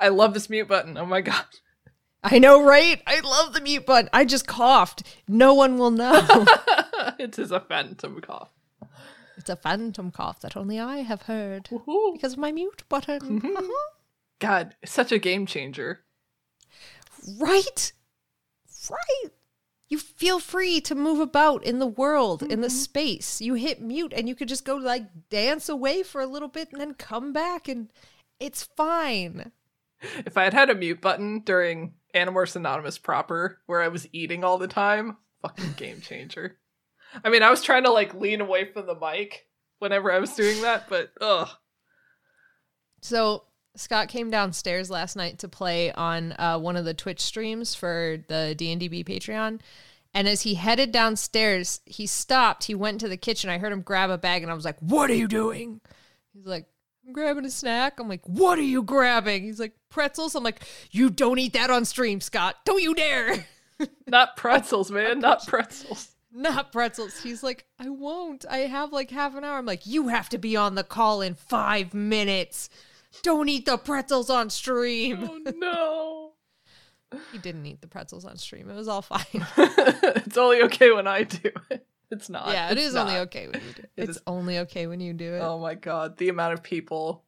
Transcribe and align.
I 0.00 0.08
love 0.08 0.34
this 0.34 0.48
mute 0.48 0.68
button. 0.68 0.96
Oh 0.96 1.06
my 1.06 1.20
god. 1.20 1.44
I 2.24 2.38
know, 2.38 2.62
right? 2.62 3.00
I 3.06 3.20
love 3.20 3.54
the 3.54 3.60
mute 3.60 3.86
button. 3.86 4.10
I 4.12 4.24
just 4.24 4.46
coughed. 4.46 5.02
No 5.28 5.54
one 5.54 5.78
will 5.78 5.90
know. 5.90 6.26
it 7.18 7.38
is 7.38 7.50
a 7.50 7.60
phantom 7.60 8.20
cough. 8.20 8.50
it's 9.36 9.48
a 9.48 9.56
phantom 9.56 10.10
cough 10.10 10.40
that 10.40 10.56
only 10.56 10.78
I 10.78 10.98
have 10.98 11.22
heard 11.22 11.64
Woohoo. 11.70 12.14
because 12.14 12.34
of 12.34 12.38
my 12.38 12.52
mute 12.52 12.82
button. 12.88 13.40
Mm-hmm. 13.40 13.56
Uh-huh. 13.56 13.90
God, 14.38 14.74
it's 14.82 14.92
such 14.92 15.12
a 15.12 15.18
game 15.18 15.46
changer. 15.46 16.00
right? 17.38 17.92
Right. 18.90 19.30
You 19.88 19.98
feel 19.98 20.38
free 20.38 20.80
to 20.82 20.94
move 20.94 21.20
about 21.20 21.64
in 21.64 21.78
the 21.78 21.86
world, 21.86 22.42
in 22.42 22.60
the 22.60 22.68
mm-hmm. 22.68 22.76
space. 22.76 23.40
You 23.40 23.54
hit 23.54 23.80
mute 23.80 24.12
and 24.14 24.28
you 24.28 24.34
could 24.34 24.48
just 24.48 24.64
go 24.64 24.76
like 24.76 25.28
dance 25.30 25.68
away 25.68 26.02
for 26.02 26.20
a 26.20 26.26
little 26.26 26.48
bit 26.48 26.68
and 26.72 26.80
then 26.80 26.94
come 26.94 27.32
back 27.32 27.66
and 27.66 27.90
it's 28.38 28.62
fine. 28.62 29.52
If 30.26 30.38
I 30.38 30.44
had 30.44 30.54
had 30.54 30.70
a 30.70 30.74
mute 30.74 31.00
button 31.00 31.40
during 31.40 31.92
Animorphs 32.14 32.56
Anonymous 32.56 32.98
proper, 32.98 33.58
where 33.66 33.82
I 33.82 33.88
was 33.88 34.08
eating 34.12 34.44
all 34.44 34.58
the 34.58 34.68
time, 34.68 35.18
fucking 35.42 35.74
game 35.76 36.00
changer. 36.00 36.56
I 37.24 37.28
mean, 37.28 37.42
I 37.42 37.50
was 37.50 37.62
trying 37.62 37.84
to 37.84 37.90
like 37.90 38.14
lean 38.14 38.40
away 38.40 38.64
from 38.72 38.86
the 38.86 38.94
mic 38.94 39.46
whenever 39.78 40.12
I 40.12 40.18
was 40.18 40.34
doing 40.34 40.62
that, 40.62 40.88
but 40.88 41.10
ugh. 41.20 41.48
So 43.02 43.44
Scott 43.76 44.08
came 44.08 44.30
downstairs 44.30 44.90
last 44.90 45.16
night 45.16 45.38
to 45.40 45.48
play 45.48 45.92
on 45.92 46.32
uh, 46.38 46.58
one 46.58 46.76
of 46.76 46.84
the 46.84 46.94
Twitch 46.94 47.20
streams 47.20 47.74
for 47.74 48.18
the 48.28 48.54
D&DB 48.56 49.04
Patreon. 49.04 49.60
And 50.12 50.28
as 50.28 50.42
he 50.42 50.54
headed 50.54 50.90
downstairs, 50.90 51.80
he 51.86 52.06
stopped. 52.06 52.64
He 52.64 52.74
went 52.74 53.00
to 53.00 53.08
the 53.08 53.16
kitchen. 53.16 53.48
I 53.48 53.58
heard 53.58 53.72
him 53.72 53.82
grab 53.82 54.10
a 54.10 54.18
bag, 54.18 54.42
and 54.42 54.50
I 54.50 54.54
was 54.54 54.64
like, 54.64 54.78
"What 54.80 55.08
are 55.08 55.14
you 55.14 55.28
doing?" 55.28 55.80
He's 56.34 56.46
like, 56.46 56.66
"I'm 57.10 57.14
grabbing 57.14 57.44
a 57.44 57.50
snack." 57.50 57.98
I'm 57.98 58.08
like, 58.08 58.26
"What 58.26 58.58
are 58.58 58.62
you 58.62 58.82
grabbing?" 58.82 59.42
He's 59.42 59.58
like, 59.58 59.74
"Pretzels." 59.90 60.36
I'm 60.36 60.44
like, 60.44 60.62
"You 60.92 61.10
don't 61.10 61.40
eat 61.40 61.54
that 61.54 61.68
on 61.68 61.84
stream, 61.84 62.20
Scott. 62.20 62.56
Don't 62.64 62.82
you 62.82 62.94
dare." 62.94 63.46
Not 64.06 64.36
pretzels, 64.36 64.90
man. 64.90 65.18
Not 65.18 65.46
pretzels. 65.46 66.12
Not 66.32 66.70
pretzels. 66.70 67.20
He's 67.20 67.42
like, 67.42 67.66
I 67.78 67.88
won't. 67.88 68.44
I 68.48 68.58
have 68.58 68.92
like 68.92 69.10
half 69.10 69.34
an 69.34 69.44
hour. 69.44 69.58
I'm 69.58 69.66
like, 69.66 69.86
you 69.86 70.08
have 70.08 70.28
to 70.28 70.38
be 70.38 70.56
on 70.56 70.74
the 70.76 70.84
call 70.84 71.22
in 71.22 71.34
five 71.34 71.92
minutes. 71.92 72.68
Don't 73.22 73.48
eat 73.48 73.66
the 73.66 73.76
pretzels 73.76 74.30
on 74.30 74.50
stream. 74.50 75.28
Oh 75.28 75.52
no. 75.56 77.20
He 77.32 77.38
didn't 77.38 77.66
eat 77.66 77.80
the 77.80 77.88
pretzels 77.88 78.24
on 78.24 78.36
stream. 78.36 78.70
It 78.70 78.76
was 78.76 78.86
all 78.86 79.02
fine. 79.02 79.24
it's 79.56 80.36
only 80.36 80.62
okay 80.62 80.92
when 80.92 81.08
I 81.08 81.24
do 81.24 81.50
it. 81.70 81.86
It's 82.10 82.28
not. 82.28 82.48
yeah, 82.52 82.70
it 82.70 82.78
It's 82.78 82.88
is 82.88 82.96
only 82.96 83.16
okay 83.18 83.46
when 83.48 83.60
you 83.60 83.72
do 83.72 83.82
it. 83.82 83.90
It 83.96 84.02
It's 84.08 84.16
is- 84.16 84.22
only 84.26 84.58
okay 84.60 84.86
when 84.86 85.00
you 85.00 85.12
do 85.12 85.34
it. 85.34 85.40
Oh 85.40 85.58
my 85.58 85.74
god, 85.74 86.16
the 86.18 86.28
amount 86.28 86.54
of 86.54 86.62
people 86.62 87.24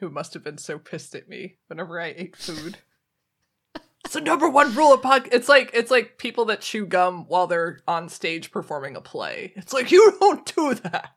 who 0.00 0.08
must 0.10 0.34
have 0.34 0.42
been 0.44 0.58
so 0.58 0.78
pissed 0.78 1.14
at 1.14 1.28
me 1.28 1.56
whenever 1.68 2.00
I 2.00 2.14
ate 2.16 2.36
food. 2.36 2.78
it's 4.04 4.14
the 4.14 4.20
number 4.20 4.48
one 4.48 4.74
rule 4.74 4.92
of 4.92 5.02
pod. 5.02 5.28
It's 5.32 5.48
like 5.48 5.70
it's 5.74 5.90
like 5.90 6.18
people 6.18 6.44
that 6.46 6.60
chew 6.60 6.86
gum 6.86 7.26
while 7.28 7.46
they're 7.46 7.80
on 7.86 8.08
stage 8.08 8.50
performing 8.50 8.96
a 8.96 9.00
play. 9.00 9.52
It's 9.56 9.72
like 9.72 9.90
you 9.92 10.16
don't 10.20 10.44
do 10.54 10.74
that. 10.74 11.10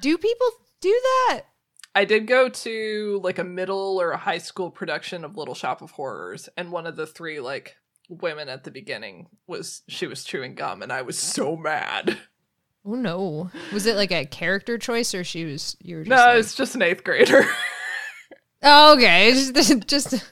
Do 0.00 0.16
people 0.18 0.46
do 0.80 1.00
that? 1.28 1.42
I 1.94 2.04
did 2.04 2.26
go 2.26 2.48
to 2.48 3.20
like 3.24 3.38
a 3.38 3.44
middle 3.44 4.00
or 4.00 4.12
a 4.12 4.16
high 4.16 4.38
school 4.38 4.70
production 4.70 5.24
of 5.24 5.36
Little 5.36 5.54
Shop 5.56 5.82
of 5.82 5.90
Horrors, 5.92 6.48
and 6.56 6.70
one 6.72 6.86
of 6.86 6.96
the 6.96 7.06
three 7.06 7.40
like 7.40 7.76
women 8.10 8.48
at 8.48 8.64
the 8.64 8.70
beginning 8.70 9.28
was 9.46 9.82
she 9.88 10.06
was 10.06 10.24
chewing 10.24 10.54
gum, 10.54 10.82
and 10.82 10.92
I 10.92 11.02
was 11.02 11.18
so 11.18 11.56
mad. 11.56 12.18
Oh 12.84 12.94
no. 12.94 13.50
Was 13.72 13.86
it 13.86 13.96
like 13.96 14.10
a 14.10 14.24
character 14.26 14.76
choice 14.78 15.14
or 15.14 15.22
she 15.24 15.44
was 15.44 15.76
you 15.80 15.96
were 15.96 16.02
just 16.04 16.10
No, 16.10 16.16
like- 16.16 16.38
it's 16.40 16.54
just 16.54 16.74
an 16.74 16.82
eighth 16.82 17.04
grader. 17.04 17.44
Oh, 18.62 18.94
okay. 18.94 19.32
Just, 19.54 19.86
just, 19.86 20.22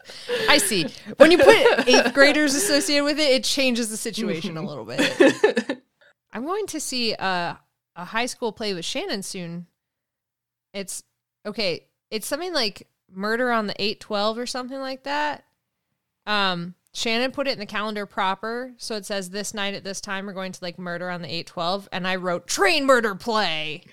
I 0.50 0.58
see. 0.58 0.86
When 1.16 1.30
you 1.30 1.38
put 1.38 1.88
eighth 1.88 2.12
graders 2.12 2.54
associated 2.54 3.04
with 3.04 3.18
it, 3.18 3.30
it 3.30 3.42
changes 3.44 3.88
the 3.88 3.96
situation 3.96 4.58
a 4.58 4.62
little 4.62 4.84
bit. 4.84 5.80
I'm 6.34 6.44
going 6.44 6.66
to 6.66 6.78
see 6.78 7.14
a 7.14 7.58
a 7.96 8.04
high 8.04 8.26
school 8.26 8.52
play 8.52 8.74
with 8.74 8.84
Shannon 8.84 9.22
soon. 9.22 9.66
It's 10.74 11.02
okay. 11.46 11.86
It's 12.10 12.26
something 12.26 12.52
like 12.52 12.86
Murder 13.10 13.50
on 13.50 13.66
the 13.66 13.74
812 13.82 14.36
or 14.36 14.44
something 14.46 14.78
like 14.78 15.04
that. 15.04 15.44
Um, 16.26 16.74
Shannon 16.98 17.30
put 17.30 17.46
it 17.46 17.52
in 17.52 17.58
the 17.60 17.66
calendar 17.66 18.06
proper, 18.06 18.72
so 18.76 18.96
it 18.96 19.06
says 19.06 19.30
this 19.30 19.54
night 19.54 19.74
at 19.74 19.84
this 19.84 20.00
time 20.00 20.26
we're 20.26 20.32
going 20.32 20.50
to 20.52 20.58
like 20.62 20.78
Murder 20.78 21.08
on 21.10 21.22
the 21.22 21.28
812, 21.28 21.88
and 21.92 22.06
I 22.08 22.16
wrote 22.16 22.46
train 22.48 22.86
murder 22.86 23.14
play. 23.14 23.84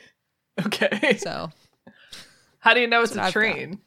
okay. 0.65 1.17
So 1.17 1.51
How 2.59 2.73
do 2.73 2.79
you 2.81 2.87
know 2.87 3.03
it's 3.03 3.15
a 3.15 3.19
I've 3.21 3.25
got. 3.25 3.39
train? 3.39 3.79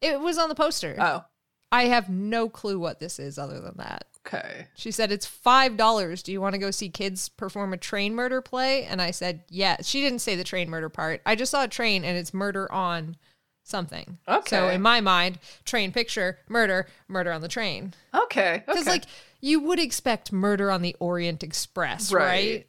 it 0.00 0.20
was 0.20 0.36
on 0.38 0.48
the 0.48 0.54
poster. 0.54 0.96
Oh, 0.98 1.24
I 1.70 1.84
have 1.84 2.08
no 2.08 2.48
clue 2.48 2.78
what 2.78 2.98
this 2.98 3.18
is 3.18 3.38
other 3.38 3.60
than 3.60 3.74
that. 3.76 4.06
okay. 4.26 4.66
She 4.74 4.90
said, 4.90 5.12
It's 5.12 5.26
$5. 5.28 6.22
Do 6.24 6.32
you 6.32 6.40
want 6.40 6.54
to 6.54 6.58
go 6.58 6.70
see 6.70 6.88
kids 6.88 7.28
perform 7.28 7.72
a 7.72 7.76
train 7.76 8.14
murder 8.14 8.40
play? 8.40 8.84
And 8.84 9.00
I 9.02 9.10
said, 9.12 9.42
Yeah. 9.48 9.76
She 9.82 10.00
didn't 10.00 10.20
say 10.20 10.34
the 10.34 10.44
train 10.44 10.68
murder 10.70 10.88
part. 10.88 11.20
I 11.26 11.34
just 11.36 11.50
saw 11.52 11.64
a 11.64 11.68
train 11.68 12.04
and 12.04 12.16
it's 12.16 12.32
murder 12.34 12.70
on 12.72 13.16
something. 13.68 14.18
Okay. 14.26 14.48
So 14.48 14.68
in 14.68 14.82
my 14.82 15.00
mind, 15.00 15.38
train 15.64 15.92
picture, 15.92 16.38
murder, 16.48 16.86
murder 17.06 17.32
on 17.32 17.40
the 17.40 17.48
train. 17.48 17.94
Okay. 18.14 18.62
Because, 18.66 18.82
okay. 18.82 18.90
like, 18.90 19.04
you 19.40 19.60
would 19.60 19.78
expect 19.78 20.32
murder 20.32 20.70
on 20.70 20.82
the 20.82 20.96
Orient 20.98 21.42
Express, 21.42 22.12
right. 22.12 22.22
Right. 22.24 22.66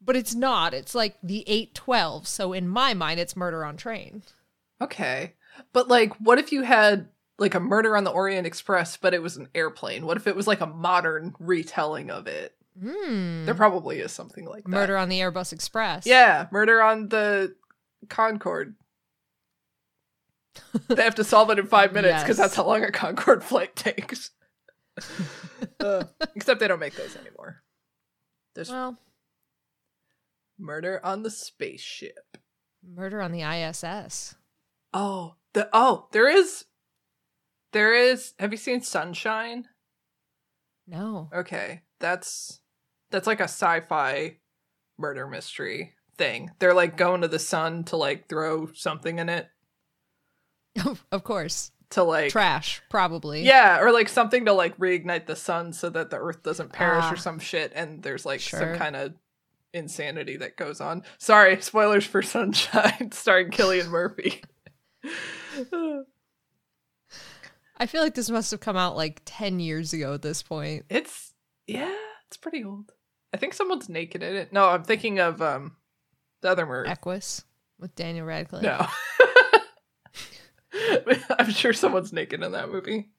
But 0.00 0.16
it's 0.16 0.34
not. 0.34 0.74
It's 0.74 0.94
like 0.94 1.16
the 1.22 1.44
812. 1.46 2.26
So 2.26 2.52
in 2.52 2.68
my 2.68 2.92
mind, 2.94 3.20
it's 3.20 3.36
murder 3.36 3.64
on 3.64 3.76
train. 3.76 4.22
okay. 4.80 5.34
But 5.72 5.88
like, 5.88 6.12
what 6.16 6.38
if 6.38 6.50
you 6.50 6.62
had 6.62 7.08
like 7.38 7.54
a 7.54 7.60
murder 7.60 7.96
on 7.96 8.04
the 8.04 8.10
Orient 8.10 8.46
Express, 8.46 8.96
but 8.96 9.14
it 9.14 9.22
was 9.22 9.36
an 9.36 9.48
airplane? 9.54 10.04
What 10.04 10.16
if 10.16 10.26
it 10.26 10.34
was 10.34 10.46
like 10.46 10.60
a 10.60 10.66
modern 10.66 11.34
retelling 11.38 12.10
of 12.10 12.26
it? 12.26 12.54
Hmm. 12.82 13.44
There 13.44 13.54
probably 13.54 14.00
is 14.00 14.10
something 14.10 14.46
like 14.46 14.64
that. 14.64 14.68
Murder 14.68 14.96
on 14.96 15.08
the 15.08 15.20
Airbus 15.20 15.52
Express. 15.52 16.06
Yeah, 16.06 16.48
murder 16.50 16.82
on 16.82 17.08
the 17.08 17.54
Concorde. 18.08 18.74
They 20.88 21.02
have 21.02 21.14
to 21.16 21.24
solve 21.24 21.50
it 21.50 21.58
in 21.58 21.66
five 21.66 21.92
minutes 21.92 22.22
because 22.22 22.38
Yes. 22.38 22.44
that's 22.46 22.54
how 22.56 22.66
long 22.66 22.82
a 22.84 22.90
Concorde 22.92 23.42
flight 23.44 23.74
takes. 23.76 24.30
Uh, 25.80 26.04
except 26.36 26.60
they 26.60 26.68
don't 26.68 26.78
make 26.80 26.94
those 26.94 27.16
anymore. 27.16 27.62
There's 28.54 28.70
Well, 28.70 28.98
murder 30.58 31.00
on 31.04 31.22
the 31.22 31.30
spaceship. 31.30 32.36
murder 32.82 33.20
on 33.20 33.32
the 33.32 33.42
ISS. 33.42 34.34
Oh, 34.92 35.34
the 35.52 35.68
oh, 35.72 36.08
there 36.12 36.28
is 36.28 36.64
there 37.72 37.92
is 37.94 38.34
have 38.38 38.52
you 38.52 38.56
seen 38.56 38.82
Sunshine? 38.82 39.66
No. 40.86 41.30
Okay. 41.34 41.82
That's 41.98 42.60
that's 43.10 43.26
like 43.26 43.40
a 43.40 43.44
sci-fi 43.44 44.36
murder 44.98 45.26
mystery 45.26 45.94
thing. 46.16 46.50
They're 46.60 46.74
like 46.74 46.96
going 46.96 47.22
to 47.22 47.28
the 47.28 47.38
sun 47.38 47.84
to 47.84 47.96
like 47.96 48.28
throw 48.28 48.70
something 48.74 49.18
in 49.18 49.28
it 49.28 49.48
of 51.12 51.24
course. 51.24 51.70
to 51.90 52.02
like 52.02 52.30
Trash, 52.30 52.82
probably. 52.90 53.42
Yeah, 53.42 53.80
or 53.80 53.92
like 53.92 54.08
something 54.08 54.44
to 54.46 54.52
like 54.52 54.76
reignite 54.78 55.26
the 55.26 55.36
sun 55.36 55.72
so 55.72 55.88
that 55.90 56.10
the 56.10 56.16
earth 56.18 56.42
doesn't 56.42 56.72
perish 56.72 57.04
Ah. 57.06 57.12
or 57.12 57.16
some 57.16 57.38
shit 57.38 57.72
and 57.74 58.02
there's 58.02 58.26
like 58.26 58.40
some 58.40 58.74
kind 58.76 58.96
of 58.96 59.14
insanity 59.72 60.36
that 60.38 60.56
goes 60.56 60.80
on. 60.80 61.02
Sorry, 61.18 61.60
spoilers 61.60 62.04
for 62.06 62.22
Sunshine 62.22 63.10
starring 63.12 63.50
Cillian 63.50 63.88
Murphy. 63.88 64.42
I 67.76 67.86
feel 67.86 68.02
like 68.02 68.14
this 68.14 68.30
must 68.30 68.50
have 68.52 68.60
come 68.60 68.76
out 68.76 68.96
like 68.96 69.20
10 69.24 69.58
years 69.60 69.92
ago 69.92 70.14
at 70.14 70.22
this 70.22 70.42
point. 70.42 70.84
It's 70.88 71.32
yeah, 71.66 71.94
it's 72.28 72.36
pretty 72.36 72.64
old. 72.64 72.92
I 73.32 73.36
think 73.36 73.52
someone's 73.54 73.88
naked 73.88 74.22
in 74.22 74.36
it. 74.36 74.52
No, 74.52 74.68
I'm 74.68 74.84
thinking 74.84 75.18
of 75.18 75.42
um 75.42 75.76
the 76.40 76.50
other 76.50 76.66
murder. 76.66 76.88
Equus 76.88 77.44
with 77.78 77.94
Daniel 77.96 78.26
Radcliffe. 78.26 78.62
No. 78.62 78.86
I'm 81.38 81.50
sure 81.50 81.72
someone's 81.72 82.12
naked 82.12 82.42
in 82.42 82.52
that 82.52 82.70
movie. 82.70 83.10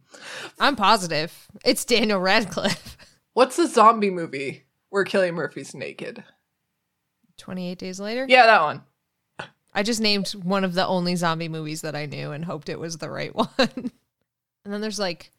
I'm 0.60 0.76
positive. 0.76 1.48
It's 1.64 1.84
Daniel 1.84 2.20
Radcliffe. 2.20 2.96
What's 3.32 3.56
the 3.56 3.66
zombie 3.66 4.10
movie 4.10 4.64
where 4.90 5.04
Cillian 5.04 5.34
Murphy's 5.34 5.74
naked? 5.74 6.22
28 7.38 7.78
days 7.78 7.98
later? 8.00 8.26
Yeah, 8.28 8.46
that 8.46 8.62
one. 8.62 8.82
I 9.74 9.82
just 9.82 10.00
named 10.00 10.28
one 10.30 10.62
of 10.62 10.74
the 10.74 10.86
only 10.86 11.16
zombie 11.16 11.48
movies 11.48 11.80
that 11.80 11.96
I 11.96 12.06
knew 12.06 12.30
and 12.30 12.44
hoped 12.44 12.68
it 12.68 12.78
was 12.78 12.98
the 12.98 13.10
right 13.10 13.34
one. 13.34 13.48
and 13.58 13.92
then 14.64 14.80
there's 14.80 15.00
like 15.00 15.32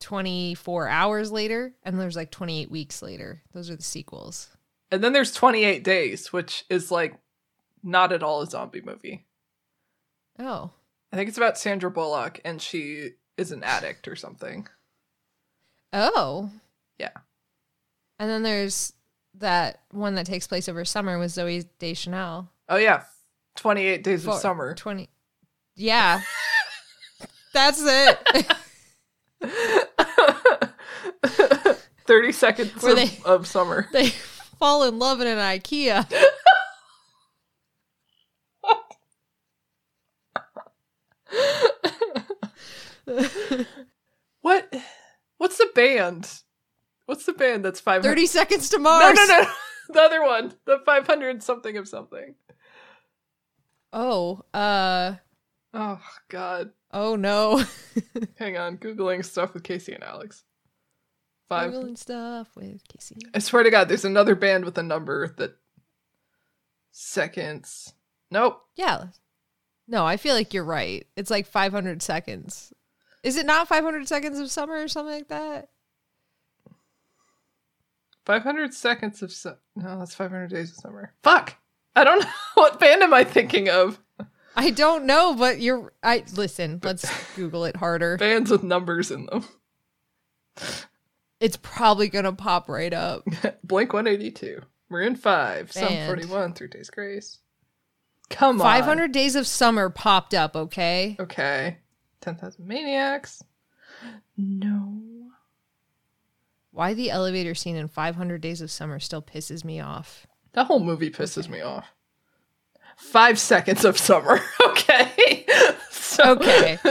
24 0.00 0.88
hours 0.88 1.32
later, 1.32 1.74
and 1.82 1.98
there's 1.98 2.16
like 2.16 2.30
28 2.30 2.70
weeks 2.70 3.02
later. 3.02 3.42
Those 3.52 3.70
are 3.70 3.76
the 3.76 3.82
sequels. 3.82 4.56
And 4.90 5.02
then 5.02 5.12
there's 5.12 5.32
28 5.32 5.82
Days, 5.82 6.32
which 6.32 6.64
is 6.68 6.90
like 6.90 7.18
not 7.82 8.12
at 8.12 8.22
all 8.22 8.42
a 8.42 8.46
zombie 8.46 8.82
movie. 8.82 9.26
Oh. 10.38 10.70
I 11.12 11.16
think 11.16 11.28
it's 11.28 11.38
about 11.38 11.58
Sandra 11.58 11.90
Bullock 11.90 12.40
and 12.44 12.60
she 12.60 13.10
is 13.36 13.52
an 13.52 13.62
addict 13.64 14.08
or 14.08 14.16
something. 14.16 14.68
Oh. 15.92 16.50
Yeah. 16.98 17.10
And 18.18 18.28
then 18.30 18.42
there's 18.42 18.92
that 19.34 19.80
one 19.90 20.14
that 20.16 20.26
takes 20.26 20.46
place 20.46 20.68
over 20.68 20.84
summer 20.84 21.18
with 21.18 21.32
Zooey 21.32 21.66
Deschanel. 21.78 22.50
Oh 22.68 22.76
yeah, 22.76 23.04
28 23.56 24.04
Days 24.04 24.26
of 24.26 24.34
Summer. 24.34 24.74
20. 24.74 25.08
Yeah. 25.76 26.20
That's 27.54 27.80
it. 27.82 28.18
30 32.06 32.32
seconds 32.32 32.84
of, 32.84 32.96
they- 32.96 33.18
of 33.24 33.46
summer. 33.46 33.86
they 33.92 34.08
fall 34.58 34.84
in 34.84 34.98
love 34.98 35.20
in 35.20 35.26
an 35.26 35.38
IKEA. 35.38 36.10
What? 44.40 44.72
What's 45.38 45.58
the 45.58 45.68
band? 45.74 46.30
What's 47.06 47.26
the 47.26 47.32
band 47.32 47.64
that's 47.64 47.80
500? 47.80 48.08
30 48.08 48.26
seconds 48.26 48.68
to 48.70 48.78
Mars. 48.78 49.16
no, 49.16 49.24
no. 49.26 49.42
No. 49.90 49.94
The 49.94 50.00
other 50.00 50.22
one. 50.22 50.52
The 50.66 50.78
500 50.84 51.42
something 51.42 51.76
of 51.78 51.88
something. 51.88 52.34
Oh, 53.92 54.42
uh, 54.52 55.14
Oh, 55.74 56.00
God. 56.28 56.70
oh 56.92 57.16
no. 57.16 57.64
Hang 58.38 58.56
on. 58.58 58.76
Googling 58.78 59.24
stuff 59.24 59.54
with 59.54 59.62
Casey 59.62 59.94
and 59.94 60.04
Alex. 60.04 60.44
Five. 61.48 61.72
Juggling 61.72 61.96
stuff 61.96 62.48
with 62.54 62.86
Casey. 62.88 63.16
I 63.34 63.38
swear 63.38 63.62
to 63.62 63.70
God, 63.70 63.88
there's 63.88 64.04
another 64.04 64.34
band 64.34 64.64
with 64.66 64.76
a 64.78 64.82
number 64.82 65.34
that. 65.38 65.56
Seconds. 66.90 67.94
Nope. 68.30 68.60
Yeah. 68.76 69.06
No, 69.86 70.04
I 70.04 70.16
feel 70.18 70.34
like 70.34 70.52
you're 70.52 70.64
right. 70.64 71.06
It's 71.16 71.30
like 71.30 71.46
500 71.46 72.02
seconds. 72.02 72.72
Is 73.22 73.36
it 73.36 73.46
not 73.46 73.68
500 73.68 74.06
seconds 74.08 74.38
of 74.38 74.50
summer 74.50 74.74
or 74.74 74.88
something 74.88 75.14
like 75.14 75.28
that? 75.28 75.68
500 78.26 78.74
seconds 78.74 79.22
of 79.22 79.32
su- 79.32 79.56
no 79.74 79.98
that's 79.98 80.14
500 80.14 80.48
days 80.50 80.70
of 80.70 80.76
summer 80.76 81.14
fuck 81.22 81.54
i 81.96 82.04
don't 82.04 82.20
know 82.22 82.28
what 82.54 82.78
band 82.78 83.02
am 83.02 83.14
i 83.14 83.24
thinking 83.24 83.68
of 83.68 83.98
I 84.56 84.70
don't 84.70 85.04
know, 85.04 85.34
but 85.34 85.60
you're. 85.60 85.92
I 86.02 86.24
listen. 86.34 86.80
Let's 86.82 87.08
Google 87.36 87.64
it 87.64 87.76
harder. 87.76 88.16
bands 88.16 88.50
with 88.50 88.64
numbers 88.64 89.12
in 89.12 89.26
them 89.26 89.44
It's 91.38 91.56
probably 91.56 92.08
gonna 92.08 92.32
pop 92.32 92.68
right 92.68 92.92
up. 92.92 93.22
blink 93.62 93.92
182 93.92 94.60
maroon 94.90 95.14
5 95.14 95.70
some 95.70 95.86
Band. 95.86 96.06
41 96.08 96.54
through 96.54 96.68
days 96.68 96.90
grace 96.90 97.38
come 98.30 98.60
on 98.60 98.66
500 98.66 99.12
days 99.12 99.36
of 99.36 99.46
summer 99.46 99.90
popped 99.90 100.34
up. 100.34 100.56
Okay. 100.56 101.14
okay 101.20 101.76
10000 102.20 102.66
maniacs 102.66 103.42
no 104.36 105.00
Why 106.70 106.94
the 106.94 107.10
elevator 107.10 107.54
scene 107.54 107.76
in 107.76 107.88
500 107.88 108.40
Days 108.40 108.60
of 108.60 108.70
Summer 108.70 109.00
still 109.00 109.22
pisses 109.22 109.64
me 109.64 109.80
off. 109.80 110.26
that 110.52 110.66
whole 110.66 110.80
movie 110.80 111.10
pisses 111.10 111.48
me 111.48 111.60
off 111.60 111.86
five 112.96 113.38
seconds 113.38 113.84
of 113.84 113.96
summer 113.98 114.40
okay 114.66 115.46
so 115.90 116.32
Okay. 116.32 116.78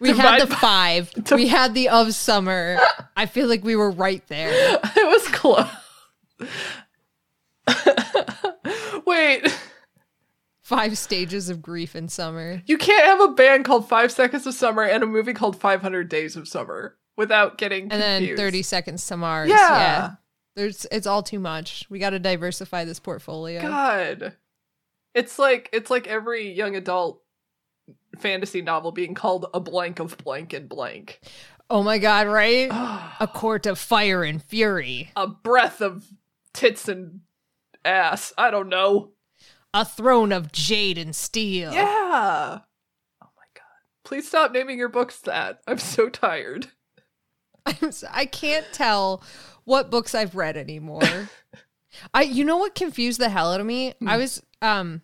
We 0.00 0.10
had 0.14 0.42
the 0.42 0.46
five. 0.54 1.10
We 1.34 1.48
had 1.48 1.72
the 1.72 1.88
of 1.88 2.12
summer. 2.14 2.78
I 3.16 3.24
feel 3.24 3.48
like 3.48 3.64
we 3.64 3.74
were 3.74 3.90
right 3.90 4.22
there. 4.28 4.50
it 4.52 5.06
was 5.06 5.26
close 5.28 5.66
wait 9.06 9.58
Five 10.66 10.98
stages 10.98 11.48
of 11.48 11.62
grief 11.62 11.94
in 11.94 12.08
summer. 12.08 12.60
You 12.66 12.76
can't 12.76 13.04
have 13.04 13.20
a 13.20 13.32
band 13.32 13.64
called 13.64 13.88
Five 13.88 14.10
Seconds 14.10 14.48
of 14.48 14.54
Summer 14.54 14.82
and 14.82 15.04
a 15.04 15.06
movie 15.06 15.32
called 15.32 15.60
500 15.60 16.08
Days 16.08 16.34
of 16.34 16.48
Summer 16.48 16.96
without 17.16 17.56
getting 17.56 17.84
And 17.92 18.02
then 18.02 18.36
30 18.36 18.62
seconds 18.62 19.06
to 19.06 19.16
Mars. 19.16 19.48
Yeah. 19.48 20.14
There's 20.56 20.84
it's 20.90 21.06
all 21.06 21.22
too 21.22 21.38
much. 21.38 21.86
We 21.88 22.00
got 22.00 22.10
to 22.10 22.18
diversify 22.18 22.84
this 22.84 22.98
portfolio. 22.98 23.62
God. 23.62 24.34
It's 25.14 25.38
like 25.38 25.70
it's 25.72 25.88
like 25.88 26.08
every 26.08 26.50
young 26.50 26.74
adult 26.74 27.22
fantasy 28.18 28.60
novel 28.60 28.90
being 28.90 29.14
called 29.14 29.46
a 29.54 29.60
blank 29.60 30.00
of 30.00 30.18
blank 30.18 30.52
and 30.52 30.68
blank. 30.68 31.20
Oh 31.70 31.84
my 31.84 31.98
god, 31.98 32.26
right? 32.26 32.68
A 33.20 33.28
court 33.28 33.66
of 33.66 33.78
fire 33.78 34.24
and 34.24 34.42
fury. 34.42 35.12
A 35.14 35.28
breath 35.28 35.80
of 35.80 36.08
tits 36.52 36.88
and 36.88 37.20
ass. 37.84 38.32
I 38.36 38.50
don't 38.50 38.68
know. 38.68 39.12
A 39.76 39.84
throne 39.84 40.32
of 40.32 40.52
jade 40.52 40.96
and 40.98 41.14
steel. 41.14 41.72
Yeah. 41.72 42.60
Oh 43.22 43.28
my 43.36 43.44
god. 43.54 43.62
Please 44.04 44.26
stop 44.26 44.52
naming 44.52 44.78
your 44.78 44.88
books 44.88 45.20
that. 45.20 45.60
I'm 45.66 45.78
so 45.78 46.08
tired. 46.08 46.68
I'm 47.66 47.88
s- 47.88 48.04
I 48.10 48.24
can't 48.26 48.66
tell 48.72 49.22
what 49.64 49.90
books 49.90 50.14
I've 50.14 50.34
read 50.34 50.56
anymore. 50.56 51.28
I 52.14 52.22
you 52.22 52.44
know 52.44 52.56
what 52.56 52.74
confused 52.74 53.20
the 53.20 53.28
hell 53.28 53.52
out 53.52 53.60
of 53.60 53.66
me? 53.66 53.92
I 54.06 54.16
was 54.16 54.42
um 54.62 55.02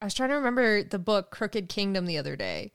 I 0.00 0.06
was 0.06 0.14
trying 0.14 0.30
to 0.30 0.34
remember 0.36 0.82
the 0.82 0.98
book 0.98 1.30
Crooked 1.30 1.68
Kingdom 1.68 2.06
the 2.06 2.18
other 2.18 2.36
day. 2.36 2.72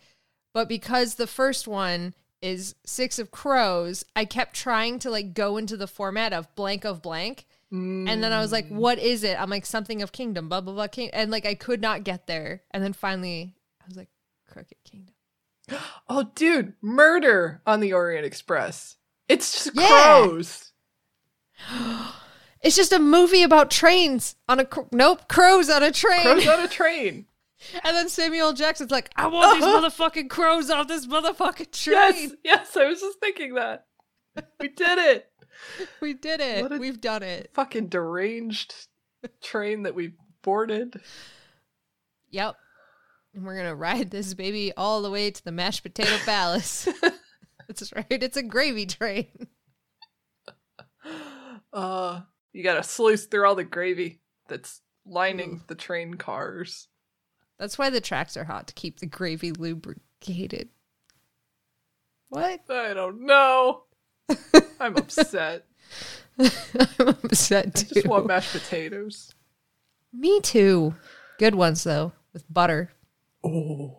But 0.54 0.70
because 0.70 1.16
the 1.16 1.28
first 1.28 1.68
one 1.68 2.14
is 2.42 2.76
Six 2.86 3.20
of 3.20 3.32
Crows, 3.32 4.06
I 4.16 4.24
kept 4.26 4.56
trying 4.56 5.00
to 5.00 5.10
like 5.10 5.34
go 5.34 5.58
into 5.58 5.76
the 5.76 5.88
format 5.88 6.32
of 6.32 6.54
blank 6.56 6.86
of 6.86 7.02
blank. 7.02 7.46
And 7.72 8.24
then 8.24 8.34
I 8.34 8.40
was 8.40 8.52
like, 8.52 8.68
mm. 8.70 8.76
what 8.78 8.98
is 8.98 9.24
it? 9.24 9.40
I'm 9.40 9.50
like 9.50 9.66
something 9.66 10.02
of 10.02 10.12
kingdom, 10.12 10.50
blah 10.50 10.62
blah 10.62 10.74
blah 10.74 10.88
king 10.88 11.10
and 11.12 11.30
like 11.30 11.46
I 11.46 11.54
could 11.54 11.82
not 11.82 12.04
get 12.04 12.26
there. 12.26 12.64
And 12.72 12.84
then 12.84 12.94
finally 12.94 13.56
I 13.82 13.86
was 13.88 13.96
like, 13.98 14.10
Crooked 14.48 14.78
Kingdom. 14.84 15.16
Oh, 16.10 16.24
dude, 16.34 16.74
murder 16.82 17.62
on 17.68 17.80
the 17.80 17.94
Orient 17.94 18.26
Express. 18.26 18.98
It's 19.28 19.52
just 19.64 19.76
Yeah. 19.76 19.88
crows. 19.88 20.72
It's 22.62 22.76
just 22.76 22.92
a 22.92 23.00
movie 23.00 23.44
about 23.44 23.72
trains 23.72 24.36
on 24.50 24.60
a 24.60 24.66
cr- 24.66 24.82
nope 24.92 25.30
crows 25.30 25.70
on 25.70 25.82
a 25.82 25.92
train. 25.92 26.24
Crows 26.24 26.48
on 26.48 26.60
a 26.60 26.68
train. 26.80 27.26
And 27.84 27.96
then 27.96 28.10
Samuel 28.10 28.52
Jackson's 28.54 28.92
like, 28.92 29.12
I 29.16 29.28
want 29.28 29.60
these 29.60 29.64
motherfucking 29.70 30.30
crows 30.30 30.70
off 30.70 30.88
this 30.88 31.08
motherfucking 31.08 31.72
train. 31.72 31.96
Yes, 31.96 32.32
yes, 32.44 32.76
I 32.78 32.86
was 32.86 33.00
just 33.00 33.20
thinking 33.20 33.54
that. 33.54 33.86
We 34.60 34.70
did 34.70 34.98
it. 34.98 35.29
We 36.02 36.14
did 36.14 36.40
it. 36.42 36.80
We've 36.80 37.02
done 37.02 37.24
it. 37.24 37.52
Fucking 37.54 37.88
deranged 37.88 38.74
train 39.44 39.84
that 39.84 39.96
we 39.96 40.14
boarded. 40.42 41.00
Yep. 42.32 42.56
And 43.34 43.44
we're 43.46 43.58
gonna 43.58 43.76
ride 43.76 44.10
this 44.12 44.34
baby 44.34 44.72
all 44.76 45.02
the 45.02 45.12
way 45.12 45.30
to 45.32 45.44
the 45.44 45.52
mashed 45.52 45.84
potato 45.84 46.18
palace. 46.26 46.88
That's 47.68 47.92
right. 47.94 48.06
It's 48.10 48.38
a 48.38 48.44
gravy 48.44 48.86
train. 48.86 49.28
Uh, 51.72 52.22
you 52.54 52.64
gotta 52.64 52.84
sluice 52.84 53.26
through 53.26 53.48
all 53.48 53.56
the 53.56 53.64
gravy 53.64 54.22
that's 54.48 54.82
Mm. 55.08 55.14
lining 55.14 55.62
the 55.68 55.76
train 55.76 56.16
cars. 56.16 56.88
That's 57.58 57.78
why 57.78 57.90
the 57.90 58.02
tracks 58.02 58.36
are 58.38 58.44
hot 58.46 58.68
to 58.68 58.74
keep 58.74 59.00
the 59.00 59.06
gravy 59.06 59.52
lubricated. 59.52 60.70
What? 62.30 62.62
I 62.70 62.94
don't 62.94 63.22
know. 63.26 63.84
I'm 64.80 64.96
upset. 64.98 65.66
I'm 66.40 67.08
upset 67.10 67.68
I 67.68 67.70
too. 67.70 67.94
just 67.96 68.08
want 68.08 68.28
mashed 68.28 68.52
potatoes. 68.54 69.34
Me 70.14 70.40
too. 70.42 70.96
Good 71.38 71.56
ones 71.56 71.84
though, 71.84 72.14
with 72.34 72.52
butter, 72.52 72.92
Oh, 73.44 73.98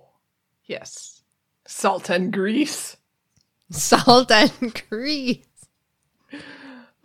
yes. 0.64 1.22
Salt 1.66 2.10
and 2.10 2.32
grease. 2.32 2.96
salt, 3.70 4.30
and 4.30 4.82
grease. 4.88 5.46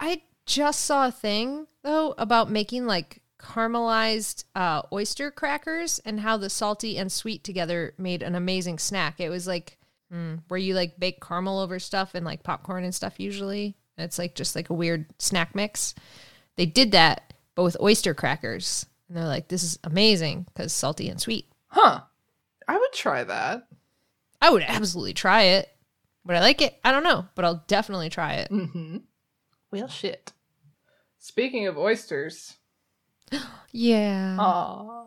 I 0.00 0.22
just 0.46 0.84
saw 0.84 1.06
a 1.08 1.12
thing 1.12 1.66
though 1.82 2.14
about 2.18 2.50
making 2.50 2.86
like 2.86 3.22
caramelized 3.38 4.44
uh, 4.54 4.82
oyster 4.92 5.30
crackers 5.30 6.00
and 6.04 6.20
how 6.20 6.36
the 6.36 6.50
salty 6.50 6.98
and 6.98 7.12
sweet 7.12 7.44
together 7.44 7.94
made 7.98 8.22
an 8.22 8.34
amazing 8.34 8.78
snack. 8.78 9.20
It 9.20 9.28
was 9.28 9.46
like 9.46 9.78
mm, 10.12 10.40
where 10.48 10.58
you 10.58 10.74
like 10.74 10.98
bake 10.98 11.20
caramel 11.20 11.58
over 11.60 11.78
stuff 11.78 12.14
and 12.14 12.24
like 12.24 12.42
popcorn 12.42 12.84
and 12.84 12.94
stuff 12.94 13.14
usually. 13.18 13.76
And 13.96 14.04
it's 14.04 14.18
like 14.18 14.34
just 14.34 14.54
like 14.56 14.70
a 14.70 14.74
weird 14.74 15.06
snack 15.18 15.54
mix. 15.54 15.94
They 16.56 16.66
did 16.66 16.92
that, 16.92 17.32
but 17.54 17.62
with 17.64 17.76
oyster 17.80 18.14
crackers. 18.14 18.86
And 19.08 19.16
they're 19.16 19.24
like, 19.26 19.48
this 19.48 19.62
is 19.62 19.78
amazing 19.84 20.46
because 20.52 20.72
salty 20.72 21.08
and 21.08 21.20
sweet. 21.20 21.46
Huh. 21.68 22.00
I 22.68 22.76
would 22.76 22.92
try 22.92 23.24
that. 23.24 23.68
I 24.42 24.50
would 24.50 24.62
absolutely 24.62 25.14
try 25.14 25.42
it. 25.42 25.68
Would 26.26 26.36
I 26.36 26.40
like 26.40 26.60
it? 26.60 26.78
I 26.84 26.90
don't 26.90 27.04
know, 27.04 27.26
but 27.34 27.44
I'll 27.44 27.64
definitely 27.68 28.10
try 28.10 28.34
it. 28.34 28.50
Mm-hmm. 28.50 28.96
Well, 29.70 29.88
shit. 29.88 30.32
Speaking 31.18 31.66
of 31.66 31.78
oysters, 31.78 32.56
Yeah. 33.72 34.36
aw, 34.38 35.06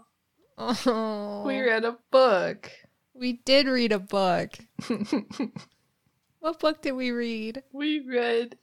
Oh, 0.58 1.44
we 1.48 1.60
read 1.60 1.86
a 1.86 1.98
book. 2.12 2.70
We 3.20 3.34
did 3.34 3.68
read 3.68 3.92
a 3.92 4.00
book. 4.00 4.58
What 6.42 6.60
book 6.62 6.82
did 6.82 6.94
we 6.94 7.12
read? 7.12 7.64
we 7.74 8.00
read 8.00 8.58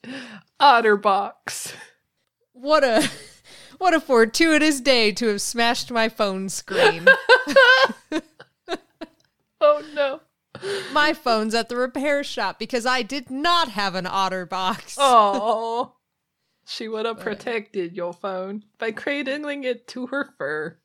Otterbox. 0.59 1.75
What 2.55 2.83
a 2.83 3.07
what 3.79 3.93
a 3.93 4.01
fortuitous 4.01 4.81
day 4.81 5.13
to 5.13 5.27
have 5.29 5.43
smashed 5.43 5.91
my 5.91 6.09
phone 6.09 6.49
screen. 6.49 7.07
Oh 9.59 9.83
no. 9.95 10.21
my 10.93 11.13
phone's 11.13 11.55
at 11.55 11.69
the 11.69 11.77
repair 11.77 12.23
shop 12.23 12.59
because 12.59 12.87
I 12.87 13.03
did 13.03 13.31
not 13.31 13.69
have 13.69 13.95
an 13.95 14.05
Otterbox. 14.05 14.97
Oh. 14.99 15.95
She 16.67 16.89
would 16.89 17.07
have 17.07 17.21
protected 17.21 17.97
your 17.97 18.13
phone 18.13 18.65
by 18.79 18.93
cradling 18.93 19.65
it 19.65 19.89
to 19.89 20.09
her 20.09 20.31
fur. 20.37 20.79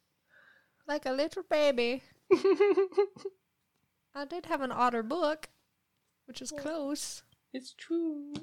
Like 0.87 1.05
a 1.05 1.11
little 1.11 1.43
baby. 1.49 2.01
I 4.13 4.25
did 4.25 4.47
have 4.47 4.61
an 4.61 4.71
otter 4.71 5.03
book, 5.03 5.49
which 6.25 6.41
is 6.41 6.51
close. 6.51 7.23
It's 7.53 7.73
true. 7.73 8.33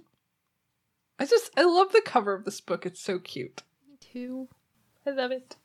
I 1.19 1.27
just 1.27 1.51
I 1.57 1.65
love 1.65 1.93
the 1.93 2.03
cover 2.05 2.33
of 2.33 2.45
this 2.45 2.61
book. 2.61 2.87
It's 2.87 3.01
so 3.01 3.19
cute. 3.19 3.63
Me 3.89 3.97
too. 4.01 4.49
I 5.07 5.11
love 5.11 5.31
it. 5.31 5.57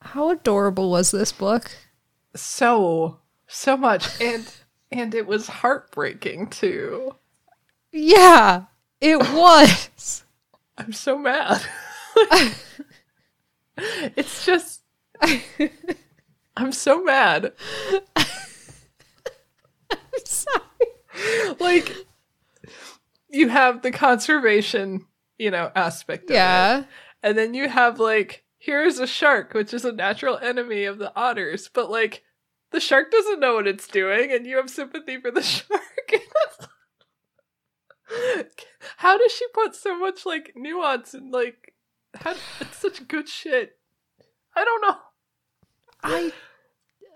How 0.00 0.30
adorable 0.30 0.90
was 0.90 1.10
this 1.10 1.32
book? 1.32 1.70
So 2.34 3.20
so 3.46 3.76
much 3.76 4.08
and 4.20 4.52
and 4.90 5.14
it 5.14 5.26
was 5.26 5.46
heartbreaking 5.48 6.48
too. 6.48 7.14
Yeah, 7.92 8.64
it 9.00 9.18
was. 9.32 10.24
I'm 10.76 10.92
so 10.92 11.16
mad. 11.16 11.62
it's 13.76 14.44
just 14.44 14.80
I'm 16.56 16.72
so 16.72 17.02
mad. 17.02 17.52
Sorry. 20.24 20.60
Like 21.60 21.94
you 23.28 23.48
have 23.48 23.82
the 23.82 23.92
conservation, 23.92 25.06
you 25.38 25.50
know, 25.50 25.70
aspect 25.76 26.24
of 26.24 26.30
it. 26.30 26.34
Yeah. 26.34 26.84
And 27.22 27.38
then 27.38 27.54
you 27.54 27.68
have 27.68 28.00
like, 28.00 28.44
here's 28.58 28.98
a 28.98 29.06
shark, 29.06 29.54
which 29.54 29.72
is 29.72 29.84
a 29.84 29.92
natural 29.92 30.38
enemy 30.38 30.84
of 30.84 30.98
the 30.98 31.14
otters, 31.14 31.70
but 31.72 31.88
like 31.88 32.24
the 32.72 32.80
shark 32.80 33.12
doesn't 33.12 33.38
know 33.38 33.54
what 33.54 33.68
it's 33.68 33.86
doing, 33.86 34.32
and 34.32 34.46
you 34.46 34.56
have 34.56 34.68
sympathy 34.68 35.20
for 35.20 35.30
the 35.30 35.42
shark. 35.42 35.80
how 38.96 39.16
does 39.16 39.32
she 39.32 39.46
put 39.54 39.74
so 39.74 39.98
much 39.98 40.26
like 40.26 40.52
nuance 40.56 41.14
and 41.14 41.32
like 41.32 41.74
how 42.14 42.34
it's 42.60 42.78
such 42.78 43.06
good 43.08 43.28
shit? 43.28 43.78
I 44.56 44.64
don't 44.64 44.82
know. 44.82 44.96
I 46.02 46.32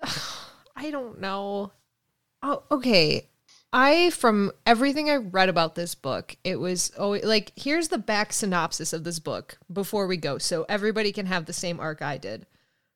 I 0.76 0.90
don't 0.90 1.20
know. 1.20 1.72
Oh, 2.42 2.62
okay. 2.70 3.28
I 3.72 4.10
from 4.10 4.52
everything 4.64 5.10
I 5.10 5.16
read 5.16 5.48
about 5.48 5.74
this 5.74 5.94
book, 5.94 6.36
it 6.42 6.58
was 6.58 6.90
oh 6.96 7.10
like 7.22 7.52
here's 7.56 7.88
the 7.88 7.98
back 7.98 8.32
synopsis 8.32 8.92
of 8.92 9.04
this 9.04 9.18
book 9.18 9.58
before 9.70 10.06
we 10.06 10.16
go 10.16 10.38
so 10.38 10.64
everybody 10.68 11.12
can 11.12 11.26
have 11.26 11.44
the 11.44 11.52
same 11.52 11.78
arc 11.78 12.00
I 12.00 12.16
did. 12.16 12.46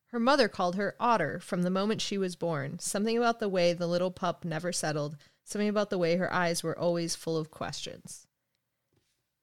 Her 0.06 0.20
mother 0.20 0.48
called 0.48 0.76
her 0.76 0.94
Odder 1.00 1.38
from 1.40 1.62
the 1.62 1.70
moment 1.70 2.00
she 2.00 2.18
was 2.18 2.36
born. 2.36 2.78
Something 2.78 3.16
about 3.16 3.40
the 3.40 3.48
way 3.48 3.72
the 3.72 3.86
little 3.86 4.10
pup 4.10 4.44
never 4.44 4.72
settled, 4.72 5.16
something 5.44 5.68
about 5.68 5.90
the 5.90 5.98
way 5.98 6.16
her 6.16 6.32
eyes 6.32 6.62
were 6.62 6.78
always 6.78 7.16
full 7.16 7.36
of 7.36 7.50
questions. 7.50 8.26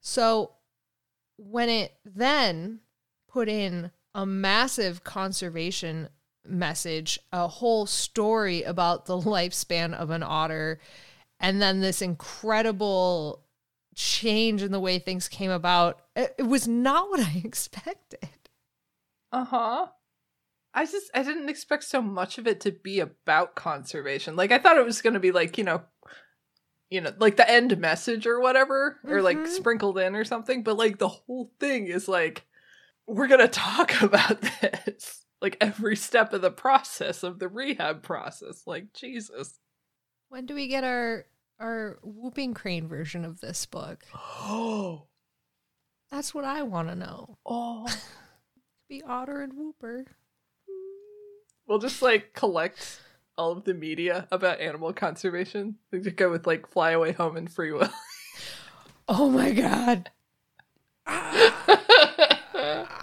So 0.00 0.52
when 1.36 1.68
it 1.68 1.94
then 2.04 2.80
put 3.28 3.48
in 3.48 3.90
a 4.14 4.26
massive 4.26 5.04
conservation 5.04 6.08
message, 6.46 7.18
a 7.32 7.46
whole 7.48 7.86
story 7.86 8.62
about 8.62 9.06
the 9.06 9.16
lifespan 9.20 9.94
of 9.94 10.10
an 10.10 10.22
otter, 10.22 10.80
and 11.38 11.60
then 11.60 11.80
this 11.80 12.02
incredible 12.02 13.44
change 13.94 14.62
in 14.62 14.72
the 14.72 14.80
way 14.80 14.98
things 14.98 15.28
came 15.28 15.50
about. 15.50 16.00
It, 16.16 16.34
it 16.38 16.42
was 16.44 16.66
not 16.68 17.10
what 17.10 17.20
I 17.20 17.40
expected. 17.44 18.28
Uh 19.32 19.44
huh. 19.44 19.86
I 20.72 20.84
just 20.86 21.10
I 21.14 21.22
didn't 21.24 21.48
expect 21.48 21.84
so 21.84 22.00
much 22.00 22.38
of 22.38 22.46
it 22.46 22.60
to 22.60 22.70
be 22.72 23.00
about 23.00 23.54
conservation. 23.56 24.36
Like 24.36 24.52
I 24.52 24.58
thought 24.58 24.76
it 24.78 24.84
was 24.84 25.02
going 25.02 25.14
to 25.14 25.20
be 25.20 25.32
like 25.32 25.58
you 25.58 25.64
know, 25.64 25.82
you 26.90 27.00
know, 27.00 27.12
like 27.18 27.36
the 27.36 27.48
end 27.50 27.76
message 27.78 28.26
or 28.26 28.40
whatever, 28.40 28.98
or 29.04 29.20
like 29.22 29.36
Mhm. 29.38 29.48
sprinkled 29.48 29.98
in 29.98 30.14
or 30.14 30.24
something. 30.24 30.62
But 30.62 30.76
like 30.76 30.98
the 30.98 31.08
whole 31.08 31.52
thing 31.58 31.86
is 31.88 32.06
like 32.08 32.44
we're 33.06 33.26
gonna 33.28 33.48
talk 33.68 34.00
about 34.00 34.40
this, 34.60 35.24
like 35.40 35.56
every 35.60 35.96
step 35.96 36.32
of 36.32 36.42
the 36.42 36.50
process 36.50 37.22
of 37.22 37.38
the 37.38 37.48
rehab 37.48 38.02
process. 38.02 38.62
Like 38.66 38.92
Jesus. 38.92 39.58
When 40.28 40.46
do 40.46 40.54
we 40.54 40.68
get 40.68 40.84
our 40.84 41.26
our 41.58 41.98
whooping 42.02 42.54
crane 42.54 42.88
version 42.88 43.24
of 43.24 43.40
this 43.40 43.66
book? 43.66 44.04
Oh, 44.14 45.04
That's 46.10 46.34
what 46.34 46.44
I 46.44 46.62
want 46.62 46.88
to 46.88 46.96
know. 46.96 47.38
oh. 47.46 47.86
Be 48.88 49.02
Otter 49.02 49.42
and 49.42 49.52
Whooper. 49.52 50.04
We'll 51.68 51.78
just 51.78 52.02
like 52.02 52.32
collect 52.32 53.00
all 53.38 53.52
of 53.52 53.62
the 53.62 53.74
media 53.74 54.26
about 54.32 54.60
animal 54.60 54.92
conservation. 54.92 55.76
We 55.92 56.00
could 56.00 56.16
go 56.16 56.28
with 56.30 56.44
like 56.44 56.66
Fly 56.66 56.90
Away 56.90 57.12
Home 57.12 57.36
and 57.36 57.50
Free 57.50 57.72
Will. 57.72 57.88
Oh 59.12 59.28
my 59.28 59.50
god. 59.52 60.10
Ah. 61.06 62.99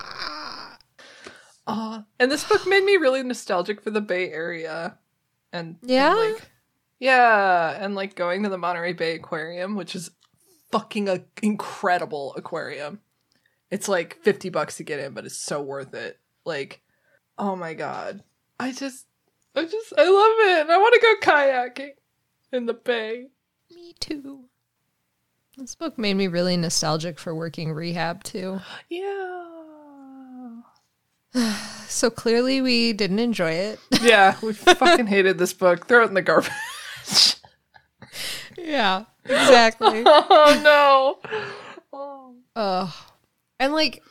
And 2.20 2.32
this 2.32 2.44
book 2.44 2.66
made 2.68 2.84
me 2.84 2.98
really 2.98 3.22
nostalgic 3.24 3.82
for 3.82 3.92
the 3.92 4.02
Bay 4.02 4.32
Area. 4.32 4.98
And 5.54 5.78
and, 5.82 5.90
Yeah? 5.90 6.14
like, 6.16 6.50
yeah, 7.00 7.78
and 7.84 7.96
like 7.96 8.16
going 8.16 8.44
to 8.44 8.50
the 8.50 8.58
Monterey 8.58 8.94
Bay 8.94 9.16
Aquarium, 9.16 9.76
which 9.76 9.96
is 9.96 10.12
fucking 10.72 11.08
a 11.10 11.24
incredible 11.42 12.34
aquarium. 12.36 13.00
It's 13.70 13.88
like 13.88 14.18
50 14.24 14.50
bucks 14.50 14.78
to 14.78 14.84
get 14.84 15.00
in, 15.00 15.14
but 15.14 15.26
it's 15.26 15.38
so 15.38 15.62
worth 15.62 15.94
it. 15.94 16.20
Like, 16.46 16.82
oh 17.38 17.56
my 17.56 17.74
god. 17.74 18.24
I 18.60 18.72
just 18.72 19.06
I 19.56 19.64
just 19.66 19.94
I 19.98 20.04
love 20.10 20.58
it. 20.58 20.62
and 20.62 20.72
I 20.72 20.78
want 20.78 20.94
to 20.94 21.00
go 21.22 21.32
kayaking 21.32 21.92
in 22.52 22.66
the 22.66 22.74
bay. 22.74 23.28
Me 23.74 23.94
too. 24.00 24.46
This 25.58 25.76
book 25.76 25.98
made 25.98 26.14
me 26.16 26.28
really 26.28 26.56
nostalgic 26.58 27.20
for 27.20 27.34
working 27.36 27.72
rehab 27.74 28.24
too. 28.24 28.60
Yeah. 28.90 29.57
So 31.90 32.10
clearly 32.10 32.60
we 32.62 32.92
didn't 32.94 33.20
enjoy 33.20 33.52
it. 33.52 33.80
Yeah, 34.02 34.36
we 34.44 34.52
fucking 34.54 35.08
hated 35.08 35.38
this 35.38 35.54
book. 35.54 35.88
Throw 35.88 36.04
it 36.04 36.10
in 36.10 36.14
the 36.16 36.22
garbage. 36.22 36.52
yeah, 38.58 39.06
exactly. 39.24 40.04
oh 40.06 40.62
no. 41.24 41.30
Oh. 41.94 42.36
Ugh. 42.56 42.94
And 43.60 43.74
like, 43.74 44.04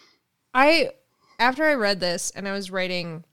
I 0.54 0.90
after 1.38 1.64
I 1.64 1.75
read 1.75 2.00
this 2.00 2.30
and 2.35 2.49
I 2.49 2.52
was 2.52 2.71
writing 2.71 3.25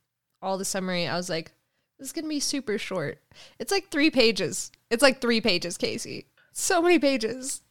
all 0.41 0.57
the 0.57 0.65
summary, 0.65 1.07
I 1.07 1.15
was 1.15 1.29
like, 1.29 1.51
this 1.97 2.07
is 2.09 2.13
gonna 2.13 2.27
be 2.27 2.41
super 2.41 2.77
short. 2.77 3.19
It's 3.59 3.71
like 3.71 3.89
three 3.89 4.11
pages. 4.11 4.71
It's 4.91 5.01
like 5.01 5.21
three 5.21 5.39
pages, 5.41 5.77
Casey. 5.77 6.27
So 6.51 6.81
many 6.81 6.99
pages. 6.99 7.61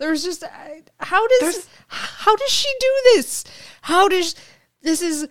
There's 0.00 0.24
just 0.24 0.42
I- 0.44 0.82
how 0.98 1.26
does 1.28 1.40
There's- 1.40 1.68
how 1.88 2.34
does 2.36 2.50
she 2.50 2.68
do 2.80 2.92
this? 3.14 3.44
How 3.82 4.08
does 4.08 4.34
this 4.82 5.02
is 5.02 5.28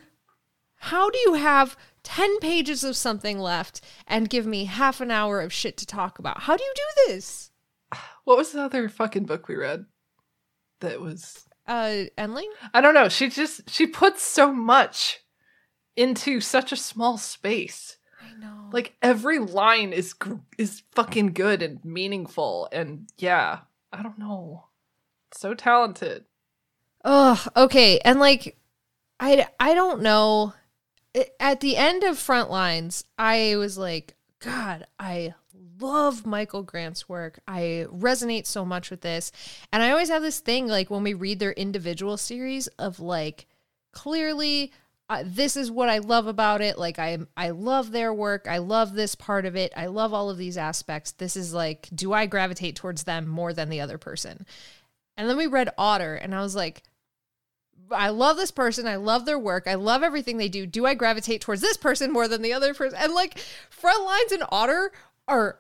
how 0.78 1.10
do 1.10 1.18
you 1.20 1.34
have 1.36 1.78
10 2.04 2.40
pages 2.40 2.84
of 2.84 2.96
something 2.96 3.40
left 3.40 3.82
and 4.08 4.30
give 4.30 4.46
me 4.46 4.66
half 4.66 5.02
an 5.02 5.10
hour 5.12 5.42
of 5.42 5.52
shit 5.54 5.78
to 5.78 5.86
talk 5.86 6.20
about? 6.20 6.44
How 6.44 6.56
do 6.56 6.64
you 6.64 6.74
do 6.76 7.14
this? 7.14 7.52
What 8.24 8.38
was 8.38 8.52
the 8.52 8.62
other 8.62 8.90
fucking 8.90 9.26
book 9.26 9.48
we 9.48 9.56
read? 9.56 9.86
That 10.82 11.00
was 11.02 11.46
Uh 11.68 12.06
Endling? 12.18 12.50
I 12.74 12.82
don't 12.82 12.94
know. 12.94 13.10
She 13.10 13.30
just 13.30 13.70
she 13.70 13.88
puts 13.88 14.22
so 14.22 14.52
much 14.54 15.20
into 15.96 16.42
such 16.42 16.72
a 16.72 16.76
small 16.78 17.18
space. 17.18 17.98
I 18.22 18.38
know. 18.40 18.70
Like 18.72 18.96
every 19.02 19.40
line 19.40 19.94
is 19.94 20.14
gr- 20.14 20.36
is 20.58 20.84
fucking 20.92 21.34
good 21.34 21.62
and 21.62 21.84
meaningful 21.86 22.68
and 22.72 23.10
yeah, 23.18 23.60
I 23.94 24.04
don't 24.04 24.20
know. 24.20 24.66
So 25.34 25.54
talented. 25.54 26.26
Ugh. 27.04 27.48
Okay. 27.56 28.00
And 28.00 28.20
like, 28.20 28.58
I 29.20 29.48
I 29.60 29.74
don't 29.74 30.02
know. 30.02 30.54
At 31.40 31.62
the 31.62 31.78
end 31.78 32.04
of 32.04 32.18
Frontlines, 32.18 33.06
I 33.18 33.56
was 33.56 33.78
like, 33.78 34.16
God, 34.40 34.86
I 35.00 35.34
love 35.80 36.26
Michael 36.26 36.64
Grant's 36.64 37.08
work. 37.08 37.40
I 37.48 37.86
resonate 37.90 38.46
so 38.46 38.66
much 38.66 38.90
with 38.90 39.02
this, 39.02 39.32
and 39.72 39.82
I 39.82 39.92
always 39.92 40.10
have 40.10 40.22
this 40.22 40.40
thing 40.40 40.68
like 40.68 40.90
when 40.90 41.04
we 41.04 41.14
read 41.14 41.40
their 41.40 41.54
individual 41.54 42.18
series 42.18 42.68
of 42.80 43.00
like, 43.00 43.48
clearly 43.94 44.74
uh, 45.08 45.24
this 45.26 45.56
is 45.56 45.70
what 45.70 45.88
I 45.88 46.00
love 46.00 46.28
about 46.28 46.62
it. 46.62 46.78
Like 46.78 46.98
I 47.00 47.20
I 47.38 47.52
love 47.52 47.92
their 47.92 48.14
work. 48.14 48.48
I 48.50 48.58
love 48.58 48.94
this 48.94 49.16
part 49.16 49.46
of 49.46 49.56
it. 49.56 49.72
I 49.78 49.88
love 49.88 50.14
all 50.14 50.30
of 50.30 50.38
these 50.38 50.58
aspects. 50.58 51.12
This 51.12 51.38
is 51.38 51.54
like, 51.54 51.88
do 51.94 52.12
I 52.12 52.26
gravitate 52.26 52.76
towards 52.76 53.04
them 53.04 53.28
more 53.28 53.54
than 53.54 53.70
the 53.70 53.82
other 53.82 53.98
person? 53.98 54.46
And 55.18 55.30
then 55.30 55.38
we 55.38 55.48
read 55.48 55.70
Odder, 55.78 56.16
and 56.16 56.34
I 56.36 56.42
was 56.42 56.56
like, 56.56 56.84
I 57.92 58.10
love 58.10 58.38
this 58.38 58.52
person. 58.52 58.88
I 58.88 58.96
love 58.96 59.26
their 59.26 59.40
work. 59.40 59.66
I 59.68 59.76
love 59.76 60.04
everything 60.04 60.38
they 60.38 60.50
do. 60.50 60.66
Do 60.66 60.86
I 60.86 60.94
gravitate 60.94 61.42
towards 61.42 61.62
this 61.62 61.78
person 61.78 62.12
more 62.12 62.28
than 62.28 62.42
the 62.42 62.54
other 62.54 62.74
person? 62.74 62.98
And 63.02 63.14
like 63.14 63.38
Frontlines 63.70 64.32
and 64.32 64.44
Odder 64.52 64.92
are 65.28 65.60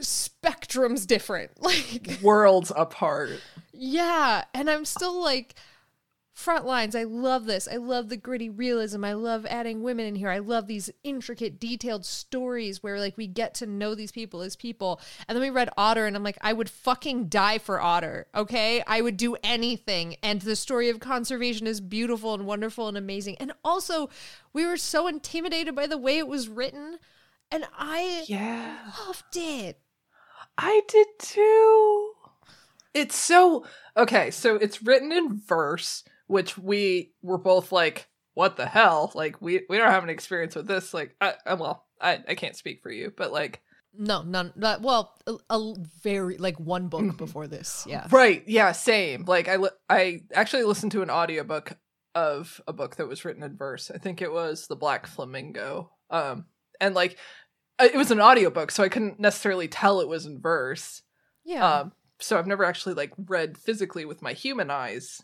spectrums 0.00 1.06
different. 1.06 1.50
Like 1.60 2.18
Worlds 2.22 2.72
apart. 2.76 3.40
yeah, 3.72 4.44
and 4.54 4.68
I'm 4.68 4.84
still 4.84 5.20
like 5.22 5.54
front 6.34 6.66
lines. 6.66 6.96
I 6.96 7.04
love 7.04 7.46
this. 7.46 7.68
I 7.70 7.76
love 7.76 8.08
the 8.08 8.16
gritty 8.16 8.50
realism. 8.50 9.04
I 9.04 9.12
love 9.12 9.46
adding 9.46 9.82
women 9.82 10.04
in 10.04 10.16
here. 10.16 10.28
I 10.28 10.40
love 10.40 10.66
these 10.66 10.90
intricate, 11.04 11.60
detailed 11.60 12.04
stories 12.04 12.82
where 12.82 12.98
like 12.98 13.16
we 13.16 13.28
get 13.28 13.54
to 13.54 13.66
know 13.66 13.94
these 13.94 14.10
people 14.10 14.42
as 14.42 14.56
people. 14.56 15.00
And 15.28 15.36
then 15.36 15.42
we 15.42 15.50
read 15.50 15.70
Odder, 15.76 16.06
and 16.06 16.16
I'm 16.16 16.24
like, 16.24 16.38
I 16.40 16.52
would 16.52 16.68
fucking 16.68 17.28
die 17.28 17.58
for 17.58 17.80
Odder. 17.80 18.26
Okay, 18.34 18.82
I 18.86 19.00
would 19.00 19.16
do 19.16 19.36
anything. 19.44 20.16
And 20.24 20.42
the 20.42 20.56
story 20.56 20.90
of 20.90 20.98
conservation 20.98 21.68
is 21.68 21.80
beautiful 21.80 22.34
and 22.34 22.44
wonderful 22.46 22.88
and 22.88 22.98
amazing. 22.98 23.36
And 23.38 23.52
also, 23.64 24.10
we 24.52 24.66
were 24.66 24.76
so 24.76 25.06
intimidated 25.06 25.74
by 25.76 25.86
the 25.86 25.98
way 25.98 26.18
it 26.18 26.26
was 26.26 26.48
written, 26.48 26.98
and 27.50 27.64
I 27.78 28.24
Yeah. 28.26 28.90
loved 29.06 29.36
it. 29.36 29.78
I 30.58 30.82
did 30.88 31.06
too. 31.18 32.12
It's 32.92 33.16
so 33.16 33.66
okay. 33.96 34.30
So 34.30 34.56
it's 34.56 34.82
written 34.82 35.12
in 35.12 35.36
verse, 35.36 36.04
which 36.26 36.56
we 36.58 37.12
were 37.22 37.38
both 37.38 37.72
like, 37.72 38.08
"What 38.34 38.56
the 38.56 38.66
hell?" 38.66 39.12
Like 39.14 39.40
we 39.40 39.62
we 39.68 39.78
don't 39.78 39.90
have 39.90 40.04
an 40.04 40.10
experience 40.10 40.54
with 40.54 40.66
this. 40.66 40.94
Like, 40.94 41.16
I, 41.20 41.34
I 41.46 41.54
well, 41.54 41.86
I 42.00 42.20
I 42.28 42.34
can't 42.34 42.56
speak 42.56 42.82
for 42.82 42.90
you, 42.90 43.12
but 43.16 43.32
like, 43.32 43.62
No, 43.96 44.22
none. 44.22 44.52
Not, 44.56 44.82
well, 44.82 45.14
a, 45.26 45.36
a 45.50 45.74
very 46.02 46.36
like 46.38 46.58
one 46.58 46.88
book 46.88 47.16
before 47.16 47.46
this. 47.46 47.84
Yeah. 47.88 48.06
right? 48.10 48.42
Yeah, 48.46 48.72
same. 48.72 49.24
Like 49.26 49.48
I 49.48 49.56
li- 49.56 49.70
I 49.88 50.20
actually 50.32 50.64
listened 50.64 50.92
to 50.92 51.02
an 51.02 51.10
audiobook 51.10 51.76
of 52.14 52.60
a 52.68 52.72
book 52.72 52.96
that 52.96 53.08
was 53.08 53.24
written 53.24 53.42
in 53.42 53.56
verse. 53.56 53.90
I 53.92 53.98
think 53.98 54.22
it 54.22 54.32
was 54.32 54.66
The 54.66 54.76
Black 54.76 55.06
Flamingo. 55.06 55.90
Um, 56.10 56.46
and 56.80 56.94
like 56.94 57.18
uh, 57.78 57.88
it 57.92 57.96
was 57.96 58.10
an 58.10 58.20
audiobook, 58.20 58.70
so 58.70 58.82
I 58.82 58.88
couldn't 58.88 59.18
necessarily 59.18 59.68
tell 59.68 60.00
it 60.00 60.08
was 60.08 60.26
in 60.26 60.40
verse. 60.40 61.02
Yeah. 61.44 61.66
Um, 61.66 61.92
so 62.20 62.38
I've 62.38 62.46
never 62.46 62.64
actually 62.64 62.94
like 62.94 63.12
read 63.26 63.58
physically 63.58 64.04
with 64.04 64.22
my 64.22 64.32
human 64.32 64.70
eyes 64.70 65.22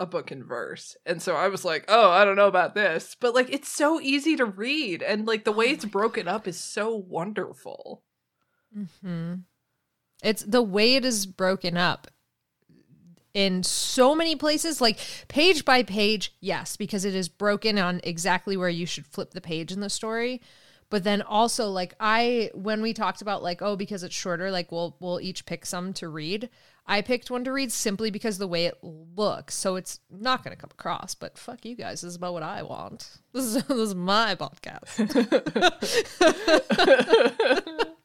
a 0.00 0.06
book 0.06 0.32
in 0.32 0.42
verse. 0.42 0.96
And 1.04 1.22
so 1.22 1.36
I 1.36 1.48
was 1.48 1.64
like, 1.64 1.84
oh, 1.86 2.10
I 2.10 2.24
don't 2.24 2.34
know 2.34 2.48
about 2.48 2.74
this. 2.74 3.14
But 3.20 3.34
like 3.34 3.52
it's 3.52 3.68
so 3.68 4.00
easy 4.00 4.34
to 4.36 4.46
read 4.46 5.02
and 5.02 5.26
like 5.26 5.44
the 5.44 5.52
way 5.52 5.66
Oh 5.68 5.72
it's 5.72 5.84
broken 5.84 6.26
up 6.26 6.48
is 6.48 6.58
so 6.58 6.96
wonderful. 6.96 8.02
hmm 8.74 9.34
It's 10.24 10.42
the 10.42 10.62
way 10.62 10.94
it 10.96 11.04
is 11.04 11.26
broken 11.26 11.76
up 11.76 12.08
in 13.32 13.62
so 13.62 14.14
many 14.14 14.34
places, 14.34 14.80
like 14.80 14.98
page 15.28 15.64
by 15.64 15.82
page, 15.82 16.34
yes, 16.40 16.76
because 16.76 17.04
it 17.04 17.14
is 17.14 17.28
broken 17.28 17.78
on 17.78 18.00
exactly 18.02 18.56
where 18.56 18.68
you 18.68 18.86
should 18.86 19.06
flip 19.06 19.32
the 19.32 19.40
page 19.40 19.70
in 19.70 19.80
the 19.80 19.90
story. 19.90 20.40
But 20.90 21.04
then 21.04 21.22
also, 21.22 21.68
like 21.68 21.94
I, 22.00 22.50
when 22.52 22.82
we 22.82 22.92
talked 22.92 23.22
about 23.22 23.42
like, 23.42 23.62
oh, 23.62 23.76
because 23.76 24.02
it's 24.02 24.14
shorter, 24.14 24.50
like 24.50 24.72
we'll 24.72 24.96
we'll 25.00 25.20
each 25.20 25.46
pick 25.46 25.64
some 25.64 25.92
to 25.94 26.08
read. 26.08 26.50
I 26.86 27.02
picked 27.02 27.30
one 27.30 27.44
to 27.44 27.52
read 27.52 27.70
simply 27.70 28.10
because 28.10 28.38
the 28.38 28.48
way 28.48 28.66
it 28.66 28.76
looks. 28.82 29.54
So 29.54 29.76
it's 29.76 30.00
not 30.10 30.42
going 30.42 30.56
to 30.56 30.60
come 30.60 30.70
across. 30.72 31.14
But 31.14 31.38
fuck 31.38 31.64
you 31.64 31.76
guys, 31.76 32.00
this 32.00 32.10
is 32.10 32.16
about 32.16 32.32
what 32.32 32.42
I 32.42 32.62
want. 32.62 33.08
This 33.32 33.44
is 33.44 33.62
this 33.64 33.78
is 33.78 33.94
my 33.94 34.34
podcast. 34.34 34.96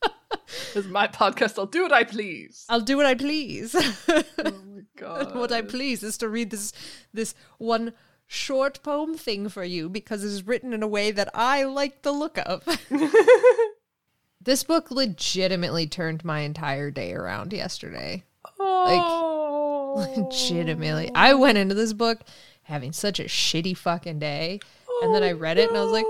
This 0.75 0.85
is 0.85 0.91
my 0.91 1.07
podcast. 1.07 1.57
I'll 1.57 1.65
do 1.65 1.81
what 1.83 1.91
I 1.91 2.03
please. 2.03 2.65
I'll 2.69 2.81
do 2.81 2.97
what 2.97 3.05
I 3.05 3.15
please. 3.15 3.73
oh 4.07 4.23
my 4.37 4.81
god. 4.95 5.33
what 5.33 5.51
I 5.51 5.61
please 5.61 6.03
is 6.03 6.17
to 6.19 6.29
read 6.29 6.51
this 6.51 6.71
this 7.13 7.33
one 7.57 7.93
short 8.27 8.81
poem 8.83 9.15
thing 9.15 9.49
for 9.49 9.63
you 9.63 9.89
because 9.89 10.23
it 10.23 10.27
is 10.27 10.47
written 10.47 10.73
in 10.73 10.83
a 10.83 10.87
way 10.87 11.11
that 11.11 11.29
I 11.33 11.63
like 11.63 12.01
the 12.01 12.11
look 12.11 12.37
of. 12.45 12.63
this 14.41 14.63
book 14.63 14.91
legitimately 14.91 15.87
turned 15.87 16.25
my 16.25 16.39
entire 16.39 16.91
day 16.91 17.13
around 17.13 17.53
yesterday. 17.53 18.23
oh. 18.59 20.05
Legitimately. 20.17 21.11
I 21.15 21.33
went 21.33 21.57
into 21.57 21.75
this 21.75 21.93
book 21.93 22.19
having 22.63 22.91
such 22.91 23.19
a 23.19 23.25
shitty 23.25 23.77
fucking 23.77 24.19
day. 24.19 24.59
And 25.01 25.13
then 25.13 25.23
I 25.23 25.31
oh, 25.31 25.37
read 25.37 25.57
it 25.57 25.69
and 25.69 25.77
I 25.77 25.83
was 25.83 25.91
like, 25.91 26.05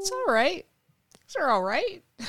it's 0.00 0.10
all 0.10 0.32
right. 0.32 0.66
It's 1.24 1.36
all 1.36 1.62
right. 1.62 2.02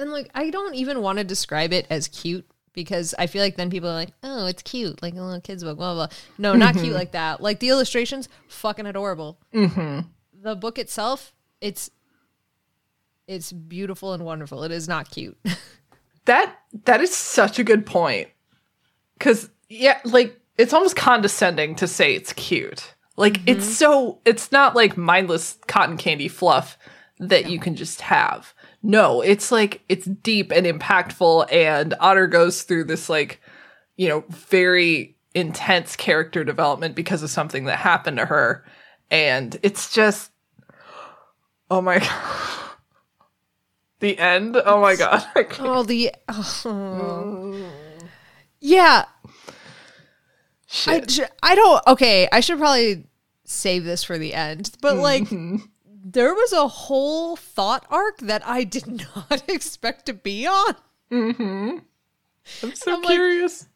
And 0.00 0.12
like, 0.12 0.30
I 0.32 0.50
don't 0.50 0.76
even 0.76 1.02
want 1.02 1.18
to 1.18 1.24
describe 1.24 1.72
it 1.72 1.84
as 1.90 2.06
cute 2.06 2.48
because 2.78 3.12
I 3.18 3.26
feel 3.26 3.42
like 3.42 3.56
then 3.56 3.70
people 3.70 3.88
are 3.88 3.94
like, 3.94 4.12
oh, 4.22 4.46
it's 4.46 4.62
cute, 4.62 5.02
like 5.02 5.14
a 5.14 5.20
little 5.20 5.40
kid's 5.40 5.64
book, 5.64 5.78
blah, 5.78 5.94
blah, 5.94 6.06
blah. 6.06 6.16
No, 6.38 6.54
not 6.54 6.74
cute 6.76 6.94
like 6.94 7.10
that. 7.10 7.40
Like 7.40 7.58
the 7.58 7.70
illustrations, 7.70 8.28
fucking 8.46 8.86
adorable. 8.86 9.36
Mm-hmm. 9.52 10.02
The 10.40 10.54
book 10.54 10.78
itself, 10.78 11.34
it's 11.60 11.90
it's 13.26 13.50
beautiful 13.50 14.12
and 14.12 14.24
wonderful. 14.24 14.62
It 14.62 14.70
is 14.70 14.86
not 14.86 15.10
cute. 15.10 15.36
That 16.24 16.58
that 16.84 17.00
is 17.00 17.14
such 17.14 17.58
a 17.58 17.64
good 17.64 17.86
point. 17.86 18.28
Cause 19.18 19.48
yeah, 19.70 19.98
like 20.04 20.38
it's 20.58 20.74
almost 20.74 20.94
condescending 20.94 21.74
to 21.76 21.88
say 21.88 22.14
it's 22.14 22.34
cute. 22.34 22.94
Like 23.16 23.40
it's 23.46 23.64
so 23.64 24.20
it's 24.26 24.52
not 24.52 24.76
like 24.76 24.98
mindless 24.98 25.56
cotton 25.68 25.96
candy 25.96 26.28
fluff 26.28 26.76
that 27.18 27.48
you 27.48 27.58
can 27.58 27.76
just 27.76 28.02
have. 28.02 28.52
No, 28.82 29.20
it's 29.20 29.50
like 29.50 29.82
it's 29.88 30.06
deep 30.06 30.52
and 30.52 30.66
impactful 30.66 31.52
and 31.52 31.94
Odder 32.00 32.26
goes 32.26 32.62
through 32.62 32.84
this 32.84 33.08
like, 33.08 33.40
you 33.96 34.08
know, 34.08 34.24
very 34.28 35.16
intense 35.34 35.96
character 35.96 36.44
development 36.44 36.94
because 36.94 37.22
of 37.22 37.30
something 37.30 37.64
that 37.64 37.78
happened 37.78 38.18
to 38.18 38.26
her. 38.26 38.64
And 39.10 39.58
it's 39.62 39.92
just 39.92 40.30
Oh 41.70 41.80
my 41.80 41.98
god. 41.98 42.44
The 44.00 44.16
end. 44.16 44.56
Oh 44.64 44.80
my 44.80 44.94
god. 44.94 45.26
I 45.34 45.44
oh, 45.58 45.82
the 45.82 46.12
oh. 46.28 47.70
yeah. 48.60 49.06
I, 50.86 51.00
Shit. 51.00 51.10
sh- 51.10 51.20
I 51.42 51.56
don't. 51.56 51.84
Okay, 51.84 52.28
I 52.30 52.38
should 52.38 52.58
probably 52.58 53.06
save 53.44 53.82
this 53.84 54.04
for 54.04 54.16
the 54.16 54.34
end. 54.34 54.70
But 54.80 54.98
like, 54.98 55.24
mm-hmm. 55.24 55.56
There 56.12 56.32
was 56.32 56.52
a 56.52 56.68
whole 56.68 57.36
thought 57.36 57.84
arc 57.90 58.18
that 58.18 58.46
I 58.46 58.64
did 58.64 58.86
not 59.16 59.48
expect 59.48 60.06
to 60.06 60.14
be 60.14 60.46
on. 60.46 60.76
Mm-hmm. 61.10 61.78
I'm 62.62 62.74
so 62.74 62.94
I'm 62.94 63.02
like- 63.02 63.14
curious. 63.14 63.66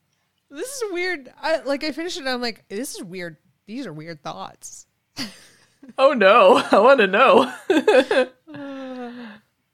This 0.50 0.68
is 0.68 0.92
weird. 0.92 1.32
I 1.40 1.60
like. 1.60 1.82
I 1.82 1.92
finished 1.92 2.18
it. 2.18 2.20
and 2.20 2.28
I'm 2.28 2.42
like, 2.42 2.68
this 2.68 2.94
is 2.94 3.02
weird. 3.02 3.38
These 3.66 3.86
are 3.86 3.92
weird 3.92 4.22
thoughts. 4.22 4.86
oh 5.98 6.12
no, 6.12 6.62
I 6.70 6.78
want 6.78 7.00
to 7.00 7.06
know. 7.06 7.50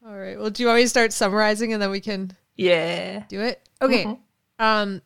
All 0.06 0.16
right. 0.16 0.38
Well, 0.38 0.50
do 0.50 0.62
you 0.62 0.68
want 0.68 0.78
me 0.78 0.84
to 0.84 0.88
start 0.88 1.12
summarizing 1.12 1.72
and 1.72 1.82
then 1.82 1.90
we 1.90 2.00
can 2.00 2.30
yeah. 2.54 3.24
do 3.28 3.40
it? 3.40 3.60
Okay. 3.82 4.04
Mm-hmm. 4.04 4.64
Um. 4.64 5.02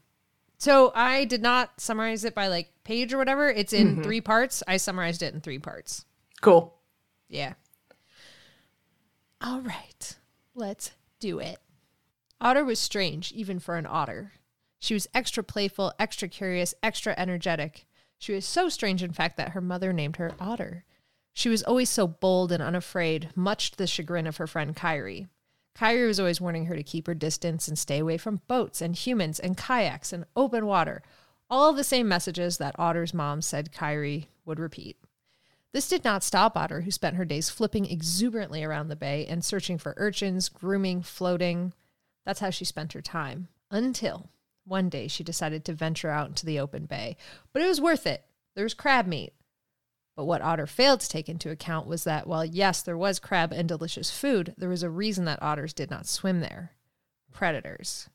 So 0.59 0.93
I 0.95 1.25
did 1.25 1.41
not 1.41 1.81
summarize 1.81 2.27
it 2.27 2.35
by 2.35 2.49
like 2.49 2.71
page 2.85 3.15
or 3.15 3.19
whatever. 3.19 3.49
It's 3.49 3.73
in 3.73 3.93
mm-hmm. 3.93 4.03
three 4.03 4.21
parts. 4.21 4.63
I 4.69 4.77
summarized 4.77 5.23
it 5.23 5.33
in 5.33 5.41
three 5.41 5.59
parts. 5.59 6.05
Cool. 6.43 6.75
Yeah. 7.33 7.55
All 9.41 9.63
right, 9.63 10.17
let's 10.55 10.93
do 11.19 11.39
it. 11.39 11.59
Odder 12.41 12.63
was 12.63 12.79
strange, 12.79 13.33
even 13.33 13.59
for 13.59 13.77
an 13.77 13.87
otter. 13.87 14.33
She 14.79 14.93
was 14.93 15.09
extra 15.15 15.43
playful, 15.43 15.95
extra 15.99 16.29
curious, 16.29 16.75
extra 16.83 17.15
energetic. 17.17 17.87
She 18.19 18.35
was 18.35 18.45
so 18.45 18.69
strange, 18.69 19.03
in 19.03 19.13
fact, 19.13 19.39
that 19.39 19.51
her 19.51 19.63
mother 19.63 19.93
named 19.95 20.17
her 20.17 20.33
Odder. 20.39 20.85
She 21.33 21.49
was 21.49 21.63
always 21.63 21.89
so 21.89 22.07
bold 22.07 22.53
and 22.53 22.63
unafraid, 22.63 23.31
much 23.35 23.71
to 23.71 23.79
the 23.79 23.87
chagrin 23.87 24.27
of 24.27 24.37
her 24.37 24.47
friend 24.47 24.77
Kyrie. 24.77 25.27
Kyrie 25.75 26.07
was 26.07 26.21
always 26.21 26.41
warning 26.41 26.67
her 26.67 26.77
to 26.77 26.83
keep 26.83 27.07
her 27.07 27.15
distance 27.15 27.67
and 27.67 27.79
stay 27.79 27.99
away 27.99 28.19
from 28.19 28.43
boats 28.47 28.83
and 28.83 28.95
humans 28.95 29.41
and 29.41 29.57
kayaks 29.57 30.13
and 30.13 30.27
open 30.37 30.67
water. 30.67 31.03
All 31.49 31.73
the 31.73 31.83
same 31.83 32.07
messages 32.07 32.59
that 32.59 32.79
Odder's 32.79 33.15
mom 33.15 33.41
said 33.41 33.73
Kyrie 33.73 34.29
would 34.45 34.61
repeat. 34.61 34.99
This 35.73 35.89
did 35.89 36.05
not 36.05 36.23
stop 36.23 36.57
Odder, 36.57 36.83
who 36.83 36.91
spent 36.91 37.17
her 37.17 37.25
days 37.25 37.49
flipping 37.49 37.87
exuberantly 37.87 38.63
around 38.63 38.89
the 38.89 38.97
bay 38.97 39.27
and 39.27 39.45
searching 39.45 39.79
for 39.79 39.95
urchins, 39.97 40.49
grooming, 40.49 41.03
floating. 41.03 41.73
That's 42.27 42.41
how 42.41 42.51
she 42.51 42.65
spent 42.65 42.93
her 42.93 43.01
time. 43.01 43.49
Until 43.71 44.29
one 44.65 44.89
day 44.89 45.09
she 45.09 45.25
decided 45.25 45.65
to 45.65 45.73
venture 45.73 46.11
out 46.11 46.29
into 46.29 46.45
the 46.45 46.61
open 46.61 46.85
bay. 46.85 47.17
But 47.53 47.63
it 47.63 47.69
was 47.69 47.81
worth 47.81 48.07
it. 48.07 48.25
There 48.55 48.65
was 48.65 48.75
crab 48.75 49.07
meat. 49.07 49.33
But 50.15 50.27
what 50.27 50.43
Odder 50.43 50.67
failed 50.67 51.01
to 51.01 51.09
take 51.09 51.29
into 51.29 51.51
account 51.51 51.87
was 51.87 52.05
that 52.05 52.27
while, 52.27 52.45
yes, 52.45 52.83
there 52.83 52.99
was 52.99 53.19
crab 53.19 53.51
and 53.51 53.67
delicious 53.67 54.11
food, 54.11 54.55
there 54.59 54.69
was 54.69 54.83
a 54.83 54.91
reason 54.91 55.25
that 55.25 55.43
otters 55.43 55.73
did 55.73 55.91
not 55.91 56.07
swim 56.07 56.41
there 56.41 56.73
predators. 57.33 58.09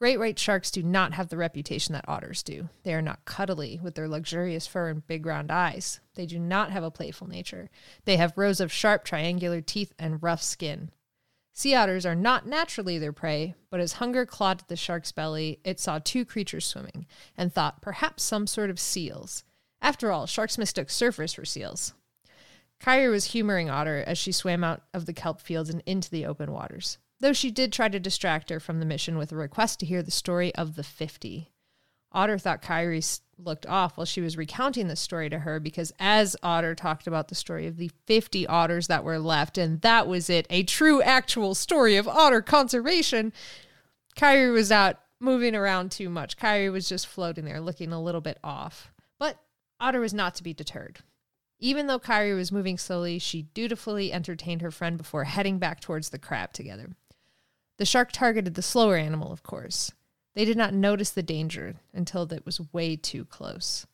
Great 0.00 0.18
white 0.18 0.38
sharks 0.38 0.70
do 0.70 0.80
not 0.80 1.14
have 1.14 1.28
the 1.28 1.36
reputation 1.36 1.92
that 1.92 2.04
otters 2.06 2.44
do. 2.44 2.68
They 2.84 2.94
are 2.94 3.02
not 3.02 3.24
cuddly 3.24 3.80
with 3.82 3.96
their 3.96 4.08
luxurious 4.08 4.64
fur 4.64 4.88
and 4.90 5.04
big 5.06 5.26
round 5.26 5.50
eyes. 5.50 5.98
They 6.14 6.24
do 6.24 6.38
not 6.38 6.70
have 6.70 6.84
a 6.84 6.90
playful 6.90 7.26
nature. 7.26 7.68
They 8.04 8.16
have 8.16 8.38
rows 8.38 8.60
of 8.60 8.70
sharp 8.70 9.04
triangular 9.04 9.60
teeth 9.60 9.92
and 9.98 10.22
rough 10.22 10.42
skin. 10.42 10.92
Sea 11.52 11.74
otters 11.74 12.06
are 12.06 12.14
not 12.14 12.46
naturally 12.46 12.98
their 12.98 13.12
prey, 13.12 13.56
but 13.70 13.80
as 13.80 13.94
hunger 13.94 14.24
clawed 14.24 14.60
at 14.60 14.68
the 14.68 14.76
shark's 14.76 15.10
belly, 15.10 15.58
it 15.64 15.80
saw 15.80 15.98
two 15.98 16.24
creatures 16.24 16.64
swimming 16.64 17.04
and 17.36 17.52
thought 17.52 17.82
perhaps 17.82 18.22
some 18.22 18.46
sort 18.46 18.70
of 18.70 18.78
seals. 18.78 19.42
After 19.82 20.12
all, 20.12 20.26
sharks 20.26 20.56
mistook 20.56 20.86
surfers 20.86 21.34
for 21.34 21.44
seals. 21.44 21.94
Kyrie 22.78 23.08
was 23.08 23.32
humoring 23.32 23.68
Odder 23.68 24.04
as 24.06 24.18
she 24.18 24.30
swam 24.30 24.62
out 24.62 24.82
of 24.94 25.06
the 25.06 25.12
kelp 25.12 25.40
fields 25.40 25.68
and 25.68 25.82
into 25.84 26.08
the 26.08 26.26
open 26.26 26.52
waters, 26.52 26.98
though 27.20 27.32
she 27.32 27.50
did 27.50 27.72
try 27.72 27.88
to 27.88 28.00
distract 28.00 28.50
her 28.50 28.60
from 28.60 28.80
the 28.80 28.86
mission 28.86 29.18
with 29.18 29.32
a 29.32 29.36
request 29.36 29.80
to 29.80 29.86
hear 29.86 30.02
the 30.02 30.10
story 30.10 30.54
of 30.54 30.76
the 30.76 30.82
50. 30.82 31.50
Odder 32.12 32.38
thought 32.38 32.62
Kyrie 32.62 33.02
looked 33.36 33.66
off 33.66 33.96
while 33.96 34.06
she 34.06 34.20
was 34.20 34.36
recounting 34.36 34.88
the 34.88 34.96
story 34.96 35.28
to 35.28 35.40
her 35.40 35.60
because 35.60 35.92
as 35.98 36.36
Odder 36.42 36.74
talked 36.74 37.06
about 37.06 37.28
the 37.28 37.34
story 37.34 37.66
of 37.66 37.76
the 37.76 37.90
50 38.06 38.46
otters 38.46 38.86
that 38.86 39.04
were 39.04 39.18
left, 39.18 39.58
and 39.58 39.80
that 39.82 40.08
was 40.08 40.30
it, 40.30 40.46
a 40.48 40.62
true 40.62 41.02
actual 41.02 41.54
story 41.54 41.96
of 41.96 42.08
otter 42.08 42.40
conservation, 42.40 43.32
Kyrie 44.16 44.50
was 44.50 44.72
out 44.72 44.96
moving 45.20 45.54
around 45.54 45.90
too 45.90 46.08
much. 46.08 46.36
Kyrie 46.36 46.70
was 46.70 46.88
just 46.88 47.06
floating 47.06 47.44
there 47.44 47.60
looking 47.60 47.92
a 47.92 48.02
little 48.02 48.20
bit 48.20 48.38
off. 48.42 48.90
But 49.18 49.38
Odder 49.80 50.00
was 50.00 50.14
not 50.14 50.34
to 50.36 50.42
be 50.42 50.54
deterred. 50.54 51.00
Even 51.60 51.88
though 51.88 51.98
Kyrie 51.98 52.34
was 52.34 52.52
moving 52.52 52.78
slowly, 52.78 53.18
she 53.18 53.42
dutifully 53.42 54.12
entertained 54.12 54.62
her 54.62 54.70
friend 54.70 54.96
before 54.96 55.24
heading 55.24 55.58
back 55.58 55.80
towards 55.80 56.10
the 56.10 56.18
crab 56.18 56.52
together. 56.52 56.90
The 57.78 57.86
shark 57.86 58.10
targeted 58.12 58.54
the 58.54 58.62
slower 58.62 58.96
animal, 58.96 59.32
of 59.32 59.42
course. 59.42 59.92
They 60.34 60.44
did 60.44 60.56
not 60.56 60.74
notice 60.74 61.10
the 61.10 61.22
danger 61.22 61.76
until 61.92 62.30
it 62.32 62.44
was 62.44 62.72
way 62.72 62.96
too 62.96 63.24
close. 63.24 63.86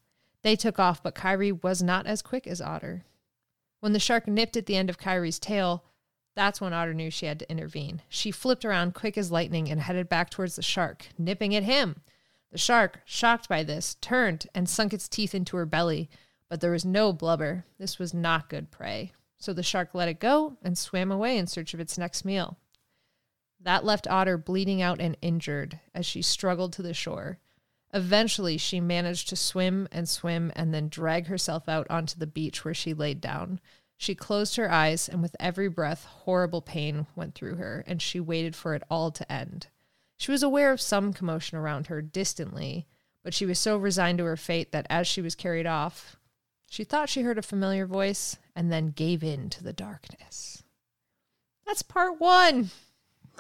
They 0.43 0.57
took 0.57 0.79
off, 0.79 1.03
but 1.03 1.15
Kyrie 1.15 1.53
was 1.53 1.83
not 1.83 2.07
as 2.07 2.23
quick 2.23 2.47
as 2.47 2.61
Odder. 2.61 3.05
When 3.81 3.93
the 3.93 3.99
shark 3.99 4.27
nipped 4.27 4.57
at 4.57 4.67
the 4.67 4.77
end 4.77 4.91
of 4.91 4.99
Kyrie's 4.99 5.39
tail, 5.39 5.85
that's 6.35 6.61
when 6.61 6.73
Odder 6.73 6.95
knew 6.95 7.11
she 7.11 7.27
had 7.27 7.39
to 7.39 7.51
intervene. 7.51 8.03
She 8.09 8.31
flipped 8.31 8.65
around 8.65 8.95
quick 8.95 9.17
as 9.17 9.31
lightning 9.31 9.71
and 9.71 9.81
headed 9.81 10.09
back 10.09 10.31
towards 10.31 10.57
the 10.57 10.63
shark, 10.63 11.07
nipping 11.19 11.55
at 11.55 11.63
him. 11.63 12.03
The 12.53 12.59
shark, 12.59 13.01
shocked 13.05 13.49
by 13.49 13.63
this, 13.63 13.97
turned 14.01 14.47
and 14.55 14.69
sunk 14.69 14.93
its 14.93 15.09
teeth 15.09 15.35
into 15.35 15.57
her 15.57 15.67
belly, 15.67 16.09
but 16.49 16.61
there 16.61 16.71
was 16.71 16.85
no 16.85 17.13
blubber. 17.13 17.65
This 17.79 17.99
was 17.99 18.15
not 18.15 18.49
good 18.49 18.71
prey. 18.71 19.13
So 19.39 19.53
the 19.53 19.63
shark 19.63 19.91
let 19.95 20.09
it 20.09 20.21
go 20.21 20.57
and 20.63 20.79
swam 20.79 21.13
away 21.13 21.37
in 21.37 21.47
search 21.47 21.75
of 21.75 21.81
its 21.81 21.99
next 21.99 22.25
meal. 22.25 22.57
That 23.65 23.85
left 23.85 24.07
Odder 24.07 24.37
bleeding 24.37 24.83
out 24.83 25.01
and 25.01 25.17
injured 25.23 25.81
as 25.95 26.05
she 26.05 26.21
struggled 26.21 26.75
to 26.75 26.83
the 26.83 26.93
shore. 26.93 27.39
Eventually, 27.95 28.59
she 28.59 28.79
managed 28.79 29.31
to 29.31 29.37
swim 29.37 29.89
and 29.91 30.07
swim 30.07 30.53
and 30.55 30.75
then 30.75 30.89
drag 30.89 31.29
herself 31.29 31.67
out 31.67 31.87
onto 31.89 32.19
the 32.19 32.27
beach 32.27 32.63
where 32.63 32.75
she 32.75 32.93
laid 32.93 33.23
down. 33.23 33.61
She 33.97 34.15
closed 34.15 34.57
her 34.57 34.71
eyes, 34.71 35.09
and 35.09 35.23
with 35.23 35.35
every 35.41 35.69
breath, 35.69 36.05
horrible 36.05 36.61
pain 36.61 37.07
went 37.17 37.35
through 37.35 37.55
her, 37.55 37.85
and 37.87 38.03
she 38.03 38.21
waited 38.21 38.55
for 38.55 38.75
it 38.75 38.83
all 38.91 39.11
to 39.13 39.33
end. 39.33 39.69
She 40.19 40.31
was 40.31 40.43
aware 40.43 40.71
of 40.71 40.81
some 40.81 41.15
commotion 41.15 41.57
around 41.57 41.87
her 41.87 42.03
distantly, 42.03 42.87
but 43.23 43.33
she 43.33 43.47
was 43.47 43.59
so 43.59 43.79
resigned 43.79 44.19
to 44.19 44.25
her 44.25 44.37
fate 44.37 44.73
that 44.73 44.87
as 44.91 45.07
she 45.07 45.23
was 45.23 45.35
carried 45.35 45.67
off, 45.67 46.17
she 46.69 46.85
thought 46.85 47.09
she 47.09 47.23
heard 47.23 47.39
a 47.39 47.43
familiar 47.43 47.87
voice 47.87 48.37
and 48.55 48.71
then 48.71 48.89
gave 48.89 49.25
in 49.25 49.49
to 49.51 49.65
the 49.65 49.73
darkness. 49.73 50.65
That's 51.65 51.83
part 51.83 52.21
one. 52.21 52.71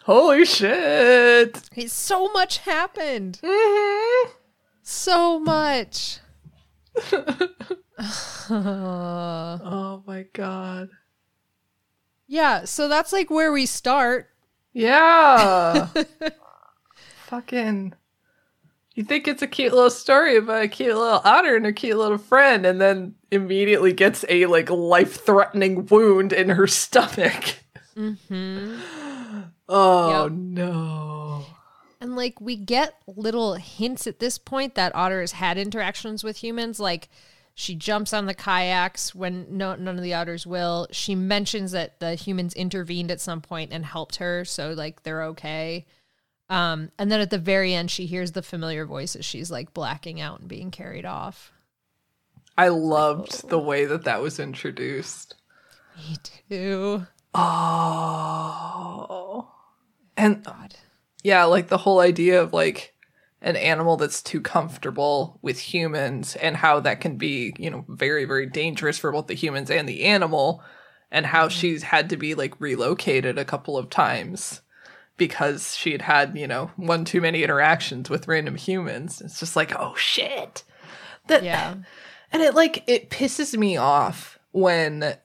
Holy 0.04 0.44
shit. 0.44 1.60
Hey, 1.72 1.86
so 1.86 2.30
much 2.32 2.58
happened. 2.58 3.40
Mm-hmm. 3.42 4.32
So 4.82 5.40
much. 5.40 6.18
oh 8.50 10.02
my 10.06 10.26
god. 10.34 10.90
Yeah, 12.26 12.66
so 12.66 12.86
that's 12.86 13.14
like 13.14 13.30
where 13.30 13.50
we 13.50 13.64
start. 13.64 14.28
Yeah. 14.74 15.88
Fucking. 17.26 17.94
You 18.94 19.04
think 19.04 19.26
it's 19.26 19.40
a 19.40 19.46
cute 19.46 19.72
little 19.72 19.88
story 19.88 20.36
about 20.36 20.64
a 20.64 20.68
cute 20.68 20.94
little 20.94 21.22
otter 21.24 21.56
and 21.56 21.66
a 21.66 21.72
cute 21.72 21.96
little 21.96 22.18
friend, 22.18 22.66
and 22.66 22.78
then 22.78 23.14
immediately 23.30 23.94
gets 23.94 24.22
a 24.28 24.44
like 24.44 24.68
life 24.68 25.24
threatening 25.24 25.86
wound 25.86 26.34
in 26.34 26.50
her 26.50 26.66
stomach. 26.66 27.56
Mm-hmm. 27.96 28.80
Oh 29.68 30.24
Yep. 30.24 30.32
no. 30.32 31.44
And 32.00 32.16
like 32.16 32.40
we 32.40 32.56
get 32.56 32.96
little 33.06 33.54
hints 33.54 34.06
at 34.06 34.18
this 34.18 34.36
point 34.38 34.74
that 34.74 34.94
Odder 34.94 35.20
has 35.22 35.32
had 35.32 35.56
interactions 35.56 36.22
with 36.22 36.38
humans. 36.38 36.78
Like 36.78 37.08
she 37.54 37.74
jumps 37.74 38.12
on 38.12 38.26
the 38.26 38.34
kayaks 38.34 39.14
when 39.14 39.46
no, 39.56 39.74
none 39.76 39.96
of 39.96 40.02
the 40.02 40.14
otters 40.14 40.46
will. 40.46 40.86
She 40.90 41.14
mentions 41.14 41.72
that 41.72 42.00
the 42.00 42.14
humans 42.14 42.52
intervened 42.54 43.10
at 43.10 43.20
some 43.20 43.40
point 43.40 43.72
and 43.72 43.86
helped 43.86 44.16
her, 44.16 44.44
so 44.44 44.72
like 44.72 45.02
they're 45.02 45.22
okay. 45.22 45.86
Um, 46.50 46.90
and 46.98 47.10
then 47.10 47.20
at 47.20 47.30
the 47.30 47.38
very 47.38 47.72
end, 47.72 47.90
she 47.90 48.04
hears 48.04 48.32
the 48.32 48.42
familiar 48.42 48.84
voices. 48.84 49.24
she's 49.24 49.50
like 49.50 49.72
blacking 49.72 50.20
out 50.20 50.40
and 50.40 50.48
being 50.48 50.70
carried 50.70 51.06
off. 51.06 51.52
I 52.58 52.68
loved 52.68 53.48
the 53.48 53.58
way 53.58 53.86
that 53.86 54.04
that 54.04 54.20
was 54.20 54.38
introduced. 54.38 55.36
Me 55.96 56.16
too. 56.50 57.06
Oh. 57.34 59.48
And 60.16 60.44
God. 60.44 60.76
yeah, 61.22 61.44
like 61.44 61.68
the 61.68 61.78
whole 61.78 62.00
idea 62.00 62.40
of 62.40 62.52
like 62.52 62.94
an 63.40 63.56
animal 63.56 63.96
that's 63.96 64.22
too 64.22 64.40
comfortable 64.40 65.38
with 65.42 65.58
humans 65.58 66.34
and 66.36 66.56
how 66.56 66.80
that 66.80 67.00
can 67.00 67.16
be, 67.16 67.54
you 67.58 67.70
know, 67.70 67.84
very, 67.88 68.24
very 68.24 68.46
dangerous 68.46 68.98
for 68.98 69.12
both 69.12 69.26
the 69.26 69.34
humans 69.34 69.70
and 69.70 69.88
the 69.88 70.04
animal, 70.04 70.62
and 71.10 71.26
how 71.26 71.46
mm-hmm. 71.46 71.58
she's 71.58 71.82
had 71.84 72.08
to 72.10 72.16
be 72.16 72.34
like 72.34 72.58
relocated 72.60 73.38
a 73.38 73.44
couple 73.44 73.76
of 73.76 73.90
times 73.90 74.62
because 75.16 75.76
she 75.76 75.92
had 75.92 76.02
had, 76.02 76.36
you 76.36 76.46
know, 76.46 76.70
one 76.76 77.04
too 77.04 77.20
many 77.20 77.44
interactions 77.44 78.10
with 78.10 78.26
random 78.26 78.56
humans. 78.56 79.20
It's 79.20 79.38
just 79.38 79.56
like, 79.56 79.78
oh 79.78 79.94
shit. 79.94 80.64
That 81.28 81.44
Yeah. 81.44 81.74
and 82.32 82.42
it 82.42 82.54
like 82.54 82.82
it 82.86 83.10
pisses 83.10 83.56
me 83.56 83.76
off 83.76 84.38
when 84.52 85.16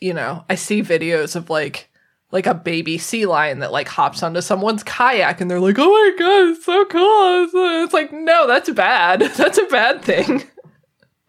you 0.00 0.14
know, 0.14 0.44
I 0.48 0.54
see 0.54 0.82
videos 0.82 1.34
of 1.34 1.50
like 1.50 1.87
like 2.30 2.46
a 2.46 2.54
baby 2.54 2.98
sea 2.98 3.26
lion 3.26 3.60
that 3.60 3.72
like 3.72 3.88
hops 3.88 4.22
onto 4.22 4.40
someone's 4.40 4.82
kayak 4.82 5.40
and 5.40 5.50
they're 5.50 5.60
like, 5.60 5.78
"Oh 5.78 5.88
my 5.88 6.14
god, 6.18 6.48
it's 6.48 6.64
so 6.64 6.84
cool." 6.86 7.44
It's, 7.44 7.54
uh, 7.54 7.82
it's 7.84 7.94
like, 7.94 8.12
"No, 8.12 8.46
that's 8.46 8.70
bad. 8.70 9.20
That's 9.36 9.58
a 9.58 9.64
bad 9.64 10.02
thing." 10.02 10.44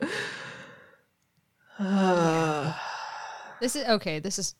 This 3.61 3.75
is 3.75 3.85
okay. 3.89 4.19
This 4.19 4.39
is 4.39 4.55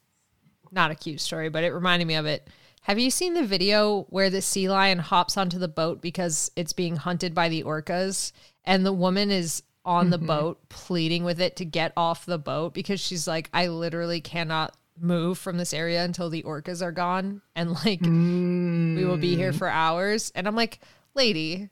not 0.72 0.92
a 0.92 0.96
cute 0.96 1.22
story, 1.22 1.48
but 1.50 1.64
it 1.64 1.72
reminded 1.72 2.06
me 2.06 2.16
of 2.16 2.26
it. 2.26 2.48
Have 2.82 3.00
you 3.00 3.12
seen 3.12 3.34
the 3.34 3.46
video 3.46 4.04
where 4.10 4.30
the 4.30 4.42
sea 4.42 4.70
lion 4.70 5.00
hops 5.00 5.38
onto 5.38 5.60
the 5.60 5.68
boat 5.68 6.02
because 6.02 6.52
it's 6.56 6.74
being 6.74 6.96
hunted 6.96 7.34
by 7.34 7.50
the 7.50 7.64
orcas 7.64 8.32
and 8.66 8.86
the 8.86 8.94
woman 8.94 9.32
is 9.32 9.64
on 9.86 10.10
the 10.10 10.18
mm-hmm. 10.18 10.28
boat 10.28 10.70
pleading 10.70 11.24
with 11.24 11.40
it 11.40 11.56
to 11.58 11.66
get 11.66 11.94
off 11.96 12.26
the 12.26 12.38
boat 12.38 12.74
because 12.74 13.00
she's 13.00 13.28
like, 13.28 13.50
I 13.54 13.68
literally 13.68 14.22
cannot 14.22 14.76
move 15.02 15.38
from 15.38 15.58
this 15.58 15.74
area 15.74 16.04
until 16.04 16.30
the 16.30 16.44
orcas 16.44 16.82
are 16.82 16.92
gone 16.92 17.42
and 17.56 17.72
like 17.72 18.02
mm. 18.02 18.96
we 18.96 19.06
will 19.06 19.18
be 19.18 19.36
here 19.36 19.54
for 19.54 19.68
hours. 19.68 20.32
And 20.36 20.48
I'm 20.48 20.56
like, 20.56 20.80
lady, 21.16 21.70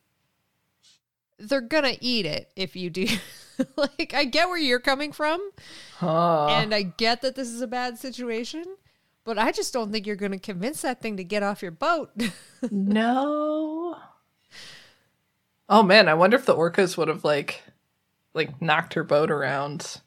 they're 1.40 1.62
gonna 1.62 1.96
eat 2.02 2.26
it 2.26 2.52
if 2.56 2.76
you 2.76 2.90
do. 2.90 3.08
like, 3.76 4.14
I 4.14 4.26
get 4.26 4.48
where 4.48 4.58
you're 4.58 4.80
coming 4.80 5.12
from. 5.12 5.52
Huh. 5.98 6.48
And 6.48 6.74
I 6.74 6.84
get 6.84 7.22
that 7.22 7.36
this 7.36 7.50
is 7.50 7.62
a 7.62 7.68
bad 7.68 7.98
situation, 7.98 8.66
but 9.24 9.38
I 9.38 9.52
just 9.52 9.74
don't 9.74 9.92
think 9.92 10.06
you're 10.06 10.16
to 10.16 10.40
convince 10.40 10.82
that 10.82 11.02
thing 11.02 11.18
to 11.18 11.24
get 11.24 11.44
off 11.44 11.62
your 11.62 11.72
boat. 11.72 12.12
no. 12.72 13.98
Oh 15.70 15.84
man, 15.84 16.08
I 16.08 16.14
wonder 16.14 16.38
if 16.38 16.46
the 16.46 16.56
orcas 16.56 16.98
would 16.98 17.08
have 17.08 17.24
like 17.24 17.62
like 18.34 18.62
knocked 18.62 18.94
her 18.94 19.04
boat 19.04 19.32
around 19.32 20.02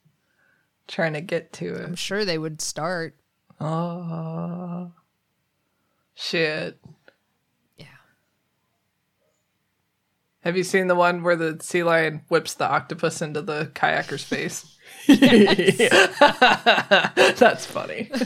trying 0.90 1.14
to 1.14 1.20
get 1.20 1.52
to 1.54 1.74
it. 1.74 1.84
I'm 1.84 1.94
sure 1.94 2.24
they 2.24 2.38
would 2.38 2.60
start. 2.60 3.16
Oh. 3.60 4.92
Shit. 6.14 6.78
Yeah. 7.78 7.86
Have 10.40 10.56
you 10.56 10.64
seen 10.64 10.88
the 10.88 10.94
one 10.94 11.22
where 11.22 11.36
the 11.36 11.58
sea 11.62 11.82
lion 11.82 12.22
whips 12.28 12.54
the 12.54 12.68
octopus 12.68 13.22
into 13.22 13.40
the 13.40 13.70
kayaker's 13.74 14.24
face? 14.24 14.76
That's 17.38 17.66
funny. 17.66 18.10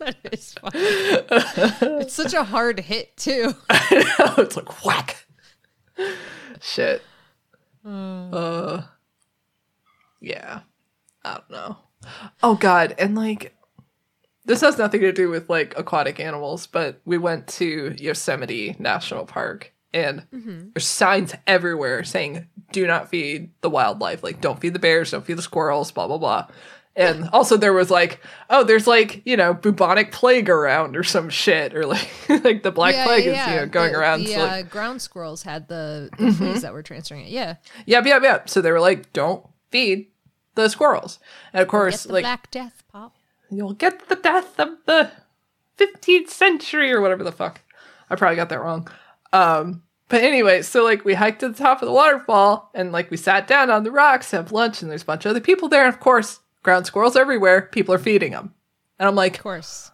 That 0.00 0.16
is 0.32 0.54
funny. 0.54 0.78
it's 2.00 2.14
such 2.14 2.32
a 2.32 2.42
hard 2.42 2.80
hit, 2.80 3.18
too. 3.18 3.52
it's 3.68 4.56
like 4.56 4.82
whack. 4.82 5.26
Shit. 6.62 7.02
Uh, 7.84 8.80
yeah. 10.18 10.60
I 11.24 11.34
don't 11.34 11.50
know. 11.50 11.76
Oh 12.42 12.54
god, 12.54 12.94
and 12.98 13.14
like 13.14 13.54
this 14.44 14.62
has 14.62 14.78
nothing 14.78 15.02
to 15.02 15.12
do 15.12 15.28
with 15.28 15.50
like 15.50 15.78
aquatic 15.78 16.18
animals, 16.18 16.66
but 16.66 17.00
we 17.04 17.18
went 17.18 17.46
to 17.48 17.94
Yosemite 17.98 18.74
National 18.78 19.26
Park 19.26 19.72
and 19.92 20.24
there's 20.32 20.86
signs 20.86 21.34
everywhere 21.46 22.02
saying 22.04 22.46
do 22.72 22.86
not 22.86 23.08
feed 23.10 23.50
the 23.60 23.68
wildlife. 23.70 24.22
Like 24.22 24.40
don't 24.40 24.58
feed 24.60 24.72
the 24.72 24.78
bears, 24.78 25.10
don't 25.10 25.24
feed 25.26 25.36
the 25.36 25.42
squirrels, 25.42 25.92
blah 25.92 26.06
blah 26.06 26.18
blah. 26.18 26.46
And 26.96 27.28
also 27.32 27.56
there 27.56 27.72
was 27.72 27.88
like, 27.90 28.20
oh, 28.50 28.64
there's 28.64 28.86
like, 28.86 29.22
you 29.24 29.36
know, 29.36 29.54
bubonic 29.54 30.10
plague 30.10 30.50
around 30.50 30.96
or 30.96 31.04
some 31.04 31.28
shit 31.30 31.74
or 31.74 31.86
like 31.86 32.08
like 32.28 32.62
the 32.62 32.72
black 32.72 33.06
plague 33.06 33.26
is, 33.26 33.36
you 33.46 33.56
know, 33.56 33.66
going 33.66 33.92
the, 33.92 33.98
around. 33.98 34.20
The 34.24 34.32
so, 34.32 34.38
like, 34.40 34.50
Mm-hmm. 34.50 34.66
uh, 34.66 34.70
ground 34.70 35.02
squirrels 35.02 35.42
had 35.42 35.68
the, 35.68 36.10
the 36.18 36.32
fleas 36.32 36.62
that 36.62 36.72
were 36.72 36.82
transferring 36.82 37.26
it. 37.26 37.30
Yeah. 37.30 37.56
Yep, 37.86 38.06
yep, 38.06 38.22
yep. 38.22 38.48
So 38.50 38.60
they 38.60 38.72
were 38.72 38.80
like, 38.80 39.12
don't 39.12 39.46
feed 39.70 40.08
the 40.54 40.68
squirrels. 40.68 41.18
And 41.52 41.62
of 41.62 41.66
Get 41.66 41.70
course, 41.70 42.02
the 42.04 42.12
like 42.12 42.24
Black 42.24 42.50
Death, 42.50 42.82
Pop. 42.92 43.14
you'll 43.50 43.72
get 43.74 44.08
the 44.08 44.16
death 44.16 44.58
of 44.58 44.70
the 44.86 45.10
15th 45.78 46.28
century 46.28 46.92
or 46.92 47.00
whatever 47.00 47.24
the 47.24 47.32
fuck. 47.32 47.60
I 48.08 48.16
probably 48.16 48.36
got 48.36 48.48
that 48.50 48.60
wrong. 48.60 48.88
Um, 49.32 49.82
but 50.08 50.22
anyway, 50.22 50.62
so 50.62 50.82
like 50.82 51.04
we 51.04 51.14
hiked 51.14 51.40
to 51.40 51.48
the 51.48 51.54
top 51.54 51.80
of 51.82 51.86
the 51.86 51.92
waterfall 51.94 52.70
and 52.74 52.90
like 52.92 53.10
we 53.10 53.16
sat 53.16 53.46
down 53.46 53.70
on 53.70 53.84
the 53.84 53.92
rocks, 53.92 54.32
have 54.32 54.50
lunch, 54.52 54.82
and 54.82 54.90
there's 54.90 55.02
a 55.02 55.06
bunch 55.06 55.24
of 55.24 55.30
other 55.30 55.40
people 55.40 55.68
there. 55.68 55.84
And 55.86 55.94
of 55.94 56.00
course, 56.00 56.40
ground 56.62 56.86
squirrels 56.86 57.16
everywhere. 57.16 57.62
People 57.62 57.94
are 57.94 57.98
feeding 57.98 58.32
them. 58.32 58.52
And 58.98 59.08
I'm 59.08 59.14
like, 59.14 59.36
Of 59.36 59.42
course. 59.42 59.92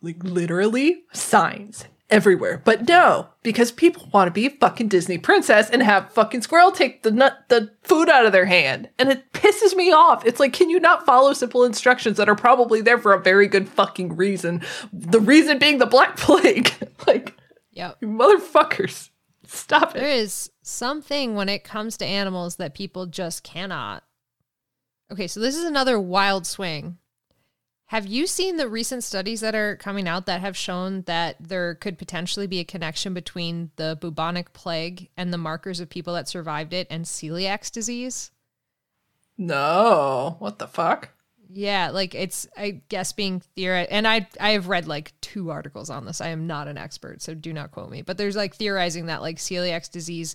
like 0.00 0.22
literally 0.22 1.02
signs 1.12 1.84
everywhere. 2.10 2.60
But 2.64 2.88
no, 2.88 3.28
because 3.42 3.70
people 3.72 4.08
want 4.12 4.28
to 4.28 4.32
be 4.32 4.46
a 4.46 4.50
fucking 4.50 4.88
Disney 4.88 5.18
princess 5.18 5.68
and 5.70 5.82
have 5.82 6.12
fucking 6.12 6.42
squirrel 6.42 6.72
take 6.72 7.02
the 7.02 7.10
nut 7.10 7.44
the 7.48 7.70
food 7.82 8.08
out 8.08 8.26
of 8.26 8.32
their 8.32 8.46
hand. 8.46 8.88
And 8.98 9.10
it 9.10 9.32
pisses 9.32 9.74
me 9.76 9.92
off. 9.92 10.24
It's 10.24 10.40
like, 10.40 10.52
can 10.52 10.70
you 10.70 10.80
not 10.80 11.04
follow 11.06 11.32
simple 11.32 11.64
instructions 11.64 12.16
that 12.16 12.28
are 12.28 12.34
probably 12.36 12.80
there 12.80 12.98
for 12.98 13.12
a 13.12 13.20
very 13.22 13.46
good 13.46 13.68
fucking 13.68 14.16
reason? 14.16 14.62
The 14.92 15.20
reason 15.20 15.58
being 15.58 15.78
the 15.78 15.86
black 15.86 16.16
plague. 16.18 16.72
like, 17.06 17.34
Yep. 17.72 18.00
motherfuckers. 18.00 19.10
Stop 19.46 19.94
it. 19.96 20.00
There 20.00 20.08
is 20.10 20.50
something 20.62 21.34
when 21.34 21.48
it 21.48 21.64
comes 21.64 21.96
to 21.98 22.04
animals 22.04 22.56
that 22.56 22.74
people 22.74 23.06
just 23.06 23.42
cannot. 23.44 24.02
Okay, 25.10 25.26
so 25.26 25.40
this 25.40 25.56
is 25.56 25.64
another 25.64 25.98
wild 25.98 26.46
swing. 26.46 26.98
Have 27.88 28.06
you 28.06 28.26
seen 28.26 28.58
the 28.58 28.68
recent 28.68 29.02
studies 29.02 29.40
that 29.40 29.54
are 29.54 29.76
coming 29.76 30.06
out 30.06 30.26
that 30.26 30.42
have 30.42 30.54
shown 30.54 31.02
that 31.02 31.36
there 31.40 31.74
could 31.74 31.96
potentially 31.96 32.46
be 32.46 32.60
a 32.60 32.64
connection 32.64 33.14
between 33.14 33.70
the 33.76 33.96
bubonic 33.98 34.52
plague 34.52 35.08
and 35.16 35.32
the 35.32 35.38
markers 35.38 35.80
of 35.80 35.88
people 35.88 36.12
that 36.12 36.28
survived 36.28 36.74
it 36.74 36.86
and 36.90 37.06
celiac 37.06 37.70
disease? 37.72 38.30
No. 39.38 40.36
What 40.38 40.58
the 40.58 40.66
fuck? 40.66 41.08
Yeah, 41.48 41.88
like 41.88 42.14
it's 42.14 42.46
I 42.58 42.82
guess 42.90 43.14
being 43.14 43.40
theorized, 43.56 43.90
and 43.90 44.06
I 44.06 44.28
I 44.38 44.50
have 44.50 44.68
read 44.68 44.86
like 44.86 45.18
two 45.22 45.50
articles 45.50 45.88
on 45.88 46.04
this. 46.04 46.20
I 46.20 46.28
am 46.28 46.46
not 46.46 46.68
an 46.68 46.76
expert, 46.76 47.22
so 47.22 47.32
do 47.32 47.54
not 47.54 47.70
quote 47.70 47.90
me. 47.90 48.02
But 48.02 48.18
there's 48.18 48.36
like 48.36 48.54
theorizing 48.54 49.06
that 49.06 49.22
like 49.22 49.38
celiac 49.38 49.90
disease 49.90 50.34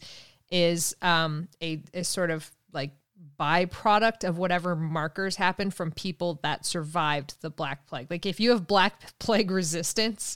is 0.49 0.95
um 1.03 1.49
a, 1.61 1.83
a 1.93 2.03
sort 2.03 2.31
of 2.31 2.49
like 2.71 2.95
byproduct 3.39 4.27
of 4.27 4.37
whatever 4.37 4.75
markers 4.75 5.35
happened 5.37 5.73
from 5.73 5.91
people 5.91 6.39
that 6.43 6.65
survived 6.65 7.35
the 7.41 7.49
black 7.49 7.87
plague. 7.87 8.07
Like 8.09 8.25
if 8.25 8.39
you 8.39 8.51
have 8.51 8.67
black 8.67 9.13
plague 9.19 9.51
resistance, 9.51 10.35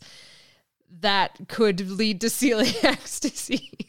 that 1.00 1.38
could 1.48 1.90
lead 1.90 2.22
to 2.22 2.28
celiac 2.28 3.20
disease. 3.22 3.86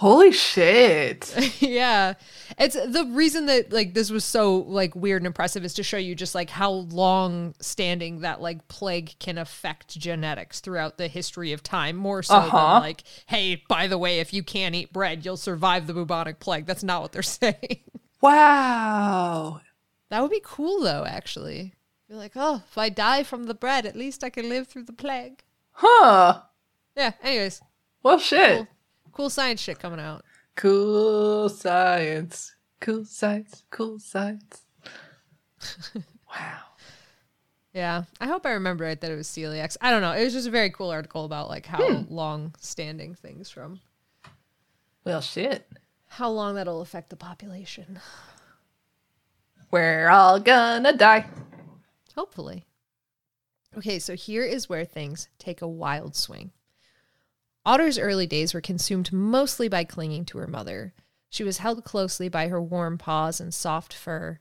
Holy 0.00 0.30
shit. 0.30 1.34
yeah 1.62 2.14
it's 2.58 2.74
the 2.74 3.06
reason 3.12 3.46
that 3.46 3.72
like 3.72 3.94
this 3.94 4.10
was 4.10 4.26
so 4.26 4.56
like 4.58 4.94
weird 4.94 5.22
and 5.22 5.26
impressive 5.26 5.64
is 5.64 5.72
to 5.74 5.82
show 5.82 5.96
you 5.96 6.14
just 6.14 6.34
like 6.34 6.50
how 6.50 6.70
long 6.70 7.54
standing 7.60 8.20
that 8.20 8.42
like 8.42 8.68
plague 8.68 9.14
can 9.18 9.38
affect 9.38 9.98
genetics 9.98 10.60
throughout 10.60 10.98
the 10.98 11.08
history 11.08 11.52
of 11.52 11.62
time 11.62 11.96
more 11.96 12.22
so 12.22 12.34
Uh-huh. 12.36 12.74
than 12.74 12.82
like 12.82 13.04
hey 13.26 13.62
by 13.68 13.86
the 13.86 13.96
way 13.96 14.20
if 14.20 14.34
you 14.34 14.42
can't 14.42 14.74
eat 14.74 14.92
bread 14.92 15.24
you'll 15.24 15.36
survive 15.38 15.86
the 15.86 15.94
bubonic 15.94 16.40
plague 16.40 16.66
that's 16.66 16.84
not 16.84 17.00
what 17.00 17.12
they're 17.12 17.22
saying 17.40 17.80
wow. 18.20 19.60
that 20.10 20.20
would 20.20 20.30
be 20.30 20.42
cool 20.44 20.82
though 20.82 21.04
actually 21.06 21.74
you're 22.08 22.18
like 22.18 22.32
oh 22.36 22.62
if 22.68 22.76
i 22.76 22.88
die 22.90 23.22
from 23.22 23.44
the 23.44 23.54
bread 23.54 23.86
at 23.86 23.96
least 23.96 24.22
i 24.22 24.28
can 24.30 24.48
live 24.48 24.68
through 24.68 24.84
the 24.84 24.92
plague 24.92 25.42
Huh. 25.72 26.42
yeah 26.96 27.12
anyways 27.22 27.60
Well, 28.02 28.18
shit. 28.18 28.56
cool, 28.58 28.68
cool 29.16 29.30
science 29.30 29.60
shit 29.60 29.78
coming 29.78 30.00
out 30.00 30.24
Cool 30.56 31.48
science. 31.50 32.54
Cool 32.80 33.04
science. 33.04 33.62
Cool 33.70 33.98
science. 33.98 34.62
wow. 36.30 36.60
Yeah, 37.74 38.04
I 38.20 38.26
hope 38.26 38.46
I 38.46 38.52
remember 38.52 38.84
right 38.84 38.98
that 38.98 39.10
it 39.10 39.16
was 39.16 39.28
celiac. 39.28 39.76
I 39.82 39.90
don't 39.90 40.00
know. 40.00 40.12
It 40.12 40.24
was 40.24 40.32
just 40.32 40.48
a 40.48 40.50
very 40.50 40.70
cool 40.70 40.90
article 40.90 41.26
about 41.26 41.50
like 41.50 41.66
how 41.66 41.84
Hmm. 41.86 42.14
long 42.14 42.54
standing 42.58 43.14
things 43.14 43.50
from 43.50 43.80
Well, 45.04 45.20
shit. 45.20 45.68
how 46.08 46.30
long 46.30 46.54
that'll 46.54 46.80
affect 46.80 47.10
the 47.10 47.16
population. 47.16 48.00
We're 49.70 50.08
all 50.08 50.40
gonna 50.40 50.96
die. 50.96 51.26
Hopefully. 52.14 52.64
Okay, 53.76 53.98
so 53.98 54.14
here 54.14 54.42
is 54.44 54.70
where 54.70 54.86
things 54.86 55.28
take 55.38 55.60
a 55.60 55.68
wild 55.68 56.16
swing. 56.16 56.50
Odder's 57.66 57.98
early 57.98 58.28
days 58.28 58.54
were 58.54 58.60
consumed 58.60 59.12
mostly 59.12 59.66
by 59.66 59.82
clinging 59.82 60.24
to 60.26 60.38
her 60.38 60.46
mother. 60.46 60.94
She 61.28 61.42
was 61.42 61.58
held 61.58 61.82
closely 61.84 62.28
by 62.28 62.46
her 62.46 62.62
warm 62.62 62.96
paws 62.96 63.40
and 63.40 63.52
soft 63.52 63.92
fur. 63.92 64.38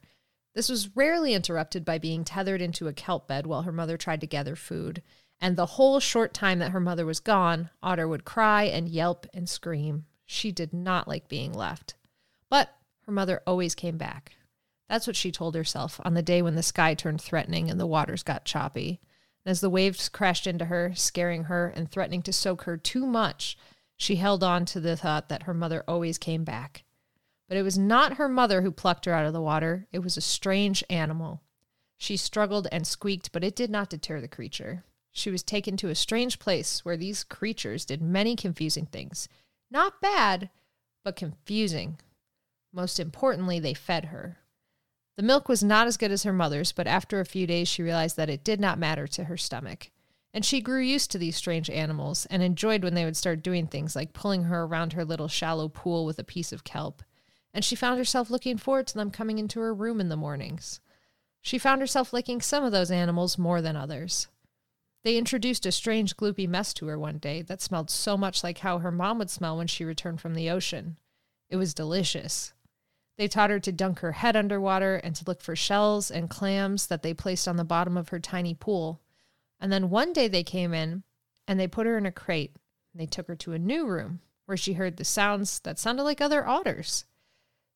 This 0.53 0.69
was 0.69 0.95
rarely 0.95 1.33
interrupted 1.33 1.83
by 1.83 1.97
being 1.97 2.23
tethered 2.23 2.61
into 2.61 2.87
a 2.87 2.93
kelp 2.93 3.27
bed 3.27 3.47
while 3.47 3.63
her 3.63 3.71
mother 3.71 3.97
tried 3.97 4.21
to 4.21 4.27
gather 4.27 4.55
food. 4.55 5.01
And 5.41 5.57
the 5.57 5.65
whole 5.65 5.99
short 5.99 6.35
time 6.35 6.59
that 6.59 6.69
her 6.69 6.79
mother 6.79 7.03
was 7.03 7.19
gone, 7.19 7.71
Odder 7.81 8.07
would 8.07 8.25
cry 8.25 8.65
and 8.65 8.87
yelp 8.87 9.25
and 9.33 9.49
scream. 9.49 10.05
She 10.27 10.51
did 10.51 10.71
not 10.71 11.07
like 11.07 11.27
being 11.27 11.51
left. 11.51 11.95
But 12.47 12.75
her 13.07 13.11
mother 13.11 13.41
always 13.47 13.73
came 13.73 13.97
back. 13.97 14.33
That's 14.87 15.07
what 15.07 15.15
she 15.15 15.31
told 15.31 15.55
herself 15.55 15.99
on 16.05 16.13
the 16.13 16.21
day 16.21 16.43
when 16.43 16.53
the 16.53 16.61
sky 16.61 16.93
turned 16.93 17.21
threatening 17.21 17.71
and 17.71 17.79
the 17.79 17.87
waters 17.87 18.21
got 18.21 18.45
choppy. 18.45 19.01
And 19.45 19.51
as 19.51 19.61
the 19.61 19.69
waves 19.69 20.09
crashed 20.09 20.47
into 20.47 20.65
her, 20.65 20.93
scaring 20.95 21.45
her 21.45 21.67
and 21.67 21.89
threatening 21.89 22.23
to 22.23 22.33
soak 22.33 22.63
her 22.63 22.77
too 22.77 23.05
much, 23.05 23.57
she 23.95 24.15
held 24.15 24.43
on 24.43 24.65
to 24.65 24.79
the 24.79 24.97
thought 24.97 25.29
that 25.29 25.43
her 25.43 25.53
mother 25.53 25.83
always 25.87 26.17
came 26.17 26.43
back. 26.43 26.83
But 27.47 27.57
it 27.57 27.63
was 27.63 27.77
not 27.77 28.17
her 28.17 28.27
mother 28.27 28.63
who 28.63 28.71
plucked 28.71 29.05
her 29.05 29.13
out 29.13 29.25
of 29.25 29.33
the 29.33 29.41
water, 29.41 29.87
it 29.91 29.99
was 29.99 30.17
a 30.17 30.21
strange 30.21 30.83
animal. 30.89 31.41
She 31.97 32.17
struggled 32.17 32.67
and 32.71 32.85
squeaked, 32.85 33.31
but 33.31 33.43
it 33.43 33.55
did 33.55 33.69
not 33.69 33.89
deter 33.89 34.19
the 34.19 34.27
creature. 34.27 34.83
She 35.11 35.29
was 35.29 35.43
taken 35.43 35.77
to 35.77 35.89
a 35.89 35.95
strange 35.95 36.39
place 36.39 36.83
where 36.83 36.97
these 36.97 37.23
creatures 37.23 37.85
did 37.85 38.01
many 38.01 38.35
confusing 38.35 38.85
things. 38.87 39.29
Not 39.71 40.01
bad, 40.01 40.49
but 41.03 41.15
confusing. 41.15 41.99
Most 42.73 42.99
importantly, 42.99 43.59
they 43.59 43.73
fed 43.73 44.05
her. 44.05 44.39
The 45.17 45.23
milk 45.23 45.47
was 45.47 45.63
not 45.63 45.87
as 45.87 45.97
good 45.97 46.11
as 46.11 46.23
her 46.23 46.33
mother's, 46.33 46.71
but 46.71 46.87
after 46.87 47.19
a 47.19 47.25
few 47.25 47.47
days 47.47 47.67
she 47.67 47.83
realized 47.83 48.17
that 48.17 48.29
it 48.29 48.43
did 48.43 48.59
not 48.59 48.77
matter 48.77 49.07
to 49.07 49.25
her 49.25 49.37
stomach. 49.37 49.91
And 50.33 50.43
she 50.43 50.59
grew 50.59 50.81
used 50.81 51.11
to 51.11 51.17
these 51.17 51.37
strange 51.37 51.69
animals 51.69 52.25
and 52.25 52.43
enjoyed 52.43 52.83
when 52.83 52.93
they 52.93 53.05
would 53.05 53.15
start 53.15 53.41
doing 53.41 53.67
things 53.67 53.95
like 53.95 54.11
pulling 54.11 54.43
her 54.43 54.63
around 54.63 54.91
her 54.91 55.05
little 55.05 55.29
shallow 55.29 55.69
pool 55.69 56.05
with 56.05 56.19
a 56.19 56.25
piece 56.25 56.51
of 56.51 56.65
kelp. 56.65 57.01
And 57.53 57.63
she 57.63 57.77
found 57.77 57.97
herself 57.97 58.29
looking 58.29 58.57
forward 58.57 58.87
to 58.87 58.95
them 58.95 59.11
coming 59.11 59.39
into 59.39 59.61
her 59.61 59.73
room 59.73 60.01
in 60.01 60.09
the 60.09 60.17
mornings. 60.17 60.81
She 61.41 61.57
found 61.57 61.79
herself 61.79 62.11
liking 62.11 62.41
some 62.41 62.65
of 62.65 62.73
those 62.73 62.91
animals 62.91 63.37
more 63.37 63.61
than 63.61 63.77
others. 63.77 64.27
They 65.05 65.15
introduced 65.15 65.65
a 65.67 65.71
strange 65.71 66.17
gloopy 66.17 66.49
mess 66.49 66.73
to 66.73 66.87
her 66.87 66.99
one 66.99 67.19
day 67.19 67.43
that 67.43 67.61
smelled 67.61 67.89
so 67.89 68.17
much 68.17 68.43
like 68.43 68.57
how 68.57 68.79
her 68.79 68.91
mom 68.91 69.19
would 69.19 69.29
smell 69.29 69.55
when 69.55 69.67
she 69.67 69.85
returned 69.85 70.19
from 70.19 70.33
the 70.33 70.49
ocean. 70.49 70.97
It 71.47 71.57
was 71.57 71.75
delicious. 71.75 72.54
They 73.17 73.27
taught 73.27 73.49
her 73.49 73.59
to 73.59 73.71
dunk 73.71 73.99
her 73.99 74.13
head 74.13 74.35
underwater 74.35 74.95
and 74.97 75.15
to 75.15 75.23
look 75.25 75.41
for 75.41 75.55
shells 75.55 76.11
and 76.11 76.29
clams 76.29 76.87
that 76.87 77.01
they 77.01 77.13
placed 77.13 77.47
on 77.47 77.55
the 77.55 77.63
bottom 77.63 77.95
of 77.97 78.09
her 78.09 78.19
tiny 78.19 78.53
pool. 78.53 79.01
And 79.59 79.71
then 79.71 79.89
one 79.89 80.11
day 80.11 80.27
they 80.27 80.43
came 80.43 80.73
in 80.73 81.03
and 81.47 81.59
they 81.59 81.67
put 81.67 81.85
her 81.85 81.97
in 81.97 82.05
a 82.05 82.11
crate. 82.11 82.55
And 82.93 83.01
they 83.01 83.05
took 83.05 83.27
her 83.27 83.35
to 83.35 83.53
a 83.53 83.59
new 83.59 83.85
room 83.85 84.19
where 84.45 84.57
she 84.57 84.73
heard 84.73 84.97
the 84.97 85.05
sounds 85.05 85.59
that 85.59 85.79
sounded 85.79 86.03
like 86.03 86.21
other 86.21 86.45
otters. 86.45 87.05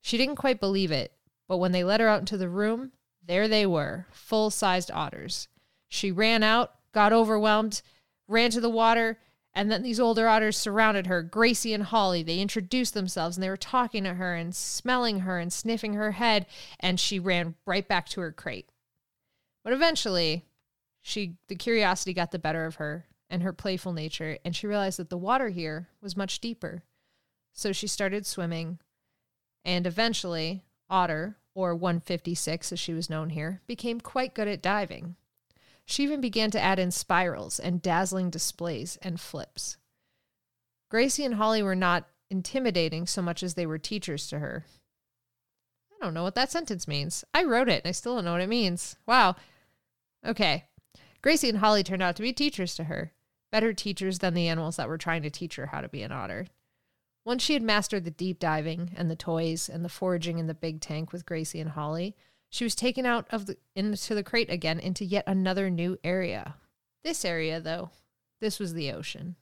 She 0.02 0.18
didn't 0.18 0.36
quite 0.36 0.60
believe 0.60 0.92
it, 0.92 1.14
but 1.48 1.58
when 1.58 1.72
they 1.72 1.84
let 1.84 2.00
her 2.00 2.08
out 2.08 2.22
into 2.22 2.38
the 2.38 2.50
room, 2.50 2.92
there 3.26 3.48
they 3.48 3.66
were, 3.66 4.08
full 4.12 4.50
sized 4.50 4.92
otters. 4.92 5.48
She 5.88 6.12
ran 6.12 6.44
out, 6.44 6.74
got 6.94 7.12
overwhelmed, 7.12 7.82
ran 8.28 8.52
to 8.52 8.62
the 8.62 8.70
water, 8.70 9.18
and 9.54 9.72
then 9.72 9.82
these 9.82 10.00
older 10.00 10.28
otters 10.28 10.58
surrounded 10.58 11.08
her, 11.08 11.22
Gracie 11.24 11.74
and 11.74 11.84
Holly. 11.84 12.24
They 12.24 12.40
introduced 12.40 12.94
themselves 12.94 13.36
and 13.36 13.44
they 13.44 13.50
were 13.50 13.58
talking 13.58 14.04
to 14.04 14.14
her 14.14 14.36
and 14.36 14.56
smelling 14.56 15.22
her 15.22 15.40
and 15.40 15.52
sniffing 15.52 15.94
her 15.96 16.12
head, 16.12 16.46
and 16.80 17.00
she 17.00 17.20
ran 17.20 17.56
right 17.66 17.88
back 17.88 18.08
to 18.10 18.22
her 18.22 18.32
crate. 18.32 18.70
But 19.64 19.74
eventually, 19.74 20.46
she 21.02 21.36
the 21.48 21.56
curiosity 21.56 22.14
got 22.14 22.32
the 22.32 22.40
better 22.40 22.66
of 22.66 22.76
her 22.76 23.06
and 23.30 23.44
her 23.44 23.54
playful 23.54 23.94
nature, 23.94 24.38
and 24.44 24.56
she 24.56 24.68
realized 24.68 25.00
that 25.00 25.10
the 25.10 25.18
water 25.18 25.50
here 25.50 25.90
was 26.02 26.18
much 26.18 26.40
deeper. 26.40 26.84
So 27.54 27.72
she 27.72 27.88
started 27.88 28.26
swimming, 28.26 28.80
and 29.66 29.86
eventually, 29.86 30.64
Odder, 30.90 31.38
or 31.54 31.76
156 31.76 32.72
as 32.72 32.80
she 32.80 32.94
was 32.94 33.10
known 33.10 33.30
here, 33.32 33.62
became 33.68 34.00
quite 34.00 34.34
good 34.34 34.48
at 34.48 34.62
diving. 34.62 35.16
She 35.90 36.04
even 36.04 36.22
began 36.22 36.52
to 36.52 36.62
add 36.62 36.78
in 36.78 36.92
spirals 36.92 37.60
and 37.60 37.82
dazzling 37.82 38.30
displays 38.30 39.00
and 39.02 39.20
flips. 39.20 39.78
Gracie 40.92 41.26
and 41.26 41.34
Holly 41.34 41.64
were 41.64 41.74
not 41.74 42.08
intimidating 42.30 43.08
so 43.08 43.24
much 43.24 43.42
as 43.42 43.56
they 43.56 43.66
were 43.66 43.80
teachers 43.80 44.28
to 44.28 44.38
her. 44.38 44.68
I 45.92 46.06
don't 46.06 46.14
know 46.14 46.22
what 46.22 46.36
that 46.36 46.52
sentence 46.52 46.88
means. 46.88 47.24
I 47.34 47.44
wrote 47.44 47.70
it 47.70 47.84
and 47.84 47.90
I 47.90 47.94
still 47.94 48.14
don't 48.14 48.26
know 48.26 48.34
what 48.34 48.42
it 48.42 48.50
means. 48.50 48.98
Wow. 49.08 49.36
Okay. 50.24 50.66
Gracie 51.24 51.50
and 51.50 51.58
Holly 51.58 51.82
turned 51.82 52.04
out 52.04 52.16
to 52.18 52.22
be 52.22 52.34
teachers 52.34 52.76
to 52.76 52.84
her, 52.84 53.12
better 53.52 53.74
teachers 53.74 54.20
than 54.20 54.36
the 54.36 54.48
animals 54.48 54.76
that 54.76 54.88
were 54.88 54.98
trying 55.00 55.24
to 55.24 55.32
teach 55.32 55.56
her 55.56 55.66
how 55.66 55.82
to 55.82 55.90
be 55.90 56.04
an 56.04 56.12
otter. 56.12 56.46
Once 57.26 57.42
she 57.42 57.54
had 57.54 57.64
mastered 57.64 58.06
the 58.06 58.12
deep 58.12 58.38
diving 58.38 58.92
and 58.96 59.10
the 59.10 59.16
toys 59.16 59.68
and 59.68 59.84
the 59.84 59.90
foraging 59.90 60.38
in 60.38 60.46
the 60.46 60.54
big 60.54 60.82
tank 60.82 61.12
with 61.12 61.26
Gracie 61.26 61.60
and 61.60 61.72
Holly, 61.72 62.16
she 62.50 62.64
was 62.64 62.76
taken 62.76 63.06
out 63.06 63.28
of 63.32 63.46
the 63.46 63.58
into 63.76 64.16
the 64.16 64.24
crate 64.24 64.50
again 64.50 64.80
into 64.80 65.06
yet 65.06 65.24
another 65.28 65.70
new 65.70 65.98
area. 66.04 66.56
This 67.04 67.24
area, 67.24 67.60
though, 67.62 67.92
this 68.40 68.60
was 68.60 68.74
the 68.74 68.92
ocean. 68.92 69.36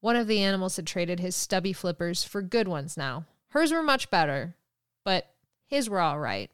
One 0.00 0.16
of 0.16 0.26
the 0.26 0.40
animals 0.40 0.76
had 0.76 0.86
traded 0.86 1.20
his 1.20 1.36
stubby 1.36 1.72
flippers 1.72 2.24
for 2.24 2.42
good 2.42 2.68
ones 2.68 2.96
now. 2.96 3.26
Hers 3.48 3.72
were 3.72 3.82
much 3.82 4.10
better, 4.10 4.56
but 5.04 5.34
his 5.66 5.88
were 5.88 6.00
all 6.00 6.18
right. 6.18 6.50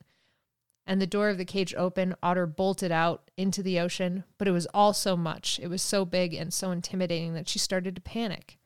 And 0.87 1.03
the 1.03 1.07
door 1.07 1.29
of 1.29 1.39
the 1.39 1.45
cage 1.45 1.75
opened, 1.75 2.17
Odder 2.23 2.47
bolted 2.47 2.91
out 2.91 3.31
into 3.37 3.63
the 3.63 3.79
ocean, 3.79 4.25
but 4.39 4.49
it 4.49 4.53
was 4.53 4.67
all 4.73 4.95
so 4.95 5.17
much. 5.17 5.61
It 5.63 5.69
was 5.69 5.83
so 5.83 6.05
big 6.05 6.33
and 6.33 6.53
so 6.53 6.71
intimidating 6.71 7.35
that 7.35 7.49
she 7.49 7.59
started 7.59 7.95
to 7.95 8.01
panic. 8.01 8.59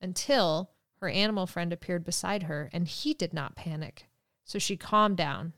Until 0.00 0.70
her 1.00 1.08
animal 1.08 1.46
friend 1.46 1.72
appeared 1.72 2.04
beside 2.04 2.44
her, 2.44 2.68
and 2.72 2.86
he 2.86 3.14
did 3.14 3.32
not 3.32 3.56
panic. 3.56 4.08
So 4.44 4.58
she 4.58 4.76
calmed 4.76 5.16
down. 5.16 5.54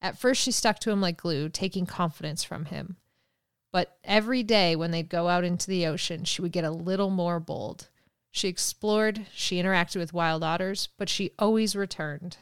At 0.00 0.18
first, 0.18 0.42
she 0.42 0.52
stuck 0.52 0.78
to 0.80 0.90
him 0.90 1.00
like 1.00 1.16
glue, 1.16 1.48
taking 1.48 1.86
confidence 1.86 2.44
from 2.44 2.66
him. 2.66 2.96
But 3.72 3.96
every 4.04 4.42
day 4.42 4.76
when 4.76 4.90
they'd 4.90 5.08
go 5.08 5.28
out 5.28 5.44
into 5.44 5.68
the 5.68 5.86
ocean, 5.86 6.24
she 6.24 6.40
would 6.40 6.52
get 6.52 6.64
a 6.64 6.70
little 6.70 7.10
more 7.10 7.40
bold. 7.40 7.88
She 8.30 8.48
explored, 8.48 9.26
she 9.34 9.60
interacted 9.60 9.96
with 9.96 10.12
wild 10.12 10.42
otters, 10.44 10.88
but 10.96 11.08
she 11.08 11.32
always 11.38 11.74
returned. 11.74 12.38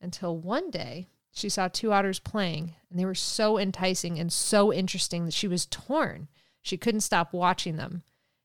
Until 0.00 0.36
one 0.36 0.70
day, 0.70 1.08
she 1.32 1.48
saw 1.48 1.68
two 1.68 1.92
otters 1.92 2.18
playing, 2.18 2.74
and 2.90 2.98
they 2.98 3.04
were 3.04 3.14
so 3.14 3.58
enticing 3.58 4.18
and 4.18 4.32
so 4.32 4.72
interesting 4.72 5.24
that 5.24 5.34
she 5.34 5.48
was 5.48 5.66
torn. 5.66 6.28
She 6.60 6.76
couldn't 6.76 7.00
stop 7.00 7.32
watching 7.32 7.76
them. 7.76 8.02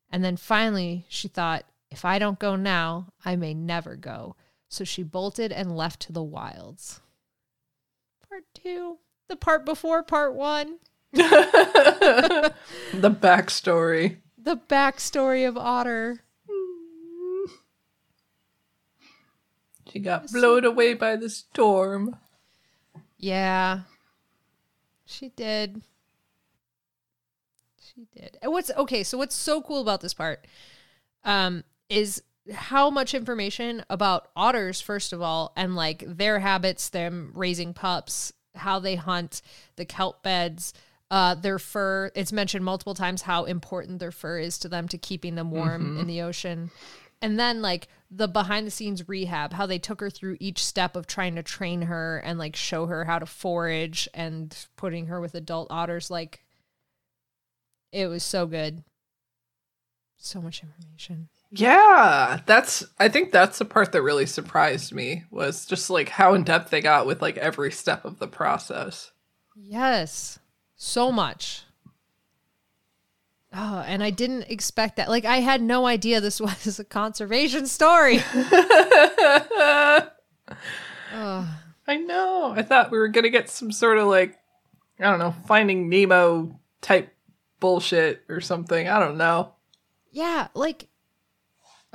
And 0.09 0.23
then 0.23 0.37
finally, 0.37 1.05
she 1.09 1.27
thought, 1.27 1.65
if 1.89 2.05
I 2.05 2.19
don't 2.19 2.39
go 2.39 2.55
now, 2.55 3.07
I 3.23 3.35
may 3.35 3.53
never 3.53 3.95
go. 3.95 4.35
So 4.69 4.83
she 4.83 5.03
bolted 5.03 5.51
and 5.51 5.75
left 5.75 6.01
to 6.03 6.11
the 6.11 6.23
wilds. 6.23 7.01
Part 8.35 8.53
two, 8.53 8.97
the 9.29 9.37
part 9.37 9.63
before 9.63 10.03
part 10.03 10.35
one, 10.35 10.79
the 11.13 12.51
backstory. 12.93 14.17
the 14.37 14.57
backstory 14.57 15.47
of 15.47 15.57
Odder. 15.57 16.19
She 19.89 19.99
got 19.99 20.29
blown 20.33 20.65
away 20.65 20.95
by 20.95 21.15
the 21.15 21.29
storm. 21.29 22.17
Yeah. 23.17 23.83
She 25.05 25.29
did. 25.29 25.81
She 27.81 28.05
did. 28.13 28.37
And 28.41 28.51
what's 28.51 28.69
okay, 28.69 29.03
so 29.05 29.17
what's 29.17 29.35
so 29.35 29.61
cool 29.61 29.79
about 29.81 30.01
this 30.01 30.13
part 30.13 30.45
um 31.23 31.63
is 31.87 32.21
how 32.53 32.89
much 32.89 33.13
information 33.13 33.83
about 33.89 34.29
otters 34.35 34.81
first 34.81 35.13
of 35.13 35.21
all 35.21 35.51
and 35.55 35.75
like 35.75 36.03
their 36.07 36.39
habits, 36.39 36.89
them 36.89 37.31
raising 37.33 37.73
pups, 37.73 38.33
how 38.55 38.79
they 38.79 38.95
hunt, 38.95 39.41
the 39.75 39.85
kelp 39.85 40.23
beds, 40.23 40.73
uh 41.11 41.35
their 41.35 41.59
fur. 41.59 42.11
It's 42.15 42.31
mentioned 42.31 42.65
multiple 42.65 42.93
times 42.93 43.23
how 43.23 43.45
important 43.45 43.99
their 43.99 44.11
fur 44.11 44.39
is 44.39 44.57
to 44.59 44.69
them 44.69 44.87
to 44.89 44.97
keeping 44.97 45.35
them 45.35 45.51
warm 45.51 45.97
in 45.99 46.07
the 46.07 46.21
ocean. 46.21 46.71
And 47.21 47.39
then 47.39 47.61
like 47.61 47.87
the 48.11 48.27
behind 48.27 48.67
the 48.67 48.71
scenes 48.71 49.07
rehab, 49.07 49.53
how 49.53 49.65
they 49.65 49.79
took 49.79 49.99
her 49.99 50.09
through 50.09 50.37
each 50.39 50.63
step 50.63 50.95
of 50.95 51.07
trying 51.07 51.35
to 51.35 51.43
train 51.43 51.83
her 51.83 52.19
and 52.19 52.37
like 52.37 52.55
show 52.55 52.85
her 52.85 53.05
how 53.05 53.19
to 53.19 53.25
forage 53.25 54.07
and 54.13 54.55
putting 54.75 55.07
her 55.07 55.19
with 55.19 55.33
adult 55.33 55.67
otters 55.71 56.11
like 56.11 56.45
it 57.91 58.07
was 58.07 58.23
so 58.23 58.45
good. 58.45 58.83
So 60.17 60.41
much 60.41 60.61
information. 60.61 61.29
Yeah, 61.57 62.39
that's 62.45 62.83
I 62.99 63.07
think 63.07 63.31
that's 63.31 63.59
the 63.59 63.65
part 63.65 63.91
that 63.93 64.01
really 64.01 64.25
surprised 64.25 64.93
me 64.93 65.23
was 65.31 65.65
just 65.65 65.89
like 65.89 66.09
how 66.09 66.33
in 66.33 66.43
depth 66.43 66.69
they 66.69 66.81
got 66.81 67.07
with 67.07 67.21
like 67.21 67.37
every 67.37 67.71
step 67.71 68.03
of 68.03 68.19
the 68.19 68.27
process. 68.27 69.11
Yes. 69.55 70.39
So 70.75 71.11
much. 71.11 71.63
Oh, 73.53 73.85
and 73.87 74.03
I 74.03 74.09
didn't 74.09 74.49
expect 74.51 74.97
that. 74.97 75.07
Like 75.09 75.23
I 75.23 75.37
had 75.37 75.61
no 75.61 75.85
idea 75.87 76.19
this 76.19 76.41
was 76.41 76.77
a 76.79 76.83
conservation 76.83 77.67
story. 77.67 78.19
oh, 78.33 80.09
I 81.87 81.97
know. 81.97 82.53
I 82.55 82.63
thought 82.63 82.91
we 82.91 82.97
were 82.97 83.07
gonna 83.07 83.29
get 83.29 83.49
some 83.49 83.71
sort 83.71 83.97
of 83.97 84.07
like 84.07 84.37
I 84.99 85.05
don't 85.05 85.19
know, 85.19 85.35
finding 85.47 85.87
Nemo 85.89 86.59
type 86.81 87.13
bullshit 87.61 88.23
or 88.27 88.41
something. 88.41 88.89
I 88.89 88.99
don't 88.99 89.17
know. 89.17 89.53
yeah, 90.11 90.49
like 90.53 90.87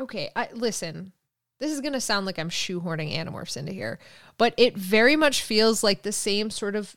okay, 0.01 0.31
I 0.35 0.49
listen. 0.53 1.13
This 1.61 1.73
is 1.73 1.81
going 1.81 1.93
to 1.93 2.01
sound 2.01 2.25
like 2.25 2.39
I'm 2.39 2.49
shoehorning 2.49 3.15
Animorphs 3.15 3.57
into 3.57 3.73
here, 3.73 3.99
but 4.39 4.55
it 4.57 4.77
very 4.77 5.15
much 5.15 5.43
feels 5.43 5.85
like 5.85 6.03
the 6.03 6.13
same 6.13 6.49
sort 6.51 6.75
of 6.75 6.97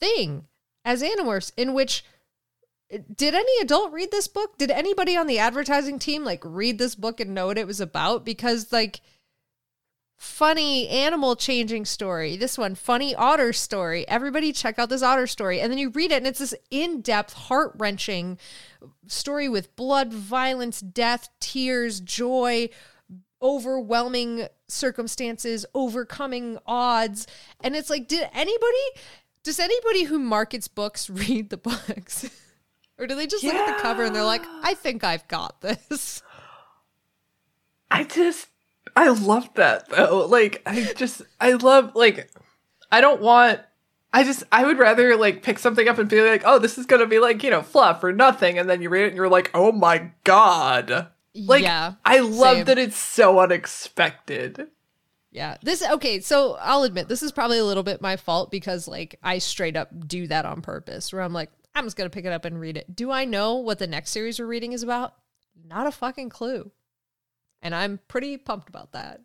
thing 0.00 0.46
as 0.84 1.02
Animorphs 1.02 1.50
in 1.56 1.74
which 1.74 2.04
eh, 2.90 2.98
did 3.14 3.34
any 3.34 3.60
adult 3.60 3.92
read 3.92 4.12
this 4.12 4.28
book? 4.28 4.56
Did 4.58 4.70
anybody 4.70 5.16
on 5.16 5.26
the 5.26 5.40
advertising 5.40 5.98
team 5.98 6.24
like 6.24 6.42
read 6.44 6.78
this 6.78 6.94
book 6.94 7.18
and 7.18 7.34
know 7.34 7.46
what 7.46 7.58
it 7.58 7.66
was 7.66 7.80
about? 7.80 8.24
Because 8.24 8.72
like 8.72 9.00
funny 10.16 10.88
animal 10.88 11.36
changing 11.36 11.84
story. 11.84 12.36
This 12.36 12.56
one, 12.56 12.74
funny 12.74 13.14
otter 13.14 13.52
story. 13.52 14.06
Everybody 14.08 14.52
check 14.52 14.78
out 14.78 14.88
this 14.88 15.02
otter 15.02 15.26
story. 15.26 15.60
And 15.60 15.70
then 15.70 15.78
you 15.78 15.90
read 15.90 16.10
it 16.10 16.18
and 16.18 16.26
it's 16.26 16.38
this 16.38 16.54
in-depth, 16.70 17.32
heart-wrenching 17.34 18.38
story 19.06 19.48
with 19.48 19.74
blood, 19.76 20.12
violence, 20.12 20.80
death, 20.80 21.28
tears, 21.40 22.00
joy, 22.00 22.68
overwhelming 23.42 24.48
circumstances, 24.68 25.66
overcoming 25.74 26.58
odds. 26.66 27.26
And 27.60 27.76
it's 27.76 27.90
like, 27.90 28.08
did 28.08 28.28
anybody 28.32 28.78
does 29.46 29.60
anybody 29.60 30.02
who 30.02 30.18
markets 30.18 30.66
books 30.66 31.08
read 31.10 31.50
the 31.50 31.56
books? 31.56 32.28
Or 32.98 33.06
do 33.06 33.14
they 33.14 33.26
just 33.26 33.44
look 33.44 33.54
at 33.54 33.76
the 33.76 33.82
cover 33.82 34.04
and 34.04 34.16
they're 34.16 34.24
like, 34.24 34.40
I 34.62 34.72
think 34.72 35.04
I've 35.04 35.28
got 35.28 35.60
this? 35.60 36.22
I 37.90 38.04
just 38.04 38.48
I 38.96 39.08
love 39.08 39.50
that 39.54 39.88
though. 39.90 40.26
Like 40.26 40.62
I 40.64 40.92
just 40.94 41.22
I 41.38 41.52
love 41.52 41.92
like 41.94 42.30
I 42.90 43.02
don't 43.02 43.20
want 43.20 43.60
I 44.12 44.24
just 44.24 44.44
I 44.50 44.64
would 44.64 44.78
rather 44.78 45.14
like 45.16 45.42
pick 45.42 45.58
something 45.58 45.86
up 45.86 45.98
and 45.98 46.08
be 46.08 46.22
like, 46.22 46.42
oh, 46.46 46.58
this 46.58 46.78
is 46.78 46.86
gonna 46.86 47.06
be 47.06 47.18
like, 47.18 47.42
you 47.44 47.50
know, 47.50 47.60
fluff 47.60 48.02
or 48.02 48.12
nothing, 48.12 48.58
and 48.58 48.68
then 48.68 48.80
you 48.80 48.88
read 48.88 49.04
it 49.04 49.08
and 49.08 49.16
you're 49.16 49.28
like, 49.28 49.50
oh 49.52 49.70
my 49.72 50.10
god. 50.24 51.08
Like 51.34 51.62
yeah. 51.62 51.94
I 52.04 52.20
love 52.20 52.56
same. 52.56 52.64
that 52.64 52.78
it's 52.78 52.96
so 52.96 53.38
unexpected. 53.38 54.68
Yeah. 55.30 55.58
This 55.62 55.86
okay, 55.86 56.20
so 56.20 56.56
I'll 56.58 56.84
admit 56.84 57.08
this 57.08 57.22
is 57.22 57.30
probably 57.30 57.58
a 57.58 57.64
little 57.66 57.82
bit 57.82 58.00
my 58.00 58.16
fault 58.16 58.50
because 58.50 58.88
like 58.88 59.18
I 59.22 59.36
straight 59.36 59.76
up 59.76 59.90
do 60.08 60.26
that 60.28 60.46
on 60.46 60.62
purpose 60.62 61.12
where 61.12 61.20
I'm 61.20 61.34
like, 61.34 61.50
I'm 61.74 61.84
just 61.84 61.98
gonna 61.98 62.08
pick 62.08 62.24
it 62.24 62.32
up 62.32 62.46
and 62.46 62.58
read 62.58 62.78
it. 62.78 62.96
Do 62.96 63.10
I 63.10 63.26
know 63.26 63.56
what 63.56 63.78
the 63.78 63.86
next 63.86 64.12
series 64.12 64.40
we're 64.40 64.46
reading 64.46 64.72
is 64.72 64.82
about? 64.82 65.12
Not 65.68 65.86
a 65.86 65.92
fucking 65.92 66.30
clue. 66.30 66.70
And 67.62 67.74
I'm 67.74 68.00
pretty 68.08 68.36
pumped 68.36 68.68
about 68.68 68.92
that. 68.92 69.20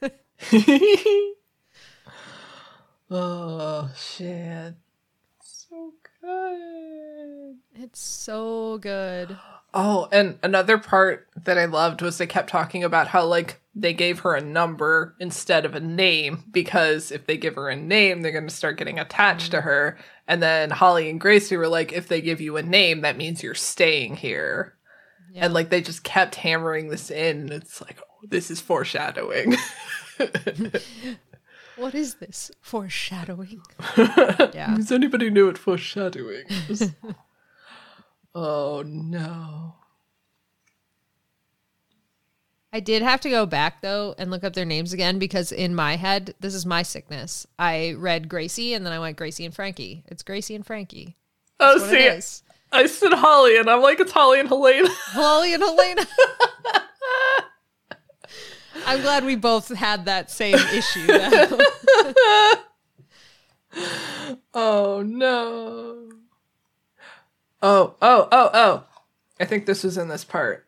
oh 3.10 3.90
shit. 3.96 4.74
So 5.42 5.92
good. 6.20 7.56
it's 7.74 8.00
so 8.00 8.78
good. 8.78 9.36
Oh, 9.72 10.08
and 10.10 10.38
another 10.42 10.78
part 10.78 11.28
that 11.44 11.58
I 11.58 11.66
loved 11.66 12.02
was 12.02 12.18
they 12.18 12.26
kept 12.26 12.50
talking 12.50 12.82
about 12.82 13.08
how 13.08 13.24
like 13.24 13.60
they 13.74 13.92
gave 13.92 14.20
her 14.20 14.34
a 14.34 14.40
number 14.40 15.14
instead 15.20 15.64
of 15.64 15.74
a 15.74 15.80
name 15.80 16.44
because 16.50 17.12
if 17.12 17.26
they 17.26 17.36
give 17.36 17.54
her 17.54 17.68
a 17.68 17.76
name, 17.76 18.22
they're 18.22 18.32
going 18.32 18.48
to 18.48 18.54
start 18.54 18.78
getting 18.78 18.98
attached 18.98 19.52
to 19.52 19.58
mm-hmm. 19.58 19.68
her. 19.68 19.98
And 20.26 20.42
then 20.42 20.70
Holly 20.70 21.08
and 21.08 21.20
Gracie 21.20 21.56
were 21.56 21.68
like, 21.68 21.92
if 21.92 22.08
they 22.08 22.20
give 22.20 22.40
you 22.40 22.56
a 22.56 22.62
name, 22.62 23.02
that 23.02 23.16
means 23.16 23.42
you're 23.42 23.54
staying 23.54 24.16
here. 24.16 24.74
Yeah. 25.32 25.44
And 25.44 25.54
like 25.54 25.70
they 25.70 25.80
just 25.80 26.02
kept 26.02 26.34
hammering 26.34 26.88
this 26.88 27.10
in. 27.10 27.52
It's 27.52 27.80
like, 27.80 28.00
oh, 28.00 28.26
this 28.28 28.50
is 28.50 28.60
foreshadowing. 28.60 29.56
What 31.80 31.94
is 31.94 32.16
this? 32.16 32.50
Foreshadowing. 32.60 33.62
Yeah. 34.52 34.74
Does 34.76 34.92
anybody 34.92 35.30
know 35.30 35.46
what 35.46 35.56
foreshadowing 35.56 36.44
is? 36.68 36.92
oh 38.34 38.82
no. 38.86 39.76
I 42.72 42.80
did 42.80 43.02
have 43.02 43.20
to 43.22 43.30
go 43.30 43.46
back 43.46 43.80
though 43.80 44.14
and 44.18 44.30
look 44.30 44.44
up 44.44 44.52
their 44.52 44.66
names 44.66 44.92
again 44.92 45.18
because 45.18 45.52
in 45.52 45.74
my 45.74 45.96
head, 45.96 46.34
this 46.40 46.54
is 46.54 46.66
my 46.66 46.82
sickness. 46.82 47.46
I 47.58 47.94
read 47.96 48.28
Gracie 48.28 48.74
and 48.74 48.84
then 48.84 48.92
I 48.92 48.98
went 48.98 49.16
Gracie 49.16 49.46
and 49.46 49.54
Frankie. 49.54 50.04
It's 50.06 50.22
Gracie 50.22 50.54
and 50.54 50.66
Frankie. 50.66 51.16
Oh, 51.58 51.78
That's 51.78 51.90
what 51.90 52.22
see. 52.22 52.42
I 52.72 52.86
said 52.86 53.12
Holly, 53.12 53.56
and 53.56 53.68
I'm 53.68 53.82
like, 53.82 54.00
it's 54.00 54.12
Holly 54.12 54.40
and 54.40 54.48
Helena. 54.48 54.88
Holly 54.92 55.54
and 55.54 55.62
Helena. 55.62 56.06
I'm 58.86 59.00
glad 59.02 59.24
we 59.24 59.36
both 59.36 59.68
had 59.68 60.06
that 60.06 60.30
same 60.30 60.54
issue. 60.54 61.06
Oh 64.52 65.02
no. 65.06 66.10
Oh, 67.62 67.94
oh, 68.00 68.28
oh, 68.32 68.50
oh. 68.52 68.84
I 69.38 69.44
think 69.44 69.66
this 69.66 69.84
was 69.84 69.96
in 69.96 70.08
this 70.08 70.24
part. 70.24 70.66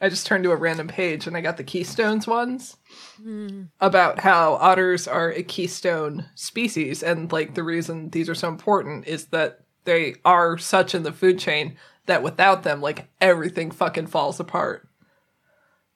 I 0.00 0.08
just 0.08 0.26
turned 0.26 0.44
to 0.44 0.52
a 0.52 0.56
random 0.56 0.88
page 0.88 1.26
and 1.26 1.36
I 1.36 1.42
got 1.42 1.58
the 1.58 1.64
Keystones 1.64 2.26
ones 2.26 2.78
hmm. 3.22 3.64
about 3.80 4.20
how 4.20 4.54
otters 4.54 5.06
are 5.06 5.30
a 5.30 5.42
keystone 5.42 6.26
species. 6.34 7.02
And 7.02 7.30
like 7.30 7.54
the 7.54 7.62
reason 7.62 8.08
these 8.10 8.28
are 8.28 8.34
so 8.34 8.48
important 8.48 9.06
is 9.06 9.26
that 9.26 9.60
they 9.84 10.16
are 10.24 10.58
such 10.58 10.94
in 10.94 11.02
the 11.02 11.12
food 11.12 11.38
chain 11.38 11.76
that 12.06 12.22
without 12.22 12.62
them, 12.62 12.80
like 12.80 13.08
everything 13.20 13.70
fucking 13.70 14.06
falls 14.06 14.40
apart. 14.40 14.88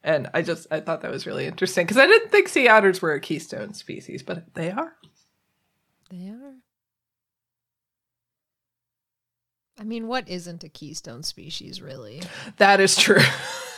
And 0.02 0.28
I 0.34 0.42
just, 0.42 0.66
I 0.70 0.80
thought 0.80 1.00
that 1.00 1.10
was 1.10 1.26
really 1.26 1.46
interesting 1.46 1.86
because 1.86 1.96
I 1.96 2.06
didn't 2.06 2.30
think 2.30 2.48
sea 2.48 2.68
otters 2.68 3.00
were 3.00 3.12
a 3.12 3.20
keystone 3.20 3.72
species, 3.72 4.22
but 4.22 4.54
they 4.54 4.70
are. 4.70 4.94
They 6.10 6.28
are. 6.28 6.54
I 9.78 9.82
mean, 9.82 10.06
what 10.06 10.28
isn't 10.28 10.62
a 10.62 10.68
keystone 10.68 11.22
species, 11.22 11.82
really? 11.82 12.22
That 12.58 12.80
is 12.80 12.96
true. 12.96 13.22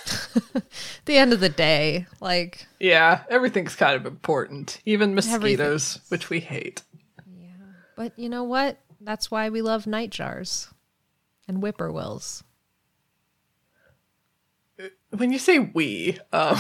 the 1.07 1.17
end 1.17 1.33
of 1.33 1.41
the 1.41 1.49
day, 1.49 2.07
like, 2.21 2.67
Yeah, 2.79 3.23
everything's 3.31 3.75
kind 3.75 3.97
of 3.97 4.07
important, 4.07 4.81
even 4.85 5.15
mosquitoes, 5.15 6.01
which 6.09 6.31
we 6.31 6.41
hate. 6.41 6.83
yeah. 7.39 7.49
But 7.97 8.19
you 8.19 8.29
know 8.29 8.45
what? 8.45 8.79
That's 9.01 9.31
why 9.31 9.49
we 9.49 9.63
love 9.63 9.85
nightjars 9.85 10.73
and 11.47 11.59
whippoorwills. 11.59 12.43
When 15.11 15.33
you 15.33 15.39
say 15.39 15.59
we, 15.59 16.19
um, 16.33 16.57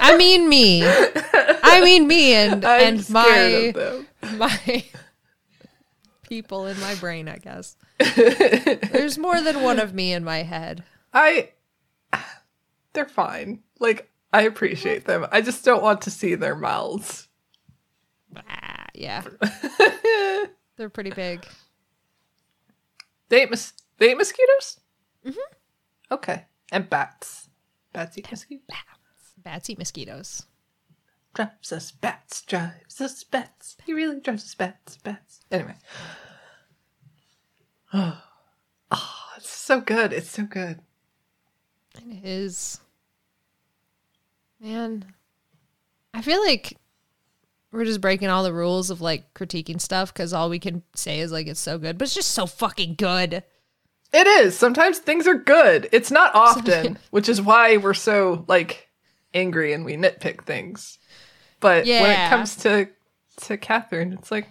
I 0.00 0.14
mean 0.18 0.48
me. 0.48 0.82
I 0.84 1.80
mean 1.82 2.06
me 2.06 2.34
and 2.34 2.64
I'm 2.64 2.98
and 2.98 3.10
my 3.10 3.72
my 4.36 4.84
people 6.28 6.66
in 6.66 6.78
my 6.80 6.94
brain, 6.96 7.28
I 7.28 7.38
guess. 7.38 7.76
There's 8.16 9.16
more 9.16 9.40
than 9.40 9.62
one 9.62 9.78
of 9.78 9.94
me 9.94 10.12
in 10.12 10.24
my 10.24 10.42
head. 10.42 10.84
I, 11.12 11.50
they're 12.92 13.06
fine. 13.08 13.60
Like 13.78 14.10
I 14.32 14.42
appreciate 14.42 15.04
them. 15.04 15.26
I 15.30 15.40
just 15.40 15.64
don't 15.64 15.82
want 15.82 16.02
to 16.02 16.10
see 16.10 16.34
their 16.34 16.56
mouths. 16.56 17.28
Ah, 18.36 18.86
yeah. 18.94 19.22
They're 20.76 20.88
pretty 20.88 21.10
big. 21.10 21.46
They 23.28 23.42
ate 23.42 23.50
mos- 23.50 23.72
they 23.98 24.10
ate 24.10 24.16
mosquitoes. 24.16 24.80
Mm-hmm. 25.24 25.54
Okay, 26.12 26.44
and 26.72 26.90
bats. 26.90 27.48
Bats 27.92 28.18
eat 28.18 28.30
mosquitoes. 28.30 28.64
Bats 29.42 29.70
eat 29.70 29.78
mosquitoes. 29.78 30.46
Drives 31.34 31.72
us 31.72 31.90
bats. 31.90 32.42
Drives 32.42 33.00
us 33.00 33.24
bats. 33.24 33.76
He 33.84 33.92
really 33.92 34.20
drives 34.20 34.44
us 34.44 34.54
bats. 34.54 34.96
Bats. 34.98 35.40
Anyway. 35.50 35.74
Oh, 37.92 38.22
it's 39.36 39.50
so 39.50 39.80
good. 39.80 40.12
It's 40.12 40.30
so 40.30 40.44
good. 40.44 40.80
It 41.96 42.24
is. 42.24 42.80
Man, 44.60 45.04
I 46.12 46.22
feel 46.22 46.42
like 46.44 46.76
we're 47.74 47.84
just 47.84 48.00
breaking 48.00 48.28
all 48.28 48.44
the 48.44 48.52
rules 48.52 48.88
of 48.90 49.00
like 49.00 49.34
critiquing 49.34 49.80
stuff 49.80 50.12
because 50.12 50.32
all 50.32 50.48
we 50.48 50.60
can 50.60 50.82
say 50.94 51.18
is 51.20 51.32
like 51.32 51.48
it's 51.48 51.60
so 51.60 51.76
good, 51.76 51.98
but 51.98 52.04
it's 52.04 52.14
just 52.14 52.30
so 52.30 52.46
fucking 52.46 52.94
good. 52.94 53.42
It 54.12 54.26
is. 54.28 54.56
Sometimes 54.56 54.98
things 54.98 55.26
are 55.26 55.34
good. 55.34 55.88
It's 55.90 56.12
not 56.12 56.34
often, 56.34 56.98
which 57.10 57.28
is 57.28 57.42
why 57.42 57.76
we're 57.76 57.94
so 57.94 58.44
like 58.46 58.88
angry 59.34 59.72
and 59.72 59.84
we 59.84 59.96
nitpick 59.96 60.44
things. 60.44 60.98
But 61.58 61.84
when 61.84 62.10
it 62.10 62.30
comes 62.30 62.56
to 62.56 62.88
to 63.42 63.56
Katherine, 63.56 64.12
it's 64.12 64.30
like 64.30 64.48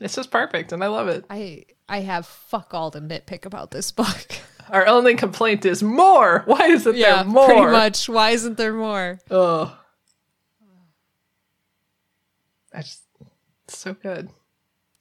it's 0.00 0.14
just 0.14 0.30
perfect 0.30 0.72
and 0.72 0.82
I 0.82 0.86
love 0.86 1.08
it. 1.08 1.26
I 1.28 1.66
I 1.88 2.00
have 2.00 2.26
fuck 2.26 2.72
all 2.72 2.90
to 2.92 3.00
nitpick 3.00 3.44
about 3.44 3.70
this 3.70 3.92
book. 3.92 4.26
Our 4.70 4.86
only 4.86 5.14
complaint 5.14 5.64
is 5.64 5.82
more. 5.82 6.42
Why 6.46 6.68
isn't 6.68 6.96
yeah, 6.96 7.22
there 7.22 7.24
more? 7.24 7.46
pretty 7.46 7.66
much. 7.66 8.08
Why 8.08 8.30
isn't 8.30 8.56
there 8.56 8.72
more? 8.72 9.20
Ugh. 9.30 9.70
I 12.76 12.82
just 12.82 13.02
it's 13.64 13.78
so 13.78 13.94
good. 13.94 14.30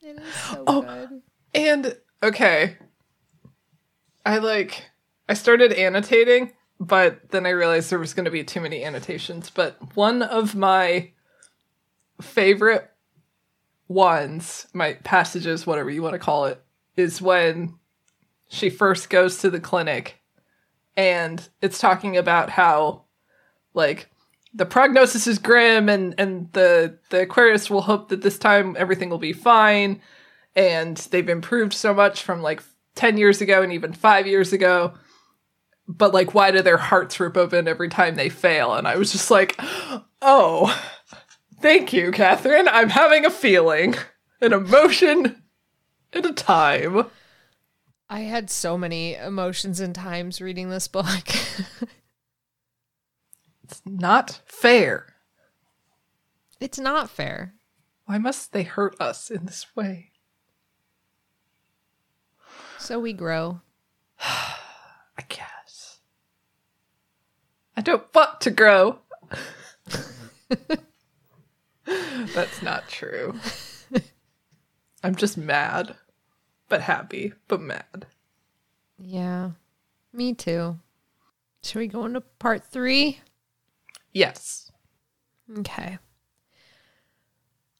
It 0.01 0.17
is 0.17 0.33
so 0.33 0.63
Oh. 0.65 0.81
good. 0.81 1.21
And 1.53 1.97
okay. 2.23 2.77
I 4.25 4.37
like 4.39 4.85
I 5.27 5.33
started 5.33 5.73
annotating, 5.73 6.53
but 6.79 7.29
then 7.31 7.45
I 7.45 7.49
realized 7.49 7.89
there 7.89 7.99
was 7.99 8.13
going 8.13 8.25
to 8.25 8.31
be 8.31 8.43
too 8.43 8.61
many 8.61 8.83
annotations, 8.83 9.49
but 9.49 9.95
one 9.95 10.21
of 10.23 10.55
my 10.55 11.11
favorite 12.21 12.89
ones, 13.87 14.67
my 14.73 14.93
passages, 15.03 15.67
whatever 15.67 15.89
you 15.89 16.01
want 16.01 16.13
to 16.13 16.19
call 16.19 16.45
it, 16.45 16.63
is 16.95 17.21
when 17.21 17.75
she 18.47 18.69
first 18.69 19.09
goes 19.09 19.37
to 19.39 19.49
the 19.49 19.59
clinic 19.59 20.21
and 20.95 21.49
it's 21.61 21.79
talking 21.79 22.15
about 22.15 22.51
how 22.51 23.03
like 23.73 24.09
the 24.55 24.65
prognosis 24.65 25.27
is 25.27 25.37
grim 25.37 25.89
and 25.89 26.15
and 26.17 26.51
the 26.53 26.97
the 27.09 27.25
aquarists 27.25 27.69
will 27.69 27.81
hope 27.81 28.07
that 28.09 28.21
this 28.21 28.39
time 28.39 28.75
everything 28.79 29.09
will 29.09 29.17
be 29.17 29.33
fine. 29.33 30.01
And 30.55 30.95
they've 31.11 31.27
improved 31.27 31.73
so 31.73 31.93
much 31.93 32.23
from 32.23 32.41
like 32.41 32.63
10 32.95 33.17
years 33.17 33.41
ago 33.41 33.61
and 33.61 33.73
even 33.73 33.91
5 33.91 34.25
years 34.25 34.53
ago. 34.53 34.93
But 35.87 36.13
like 36.13 36.33
why 36.33 36.51
do 36.51 36.61
their 36.61 36.77
hearts 36.77 37.19
rip 37.19 37.35
open 37.35 37.67
every 37.67 37.89
time 37.89 38.15
they 38.15 38.29
fail? 38.29 38.73
And 38.73 38.87
i 38.87 38.95
was 38.95 39.11
just 39.11 39.29
like 39.29 39.59
oh 40.21 40.85
thank 41.59 41.91
you 41.91 42.11
katherine. 42.11 42.69
I'm 42.69 42.89
having 42.89 43.25
a 43.25 43.29
feeling 43.29 43.95
an 44.39 44.53
emotion 44.53 45.43
and 46.13 46.25
a 46.25 46.33
time. 46.33 47.07
I 48.09 48.21
had 48.21 48.49
so 48.49 48.77
many 48.77 49.15
emotions 49.15 49.79
and 49.79 49.93
times 49.93 50.39
reading 50.39 50.69
this 50.69 50.87
book. 50.87 51.27
it's 53.65 53.81
not 53.85 54.41
fair 54.45 55.15
it's 56.59 56.77
not 56.79 57.09
fair. 57.09 57.55
why 58.05 58.17
must 58.19 58.53
they 58.53 58.61
hurt 58.63 58.95
us 58.99 59.31
in 59.31 59.45
this 59.45 59.65
way 59.75 60.11
So 62.77 62.99
we 62.99 63.13
grow. 63.13 63.61
i 64.19 65.23
guess 65.27 65.99
i 67.75 67.81
don't 67.81 68.05
want 68.13 68.39
to 68.41 68.51
grow 68.51 68.99
that's 72.35 72.61
not 72.61 72.87
true 72.87 73.33
i'm 75.03 75.15
just 75.15 75.37
mad 75.37 75.95
but 76.69 76.81
happy 76.81 77.33
but 77.47 77.59
mad 77.61 78.05
Yeah. 78.99 79.51
Me 80.13 80.33
too. 80.33 80.79
Should 81.61 81.79
we 81.79 81.87
go 81.87 82.05
into 82.05 82.21
part 82.21 82.63
three? 82.63 83.19
Yes 84.15 84.65
Okay. 85.59 85.99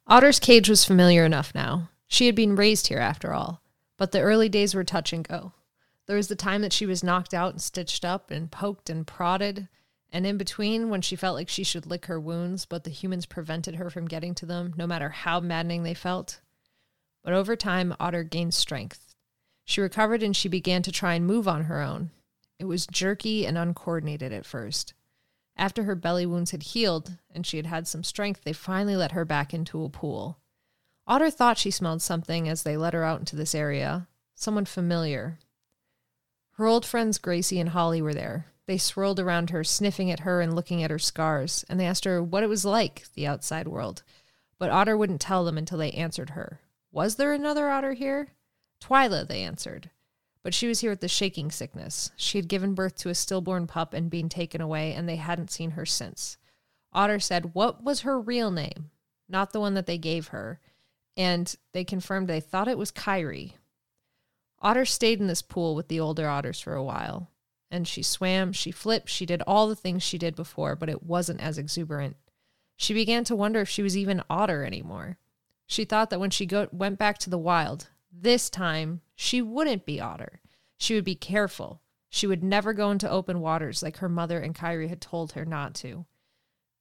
Odder's 0.08 0.40
cage 0.40 0.70
was 0.70 0.86
familiar 0.86 1.26
enough 1.26 1.56
now. 1.56 1.90
She 2.08 2.28
had 2.28 2.36
been 2.36 2.56
raised 2.56 2.88
here 2.88 3.00
after 3.00 3.34
all, 3.34 3.62
but 3.98 4.12
the 4.12 4.22
early 4.22 4.50
days 4.50 4.76
were 4.76 4.84
touch 4.84 5.12
and 5.12 5.28
go. 5.28 5.54
There 6.06 6.16
was 6.16 6.28
the 6.28 6.36
time 6.36 6.62
that 6.62 6.74
she 6.74 6.86
was 6.86 7.04
knocked 7.04 7.34
out 7.34 7.54
and 7.54 7.62
stitched 7.62 8.06
up 8.06 8.30
and 8.30 8.52
poked 8.52 8.90
and 8.92 9.08
prodded, 9.08 9.68
and 10.12 10.28
in 10.28 10.38
between 10.38 10.90
when 10.90 11.02
she 11.02 11.16
felt 11.16 11.36
like 11.36 11.50
she 11.50 11.64
should 11.64 11.88
lick 11.88 12.06
her 12.06 12.20
wounds, 12.20 12.66
but 12.66 12.84
the 12.84 12.92
humans 12.92 13.26
prevented 13.26 13.76
her 13.76 13.90
from 13.90 14.08
getting 14.08 14.36
to 14.36 14.46
them, 14.46 14.74
no 14.78 14.86
matter 14.86 15.10
how 15.10 15.40
maddening 15.40 15.82
they 15.82 15.96
felt. 15.96 16.40
But 17.24 17.34
over 17.34 17.56
time, 17.56 17.96
Odder 18.00 18.24
gained 18.24 18.54
strength. 18.54 19.16
She 19.66 19.82
recovered 19.82 20.22
and 20.22 20.36
she 20.36 20.48
began 20.48 20.84
to 20.84 20.92
try 20.92 21.16
and 21.16 21.26
move 21.26 21.48
on 21.48 21.64
her 21.64 21.82
own. 21.82 22.12
It 22.60 22.66
was 22.66 22.86
jerky 22.86 23.48
and 23.48 23.58
uncoordinated 23.58 24.32
at 24.32 24.46
first. 24.46 24.94
After 25.58 25.84
her 25.84 25.96
belly 25.96 26.26
wounds 26.26 26.52
had 26.52 26.64
healed 26.64 27.18
and 27.34 27.46
she 27.46 27.58
had 27.58 27.66
had 27.66 27.88
some 27.88 28.04
strength, 28.04 28.44
they 28.44 28.54
finally 28.54 28.96
let 28.96 29.14
her 29.14 29.26
back 29.26 29.54
into 29.54 29.84
a 29.84 29.90
pool. 29.90 30.40
Odder 31.08 31.30
thought 31.30 31.58
she 31.58 31.72
smelled 31.72 32.02
something 32.02 32.50
as 32.50 32.64
they 32.64 32.76
let 32.76 32.94
her 32.94 33.04
out 33.04 33.20
into 33.20 33.36
this 33.36 33.56
area 33.56 34.08
someone 34.36 34.66
familiar. 34.66 35.40
Her 36.54 36.68
old 36.68 36.86
friends 36.86 37.18
Gracie 37.18 37.60
and 37.60 37.70
Holly 37.70 38.02
were 38.02 38.14
there. 38.14 38.48
They 38.68 38.78
swirled 38.78 39.20
around 39.20 39.52
her, 39.52 39.64
sniffing 39.64 40.12
at 40.12 40.22
her 40.22 40.42
and 40.42 40.56
looking 40.56 40.84
at 40.84 40.92
her 40.92 41.00
scars, 41.00 41.64
and 41.70 41.80
they 41.80 41.86
asked 41.86 42.06
her 42.06 42.22
what 42.22 42.44
it 42.44 42.50
was 42.50 42.66
like, 42.66 43.06
the 43.14 43.28
outside 43.28 43.68
world. 43.68 44.04
But 44.58 44.72
Odder 44.72 44.98
wouldn't 44.98 45.22
tell 45.22 45.46
them 45.46 45.58
until 45.58 45.78
they 45.78 45.92
answered 45.92 46.32
her. 46.32 46.60
Was 46.92 47.16
there 47.16 47.34
another 47.34 47.70
otter 47.70 47.94
here? 47.94 48.30
Twyla, 48.82 49.28
they 49.28 49.44
answered. 49.44 49.90
But 50.46 50.54
she 50.54 50.68
was 50.68 50.82
here 50.82 50.92
with 50.92 51.00
the 51.00 51.08
shaking 51.08 51.50
sickness. 51.50 52.12
She 52.16 52.38
had 52.38 52.48
given 52.48 52.76
birth 52.76 52.98
to 52.98 53.10
a 53.10 53.16
stillborn 53.16 53.66
pup 53.66 53.96
and 53.96 54.12
been 54.12 54.30
taken 54.30 54.62
away, 54.62 54.94
and 54.94 55.10
they 55.10 55.16
hadn't 55.16 55.50
seen 55.50 55.72
her 55.72 55.88
since. 55.88 56.38
Odder 56.94 57.20
said, 57.20 57.56
What 57.56 57.84
was 57.84 58.02
her 58.02 58.22
real 58.22 58.52
name? 58.52 58.92
Not 59.28 59.54
the 59.54 59.60
one 59.60 59.74
that 59.74 59.88
they 59.88 59.98
gave 59.98 60.28
her. 60.28 60.60
And 61.18 61.56
they 61.72 61.84
confirmed 61.84 62.28
they 62.28 62.42
thought 62.42 62.68
it 62.68 62.78
was 62.78 62.92
Kyrie. 62.92 63.58
Odder 64.62 64.86
stayed 64.86 65.20
in 65.20 65.26
this 65.26 65.42
pool 65.42 65.74
with 65.74 65.88
the 65.88 66.00
older 66.00 66.30
otters 66.30 66.60
for 66.60 66.76
a 66.76 66.84
while. 66.84 67.32
And 67.72 67.88
she 67.88 68.04
swam, 68.04 68.54
she 68.54 68.70
flipped, 68.70 69.10
she 69.10 69.26
did 69.26 69.42
all 69.48 69.68
the 69.68 69.76
things 69.76 70.04
she 70.04 70.20
did 70.20 70.36
before, 70.36 70.76
but 70.76 70.90
it 70.90 71.02
wasn't 71.02 71.42
as 71.42 71.58
exuberant. 71.58 72.18
She 72.78 72.94
began 72.94 73.24
to 73.24 73.36
wonder 73.36 73.62
if 73.62 73.70
she 73.70 73.82
was 73.82 73.98
even 73.98 74.22
Odder 74.30 74.64
anymore. 74.64 75.18
She 75.66 75.86
thought 75.86 76.12
that 76.12 76.20
when 76.20 76.30
she 76.30 76.46
go- 76.46 76.70
went 76.72 77.00
back 77.00 77.18
to 77.18 77.32
the 77.32 77.40
wild, 77.40 77.90
this 78.12 78.48
time 78.48 79.02
she 79.16 79.42
wouldn't 79.42 79.86
be 79.86 80.00
Odder. 80.00 80.42
She 80.78 80.94
would 80.94 81.06
be 81.06 81.16
careful. 81.16 81.82
She 82.10 82.28
would 82.28 82.44
never 82.44 82.74
go 82.74 82.92
into 82.92 83.10
open 83.10 83.40
waters 83.42 83.82
like 83.82 83.98
her 83.98 84.10
mother 84.10 84.40
and 84.40 84.56
Kyrie 84.56 84.88
had 84.88 85.02
told 85.02 85.34
her 85.34 85.46
not 85.46 85.74
to. 85.76 86.06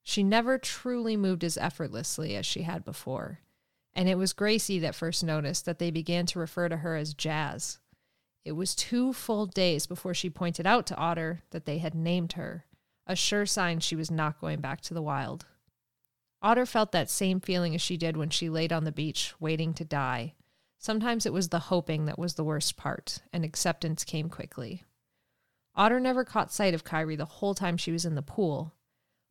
She 0.03 0.23
never 0.23 0.59
truly 0.59 1.17
moved 1.17 1.43
as 1.43 1.57
effortlessly 1.57 2.37
as 2.37 2.45
she 2.45 2.63
had 2.63 2.85
before. 2.85 3.41
And 3.95 4.09
it 4.09 4.19
was 4.19 4.33
Gracie 4.33 4.79
that 4.81 4.95
first 4.95 5.25
noticed 5.25 5.65
that 5.65 5.79
they 5.79 5.91
began 5.91 6.27
to 6.27 6.39
refer 6.39 6.69
to 6.69 6.79
her 6.79 6.97
as 6.97 7.15
Jazz. 7.15 7.79
It 8.45 8.53
was 8.53 8.75
two 8.75 9.13
full 9.13 9.47
days 9.47 9.87
before 9.87 10.13
she 10.13 10.29
pointed 10.29 10.67
out 10.67 10.87
to 10.87 10.97
Odder 10.97 11.43
that 11.51 11.65
they 11.65 11.79
had 11.79 11.95
named 11.95 12.35
her, 12.35 12.67
a 13.07 13.17
sure 13.17 13.47
sign 13.47 13.81
she 13.81 13.97
was 13.97 14.11
not 14.11 14.41
going 14.41 14.61
back 14.61 14.83
to 14.83 14.95
the 14.95 15.03
wild. 15.03 15.47
Odder 16.43 16.67
felt 16.67 16.93
that 16.93 17.09
same 17.09 17.41
feeling 17.41 17.75
as 17.75 17.81
she 17.81 17.97
did 17.97 18.19
when 18.19 18.29
she 18.29 18.51
laid 18.51 18.73
on 18.73 18.85
the 18.85 18.93
beach, 18.93 19.33
waiting 19.41 19.73
to 19.75 19.85
die. 19.85 20.35
Sometimes 20.85 21.25
it 21.25 21.33
was 21.33 21.49
the 21.49 21.71
hoping 21.71 22.05
that 22.05 22.19
was 22.19 22.35
the 22.35 22.45
worst 22.45 22.77
part, 22.77 23.23
and 23.33 23.43
acceptance 23.43 24.05
came 24.05 24.29
quickly. 24.29 24.83
Odder 25.75 25.99
never 25.99 26.27
caught 26.27 26.53
sight 26.53 26.75
of 26.75 26.85
Kyrie 26.85 27.17
the 27.17 27.25
whole 27.25 27.55
time 27.55 27.79
she 27.79 27.91
was 27.91 28.05
in 28.05 28.17
the 28.17 28.21
pool, 28.21 28.75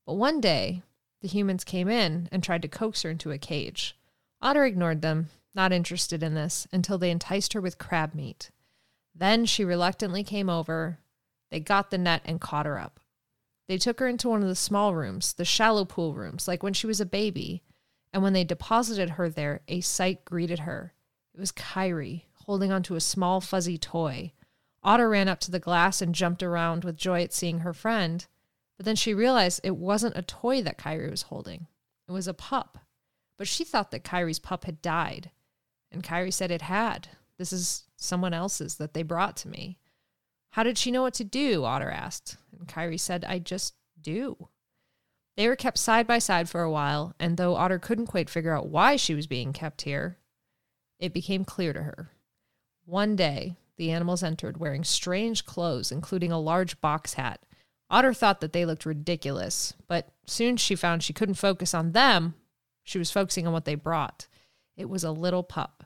but 0.03 0.15
one 0.15 0.41
day 0.41 0.81
the 1.21 1.27
humans 1.27 1.63
came 1.63 1.87
in 1.87 2.27
and 2.31 2.41
tried 2.41 2.63
to 2.63 2.67
coax 2.67 3.03
her 3.03 3.11
into 3.11 3.29
a 3.29 3.37
cage. 3.37 3.95
Odder 4.41 4.65
ignored 4.65 5.03
them, 5.03 5.29
not 5.53 5.71
interested 5.71 6.23
in 6.23 6.33
this, 6.33 6.65
until 6.71 6.97
they 6.97 7.11
enticed 7.11 7.53
her 7.53 7.61
with 7.61 7.77
crab 7.77 8.15
meat. 8.15 8.49
Then 9.13 9.45
she 9.45 9.63
reluctantly 9.63 10.23
came 10.23 10.49
over. 10.49 10.97
They 11.51 11.59
got 11.59 11.91
the 11.91 11.99
net 11.99 12.23
and 12.25 12.41
caught 12.41 12.65
her 12.65 12.79
up. 12.79 12.99
They 13.67 13.77
took 13.77 13.99
her 13.99 14.07
into 14.07 14.27
one 14.27 14.41
of 14.41 14.49
the 14.49 14.55
small 14.55 14.95
rooms, 14.95 15.33
the 15.33 15.45
shallow 15.45 15.85
pool 15.85 16.15
rooms, 16.15 16.47
like 16.47 16.63
when 16.63 16.73
she 16.73 16.87
was 16.87 16.99
a 16.99 17.05
baby. 17.05 17.61
And 18.11 18.23
when 18.23 18.33
they 18.33 18.43
deposited 18.43 19.11
her 19.11 19.29
there, 19.29 19.61
a 19.67 19.81
sight 19.81 20.25
greeted 20.25 20.61
her. 20.61 20.95
It 21.33 21.39
was 21.39 21.51
Kyrie, 21.51 22.27
holding 22.45 22.71
onto 22.71 22.95
a 22.95 23.01
small 23.01 23.41
fuzzy 23.41 23.77
toy. 23.77 24.33
Odder 24.83 25.09
ran 25.09 25.27
up 25.27 25.39
to 25.41 25.51
the 25.51 25.59
glass 25.59 26.01
and 26.01 26.13
jumped 26.13 26.43
around 26.43 26.83
with 26.83 26.97
joy 26.97 27.23
at 27.23 27.33
seeing 27.33 27.59
her 27.59 27.73
friend. 27.73 28.25
But 28.77 28.85
then 28.85 28.95
she 28.95 29.13
realized 29.13 29.61
it 29.63 29.77
wasn't 29.77 30.17
a 30.17 30.21
toy 30.21 30.61
that 30.61 30.77
Kyrie 30.77 31.09
was 31.09 31.23
holding. 31.23 31.67
It 32.07 32.11
was 32.11 32.27
a 32.27 32.33
pup. 32.33 32.79
But 33.37 33.47
she 33.47 33.63
thought 33.63 33.91
that 33.91 34.03
Kyrie's 34.03 34.39
pup 34.39 34.65
had 34.65 34.81
died. 34.81 35.31
And 35.91 36.03
Kyrie 36.03 36.31
said 36.31 36.51
it 36.51 36.63
had. 36.63 37.09
This 37.37 37.53
is 37.53 37.85
someone 37.95 38.33
else's 38.33 38.75
that 38.75 38.93
they 38.93 39.03
brought 39.03 39.37
to 39.37 39.47
me. 39.47 39.79
How 40.51 40.63
did 40.63 40.77
she 40.77 40.91
know 40.91 41.01
what 41.01 41.15
to 41.15 41.23
do? 41.23 41.63
Odder 41.63 41.89
asked. 41.89 42.37
And 42.57 42.67
Kyrie 42.67 42.97
said, 42.97 43.25
I 43.25 43.39
just 43.39 43.73
do. 43.99 44.49
They 45.35 45.47
were 45.47 45.55
kept 45.55 45.79
side 45.79 46.05
by 46.05 46.19
side 46.19 46.47
for 46.47 46.61
a 46.61 46.71
while, 46.71 47.15
and 47.19 47.37
though 47.37 47.55
Odder 47.55 47.79
couldn't 47.79 48.05
quite 48.05 48.29
figure 48.29 48.55
out 48.55 48.69
why 48.69 48.97
she 48.97 49.15
was 49.15 49.25
being 49.25 49.51
kept 49.51 49.81
here, 49.81 50.19
it 51.03 51.13
became 51.13 51.45
clear 51.45 51.73
to 51.73 51.83
her. 51.83 52.11
One 52.85 53.15
day, 53.15 53.55
the 53.77 53.91
animals 53.91 54.23
entered 54.23 54.57
wearing 54.57 54.83
strange 54.83 55.45
clothes, 55.45 55.91
including 55.91 56.31
a 56.31 56.39
large 56.39 56.79
box 56.81 57.13
hat. 57.13 57.41
Odder 57.89 58.13
thought 58.13 58.41
that 58.41 58.53
they 58.53 58.65
looked 58.65 58.85
ridiculous, 58.85 59.73
but 59.87 60.09
soon 60.25 60.57
she 60.57 60.75
found 60.75 61.03
she 61.03 61.13
couldn't 61.13 61.35
focus 61.35 61.73
on 61.73 61.91
them. 61.91 62.35
She 62.83 62.97
was 62.97 63.11
focusing 63.11 63.45
on 63.45 63.53
what 63.53 63.65
they 63.65 63.75
brought. 63.75 64.27
It 64.75 64.89
was 64.89 65.03
a 65.03 65.11
little 65.11 65.43
pup. 65.43 65.83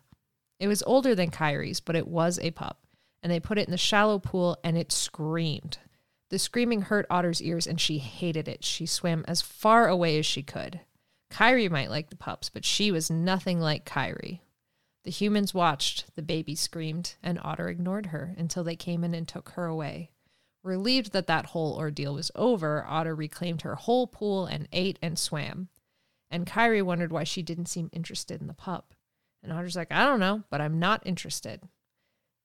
It 0.59 0.67
was 0.67 0.83
older 0.83 1.13
than 1.15 1.31
Kyrie's, 1.31 1.79
but 1.79 1.95
it 1.95 2.07
was 2.07 2.39
a 2.39 2.51
pup 2.51 2.87
and 3.27 3.31
they 3.31 3.39
put 3.39 3.57
it 3.57 3.67
in 3.67 3.71
the 3.71 3.77
shallow 3.77 4.19
pool 4.19 4.57
and 4.63 4.77
it 4.77 4.91
screamed. 4.91 5.79
The 6.29 6.39
screaming 6.39 6.83
hurt 6.83 7.05
Odder's 7.09 7.41
ears 7.41 7.67
and 7.67 7.79
she 7.79 7.97
hated 7.99 8.47
it. 8.47 8.63
She 8.63 8.85
swam 8.85 9.25
as 9.27 9.41
far 9.41 9.87
away 9.87 10.19
as 10.19 10.25
she 10.25 10.43
could. 10.43 10.81
Kyrie 11.29 11.69
might 11.69 11.89
like 11.89 12.09
the 12.09 12.15
pups, 12.15 12.49
but 12.49 12.65
she 12.65 12.91
was 12.91 13.09
nothing 13.09 13.59
like 13.59 13.85
Kyrie. 13.85 14.41
The 15.07 15.11
humans 15.11 15.53
watched, 15.53 16.13
the 16.17 16.21
baby 16.21 16.53
screamed, 16.53 17.15
and 17.23 17.39
Odder 17.41 17.69
ignored 17.69 18.07
her 18.07 18.35
until 18.37 18.65
they 18.65 18.75
came 18.75 19.05
in 19.05 19.13
and 19.13 19.25
took 19.25 19.51
her 19.51 19.63
away. 19.63 20.11
Relieved 20.63 21.13
that 21.13 21.27
that 21.27 21.45
whole 21.45 21.77
ordeal 21.77 22.15
was 22.15 22.29
over, 22.35 22.83
Odder 22.85 23.15
reclaimed 23.15 23.61
her 23.61 23.75
whole 23.75 24.05
pool 24.05 24.45
and 24.45 24.67
ate 24.73 24.99
and 25.01 25.17
swam. 25.17 25.69
And 26.29 26.45
Kyrie 26.45 26.81
wondered 26.81 27.13
why 27.13 27.23
she 27.23 27.41
didn't 27.41 27.67
seem 27.67 27.89
interested 27.93 28.41
in 28.41 28.47
the 28.47 28.53
pup. 28.53 28.93
And 29.41 29.53
Odder's 29.53 29.77
like, 29.77 29.93
I 29.93 30.05
don't 30.05 30.19
know, 30.19 30.43
but 30.49 30.59
I'm 30.59 30.77
not 30.77 31.07
interested. 31.07 31.61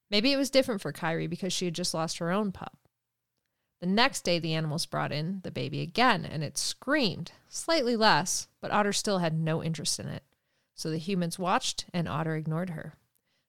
Maybe 0.09 0.31
it 0.33 0.37
was 0.37 0.49
different 0.49 0.83
for 0.83 0.93
Kyrie 0.93 1.27
because 1.27 1.53
she 1.53 1.65
had 1.65 1.75
just 1.75 1.95
lost 1.95 2.19
her 2.19 2.31
own 2.31 2.53
pup. 2.53 2.79
The 3.81 3.89
next 3.89 4.21
day, 4.21 4.39
the 4.39 4.55
animals 4.55 4.87
brought 4.87 5.11
in 5.11 5.41
the 5.43 5.51
baby 5.51 5.81
again, 5.81 6.25
and 6.25 6.45
it 6.45 6.57
screamed, 6.57 7.33
slightly 7.49 7.97
less, 7.97 8.47
but 8.61 8.71
Odder 8.71 8.93
still 8.93 9.19
had 9.19 9.35
no 9.35 9.65
interest 9.65 9.99
in 9.99 10.07
it. 10.07 10.23
So 10.75 10.91
the 10.91 10.99
humans 10.99 11.39
watched, 11.39 11.87
and 11.93 12.09
Odder 12.09 12.37
ignored 12.37 12.71
her. 12.71 12.95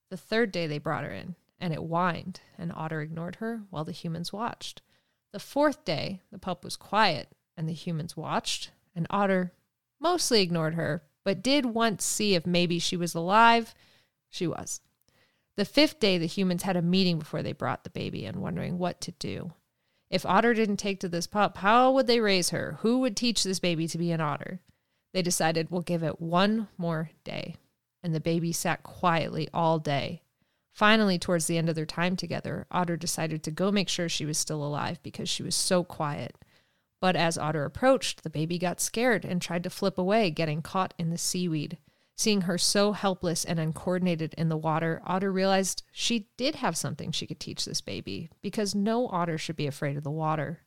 The 0.09 0.17
third 0.17 0.51
day, 0.51 0.67
they 0.67 0.77
brought 0.77 1.03
her 1.03 1.11
in, 1.11 1.35
and 1.59 1.73
it 1.73 1.79
whined, 1.79 2.41
and 2.57 2.71
Odder 2.75 3.01
ignored 3.01 3.37
her 3.37 3.63
while 3.69 3.85
the 3.85 3.91
humans 3.91 4.33
watched. 4.33 4.81
The 5.31 5.39
fourth 5.39 5.85
day, 5.85 6.21
the 6.31 6.37
pup 6.37 6.63
was 6.63 6.75
quiet, 6.75 7.29
and 7.57 7.67
the 7.67 7.73
humans 7.73 8.15
watched, 8.15 8.71
and 8.95 9.07
Odder 9.09 9.53
mostly 9.99 10.41
ignored 10.41 10.75
her, 10.75 11.03
but 11.23 11.41
did 11.41 11.65
once 11.65 12.03
see 12.03 12.35
if 12.35 12.45
maybe 12.45 12.77
she 12.77 12.97
was 12.97 13.15
alive. 13.15 13.73
She 14.29 14.45
was. 14.45 14.81
The 15.55 15.65
fifth 15.65 15.99
day, 15.99 16.17
the 16.17 16.25
humans 16.27 16.63
had 16.63 16.75
a 16.75 16.81
meeting 16.81 17.19
before 17.19 17.41
they 17.41 17.53
brought 17.53 17.83
the 17.83 17.89
baby 17.89 18.25
in, 18.25 18.41
wondering 18.41 18.77
what 18.77 18.99
to 19.01 19.11
do. 19.13 19.53
If 20.09 20.25
Odder 20.25 20.53
didn't 20.53 20.77
take 20.77 20.99
to 20.99 21.09
this 21.09 21.25
pup, 21.25 21.57
how 21.57 21.91
would 21.93 22.07
they 22.07 22.19
raise 22.19 22.49
her? 22.49 22.77
Who 22.81 22.99
would 22.99 23.15
teach 23.15 23.43
this 23.43 23.59
baby 23.59 23.87
to 23.87 23.97
be 23.97 24.11
an 24.11 24.21
otter? 24.21 24.59
They 25.13 25.21
decided 25.21 25.69
we'll 25.69 25.81
give 25.81 26.03
it 26.03 26.19
one 26.19 26.67
more 26.77 27.11
day. 27.23 27.55
And 28.01 28.13
the 28.13 28.19
baby 28.19 28.51
sat 28.51 28.83
quietly 28.83 29.47
all 29.53 29.79
day. 29.79 30.23
Finally, 30.71 31.19
towards 31.19 31.45
the 31.45 31.57
end 31.57 31.69
of 31.69 31.75
their 31.75 31.85
time 31.85 32.15
together, 32.15 32.65
Odder 32.71 32.97
decided 32.97 33.43
to 33.43 33.51
go 33.51 33.71
make 33.71 33.87
sure 33.87 34.09
she 34.09 34.25
was 34.25 34.39
still 34.39 34.63
alive 34.63 34.99
because 35.03 35.29
she 35.29 35.43
was 35.43 35.55
so 35.55 35.83
quiet. 35.83 36.35
But 36.99 37.15
as 37.15 37.37
Odder 37.37 37.63
approached, 37.63 38.23
the 38.23 38.29
baby 38.29 38.57
got 38.57 38.81
scared 38.81 39.23
and 39.23 39.41
tried 39.41 39.63
to 39.63 39.69
flip 39.69 39.97
away, 39.97 40.31
getting 40.31 40.61
caught 40.61 40.93
in 40.97 41.11
the 41.11 41.17
seaweed. 41.17 41.77
Seeing 42.15 42.41
her 42.41 42.57
so 42.57 42.91
helpless 42.91 43.43
and 43.43 43.59
uncoordinated 43.59 44.33
in 44.37 44.49
the 44.49 44.57
water, 44.57 45.01
Odder 45.05 45.31
realized 45.31 45.83
she 45.91 46.29
did 46.37 46.55
have 46.55 46.77
something 46.77 47.11
she 47.11 47.27
could 47.27 47.39
teach 47.39 47.65
this 47.65 47.81
baby, 47.81 48.29
because 48.41 48.73
no 48.73 49.07
otter 49.07 49.37
should 49.37 49.55
be 49.55 49.67
afraid 49.67 49.97
of 49.97 50.03
the 50.03 50.11
water. 50.11 50.61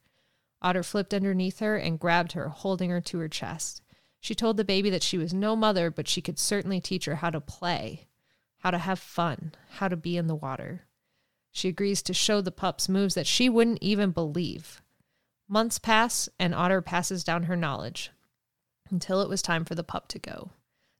Odder 0.63 0.83
flipped 0.83 1.15
underneath 1.15 1.61
her 1.61 1.77
and 1.77 1.99
grabbed 1.99 2.33
her, 2.33 2.49
holding 2.49 2.91
her 2.91 3.01
to 3.01 3.19
her 3.19 3.29
chest. 3.29 3.83
She 4.27 4.35
told 4.35 4.57
the 4.57 4.64
baby 4.64 4.91
that 4.91 5.05
she 5.05 5.18
was 5.18 5.33
no 5.33 5.55
mother, 5.55 5.89
but 5.89 6.09
she 6.09 6.20
could 6.20 6.37
certainly 6.37 6.81
teach 6.81 7.05
her 7.05 7.14
how 7.14 7.31
to 7.31 7.41
play, 7.41 8.09
how 8.59 8.72
to 8.72 8.79
have 8.79 8.99
fun, 8.99 9.53
how 9.74 9.87
to 9.87 9.97
be 9.97 10.16
in 10.16 10.27
the 10.27 10.35
water. 10.35 10.83
She 11.53 11.68
agrees 11.68 12.03
to 12.03 12.12
show 12.12 12.41
the 12.41 12.51
pups 12.51 12.89
moves 12.89 13.14
that 13.14 13.29
she 13.29 13.49
wouldn't 13.49 13.79
even 13.81 14.11
believe. 14.11 14.83
Months 15.47 15.79
pass, 15.79 16.29
and 16.41 16.57
Odder 16.57 16.83
passes 16.83 17.22
down 17.22 17.45
her 17.45 17.55
knowledge 17.55 18.11
until 18.91 19.20
it 19.22 19.29
was 19.29 19.43
time 19.43 19.64
for 19.64 19.77
the 19.77 19.85
pup 19.85 20.09
to 20.09 20.18
go. 20.18 20.51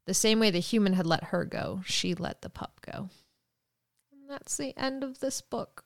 The 0.05 0.15
same 0.15 0.39
way 0.39 0.53
the 0.53 0.61
human 0.61 0.93
had 0.93 1.05
let 1.05 1.25
her 1.25 1.45
go, 1.45 1.81
she 1.85 2.15
let 2.15 2.43
the 2.43 2.49
pup 2.49 2.81
go. 2.89 3.09
And 4.13 4.31
that's 4.31 4.57
the 4.57 4.73
end 4.79 5.03
of 5.03 5.19
this 5.19 5.41
book. 5.41 5.85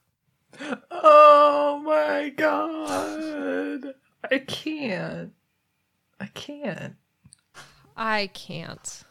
Oh 0.91 1.81
my 1.87 2.29
god. 2.37 3.95
I 4.31 4.41
can't. 4.41 5.33
I 6.21 6.27
can't. 6.27 6.97
I 8.03 8.29
can't. 8.29 9.03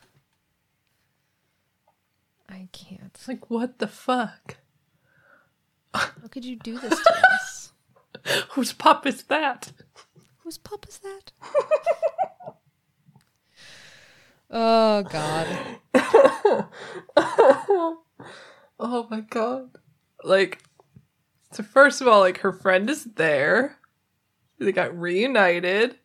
I 2.50 2.70
can't. 2.72 3.12
It's 3.14 3.28
like, 3.28 3.52
what 3.52 3.78
the 3.78 3.88
fuck? 3.88 4.58
How 5.94 6.28
could 6.32 6.44
you 6.44 6.56
do 6.56 6.80
this 6.80 7.00
to 7.00 7.24
us? 7.34 7.72
Whose 8.54 8.74
pup 8.74 9.06
is 9.06 9.22
that? 9.24 9.74
Whose 10.40 10.58
pup 10.58 10.88
is 10.90 11.00
that? 11.00 11.32
oh, 14.50 15.04
God. 15.04 15.48
oh 18.80 19.08
my 19.12 19.22
god. 19.22 19.70
Like, 20.24 20.64
so 21.52 21.62
first 21.62 22.02
of 22.02 22.08
all, 22.08 22.22
like, 22.22 22.40
her 22.40 22.52
friend 22.52 22.90
is 22.90 23.04
there. 23.04 23.78
They 24.58 24.72
got 24.72 25.00
reunited. 25.00 26.00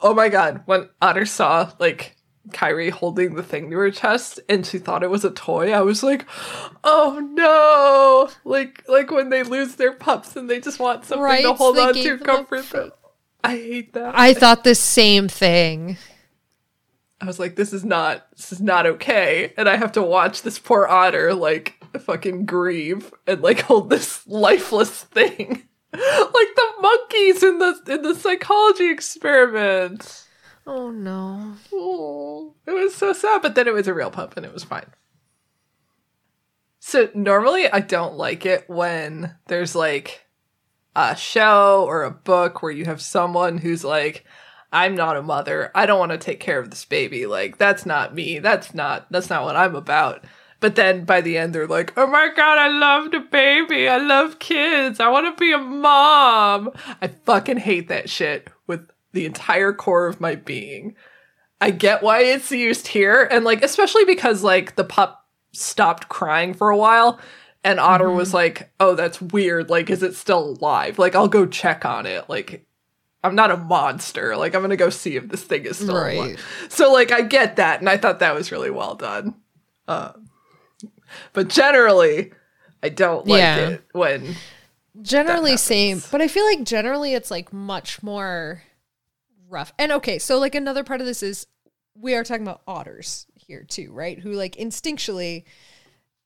Oh 0.00 0.14
my 0.14 0.28
god. 0.28 0.62
When 0.66 0.88
Odder 1.02 1.26
saw, 1.26 1.72
like, 1.78 2.14
Kyrie 2.52 2.90
holding 2.90 3.34
the 3.34 3.42
thing 3.42 3.70
to 3.70 3.76
her 3.76 3.90
chest 3.90 4.40
and 4.48 4.64
she 4.64 4.78
thought 4.78 5.02
it 5.02 5.10
was 5.10 5.24
a 5.24 5.30
toy, 5.30 5.72
I 5.72 5.80
was 5.82 6.02
like, 6.02 6.24
oh 6.84 7.18
no. 7.34 8.30
Like, 8.48 8.84
like 8.88 9.10
when 9.10 9.28
they 9.30 9.42
lose 9.42 9.74
their 9.76 9.92
pups 9.92 10.34
and 10.36 10.48
they 10.48 10.60
just 10.60 10.78
want 10.80 11.04
something 11.04 11.22
Right, 11.22 11.42
to 11.42 11.52
hold 11.52 11.76
on 11.78 11.92
to, 11.94 12.18
comfort 12.18 12.64
fake- 12.64 12.72
them. 12.72 12.92
I 13.44 13.56
hate 13.56 13.92
that. 13.92 14.14
I 14.18 14.34
thought 14.34 14.64
the 14.64 14.74
same 14.74 15.28
thing. 15.28 15.96
I 17.20 17.26
was 17.26 17.38
like, 17.38 17.56
this 17.56 17.72
is 17.72 17.84
not 17.84 18.26
this 18.36 18.52
is 18.52 18.60
not 18.60 18.86
okay. 18.86 19.52
And 19.56 19.68
I 19.68 19.76
have 19.76 19.92
to 19.92 20.02
watch 20.02 20.42
this 20.42 20.58
poor 20.58 20.86
otter 20.86 21.34
like 21.34 21.74
fucking 22.00 22.46
grieve 22.46 23.12
and 23.26 23.42
like 23.42 23.60
hold 23.60 23.90
this 23.90 24.26
lifeless 24.26 25.02
thing. 25.04 25.67
like 25.92 26.02
the 26.54 26.72
monkeys 26.80 27.42
in 27.42 27.58
the 27.58 27.80
in 27.88 28.02
the 28.02 28.14
psychology 28.14 28.90
experiment. 28.90 30.26
Oh 30.66 30.90
no. 30.90 31.54
Oh, 31.72 32.54
it 32.66 32.72
was 32.72 32.94
so 32.94 33.12
sad, 33.14 33.40
but 33.40 33.54
then 33.54 33.66
it 33.66 33.72
was 33.72 33.88
a 33.88 33.94
real 33.94 34.10
pup 34.10 34.36
and 34.36 34.44
it 34.44 34.52
was 34.52 34.64
fine. 34.64 34.86
So 36.78 37.10
normally 37.14 37.70
I 37.70 37.80
don't 37.80 38.16
like 38.16 38.44
it 38.44 38.64
when 38.68 39.34
there's 39.46 39.74
like 39.74 40.26
a 40.94 41.16
show 41.16 41.84
or 41.86 42.04
a 42.04 42.10
book 42.10 42.62
where 42.62 42.72
you 42.72 42.84
have 42.84 43.00
someone 43.00 43.58
who's 43.58 43.84
like, 43.84 44.24
I'm 44.72 44.94
not 44.94 45.16
a 45.16 45.22
mother. 45.22 45.70
I 45.74 45.86
don't 45.86 45.98
want 45.98 46.12
to 46.12 46.18
take 46.18 46.40
care 46.40 46.58
of 46.58 46.70
this 46.70 46.84
baby. 46.84 47.26
Like 47.26 47.56
that's 47.56 47.86
not 47.86 48.14
me. 48.14 48.38
That's 48.38 48.74
not 48.74 49.10
that's 49.10 49.30
not 49.30 49.44
what 49.44 49.56
I'm 49.56 49.74
about. 49.74 50.24
But 50.60 50.74
then 50.74 51.04
by 51.04 51.20
the 51.20 51.38
end 51.38 51.54
they're 51.54 51.66
like, 51.68 51.92
"Oh 51.96 52.06
my 52.08 52.30
god, 52.34 52.58
I 52.58 52.68
love 52.68 53.10
the 53.12 53.20
baby. 53.20 53.88
I 53.88 53.98
love 53.98 54.38
kids. 54.38 54.98
I 55.00 55.08
want 55.08 55.26
to 55.34 55.40
be 55.40 55.52
a 55.52 55.58
mom." 55.58 56.70
I 57.00 57.08
fucking 57.08 57.58
hate 57.58 57.88
that 57.88 58.10
shit 58.10 58.48
with 58.66 58.88
the 59.12 59.24
entire 59.24 59.72
core 59.72 60.06
of 60.06 60.20
my 60.20 60.34
being. 60.34 60.94
I 61.60 61.70
get 61.70 62.02
why 62.02 62.20
it's 62.22 62.50
used 62.52 62.88
here 62.88 63.28
and 63.30 63.44
like 63.44 63.62
especially 63.62 64.04
because 64.04 64.42
like 64.42 64.76
the 64.76 64.84
pup 64.84 65.26
stopped 65.52 66.08
crying 66.08 66.54
for 66.54 66.70
a 66.70 66.76
while 66.76 67.18
and 67.64 67.80
Odder 67.80 68.10
was 68.10 68.32
like, 68.34 68.70
"Oh, 68.80 68.94
that's 68.94 69.20
weird. 69.20 69.68
Like 69.70 69.90
is 69.90 70.02
it 70.02 70.14
still 70.14 70.56
alive? 70.60 70.98
Like 70.98 71.14
I'll 71.14 71.28
go 71.28 71.46
check 71.46 71.84
on 71.84 72.06
it. 72.06 72.28
Like 72.28 72.64
I'm 73.24 73.34
not 73.34 73.50
a 73.50 73.56
monster. 73.56 74.36
Like 74.36 74.54
I'm 74.54 74.60
going 74.60 74.70
to 74.70 74.76
go 74.76 74.90
see 74.90 75.16
if 75.16 75.28
this 75.28 75.42
thing 75.42 75.64
is 75.66 75.76
still 75.78 75.96
Right. 75.96 76.16
alive." 76.16 76.44
So 76.68 76.92
like 76.92 77.10
I 77.12 77.22
get 77.22 77.56
that 77.56 77.80
and 77.80 77.88
I 77.88 77.96
thought 77.96 78.20
that 78.20 78.34
was 78.34 78.52
really 78.52 78.70
well 78.70 78.94
done. 78.94 79.34
Uh, 79.88 80.12
but 81.32 81.48
generally 81.48 82.32
I 82.82 82.88
don't 82.90 83.26
like 83.26 83.40
Yeah. 83.40 83.68
it 83.70 83.84
when 83.92 84.34
Generally 85.00 85.56
same, 85.58 86.02
but 86.10 86.20
I 86.20 86.26
feel 86.28 86.44
like 86.44 86.64
generally 86.64 87.14
it's 87.14 87.30
like 87.30 87.52
much 87.52 88.02
more 88.02 88.62
rough. 89.48 89.72
And 89.78 89.92
okay, 89.92 90.18
so 90.18 90.38
like 90.38 90.54
another 90.56 90.82
part 90.82 91.00
of 91.00 91.06
this 91.06 91.22
is 91.22 91.46
we 91.94 92.14
are 92.14 92.24
talking 92.24 92.42
about 92.42 92.62
otters 92.66 93.26
here 93.34 93.62
too, 93.62 93.92
right? 93.92 94.18
Who 94.18 94.32
like 94.32 94.56
instinctually 94.56 95.44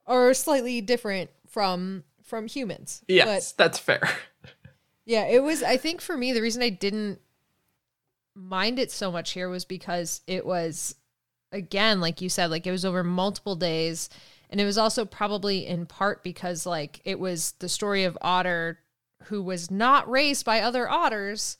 are 0.06 0.32
slightly 0.34 0.80
different 0.80 1.30
from 1.48 2.04
from 2.22 2.46
humans. 2.46 3.02
yes, 3.08 3.52
that's 3.52 3.78
fair. 3.78 4.00
Yeah, 5.04 5.26
it 5.26 5.42
was. 5.42 5.64
I 5.64 5.76
think 5.78 6.00
for 6.00 6.16
me, 6.16 6.32
the 6.32 6.40
reason 6.40 6.62
I 6.62 6.68
didn't 6.68 7.18
mind 8.36 8.78
it 8.78 8.90
so 8.92 9.10
much 9.10 9.32
here 9.32 9.48
was 9.48 9.64
because 9.64 10.20
it 10.28 10.46
was, 10.46 10.94
again, 11.50 12.00
like 12.00 12.20
you 12.20 12.28
said, 12.28 12.50
like 12.52 12.68
it 12.68 12.70
was 12.70 12.84
over 12.84 13.02
multiple 13.02 13.56
days. 13.56 14.08
And 14.52 14.60
it 14.60 14.66
was 14.66 14.78
also 14.78 15.06
probably 15.06 15.66
in 15.66 15.86
part 15.86 16.22
because, 16.22 16.66
like, 16.66 17.00
it 17.04 17.18
was 17.18 17.54
the 17.58 17.70
story 17.70 18.04
of 18.04 18.18
Odder 18.20 18.78
who 19.24 19.42
was 19.42 19.70
not 19.70 20.08
raised 20.10 20.44
by 20.44 20.60
other 20.60 20.88
otters 20.88 21.56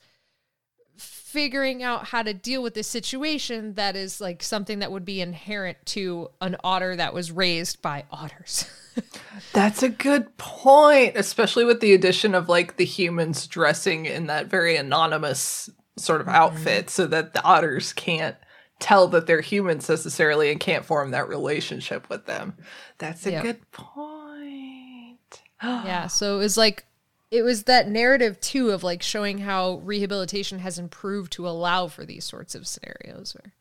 figuring 0.95 1.81
out 1.81 2.05
how 2.05 2.21
to 2.21 2.33
deal 2.33 2.61
with 2.61 2.75
this 2.75 2.87
situation 2.87 3.73
that 3.73 3.95
is 3.95 4.21
like 4.21 4.43
something 4.43 4.77
that 4.77 4.91
would 4.91 5.03
be 5.03 5.19
inherent 5.19 5.77
to 5.83 6.29
an 6.41 6.55
otter 6.63 6.95
that 6.95 7.13
was 7.13 7.31
raised 7.31 7.81
by 7.81 8.03
otters. 8.11 8.69
That's 9.53 9.81
a 9.81 9.89
good 9.89 10.37
point, 10.37 11.17
especially 11.17 11.65
with 11.65 11.79
the 11.79 11.93
addition 11.93 12.35
of 12.35 12.49
like 12.49 12.77
the 12.77 12.85
humans 12.85 13.47
dressing 13.47 14.05
in 14.05 14.27
that 14.27 14.45
very 14.45 14.75
anonymous 14.75 15.71
sort 15.97 16.21
of 16.21 16.27
mm-hmm. 16.27 16.35
outfit 16.35 16.91
so 16.91 17.07
that 17.07 17.33
the 17.33 17.43
otters 17.43 17.93
can't 17.93 18.35
tell 18.83 19.07
that 19.07 19.25
they're 19.27 19.41
humans 19.41 19.87
necessarily 19.87 20.51
and 20.51 20.59
can't 20.59 20.83
form 20.83 21.11
that 21.11 21.29
relationship 21.29 22.09
with 22.09 22.25
them. 22.25 22.57
That's 22.97 23.25
a 23.25 23.31
Yep. 23.31 23.43
good 23.43 23.71
point. 23.71 25.41
Yeah, 25.63 26.07
so 26.07 26.35
it 26.35 26.39
was 26.39 26.57
like 26.57 26.85
it 27.31 27.41
was 27.41 27.63
that 27.63 27.87
narrative 27.87 28.39
too 28.41 28.71
of 28.71 28.83
like 28.83 29.01
showing 29.01 29.37
how 29.39 29.75
rehabilitation 29.85 30.59
has 30.59 30.77
improved 30.77 31.31
to 31.31 31.47
allow 31.47 31.87
for 31.87 32.05
these 32.05 32.25
sorts 32.25 32.53
of 32.53 32.67
scenarios. 32.67 33.33
Where... 33.33 33.53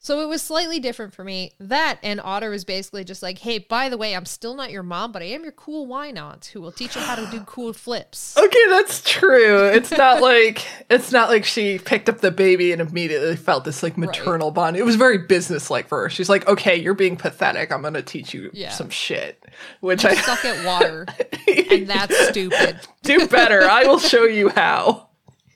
So 0.00 0.20
it 0.20 0.28
was 0.28 0.40
slightly 0.42 0.78
different 0.78 1.12
for 1.12 1.24
me. 1.24 1.52
That 1.58 1.98
and 2.04 2.20
Odder 2.22 2.50
was 2.50 2.64
basically 2.64 3.02
just 3.02 3.20
like, 3.22 3.38
"Hey, 3.38 3.58
by 3.58 3.88
the 3.88 3.96
way, 3.98 4.14
I'm 4.14 4.24
still 4.26 4.54
not 4.54 4.70
your 4.70 4.84
mom, 4.84 5.10
but 5.10 5.22
I 5.22 5.26
am 5.26 5.42
your 5.42 5.50
cool 5.52 5.86
wine 5.86 6.16
aunt 6.16 6.46
who 6.52 6.60
will 6.60 6.70
teach 6.70 6.94
you 6.94 7.02
how 7.02 7.16
to 7.16 7.26
do 7.30 7.40
cool 7.46 7.72
flips." 7.72 8.36
Okay, 8.38 8.64
that's 8.68 9.02
true. 9.02 9.64
It's 9.66 9.90
not 9.90 10.22
like 10.22 10.64
it's 10.88 11.10
not 11.10 11.28
like 11.30 11.44
she 11.44 11.78
picked 11.78 12.08
up 12.08 12.18
the 12.20 12.30
baby 12.30 12.70
and 12.72 12.80
immediately 12.80 13.34
felt 13.34 13.64
this 13.64 13.82
like 13.82 13.98
maternal 13.98 14.52
bond. 14.52 14.76
It 14.76 14.84
was 14.84 14.94
very 14.96 15.18
businesslike 15.18 15.88
for 15.88 16.02
her. 16.02 16.10
She's 16.10 16.28
like, 16.28 16.46
"Okay, 16.46 16.76
you're 16.76 16.94
being 16.94 17.16
pathetic. 17.16 17.72
I'm 17.72 17.82
going 17.82 17.94
to 17.94 18.02
teach 18.02 18.32
you 18.32 18.50
Yeah. 18.54 18.70
some 18.70 18.90
shit." 18.90 19.44
Which 19.80 20.04
I 20.04 20.14
Suck 20.14 20.44
at 20.44 20.64
water, 20.64 21.06
and 21.70 21.88
that's 21.88 22.16
stupid. 22.28 22.78
do 23.02 23.26
better. 23.26 23.62
I 23.68 23.82
will 23.84 23.98
show 23.98 24.24
you 24.24 24.48
how. 24.50 25.08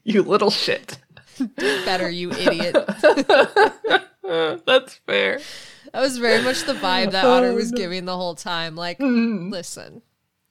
You 0.04 0.22
little 0.24 0.50
shit. 0.50 0.98
Better, 1.56 2.08
you 2.10 2.32
idiot. 2.32 2.74
That's 4.66 4.94
fair. 5.06 5.40
That 5.92 6.00
was 6.00 6.18
very 6.18 6.42
much 6.42 6.64
the 6.64 6.74
vibe 6.74 7.10
that 7.12 7.24
Odder 7.24 7.52
was 7.52 7.70
giving 7.70 8.04
the 8.04 8.16
whole 8.16 8.34
time. 8.34 8.76
Like, 8.76 8.98
listen. 9.00 10.02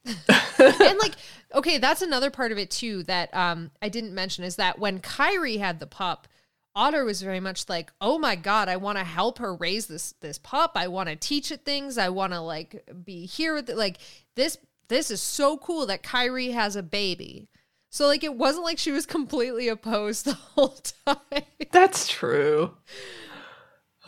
and 0.05 0.99
like, 0.99 1.13
okay, 1.53 1.77
that's 1.77 2.01
another 2.01 2.31
part 2.31 2.51
of 2.51 2.57
it 2.57 2.71
too 2.71 3.03
that 3.03 3.33
um 3.35 3.71
I 3.81 3.89
didn't 3.89 4.13
mention 4.13 4.43
is 4.43 4.55
that 4.55 4.79
when 4.79 4.99
Kyrie 4.99 5.57
had 5.57 5.79
the 5.79 5.87
pup, 5.87 6.27
Odder 6.75 7.03
was 7.05 7.21
very 7.21 7.39
much 7.39 7.67
like, 7.69 7.91
"Oh 8.01 8.17
my 8.17 8.35
god, 8.35 8.69
I 8.69 8.77
want 8.77 8.97
to 8.97 9.03
help 9.03 9.37
her 9.39 9.53
raise 9.55 9.87
this 9.87 10.13
this 10.21 10.37
pup. 10.37 10.71
I 10.75 10.87
want 10.87 11.09
to 11.09 11.15
teach 11.15 11.51
it 11.51 11.65
things. 11.65 11.97
I 11.97 12.09
want 12.09 12.33
to 12.33 12.39
like 12.39 12.83
be 13.03 13.25
here 13.25 13.53
with 13.53 13.69
it. 13.69 13.77
Like 13.77 13.97
this 14.35 14.57
this 14.87 15.11
is 15.11 15.21
so 15.21 15.57
cool 15.57 15.85
that 15.87 16.03
Kyrie 16.03 16.51
has 16.51 16.75
a 16.75 16.83
baby." 16.83 17.47
So 17.93 18.07
like 18.07 18.23
it 18.23 18.33
wasn't 18.35 18.63
like 18.63 18.79
she 18.79 18.91
was 18.91 19.05
completely 19.05 19.67
opposed 19.67 20.25
the 20.25 20.33
whole 20.33 20.77
time. 21.05 21.43
That's 21.71 22.07
true. 22.07 22.75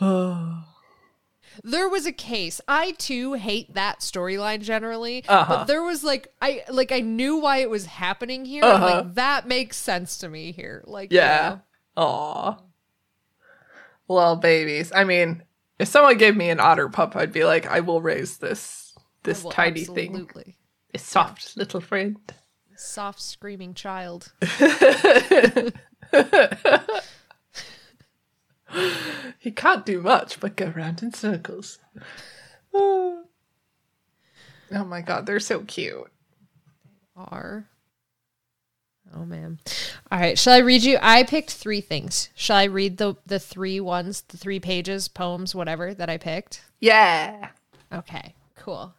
there 1.62 1.88
was 1.88 2.04
a 2.04 2.10
case 2.12 2.60
i 2.66 2.90
too 2.98 3.34
hate 3.34 3.72
that 3.74 4.00
storyline 4.00 4.60
generally 4.60 5.24
Uh-huh. 5.28 5.54
but 5.58 5.64
there 5.66 5.84
was 5.84 6.02
like 6.02 6.26
i 6.42 6.64
like 6.68 6.90
i 6.90 6.98
knew 6.98 7.36
why 7.36 7.58
it 7.58 7.70
was 7.70 7.86
happening 7.86 8.44
here 8.44 8.64
Uh-huh. 8.64 8.84
like 8.84 9.14
that 9.14 9.46
makes 9.46 9.76
sense 9.76 10.18
to 10.18 10.28
me 10.28 10.50
here 10.50 10.82
like 10.86 11.12
Yeah. 11.12 11.58
Aw. 11.96 12.58
Well, 14.08 14.34
babies. 14.36 14.90
I 14.92 15.04
mean, 15.04 15.44
if 15.78 15.86
someone 15.88 16.18
gave 16.18 16.36
me 16.36 16.50
an 16.50 16.58
otter 16.58 16.88
pup, 16.88 17.14
I'd 17.14 17.32
be 17.32 17.44
like, 17.44 17.66
I 17.66 17.80
will 17.80 18.02
raise 18.02 18.38
this 18.38 18.92
this 19.22 19.44
tiny 19.50 19.84
thing. 19.84 20.08
absolutely. 20.16 20.56
A 20.92 20.98
soft 20.98 21.56
little 21.56 21.80
friend. 21.80 22.16
Soft 22.76 23.20
screaming 23.20 23.74
child 23.74 24.32
He 29.38 29.50
can't 29.52 29.86
do 29.86 30.00
much 30.02 30.40
but 30.40 30.56
go 30.56 30.66
round 30.66 31.02
in 31.02 31.12
circles. 31.12 31.78
oh 32.74 33.24
my 34.70 35.00
god, 35.00 35.26
they're 35.26 35.38
so 35.38 35.60
cute. 35.60 36.08
They 37.16 37.22
are 37.22 37.68
oh 39.14 39.24
man 39.24 39.60
all 40.10 40.18
right 40.18 40.36
shall 40.38 40.54
i 40.54 40.58
read 40.58 40.82
you 40.82 40.98
i 41.00 41.22
picked 41.22 41.52
three 41.52 41.80
things 41.80 42.30
shall 42.34 42.56
i 42.56 42.64
read 42.64 42.96
the 42.96 43.14
the 43.26 43.38
three 43.38 43.78
ones 43.78 44.22
the 44.22 44.36
three 44.36 44.58
pages 44.58 45.06
poems 45.06 45.54
whatever 45.54 45.94
that 45.94 46.10
i 46.10 46.16
picked 46.16 46.62
Yeah. 46.80 47.50
Okay, 47.92 48.34
cool. 48.56 48.94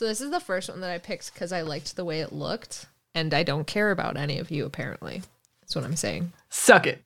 So 0.00 0.06
this 0.06 0.22
is 0.22 0.30
the 0.30 0.40
first 0.40 0.70
one 0.70 0.80
that 0.80 0.90
I 0.90 0.96
picked 0.96 1.34
because 1.34 1.52
I 1.52 1.60
liked 1.60 1.94
the 1.94 2.06
way 2.06 2.22
it 2.22 2.32
looked, 2.32 2.86
and 3.14 3.34
I 3.34 3.42
don't 3.42 3.66
care 3.66 3.90
about 3.90 4.16
any 4.16 4.38
of 4.38 4.50
you 4.50 4.64
apparently. 4.64 5.20
That's 5.60 5.76
what 5.76 5.84
I'm 5.84 5.94
saying. 5.94 6.32
Suck 6.48 6.86
it. 6.86 7.04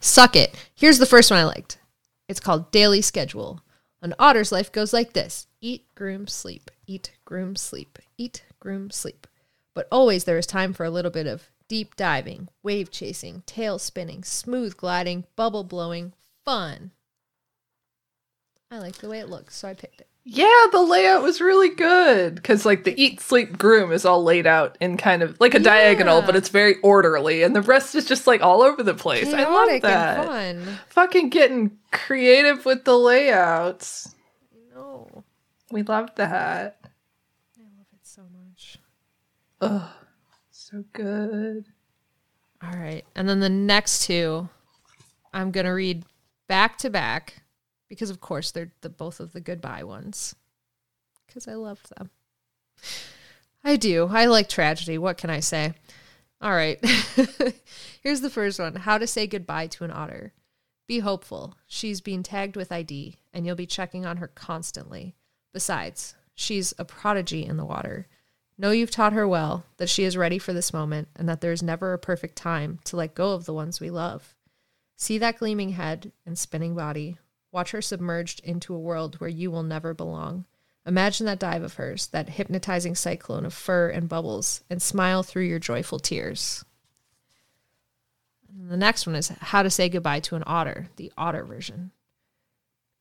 Suck 0.00 0.34
it. 0.34 0.54
Here's 0.74 0.98
the 0.98 1.04
first 1.04 1.30
one 1.30 1.38
I 1.38 1.44
liked. 1.44 1.76
It's 2.26 2.40
called 2.40 2.70
Daily 2.70 3.02
Schedule. 3.02 3.60
An 4.00 4.14
otter's 4.18 4.50
life 4.50 4.72
goes 4.72 4.94
like 4.94 5.12
this 5.12 5.46
eat, 5.60 5.84
groom, 5.94 6.26
sleep, 6.26 6.70
eat, 6.86 7.10
groom, 7.26 7.54
sleep, 7.54 7.98
eat, 8.16 8.44
groom, 8.60 8.90
sleep. 8.90 9.26
But 9.74 9.86
always 9.92 10.24
there 10.24 10.38
is 10.38 10.46
time 10.46 10.72
for 10.72 10.84
a 10.84 10.90
little 10.90 11.10
bit 11.10 11.26
of 11.26 11.50
deep 11.68 11.96
diving, 11.96 12.48
wave 12.62 12.90
chasing, 12.90 13.42
tail 13.44 13.78
spinning, 13.78 14.24
smooth 14.24 14.74
gliding, 14.78 15.26
bubble 15.36 15.64
blowing, 15.64 16.14
fun. 16.46 16.92
I 18.70 18.78
like 18.78 18.96
the 18.96 19.10
way 19.10 19.18
it 19.18 19.28
looks, 19.28 19.54
so 19.54 19.68
I 19.68 19.74
picked 19.74 20.00
it. 20.00 20.09
Yeah, 20.24 20.66
the 20.70 20.82
layout 20.82 21.22
was 21.22 21.40
really 21.40 21.70
good 21.74 22.34
because, 22.34 22.66
like, 22.66 22.84
the 22.84 23.00
eat, 23.02 23.20
sleep, 23.20 23.56
groom 23.56 23.90
is 23.90 24.04
all 24.04 24.22
laid 24.22 24.46
out 24.46 24.76
in 24.80 24.96
kind 24.98 25.22
of 25.22 25.40
like 25.40 25.54
a 25.54 25.58
diagonal, 25.58 26.20
but 26.22 26.36
it's 26.36 26.50
very 26.50 26.76
orderly, 26.82 27.42
and 27.42 27.56
the 27.56 27.62
rest 27.62 27.94
is 27.94 28.04
just 28.04 28.26
like 28.26 28.42
all 28.42 28.62
over 28.62 28.82
the 28.82 28.94
place. 28.94 29.32
I 29.32 29.44
love 29.44 29.80
that. 29.82 30.56
Fucking 30.88 31.30
getting 31.30 31.78
creative 31.90 32.66
with 32.66 32.84
the 32.84 32.98
layouts. 32.98 34.14
No, 34.74 35.24
We 35.70 35.82
love 35.82 36.10
that. 36.16 36.78
I 36.84 37.62
love 37.62 37.86
it 37.92 38.00
so 38.06 38.22
much. 38.46 38.78
Ugh, 39.62 39.88
so 40.50 40.84
good. 40.92 41.64
All 42.62 42.78
right. 42.78 43.04
And 43.16 43.26
then 43.28 43.40
the 43.40 43.48
next 43.48 44.04
two, 44.06 44.48
I'm 45.32 45.50
going 45.50 45.64
to 45.66 45.72
read 45.72 46.04
back 46.46 46.76
to 46.78 46.90
back 46.90 47.42
because, 47.90 48.08
of 48.08 48.20
course, 48.20 48.52
they're 48.52 48.72
the, 48.80 48.88
both 48.88 49.20
of 49.20 49.34
the 49.34 49.40
goodbye 49.40 49.84
ones. 49.84 50.34
because 51.26 51.46
I 51.46 51.54
love 51.54 51.82
them. 51.96 52.08
I 53.62 53.76
do. 53.76 54.08
I 54.10 54.24
like 54.24 54.48
tragedy. 54.48 54.96
What 54.96 55.18
can 55.18 55.28
I 55.28 55.40
say? 55.40 55.74
All 56.40 56.52
right. 56.52 56.82
Here's 58.02 58.22
the 58.22 58.30
first 58.30 58.58
one 58.58 58.74
How 58.76 58.96
to 58.96 59.06
say 59.06 59.26
goodbye 59.26 59.66
to 59.66 59.84
an 59.84 59.90
otter. 59.90 60.32
Be 60.86 61.00
hopeful. 61.00 61.54
She's 61.66 62.00
being 62.00 62.22
tagged 62.22 62.56
with 62.56 62.72
ID, 62.72 63.16
and 63.34 63.44
you'll 63.44 63.56
be 63.56 63.66
checking 63.66 64.06
on 64.06 64.16
her 64.16 64.28
constantly. 64.28 65.14
Besides, 65.52 66.14
she's 66.34 66.72
a 66.78 66.84
prodigy 66.84 67.44
in 67.44 67.58
the 67.58 67.66
water. 67.66 68.08
Know 68.56 68.70
you've 68.70 68.90
taught 68.90 69.12
her 69.12 69.26
well, 69.26 69.64
that 69.78 69.88
she 69.88 70.04
is 70.04 70.16
ready 70.16 70.38
for 70.38 70.52
this 70.52 70.72
moment, 70.72 71.08
and 71.16 71.28
that 71.28 71.40
there 71.40 71.52
is 71.52 71.62
never 71.62 71.92
a 71.92 71.98
perfect 71.98 72.36
time 72.36 72.78
to 72.84 72.96
let 72.96 73.14
go 73.14 73.32
of 73.32 73.44
the 73.44 73.54
ones 73.54 73.80
we 73.80 73.90
love. 73.90 74.34
See 74.96 75.16
that 75.18 75.38
gleaming 75.38 75.70
head 75.70 76.12
and 76.26 76.38
spinning 76.38 76.74
body. 76.74 77.18
Watch 77.52 77.72
her 77.72 77.82
submerged 77.82 78.40
into 78.44 78.74
a 78.74 78.78
world 78.78 79.16
where 79.16 79.30
you 79.30 79.50
will 79.50 79.62
never 79.62 79.92
belong. 79.94 80.44
Imagine 80.86 81.26
that 81.26 81.38
dive 81.38 81.62
of 81.62 81.74
hers, 81.74 82.06
that 82.08 82.30
hypnotizing 82.30 82.94
cyclone 82.94 83.44
of 83.44 83.52
fur 83.52 83.90
and 83.90 84.08
bubbles, 84.08 84.62
and 84.70 84.80
smile 84.80 85.22
through 85.22 85.44
your 85.44 85.58
joyful 85.58 85.98
tears. 85.98 86.64
And 88.48 88.70
the 88.70 88.76
next 88.76 89.06
one 89.06 89.16
is 89.16 89.28
how 89.28 89.62
to 89.62 89.70
say 89.70 89.88
goodbye 89.88 90.20
to 90.20 90.36
an 90.36 90.44
otter, 90.46 90.88
the 90.96 91.12
otter 91.16 91.44
version. 91.44 91.90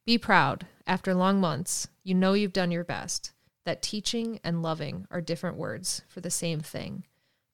Be 0.06 0.18
proud. 0.18 0.66
After 0.86 1.14
long 1.14 1.39
months, 1.39 1.88
you 2.04 2.16
know 2.16 2.34
you've 2.34 2.54
done 2.54 2.72
your 2.72 2.84
best, 2.84 3.32
that 3.66 3.82
teaching 3.82 4.39
and 4.43 4.64
loving 4.64 5.06
are 5.12 5.22
different 5.22 5.58
words 5.58 6.02
for 6.08 6.22
the 6.22 6.32
same 6.32 6.60
thing. 6.60 7.06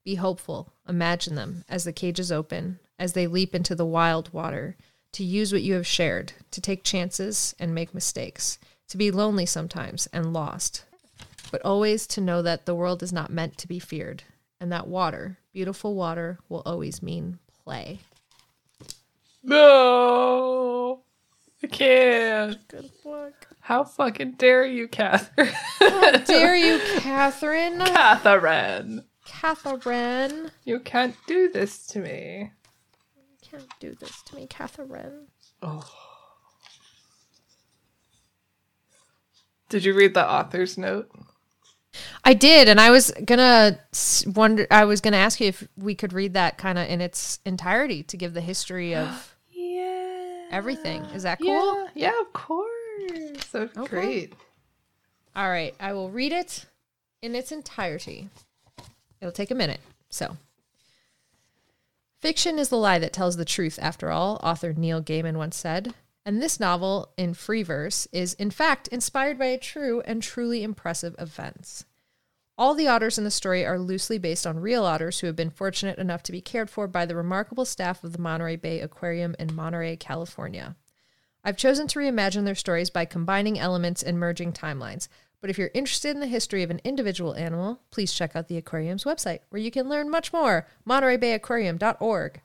Be 0.03 0.15
hopeful. 0.15 0.71
Imagine 0.87 1.35
them 1.35 1.65
as 1.67 1.83
the 1.83 1.91
cages 1.91 2.31
open, 2.31 2.79
as 2.97 3.13
they 3.13 3.27
leap 3.27 3.53
into 3.53 3.75
the 3.75 3.85
wild 3.85 4.31
water, 4.31 4.77
to 5.15 5.23
use 5.23 5.53
what 5.53 5.61
you 5.61 5.75
have 5.75 5.87
shared, 5.87 6.33
to 6.51 6.59
take 6.59 6.83
chances 6.83 7.55
and 7.57 7.73
make 7.73 7.93
mistakes, 7.93 8.59
to 8.89 8.97
be 8.97 9.11
lonely 9.11 9.45
sometimes 9.45 10.07
and 10.07 10.33
lost, 10.33 10.83
but 11.51 11.61
always 11.63 12.05
to 12.05 12.19
know 12.19 12.41
that 12.41 12.65
the 12.65 12.75
world 12.75 13.01
is 13.01 13.13
not 13.13 13.31
meant 13.31 13.57
to 13.57 13.65
be 13.65 13.79
feared, 13.79 14.23
and 14.59 14.69
that 14.73 14.87
water, 14.87 15.37
beautiful 15.53 15.95
water, 15.95 16.37
will 16.49 16.61
always 16.65 17.01
mean 17.01 17.39
play. 17.63 17.99
No, 19.41 20.99
I 21.63 21.67
can't. 21.67 22.67
Good 22.67 22.91
luck. 23.05 23.47
How 23.61 23.85
fucking 23.85 24.33
dare 24.33 24.65
you, 24.65 24.89
Katherine? 24.89 25.53
How 25.79 26.11
dare 26.25 26.57
you, 26.57 26.81
Katherine? 26.99 27.79
Katherine, 27.79 29.05
Katherine. 29.23 30.51
you 30.65 30.81
can't 30.81 31.15
do 31.25 31.49
this 31.49 31.87
to 31.87 31.99
me. 31.99 32.51
Can't 33.57 33.69
do 33.79 33.95
this 33.95 34.21
to 34.23 34.35
me, 34.35 34.47
Katherine. 34.47 35.27
Oh. 35.61 35.89
Did 39.69 39.83
you 39.85 39.93
read 39.93 40.13
the 40.13 40.29
author's 40.29 40.77
note? 40.77 41.09
I 42.23 42.33
did, 42.33 42.67
and 42.67 42.79
I 42.79 42.89
was 42.91 43.11
gonna 43.23 43.79
wonder. 44.25 44.67
I 44.69 44.85
was 44.85 45.01
gonna 45.01 45.17
ask 45.17 45.39
you 45.39 45.47
if 45.47 45.67
we 45.77 45.95
could 45.95 46.11
read 46.13 46.33
that 46.33 46.57
kind 46.57 46.77
of 46.77 46.87
in 46.89 47.01
its 47.01 47.39
entirety 47.45 48.03
to 48.03 48.17
give 48.17 48.33
the 48.33 48.41
history 48.41 48.93
of 48.95 49.35
Yeah. 49.51 50.47
everything. 50.51 51.03
Is 51.13 51.23
that 51.23 51.39
cool? 51.39 51.87
Yeah, 51.95 52.11
yeah, 52.11 52.21
of 52.21 52.33
course. 52.33 52.69
So 53.49 53.69
Okay. 53.77 53.85
great. 53.87 54.33
All 55.35 55.49
right, 55.49 55.73
I 55.79 55.93
will 55.93 56.09
read 56.09 56.31
it 56.31 56.65
in 57.21 57.35
its 57.35 57.51
entirety. 57.51 58.29
It'll 59.21 59.31
take 59.31 59.51
a 59.51 59.55
minute. 59.55 59.79
So, 60.09 60.37
fiction 62.25 62.57
is 62.57 62.69
the 62.69 62.75
lie 62.75 62.97
that 62.97 63.13
tells 63.13 63.37
the 63.37 63.45
truth, 63.45 63.77
after 63.79 64.09
all, 64.09 64.39
author 64.41 64.73
Neil 64.73 64.99
Gaiman 64.99 65.37
once 65.37 65.55
said. 65.55 65.93
And 66.25 66.41
this 66.41 66.59
novel, 66.59 67.13
in 67.17 67.35
free 67.35 67.61
verse, 67.61 68.07
is 68.11 68.33
in 68.33 68.49
fact 68.49 68.87
inspired 68.87 69.37
by 69.37 69.45
a 69.45 69.59
true 69.59 70.01
and 70.07 70.23
truly 70.23 70.63
impressive 70.63 71.15
events. 71.19 71.85
All 72.57 72.73
the 72.73 72.87
otters 72.87 73.19
in 73.19 73.25
the 73.25 73.29
story 73.29 73.63
are 73.63 73.77
loosely 73.77 74.17
based 74.17 74.47
on 74.47 74.59
real 74.59 74.85
otters 74.85 75.19
who 75.19 75.27
have 75.27 75.35
been 75.35 75.51
fortunate 75.51 75.99
enough 75.99 76.23
to 76.23 76.31
be 76.31 76.41
cared 76.41 76.67
for 76.67 76.87
by 76.87 77.05
the 77.05 77.15
remarkable 77.15 77.63
staff 77.63 78.03
of 78.03 78.11
the 78.11 78.19
Monterey 78.19 78.55
Bay 78.55 78.79
Aquarium 78.81 79.35
in 79.37 79.53
Monterey, 79.53 79.95
California. 79.95 80.75
I've 81.43 81.57
chosen 81.57 81.85
to 81.89 81.99
reimagine 81.99 82.45
their 82.45 82.55
stories 82.55 82.89
by 82.89 83.05
combining 83.05 83.59
elements 83.59 84.01
and 84.01 84.17
merging 84.17 84.51
timelines. 84.51 85.09
But 85.45 85.51
if 85.51 85.59
you're 85.59 85.69
interested 85.75 86.09
in 86.09 86.21
the 86.21 86.25
history 86.25 86.63
of 86.63 86.71
an 86.71 86.81
individual 86.83 87.35
animal, 87.35 87.79
please 87.91 88.11
check 88.11 88.35
out 88.35 88.47
the 88.47 88.57
aquarium's 88.57 89.03
website, 89.03 89.41
where 89.51 89.61
you 89.61 89.69
can 89.69 89.87
learn 89.87 90.09
much 90.09 90.33
more. 90.33 90.65
MontereyBayAquarium.org. 90.89 92.41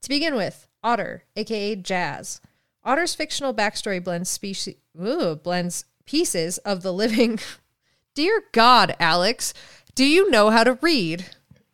To 0.00 0.08
begin 0.08 0.34
with, 0.34 0.66
Odder, 0.82 1.24
aka 1.36 1.76
Jazz. 1.76 2.40
Odder's 2.82 3.14
fictional 3.14 3.52
backstory 3.52 4.02
blends 4.02 4.30
species 4.30 4.76
ooh, 4.98 5.36
blends 5.36 5.84
pieces 6.06 6.56
of 6.64 6.80
the 6.80 6.90
living. 6.90 7.38
Dear 8.14 8.44
God, 8.52 8.96
Alex, 8.98 9.52
do 9.94 10.06
you 10.06 10.30
know 10.30 10.48
how 10.48 10.64
to 10.64 10.78
read? 10.80 11.26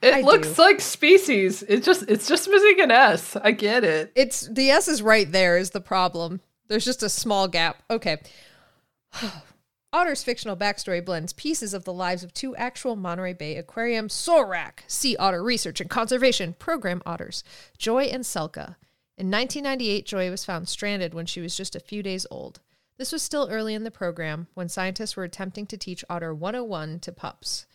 It 0.03 0.13
I 0.13 0.23
looks 0.23 0.57
do. 0.57 0.61
like 0.63 0.81
species. 0.81 1.63
It 1.63 1.85
just 1.85 2.03
it's 2.09 2.27
just 2.27 2.51
missing 2.51 2.81
an 2.81 2.91
S. 2.91 3.37
I 3.37 3.53
get 3.53 3.85
it. 3.85 4.11
It's 4.17 4.49
the 4.49 4.71
S 4.71 4.89
is 4.89 5.03
right 5.03 5.31
there 5.31 5.57
is 5.57 5.71
the 5.71 5.81
problem. 5.81 6.41
There's 6.67 6.85
just 6.85 7.05
a 7.05 7.09
small 7.09 7.47
gap. 7.47 7.81
Okay. 7.89 8.17
Odder's 9.95 10.25
fictional 10.25 10.57
backstory 10.57 11.03
blends 11.05 11.33
pieces 11.33 11.73
of 11.73 11.85
the 11.85 11.93
lives 11.93 12.25
of 12.25 12.35
two 12.35 12.57
actual 12.57 12.97
Monterey 12.97 13.33
Bay 13.33 13.57
Aquarium 13.57 14.09
SORAC, 14.09 14.81
Sea 14.89 15.15
Otter 15.19 15.41
Research 15.41 15.81
and 15.81 15.89
Conservation 15.89 16.55
Program 16.55 17.01
otters, 17.07 17.45
Joy 17.79 18.07
and 18.07 18.25
Selka. 18.25 18.75
In 19.17 19.31
1998, 19.31 20.05
Joy 20.05 20.31
was 20.31 20.45
found 20.45 20.69
stranded 20.69 21.15
when 21.15 21.27
she 21.27 21.41
was 21.41 21.57
just 21.57 21.77
a 21.77 21.81
few 21.81 22.03
days 22.03 22.27
old. 22.29 22.59
This 22.99 23.13
was 23.13 23.23
still 23.23 23.49
early 23.49 23.73
in 23.73 23.85
the 23.85 23.93
program 23.93 24.49
when 24.55 24.69
scientists 24.69 25.17
were 25.17 25.23
attempting 25.23 25.65
to 25.67 25.79
teach 25.79 26.05
Otter 26.11 26.35
101 26.35 26.99
to 26.99 27.13
pups, 27.13 27.67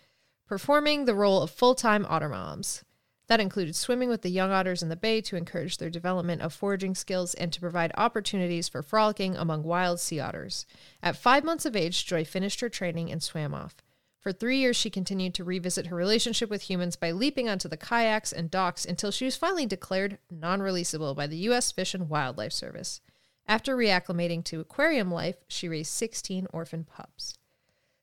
performing 0.46 1.06
the 1.06 1.16
role 1.16 1.42
of 1.42 1.50
full 1.50 1.74
time 1.74 2.06
otter 2.10 2.28
moms. 2.28 2.84
That 3.30 3.40
included 3.40 3.76
swimming 3.76 4.10
with 4.10 4.24
the 4.24 4.32
young 4.32 4.52
otters 4.52 4.82
in 4.82 4.90
the 4.90 4.96
bay 4.96 5.22
to 5.22 5.36
encourage 5.36 5.78
their 5.78 5.92
development 5.92 6.42
of 6.42 6.52
foraging 6.52 6.96
skills 6.96 7.36
and 7.36 7.54
to 7.54 7.60
provide 7.60 7.92
opportunities 7.96 8.68
for 8.68 8.82
frolicking 8.82 9.38
among 9.38 9.62
wild 9.62 10.00
sea 10.00 10.20
otters. 10.20 10.66
At 11.04 11.16
five 11.16 11.44
months 11.44 11.64
of 11.64 11.76
age, 11.76 12.08
Joy 12.08 12.26
finished 12.26 12.60
her 12.62 12.70
training 12.70 13.12
and 13.12 13.22
swam 13.22 13.54
off. 13.54 13.76
For 14.20 14.32
three 14.32 14.58
years, 14.58 14.76
she 14.76 14.90
continued 14.90 15.36
to 15.36 15.44
revisit 15.44 15.88
her 15.88 15.96
relationship 15.96 16.50
with 16.50 16.64
humans 16.64 16.96
by 16.96 17.12
leaping 17.12 17.48
onto 17.48 17.70
the 17.70 17.78
kayaks 17.78 18.34
and 18.34 18.50
docks 18.50 18.84
until 18.84 19.12
she 19.12 19.26
was 19.26 19.38
finally 19.38 19.68
declared 19.68 20.18
non 20.32 20.60
releasable 20.60 21.16
by 21.16 21.28
the 21.28 21.38
U.S. 21.38 21.72
Fish 21.72 21.94
and 21.94 22.10
Wildlife 22.10 22.52
Service. 22.52 23.00
After 23.48 23.78
reacclimating 23.78 24.44
to 24.46 24.60
aquarium 24.60 25.12
life, 25.12 25.38
she 25.48 25.70
raised 25.70 25.92
16 25.94 26.48
orphan 26.52 26.84
pups. 26.84 27.36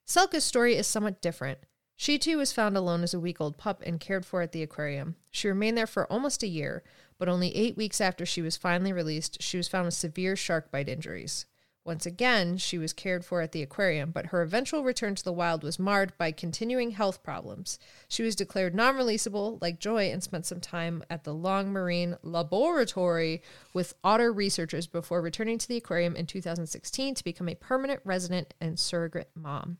Selka's 0.07 0.45
story 0.45 0.75
is 0.75 0.87
somewhat 0.87 1.21
different. 1.21 1.59
She 1.99 2.19
too 2.19 2.37
was 2.37 2.53
found 2.53 2.77
alone 2.77 3.01
as 3.01 3.15
a 3.15 3.19
week 3.19 3.41
old 3.41 3.57
pup 3.57 3.81
and 3.83 3.99
cared 3.99 4.23
for 4.23 4.43
at 4.43 4.51
the 4.51 4.61
aquarium. 4.61 5.15
She 5.31 5.47
remained 5.47 5.75
there 5.75 5.87
for 5.87 6.05
almost 6.11 6.43
a 6.43 6.47
year, 6.47 6.83
but 7.17 7.27
only 7.27 7.55
eight 7.55 7.75
weeks 7.75 7.99
after 7.99 8.23
she 8.23 8.41
was 8.41 8.55
finally 8.55 8.93
released, 8.93 9.41
she 9.41 9.57
was 9.57 9.67
found 9.67 9.85
with 9.85 9.95
severe 9.95 10.35
shark 10.35 10.69
bite 10.69 10.87
injuries. 10.87 11.47
Once 11.83 12.05
again, 12.05 12.57
she 12.57 12.77
was 12.77 12.93
cared 12.93 13.25
for 13.25 13.41
at 13.41 13.51
the 13.51 13.63
aquarium, 13.63 14.11
but 14.11 14.27
her 14.27 14.43
eventual 14.43 14.83
return 14.83 15.15
to 15.15 15.23
the 15.23 15.33
wild 15.33 15.63
was 15.63 15.79
marred 15.79 16.15
by 16.19 16.31
continuing 16.31 16.91
health 16.91 17.23
problems. 17.23 17.79
She 18.07 18.21
was 18.21 18.35
declared 18.35 18.75
non 18.75 18.95
releasable, 18.95 19.59
like 19.59 19.79
Joy, 19.79 20.11
and 20.11 20.21
spent 20.21 20.45
some 20.45 20.59
time 20.59 21.03
at 21.09 21.23
the 21.23 21.33
Long 21.33 21.71
Marine 21.71 22.15
Laboratory 22.21 23.41
with 23.73 23.95
otter 24.03 24.31
researchers 24.31 24.85
before 24.85 25.21
returning 25.21 25.57
to 25.57 25.67
the 25.67 25.77
aquarium 25.77 26.15
in 26.15 26.27
2016 26.27 27.15
to 27.15 27.23
become 27.23 27.49
a 27.49 27.55
permanent 27.55 28.01
resident 28.03 28.53
and 28.61 28.77
surrogate 28.77 29.31
mom. 29.33 29.79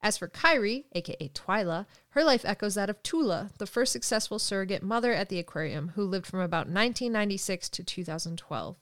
As 0.00 0.16
for 0.16 0.28
Kyrie, 0.28 0.86
aka 0.92 1.28
Twyla, 1.34 1.86
her 2.10 2.22
life 2.22 2.44
echoes 2.44 2.76
that 2.76 2.88
of 2.88 3.02
Toola, 3.02 3.50
the 3.58 3.66
first 3.66 3.92
successful 3.92 4.38
surrogate 4.38 4.82
mother 4.82 5.12
at 5.12 5.28
the 5.28 5.38
aquarium, 5.38 5.92
who 5.96 6.04
lived 6.04 6.26
from 6.26 6.40
about 6.40 6.68
1996 6.68 7.68
to 7.70 7.82
2012. 7.82 8.76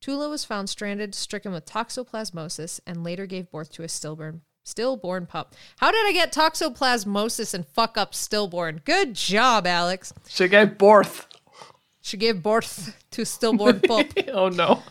Toola 0.00 0.28
was 0.28 0.44
found 0.44 0.68
stranded, 0.68 1.14
stricken 1.14 1.52
with 1.52 1.66
toxoplasmosis, 1.66 2.80
and 2.86 3.04
later 3.04 3.26
gave 3.26 3.50
birth 3.50 3.70
to 3.72 3.82
a 3.82 3.88
stillborn 3.88 4.42
stillborn 4.64 5.26
pup. 5.26 5.54
How 5.78 5.90
did 5.90 6.06
I 6.06 6.12
get 6.12 6.32
toxoplasmosis 6.32 7.54
and 7.54 7.66
fuck 7.66 7.98
up 7.98 8.14
stillborn? 8.14 8.82
Good 8.84 9.14
job, 9.14 9.66
Alex. 9.66 10.12
She 10.28 10.46
gave 10.48 10.78
birth. 10.78 11.26
She 12.00 12.16
gave 12.16 12.42
birth 12.42 12.96
to 13.12 13.24
stillborn 13.24 13.80
pup. 13.80 14.06
oh 14.32 14.48
no. 14.48 14.82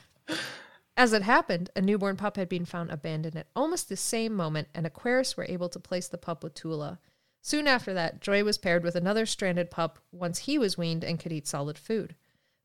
As 0.97 1.13
it 1.13 1.21
happened, 1.21 1.69
a 1.75 1.81
newborn 1.81 2.17
pup 2.17 2.35
had 2.35 2.49
been 2.49 2.65
found 2.65 2.91
abandoned 2.91 3.35
at 3.35 3.47
almost 3.55 3.89
the 3.89 3.95
same 3.95 4.35
moment, 4.35 4.67
and 4.73 4.85
aquarists 4.85 5.37
were 5.37 5.45
able 5.45 5.69
to 5.69 5.79
place 5.79 6.07
the 6.07 6.17
pup 6.17 6.43
with 6.43 6.53
Toola. 6.53 6.99
Soon 7.41 7.67
after 7.67 7.93
that, 7.93 8.21
Joy 8.21 8.43
was 8.43 8.57
paired 8.57 8.83
with 8.83 8.95
another 8.95 9.25
stranded 9.25 9.71
pup 9.71 9.99
once 10.11 10.39
he 10.39 10.59
was 10.59 10.77
weaned 10.77 11.03
and 11.03 11.19
could 11.19 11.31
eat 11.31 11.47
solid 11.47 11.77
food. 11.77 12.15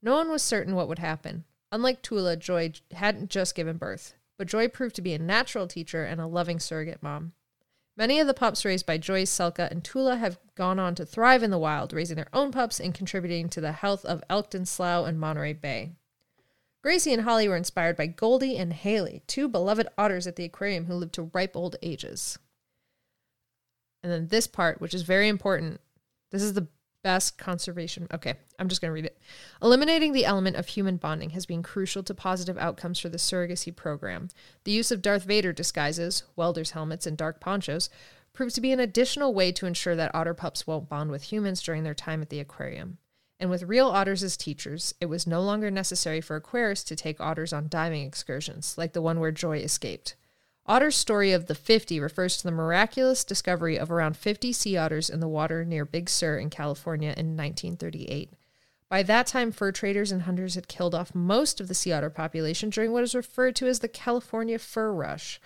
No 0.03 0.15
one 0.15 0.31
was 0.31 0.43
certain 0.43 0.75
what 0.75 0.89
would 0.89 0.99
happen. 0.99 1.45
Unlike 1.73 2.03
Toola, 2.03 2.37
Joy 2.37 2.73
hadn't 2.93 3.31
just 3.31 3.55
given 3.55 3.79
birth, 3.79 4.15
but 4.39 4.49
Joy 4.49 4.69
proved 4.69 4.97
to 4.97 5.03
be 5.03 5.15
a 5.15 5.19
natural 5.19 5.67
teacher 5.67 6.05
and 6.05 6.21
a 6.21 6.27
loving 6.27 6.61
surrogate 6.61 7.03
mom. 7.03 7.33
Many 7.97 8.21
of 8.21 8.27
the 8.27 8.35
pups 8.35 8.65
raised 8.65 8.85
by 8.85 8.99
Joy, 8.99 9.23
Selka, 9.23 9.71
and 9.71 9.83
Toola 9.83 10.19
have 10.19 10.39
gone 10.55 10.79
on 10.79 10.95
to 10.97 11.07
thrive 11.07 11.43
in 11.43 11.51
the 11.51 11.59
wild, 11.59 11.95
raising 11.95 12.17
their 12.17 12.29
own 12.35 12.53
pups 12.53 12.79
and 12.79 12.93
contributing 12.93 13.49
to 13.49 13.61
the 13.63 13.73
health 13.73 14.05
of 14.05 14.23
Elkhorn 14.29 14.67
Slough 14.67 15.07
and 15.07 15.19
Monterey 15.19 15.55
Bay. 15.55 15.93
Gracie 16.87 17.13
and 17.13 17.23
Holly 17.23 17.49
were 17.49 17.57
inspired 17.57 17.97
by 17.97 18.07
Goldie 18.07 18.57
and 18.57 18.73
Haley, 18.73 19.21
two 19.27 19.49
beloved 19.49 19.89
otters 19.99 20.29
at 20.29 20.37
the 20.37 20.45
aquarium 20.45 20.85
who 20.85 20.95
lived 20.95 21.15
to 21.15 21.29
ripe 21.35 21.57
old 21.57 21.75
ages. 21.83 22.39
And 24.05 24.13
then 24.13 24.29
this 24.29 24.47
part, 24.47 24.81
which 24.81 24.95
is 24.95 25.03
very 25.03 25.27
important. 25.27 25.81
This 26.31 26.43
is 26.43 26.53
the 26.53 26.69
best 27.03 27.39
conservation. 27.39 28.07
Okay, 28.15 28.35
I'm 28.61 28.69
just 28.69 28.81
going 28.81 28.91
to 28.91 28.95
read 28.95 29.05
it. 29.05 29.19
Eliminating 29.61 30.13
the 30.13 30.25
element 30.27 30.55
of 30.55 30.69
human 30.69 30.97
bonding 30.97 31.31
has 31.31 31.45
been 31.45 31.65
crucial 31.65 32.05
to 32.05 32.15
positive 32.15 32.57
outcomes 32.57 33.01
for 33.01 33.09
the 33.09 33.19
surrogacy 33.19 33.75
program. 33.75 34.29
The 34.63 34.71
use 34.71 34.93
of 34.93 35.03
Darth 35.03 35.25
Vader 35.25 35.53
disguises, 35.53 36.23
welders' 36.37 36.71
helmets, 36.71 37.05
and 37.05 37.17
dark 37.17 37.41
ponchos 37.41 37.91
proved 38.33 38.55
to 38.55 38.61
be 38.61 38.71
an 38.71 38.79
additional 38.79 39.35
way 39.35 39.51
to 39.51 39.67
ensure 39.67 39.97
that 39.97 40.15
otter 40.15 40.35
pups 40.35 40.69
won't 40.69 40.89
bond 40.89 41.11
with 41.11 41.33
humans 41.33 41.63
during 41.63 41.83
their 41.83 41.95
time 41.95 42.23
at 42.23 42.29
the 42.29 42.39
aquarium. 42.39 42.99
And 43.39 43.51
with 43.51 43.65
real 43.65 43.89
otters 43.89 44.23
as 44.23 44.37
teachers, 44.37 44.95
it 45.01 45.07
was 45.07 45.27
no 45.27 45.43
longer 45.43 45.71
necessary 45.71 46.21
for 46.21 46.41
aquarists 46.41 46.87
to 46.87 46.97
take 46.97 47.21
otters 47.21 47.53
on 47.53 47.69
diving 47.69 48.07
excursions, 48.07 48.77
like 48.79 48.93
the 48.93 49.03
one 49.03 49.21
where 49.21 49.33
Joy 49.33 49.59
escaped. 49.59 50.17
Odder's 50.69 50.97
story 50.97 51.33
of 51.33 51.47
the 51.47 51.55
50 51.55 52.01
refers 52.01 52.39
to 52.39 52.43
the 52.43 52.51
miraculous 52.51 53.25
discovery 53.25 53.79
of 53.79 53.91
around 53.91 54.17
50 54.17 54.53
sea 54.53 54.77
otters 54.77 55.09
in 55.09 55.21
the 55.21 55.29
water 55.29 55.65
near 55.65 55.85
Big 55.85 56.09
Sur 56.09 56.39
in 56.39 56.51
California 56.51 57.11
in 57.11 57.37
1938. 57.37 58.33
By 58.89 59.03
that 59.05 59.27
time, 59.27 59.53
fur 59.53 59.71
traders 59.71 60.11
and 60.11 60.23
hunters 60.23 60.55
had 60.55 60.69
killed 60.69 60.95
off 60.95 61.15
most 61.15 61.61
of 61.61 61.69
the 61.69 61.75
sea 61.75 61.93
otter 61.93 62.11
population 62.11 62.71
during 62.71 62.91
what 62.91 63.05
is 63.05 63.15
referred 63.15 63.55
to 63.57 63.67
as 63.67 63.81
the 63.81 63.89
California 63.89 64.59
Fur 64.59 64.93
Rush. 64.93 65.41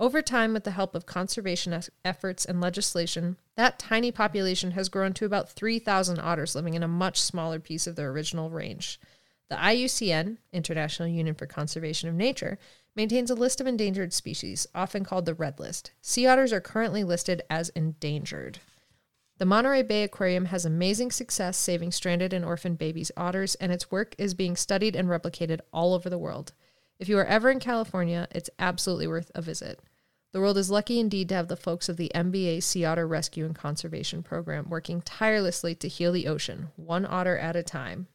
Over 0.00 0.22
time, 0.22 0.54
with 0.54 0.64
the 0.64 0.70
help 0.70 0.94
of 0.94 1.04
conservation 1.04 1.78
efforts 2.06 2.46
and 2.46 2.58
legislation, 2.58 3.36
that 3.56 3.78
tiny 3.78 4.10
population 4.10 4.70
has 4.70 4.88
grown 4.88 5.12
to 5.12 5.26
about 5.26 5.50
3,000 5.50 6.18
otters 6.18 6.54
living 6.54 6.72
in 6.72 6.82
a 6.82 6.88
much 6.88 7.20
smaller 7.20 7.60
piece 7.60 7.86
of 7.86 7.96
their 7.96 8.08
original 8.08 8.48
range. 8.48 8.98
The 9.50 9.56
IUCN, 9.56 10.38
International 10.54 11.06
Union 11.06 11.34
for 11.34 11.44
Conservation 11.44 12.08
of 12.08 12.14
Nature, 12.14 12.58
maintains 12.96 13.30
a 13.30 13.34
list 13.34 13.60
of 13.60 13.66
endangered 13.66 14.14
species, 14.14 14.66
often 14.74 15.04
called 15.04 15.26
the 15.26 15.34
Red 15.34 15.60
List. 15.60 15.90
Sea 16.00 16.26
otters 16.28 16.50
are 16.50 16.62
currently 16.62 17.04
listed 17.04 17.42
as 17.50 17.68
endangered. 17.70 18.58
The 19.36 19.44
Monterey 19.44 19.82
Bay 19.82 20.02
Aquarium 20.02 20.46
has 20.46 20.64
amazing 20.64 21.10
success 21.10 21.58
saving 21.58 21.92
stranded 21.92 22.32
and 22.32 22.42
orphaned 22.42 22.78
babies 22.78 23.12
otters, 23.18 23.54
and 23.56 23.70
its 23.70 23.90
work 23.90 24.14
is 24.16 24.32
being 24.32 24.56
studied 24.56 24.96
and 24.96 25.08
replicated 25.08 25.60
all 25.74 25.92
over 25.92 26.08
the 26.08 26.16
world. 26.16 26.54
If 26.98 27.10
you 27.10 27.18
are 27.18 27.26
ever 27.26 27.50
in 27.50 27.60
California, 27.60 28.28
it's 28.30 28.50
absolutely 28.58 29.06
worth 29.06 29.30
a 29.34 29.42
visit. 29.42 29.78
The 30.32 30.40
world 30.40 30.58
is 30.58 30.70
lucky 30.70 31.00
indeed 31.00 31.28
to 31.30 31.34
have 31.34 31.48
the 31.48 31.56
folks 31.56 31.88
of 31.88 31.96
the 31.96 32.12
MBA 32.14 32.62
Sea 32.62 32.84
Otter 32.84 33.06
Rescue 33.06 33.44
and 33.44 33.54
Conservation 33.54 34.22
Program 34.22 34.68
working 34.70 35.02
tirelessly 35.02 35.74
to 35.76 35.88
heal 35.88 36.12
the 36.12 36.28
ocean, 36.28 36.68
one 36.76 37.04
otter 37.04 37.36
at 37.36 37.56
a 37.56 37.64
time. 37.64 38.06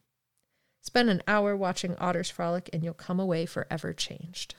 Spend 0.82 1.10
an 1.10 1.22
hour 1.28 1.58
watching 1.58 1.96
otters 1.98 2.30
frolic, 2.30 2.70
and 2.72 2.84
you'll 2.84 2.94
come 2.94 3.20
away 3.20 3.46
forever 3.46 3.92
changed. 3.92 4.56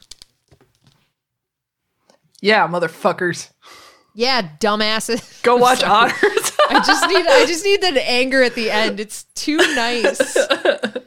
Yeah, 2.43 2.69
motherfuckers. 2.69 3.53
Yeah, 4.15 4.43
dumbasses. 4.61 5.43
Go 5.43 5.57
watch 5.59 5.83
otters. 5.83 6.53
I 6.69 6.83
just 6.85 7.09
need 7.09 7.27
I 7.27 7.47
just 7.47 7.65
need 7.65 7.81
that 7.83 7.97
anger 7.97 8.43
at 8.43 8.55
the 8.55 8.71
end. 8.71 9.01
It's 9.01 9.25
too 9.35 9.57
nice. 9.57 10.21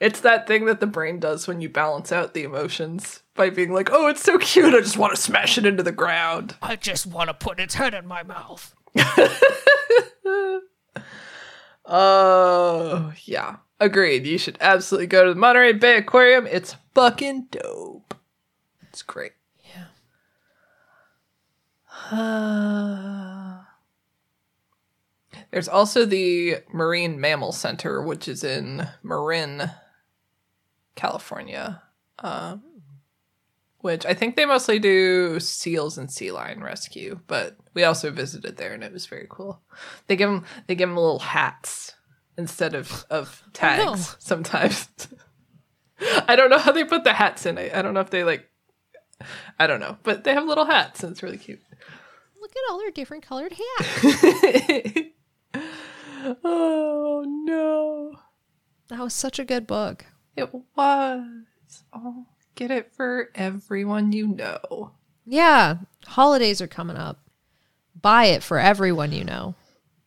it's 0.00 0.20
that 0.20 0.46
thing 0.46 0.64
that 0.64 0.80
the 0.80 0.86
brain 0.86 1.20
does 1.20 1.46
when 1.46 1.60
you 1.60 1.68
balance 1.68 2.10
out 2.10 2.34
the 2.34 2.42
emotions 2.42 3.22
by 3.34 3.50
being 3.50 3.72
like, 3.72 3.90
"Oh, 3.92 4.08
it's 4.08 4.22
so 4.22 4.38
cute. 4.38 4.74
I 4.74 4.80
just 4.80 4.96
want 4.98 5.14
to 5.14 5.20
smash 5.20 5.58
it 5.58 5.66
into 5.66 5.82
the 5.82 5.92
ground." 5.92 6.56
I 6.62 6.76
just 6.76 7.06
want 7.06 7.28
to 7.28 7.34
put 7.34 7.60
its 7.60 7.74
head 7.74 7.94
in 7.94 8.06
my 8.06 8.22
mouth. 8.22 8.74
Oh, 11.92 13.12
yeah. 13.24 13.56
Agreed. 13.80 14.24
You 14.24 14.38
should 14.38 14.56
absolutely 14.60 15.08
go 15.08 15.24
to 15.24 15.34
the 15.34 15.40
Monterey 15.40 15.72
Bay 15.72 15.96
Aquarium. 15.96 16.46
It's 16.46 16.76
fucking 16.94 17.48
dope. 17.50 18.14
It's 18.82 19.02
great. 19.02 19.32
Yeah. 19.64 19.86
There's 25.50 25.68
also 25.68 26.04
the 26.04 26.58
Marine 26.72 27.20
Mammal 27.20 27.50
Center, 27.50 28.00
which 28.00 28.28
is 28.28 28.44
in 28.44 28.86
Marin, 29.02 29.70
California. 31.00 31.82
Um, 32.18 32.62
which 33.78 34.04
I 34.04 34.12
think 34.12 34.36
they 34.36 34.44
mostly 34.44 34.78
do 34.78 35.40
seals 35.40 35.96
and 35.96 36.10
sea 36.10 36.30
lion 36.30 36.62
rescue, 36.62 37.20
but 37.26 37.56
we 37.72 37.82
also 37.84 38.10
visited 38.10 38.58
there 38.58 38.74
and 38.74 38.84
it 38.84 38.92
was 38.92 39.06
very 39.06 39.26
cool. 39.30 39.62
They 40.06 40.16
give 40.16 40.28
them 40.28 40.44
they 40.66 40.74
give 40.74 40.90
them 40.90 40.96
little 40.96 41.20
hats 41.20 41.94
instead 42.36 42.74
of 42.74 43.06
of 43.08 43.42
tags 43.54 43.82
no. 43.82 43.96
sometimes. 44.18 44.88
I 46.28 46.36
don't 46.36 46.50
know 46.50 46.58
how 46.58 46.72
they 46.72 46.84
put 46.84 47.04
the 47.04 47.14
hats 47.14 47.46
in. 47.46 47.58
I, 47.58 47.78
I 47.78 47.82
don't 47.82 47.94
know 47.94 48.00
if 48.00 48.10
they 48.10 48.22
like 48.22 48.50
I 49.58 49.66
don't 49.66 49.80
know, 49.80 49.96
but 50.02 50.24
they 50.24 50.34
have 50.34 50.46
little 50.46 50.66
hats 50.66 51.02
and 51.02 51.12
it's 51.12 51.22
really 51.22 51.38
cute. 51.38 51.60
Look 52.40 52.52
at 52.52 52.70
all 52.70 52.78
their 52.78 52.90
different 52.90 53.24
colored 53.24 53.52
hats. 53.52 54.04
oh 56.44 57.24
no. 57.26 58.18
That 58.88 59.00
was 59.00 59.14
such 59.14 59.38
a 59.38 59.44
good 59.44 59.66
book. 59.66 60.04
It 60.40 60.54
was. 60.76 61.44
Oh, 61.92 62.26
get 62.54 62.70
it 62.70 62.92
for 62.92 63.30
everyone 63.34 64.12
you 64.12 64.26
know. 64.26 64.92
Yeah, 65.26 65.76
holidays 66.06 66.60
are 66.60 66.66
coming 66.66 66.96
up. 66.96 67.20
Buy 68.00 68.26
it 68.26 68.42
for 68.42 68.58
everyone 68.58 69.12
you 69.12 69.24
know. 69.24 69.54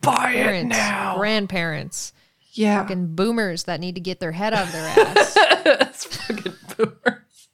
Buy 0.01 0.33
it 0.33 0.65
now. 0.65 1.15
grandparents, 1.17 2.13
yeah. 2.51 2.81
fucking 2.81 3.15
boomers 3.15 3.63
that 3.63 3.79
need 3.79 3.95
to 3.95 4.01
get 4.01 4.19
their 4.19 4.33
head 4.33 4.53
out 4.53 4.65
of 4.65 4.71
their 4.73 4.87
ass. 4.87 5.33
That's 5.63 6.05
fucking 6.05 6.53
boomers. 6.75 7.49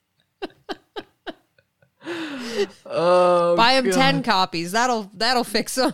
oh, 2.85 3.55
Buy 3.55 3.75
them 3.75 3.85
God. 3.85 3.93
ten 3.93 4.23
copies. 4.23 4.71
That'll 4.71 5.11
that'll 5.13 5.43
fix 5.43 5.75
them. 5.75 5.93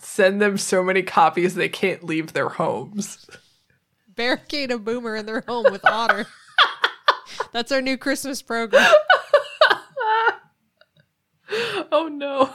Send 0.00 0.40
them 0.40 0.58
so 0.58 0.82
many 0.82 1.02
copies 1.02 1.54
they 1.54 1.68
can't 1.68 2.02
leave 2.04 2.32
their 2.32 2.48
homes. 2.48 3.26
Barricade 4.16 4.70
a 4.70 4.78
boomer 4.78 5.16
in 5.16 5.26
their 5.26 5.42
home 5.46 5.66
with 5.70 5.84
otter. 5.84 6.26
That's 7.52 7.72
our 7.72 7.80
new 7.82 7.96
Christmas 7.96 8.42
program. 8.42 8.92
Oh 11.92 12.08
no. 12.08 12.50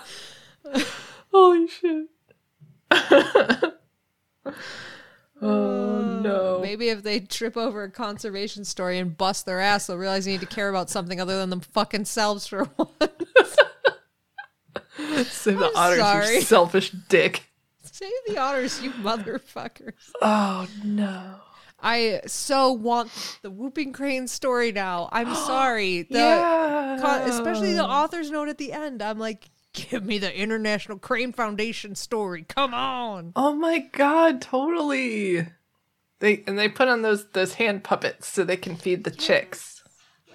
Holy 1.32 1.68
shit. 1.68 2.08
oh 5.42 6.20
no. 6.22 6.58
Uh, 6.58 6.60
maybe 6.62 6.90
if 6.90 7.04
they 7.04 7.22
trip 7.22 7.56
over 7.56 7.84
a 7.84 7.92
conservation 7.92 8.66
story 8.66 8.98
and 8.98 9.16
bust 9.16 9.46
their 9.46 9.62
ass, 9.62 9.88
they'll 9.88 9.96
realize 9.98 10.26
they 10.26 10.32
need 10.32 10.42
to 10.42 10.48
care 10.48 10.70
about 10.70 10.90
something 10.90 11.22
other 11.22 11.38
than 11.38 11.50
them 11.50 11.62
fucking 11.62 12.06
selves 12.06 12.48
for 12.48 12.68
once. 12.78 13.58
Save 15.28 15.60
the 15.60 15.66
I'm 15.68 15.72
otters, 15.76 16.00
sorry. 16.00 16.36
you 16.36 16.42
selfish 16.42 16.92
dick. 17.08 17.50
Save 17.84 18.12
the 18.28 18.38
otters, 18.38 18.82
you 18.82 18.92
motherfuckers. 18.92 19.94
Oh 20.22 20.68
no. 20.84 21.36
I 21.82 22.22
so 22.28 22.72
want 22.72 23.12
the 23.42 23.50
whooping 23.52 23.94
crane 23.94 24.28
story 24.28 24.72
now. 24.72 25.10
I'm 25.12 25.34
sorry. 25.48 26.04
The 26.04 26.18
yeah. 26.20 27.26
especially 27.26 27.74
the 27.74 27.86
author's 27.86 28.32
note 28.32 28.50
at 28.50 28.58
the 28.58 28.74
end. 28.74 29.02
I'm 29.02 29.20
like, 29.20 29.50
give 29.74 30.04
me 30.06 30.18
the 30.18 30.36
International 30.38 30.98
Crane 30.98 31.32
Foundation 31.32 31.96
story. 31.96 32.44
Come 32.44 32.74
on. 32.74 33.32
Oh 33.36 33.54
my 33.56 33.80
god, 33.80 34.42
totally. 34.42 35.48
They 36.20 36.44
and 36.48 36.60
they 36.60 36.68
put 36.68 36.88
on 36.90 37.02
those 37.02 37.30
those 37.32 37.54
hand 37.54 37.84
puppets 37.84 38.28
so 38.28 38.44
they 38.44 38.58
can 38.58 38.76
feed 38.76 39.04
the 39.06 39.12
chicks. 39.12 39.82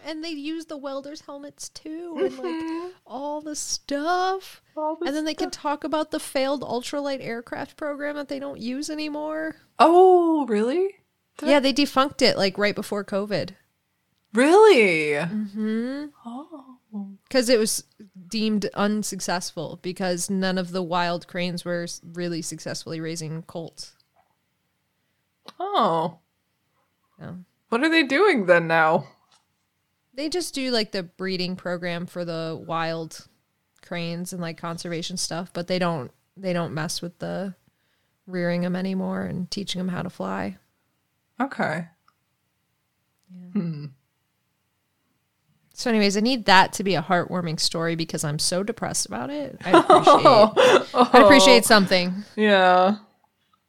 And 0.07 0.23
they 0.23 0.31
use 0.31 0.67
the 0.67 0.77
welders' 0.77 1.23
helmets 1.23 1.71
too, 1.71 2.17
and 2.19 2.37
like 2.39 2.45
Mhm. 2.55 2.91
all 3.07 3.41
the 3.41 3.57
stuff. 3.57 4.61
All 4.77 4.97
the 4.97 5.07
And 5.07 5.17
then 5.17 5.25
they 5.25 5.33
can 5.35 5.51
talk 5.51 5.83
about 5.83 6.11
the 6.11 6.21
failed 6.21 6.61
ultralight 6.63 7.23
aircraft 7.25 7.77
program 7.79 8.17
that 8.17 8.29
they 8.29 8.39
don't 8.39 8.61
use 8.61 8.91
anymore. 8.91 9.57
Oh, 9.79 10.45
really? 10.47 10.95
Did 11.39 11.49
I- 11.49 11.53
Yeah, 11.53 11.61
they 11.61 11.73
defunct 11.73 12.23
it 12.23 12.37
like 12.37 12.59
right 12.59 12.75
before 12.75 13.05
COVID. 13.05 13.51
Really? 14.33 15.13
Mm-hmm. 15.13 16.07
Oh. 16.27 16.61
Because 17.29 17.49
it 17.49 17.59
was 17.59 17.85
deemed 18.29 18.67
unsuccessful 18.75 19.79
because 19.83 20.31
none 20.31 20.59
of 20.59 20.71
the 20.71 20.83
wild 20.83 21.27
cranes 21.27 21.65
were 21.65 21.87
really 22.13 22.41
successfully 22.43 23.01
raising 23.01 23.43
colts. 23.43 23.93
Oh. 25.59 26.19
Yeah. 27.21 27.33
What 27.69 27.83
are 27.83 27.89
they 27.89 28.05
doing 28.05 28.47
then 28.47 28.67
now? 28.67 29.09
They 30.15 30.29
just 30.29 30.55
do 30.55 30.71
like 30.71 30.93
the 30.93 31.03
breeding 31.03 31.57
program 31.57 32.07
for 32.07 32.25
the 32.25 32.61
wild 32.67 33.27
cranes 33.83 34.33
and 34.33 34.41
like 34.41 34.57
conservation 34.57 35.17
stuff, 35.17 35.53
but 35.53 35.67
they 35.67 35.79
don't 35.79 36.11
they 36.37 36.53
don't 36.53 36.75
mess 36.75 37.03
with 37.03 37.19
the 37.19 37.55
rearing 38.27 38.63
them 38.63 38.77
anymore 38.77 39.23
and 39.23 39.51
teaching 39.51 39.79
them 39.81 39.89
how 39.89 40.03
to 40.03 40.11
fly. 40.11 40.57
Okay. 41.41 41.87
Hmm. 43.53 43.87
So, 45.77 45.91
anyways, 45.91 46.17
I 46.17 46.21
need 46.21 46.45
that 46.45 46.73
to 46.75 46.85
be 46.85 46.95
a 46.95 47.03
heartwarming 47.03 47.59
story 47.59 47.97
because 47.97 48.23
I'm 48.23 48.39
so 48.39 48.63
depressed 48.63 49.07
about 49.07 49.31
it. 49.31 49.61
I 49.65 49.71
appreciate. 49.81 50.25
Oh. 50.95 51.11
I 51.13 51.21
appreciate 51.21 51.65
something. 51.65 52.25
Yeah. 52.37 52.99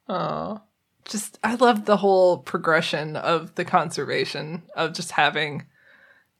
Oh. 0.07 0.61
Just 1.05 1.39
I 1.43 1.55
love 1.55 1.85
the 1.85 1.97
whole 1.97 2.37
progression 2.39 3.15
of 3.15 3.55
the 3.55 3.65
conservation 3.65 4.63
of 4.75 4.93
just 4.93 5.11
having, 5.11 5.65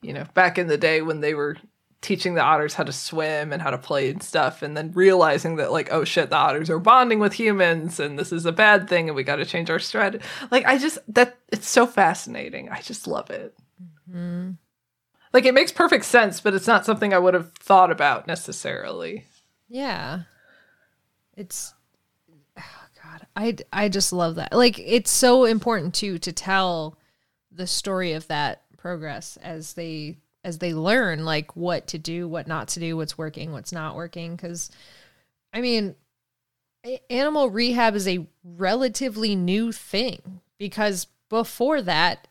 you 0.02 0.14
know, 0.14 0.26
back 0.36 0.58
in 0.60 0.68
the 0.68 0.78
day 0.78 1.02
when 1.02 1.22
they 1.22 1.34
were 1.34 1.58
teaching 2.02 2.36
the 2.36 2.42
otters 2.42 2.76
how 2.76 2.84
to 2.84 2.92
swim 2.94 3.52
and 3.52 3.62
how 3.62 3.72
to 3.72 3.78
play 3.78 4.10
and 4.12 4.22
stuff 4.22 4.62
and 4.62 4.78
then 4.78 4.92
realizing 4.94 5.56
that 5.56 5.72
like 5.72 5.88
oh 5.92 6.04
shit 6.04 6.30
the 6.30 6.36
otters 6.36 6.70
are 6.70 6.78
bonding 6.80 7.20
with 7.20 7.34
humans 7.34 8.00
and 8.00 8.20
this 8.20 8.32
is 8.32 8.46
a 8.46 8.52
bad 8.52 8.88
thing 8.88 9.10
and 9.10 9.16
we 9.16 9.24
got 9.24 9.38
to 9.38 9.46
change 9.46 9.70
our 9.72 9.80
strategy 9.80 10.24
like 10.52 10.64
i 10.66 10.78
just 10.78 11.00
that 11.12 11.38
it's 11.52 11.68
so 11.68 11.88
fascinating 11.88 12.70
i 12.70 12.80
just 12.82 13.08
love 13.08 13.30
it 13.32 13.56
Mm-hmm. 14.10 14.52
like 15.34 15.46
it 15.46 15.54
makes 15.56 15.72
perfect 15.72 16.06
sense 16.06 16.40
but 16.40 16.54
it's 16.54 16.68
not 16.68 16.86
something 16.86 17.12
i 17.14 17.18
would 17.18 17.34
have 17.34 17.52
thought 17.54 17.90
about 17.92 18.28
necessarily 18.28 19.26
Yeah. 19.68 20.22
It's 21.36 21.74
oh 22.58 22.62
god. 23.04 23.26
I 23.36 23.56
I 23.74 23.90
just 23.90 24.14
love 24.14 24.36
that. 24.36 24.54
Like 24.54 24.78
it's 24.80 25.12
so 25.12 25.44
important 25.46 25.94
too 25.96 26.18
to 26.20 26.32
tell 26.32 26.98
the 27.52 27.68
story 27.68 28.14
of 28.14 28.28
that 28.28 28.62
progress 28.78 29.38
as 29.42 29.74
they 29.74 30.18
as 30.46 30.60
they 30.60 30.74
learn 30.74 31.26
like 31.26 31.56
what 31.56 31.88
to 31.88 31.98
do, 31.98 32.28
what 32.28 32.48
not 32.48 32.70
to 32.70 32.80
do, 32.80 32.96
what's 32.96 33.18
working, 33.18 33.52
what's 33.52 33.74
not 33.74 33.96
working 33.96 34.38
cuz 34.38 34.72
I 35.52 35.62
mean 35.62 35.96
animal 37.10 37.50
rehab 37.50 37.96
is 37.96 38.08
a 38.08 38.28
relatively 38.44 39.36
new 39.36 39.72
thing 39.72 40.42
because 40.58 41.08
before 41.30 41.82
that 41.82 42.28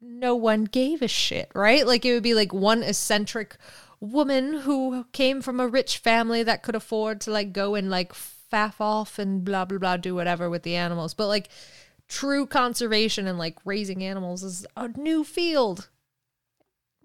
no 0.00 0.34
one 0.34 0.64
gave 0.64 1.00
a 1.00 1.08
shit, 1.08 1.50
right? 1.54 1.86
Like 1.86 2.04
it 2.04 2.12
would 2.12 2.22
be 2.22 2.34
like 2.34 2.52
one 2.52 2.82
eccentric 2.82 3.56
woman 4.00 4.54
who 4.60 5.04
came 5.12 5.40
from 5.40 5.60
a 5.60 5.68
rich 5.68 5.98
family 5.98 6.42
that 6.42 6.64
could 6.64 6.74
afford 6.74 7.20
to 7.20 7.30
like 7.30 7.52
go 7.52 7.76
and 7.76 7.88
like 7.88 8.12
faff 8.12 8.80
off 8.80 9.18
and 9.18 9.44
blah 9.44 9.64
blah 9.64 9.78
blah 9.78 9.96
do 9.96 10.14
whatever 10.14 10.50
with 10.50 10.64
the 10.64 10.74
animals. 10.74 11.14
But 11.14 11.28
like 11.28 11.48
true 12.08 12.46
conservation 12.46 13.26
and 13.26 13.38
like 13.38 13.56
raising 13.64 14.02
animals 14.02 14.42
is 14.42 14.66
a 14.76 14.88
new 14.88 15.24
field. 15.24 15.88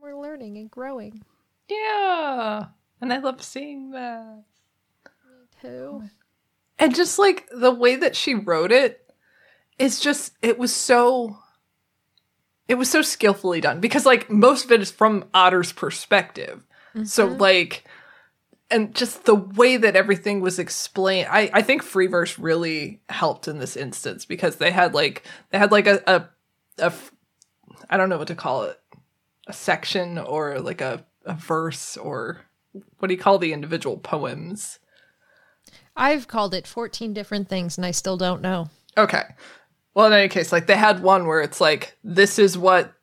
We're 0.08 0.16
learning 0.16 0.58
and 0.58 0.72
growing. 0.72 1.22
Yeah. 1.68 2.68
And 3.02 3.12
i 3.12 3.18
love 3.18 3.44
seeing 3.44 3.92
that. 3.92 4.46
Too. 5.62 6.04
and 6.80 6.96
just 6.96 7.20
like 7.20 7.50
the 7.52 7.74
way 7.74 7.98
that 7.98 8.16
she 8.16 8.34
wrote 8.34 8.72
it, 8.72 9.14
it 9.78 9.84
is 9.84 10.00
just 10.00 10.32
it 10.42 10.58
was 10.58 10.74
so 10.74 11.40
it 12.70 12.76
was 12.76 12.90
so 12.90 13.02
skillfully 13.02 13.60
done 13.60 13.82
because 13.82 14.06
like 14.06 14.30
most 14.30 14.64
of 14.64 14.72
it 14.72 14.82
is 14.82 14.92
from 14.92 15.26
otter's 15.34 15.74
perspective. 15.74 16.64
So 17.04 17.28
mm-hmm. 17.28 17.42
like 17.42 17.84
and 18.72 18.96
just 18.96 19.26
the 19.26 19.36
way 19.36 19.76
that 19.76 19.98
everything 19.98 20.40
was 20.40 20.58
explained 20.58 21.28
i 21.30 21.50
i 21.54 21.62
think 21.62 21.84
freeverse 21.84 22.38
really 22.40 23.02
helped 23.10 23.48
in 23.48 23.60
this 23.60 23.76
instance 23.76 24.26
because 24.26 24.58
they 24.58 24.72
had 24.72 24.94
like 24.94 25.24
they 25.52 25.58
had 25.58 25.72
like 25.72 25.88
a 25.88 26.02
a, 26.06 26.30
a 26.80 26.86
f- 26.86 27.14
i 27.90 27.96
don't 27.96 28.10
know 28.10 28.18
what 28.18 28.28
to 28.28 28.36
call 28.36 28.64
it 28.64 28.80
a 29.48 29.54
section 29.54 30.18
or 30.18 30.60
like 30.60 30.82
a 30.82 31.06
a 31.26 31.34
verse 31.34 31.98
or 31.98 32.42
what 33.00 33.08
do 33.08 33.14
you 33.14 33.20
call 33.20 33.38
the 33.38 33.54
individual 33.54 33.98
poems 33.98 34.80
I've 35.98 36.28
called 36.28 36.54
it 36.54 36.68
14 36.68 37.14
different 37.14 37.50
things 37.50 37.78
and 37.78 37.86
I 37.86 37.92
still 37.92 38.18
don't 38.18 38.42
know. 38.42 38.70
Okay. 38.98 39.24
Well, 39.94 40.06
in 40.06 40.14
any 40.14 40.30
case, 40.30 40.52
like 40.52 40.68
they 40.68 40.76
had 40.76 41.02
one 41.02 41.26
where 41.26 41.42
it's 41.42 41.60
like 41.60 41.98
this 42.04 42.38
is 42.38 42.56
what 42.56 42.94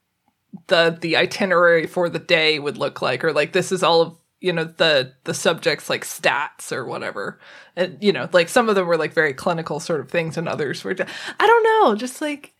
the 0.68 0.96
the 1.00 1.16
itinerary 1.16 1.88
for 1.88 2.08
the 2.08 2.20
day 2.20 2.60
would 2.60 2.78
look 2.78 3.02
like, 3.02 3.24
or 3.24 3.32
like 3.32 3.52
this 3.52 3.72
is 3.72 3.82
all 3.82 4.00
of 4.00 4.16
you 4.40 4.52
know 4.52 4.64
the 4.64 5.12
the 5.24 5.34
subjects 5.34 5.90
like 5.90 6.04
stats 6.04 6.70
or 6.70 6.84
whatever, 6.84 7.40
and 7.74 7.98
you 8.00 8.12
know 8.12 8.28
like 8.32 8.48
some 8.48 8.68
of 8.68 8.76
them 8.76 8.86
were 8.86 8.96
like 8.96 9.12
very 9.12 9.34
clinical 9.34 9.80
sort 9.80 10.00
of 10.00 10.08
things, 10.08 10.36
and 10.36 10.48
others 10.48 10.84
were 10.84 10.94
just, 10.94 11.12
I 11.40 11.46
don't 11.48 11.64
know, 11.64 11.96
just 11.96 12.20
like 12.20 12.54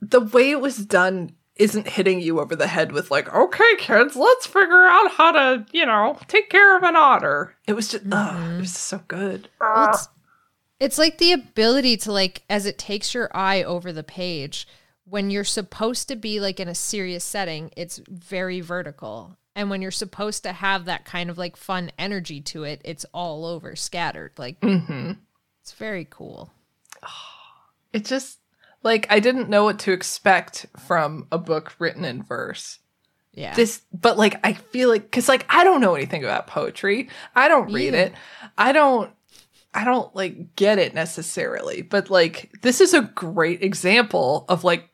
the 0.00 0.20
way 0.20 0.52
it 0.52 0.60
was 0.60 0.86
done 0.86 1.32
isn't 1.56 1.88
hitting 1.88 2.20
you 2.20 2.40
over 2.40 2.54
the 2.54 2.66
head 2.66 2.92
with 2.92 3.10
like 3.10 3.32
okay 3.34 3.76
kids 3.78 4.14
let's 4.14 4.46
figure 4.46 4.86
out 4.86 5.10
how 5.12 5.32
to 5.32 5.66
you 5.72 5.86
know 5.86 6.18
take 6.28 6.50
care 6.50 6.76
of 6.76 6.82
an 6.82 6.96
otter. 6.96 7.54
It 7.66 7.72
was 7.72 7.88
just 7.88 8.04
ugh, 8.10 8.54
it 8.54 8.60
was 8.60 8.74
so 8.74 9.00
good. 9.08 9.48
Well, 9.60 9.90
it's, 9.90 10.08
it's 10.78 10.98
like 10.98 11.18
the 11.18 11.32
ability 11.32 11.96
to 11.98 12.12
like 12.12 12.42
as 12.50 12.66
it 12.66 12.78
takes 12.78 13.14
your 13.14 13.30
eye 13.34 13.62
over 13.62 13.92
the 13.92 14.02
page 14.04 14.68
when 15.04 15.30
you're 15.30 15.44
supposed 15.44 16.08
to 16.08 16.16
be 16.16 16.40
like 16.40 16.60
in 16.60 16.68
a 16.68 16.74
serious 16.74 17.24
setting 17.24 17.70
it's 17.76 18.00
very 18.08 18.60
vertical. 18.60 19.36
And 19.54 19.70
when 19.70 19.80
you're 19.80 19.90
supposed 19.90 20.42
to 20.42 20.52
have 20.52 20.84
that 20.84 21.06
kind 21.06 21.30
of 21.30 21.38
like 21.38 21.56
fun 21.56 21.90
energy 21.98 22.42
to 22.42 22.64
it 22.64 22.82
it's 22.84 23.06
all 23.14 23.46
over 23.46 23.74
scattered 23.74 24.32
like 24.36 24.60
mm-hmm. 24.60 25.12
it's 25.62 25.72
very 25.72 26.06
cool. 26.08 26.52
It 27.92 28.04
just 28.04 28.40
like 28.86 29.06
I 29.10 29.20
didn't 29.20 29.50
know 29.50 29.64
what 29.64 29.78
to 29.80 29.92
expect 29.92 30.64
from 30.86 31.26
a 31.30 31.36
book 31.38 31.74
written 31.78 32.04
in 32.04 32.22
verse. 32.22 32.78
yeah 33.34 33.54
This 33.54 33.82
but 33.92 34.16
like 34.16 34.40
I 34.42 34.54
feel 34.54 34.88
like 34.88 35.10
cuz 35.12 35.28
like 35.28 35.44
I 35.50 35.62
don't 35.64 35.82
know 35.82 35.94
anything 35.94 36.24
about 36.24 36.46
poetry. 36.46 37.08
I 37.34 37.48
don't 37.48 37.70
read 37.72 37.92
Yeah. 37.92 38.00
it. 38.06 38.12
I 38.56 38.72
don't 38.72 39.10
I 39.74 39.84
don't 39.84 40.14
like 40.16 40.56
get 40.56 40.78
it 40.78 40.94
necessarily, 40.94 41.82
but 41.82 42.08
like 42.08 42.50
this 42.62 42.80
is 42.80 42.94
a 42.94 43.02
great 43.02 43.62
example 43.62 44.46
of 44.48 44.64
like 44.64 44.88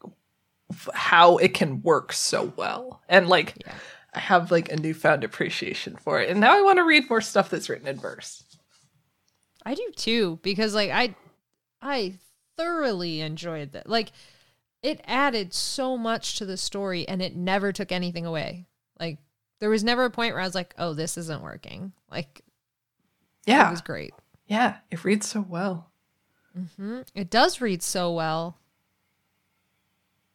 f- 0.73 0.89
how 0.95 1.37
it 1.37 1.55
can 1.55 1.83
work 1.83 2.13
so 2.13 2.53
well. 2.57 3.01
And 3.09 3.29
like 3.29 3.55
Yeah. 3.65 3.75
I 4.15 4.19
have 4.19 4.51
like 4.51 4.71
a 4.73 4.77
newfound 4.77 5.23
appreciation 5.25 5.97
for 5.97 6.21
it. 6.21 6.29
And 6.31 6.41
now 6.41 6.53
I 6.59 6.63
want 6.63 6.79
to 6.79 6.85
read 6.85 7.09
more 7.09 7.21
stuff 7.23 7.49
that's 7.49 7.69
written 7.71 7.87
in 7.89 7.99
verse. 8.01 8.43
I 9.65 9.75
do 9.75 9.87
too 9.97 10.39
because 10.43 10.75
like 10.75 10.91
I 10.91 11.15
I 11.81 12.15
thoroughly 12.57 13.21
enjoyed 13.21 13.73
that. 13.73 13.89
Like 13.89 14.13
it 14.83 15.01
added 15.07 15.55
so 15.55 15.97
much 15.97 16.37
to 16.39 16.45
the 16.47 16.57
story 16.57 17.07
and 17.09 17.23
it 17.23 17.37
never 17.37 17.73
took 17.73 17.93
anything 17.93 18.27
away. 18.27 18.67
Like 18.99 19.19
there 19.61 19.71
was 19.71 19.85
never 19.85 20.05
a 20.05 20.11
point 20.11 20.35
where 20.35 20.43
I 20.43 20.47
was 20.47 20.55
like, 20.55 20.75
"Oh, 20.79 20.93
this 20.95 21.17
isn't 21.17 21.43
working." 21.43 21.93
Like 22.11 22.43
yeah. 23.47 23.69
it 23.69 23.71
was 23.71 23.81
great. 23.81 24.13
Yeah, 24.47 24.77
it 24.91 25.05
reads 25.05 25.29
so 25.29 25.41
well. 25.49 25.91
hmm 26.79 27.01
It 27.15 27.31
does 27.31 27.61
read 27.61 27.83
so 27.83 28.13
well. 28.13 28.59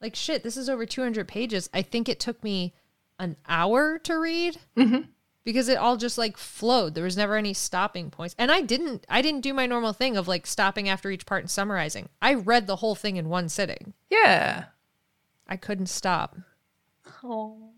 Like 0.00 0.14
shit, 0.14 0.42
this 0.42 0.56
is 0.56 0.68
over 0.68 0.86
200 0.86 1.26
pages. 1.28 1.68
I 1.74 1.82
think 1.82 2.08
it 2.08 2.20
took 2.20 2.42
me 2.42 2.72
an 3.18 3.36
hour 3.48 3.98
to 3.98 4.14
read 4.18 4.56
Mhm. 4.76 5.08
Because 5.48 5.70
it 5.70 5.78
all 5.78 5.96
just 5.96 6.18
like 6.18 6.36
flowed. 6.36 6.94
There 6.94 7.04
was 7.04 7.16
never 7.16 7.34
any 7.34 7.54
stopping 7.54 8.10
points. 8.10 8.34
And 8.38 8.52
I 8.52 8.60
didn't 8.60 9.06
I 9.08 9.22
didn't 9.22 9.40
do 9.40 9.54
my 9.54 9.64
normal 9.64 9.94
thing 9.94 10.14
of 10.18 10.28
like 10.28 10.46
stopping 10.46 10.90
after 10.90 11.10
each 11.10 11.24
part 11.24 11.40
and 11.42 11.50
summarizing. 11.50 12.10
I 12.20 12.34
read 12.34 12.66
the 12.66 12.76
whole 12.76 12.94
thing 12.94 13.16
in 13.16 13.30
one 13.30 13.48
sitting. 13.48 13.94
Yeah. 14.10 14.66
I 15.48 15.56
couldn't 15.56 15.86
stop. 15.86 16.36
Oh, 17.24 17.70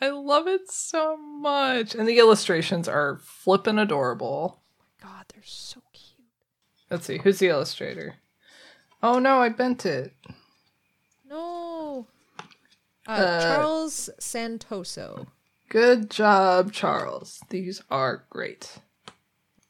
I 0.00 0.08
love 0.08 0.48
it 0.48 0.68
so 0.68 1.16
much. 1.16 1.94
And 1.94 2.08
the 2.08 2.18
illustrations 2.18 2.88
are 2.88 3.20
flippin' 3.22 3.78
adorable. 3.78 4.60
Oh 4.60 4.74
my 4.80 5.08
god, 5.08 5.26
they're 5.32 5.44
so 5.44 5.80
cute. 5.92 6.26
Let's 6.90 7.06
see, 7.06 7.18
who's 7.18 7.38
the 7.38 7.46
illustrator? 7.50 8.16
Oh 9.00 9.20
no, 9.20 9.38
I 9.40 9.48
bent 9.48 9.86
it. 9.86 10.12
No. 11.28 12.08
Uh, 13.06 13.12
Uh, 13.12 13.40
Charles 13.42 14.10
Santoso. 14.20 15.28
Good 15.72 16.10
job, 16.10 16.70
Charles. 16.70 17.40
These 17.48 17.82
are 17.90 18.24
great. 18.28 18.76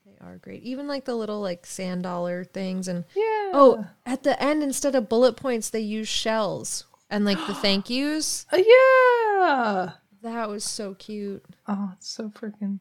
They 0.05 0.17
are 0.21 0.37
great. 0.37 0.65
Even 0.65 0.89
like 0.89 1.05
the 1.05 1.15
little 1.15 1.41
like 1.41 1.65
sand 1.65 2.03
dollar 2.03 2.43
things 2.43 2.89
and 2.89 3.05
Yeah. 3.15 3.51
Oh, 3.55 3.87
at 4.05 4.25
the 4.25 4.43
end, 4.43 4.65
instead 4.65 4.97
of 4.97 5.09
bullet 5.09 5.37
points, 5.37 5.71
they 5.71 5.79
use 5.79 6.09
shells 6.09 6.87
and 7.09 7.25
like 7.25 7.39
the 7.47 7.55
thank 7.63 7.89
yous. 7.89 8.47
Uh, 8.53 8.57
yeah. 8.57 9.91
That 10.23 10.49
was 10.49 10.65
so 10.65 10.95
cute. 10.95 11.45
Oh, 11.69 11.93
it's 11.97 12.09
so 12.09 12.31
freaking 12.31 12.81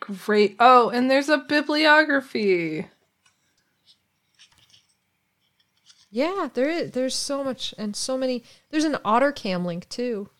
great. 0.00 0.56
Oh, 0.58 0.88
and 0.88 1.10
there's 1.10 1.28
a 1.28 1.36
bibliography. 1.36 2.86
Yeah, 6.10 6.48
there 6.54 6.70
is. 6.70 6.92
There's 6.92 7.14
so 7.14 7.44
much 7.44 7.74
and 7.76 7.94
so 7.94 8.16
many. 8.16 8.44
There's 8.70 8.84
an 8.84 8.96
otter 9.04 9.30
cam 9.30 9.66
link 9.66 9.90
too. 9.90 10.30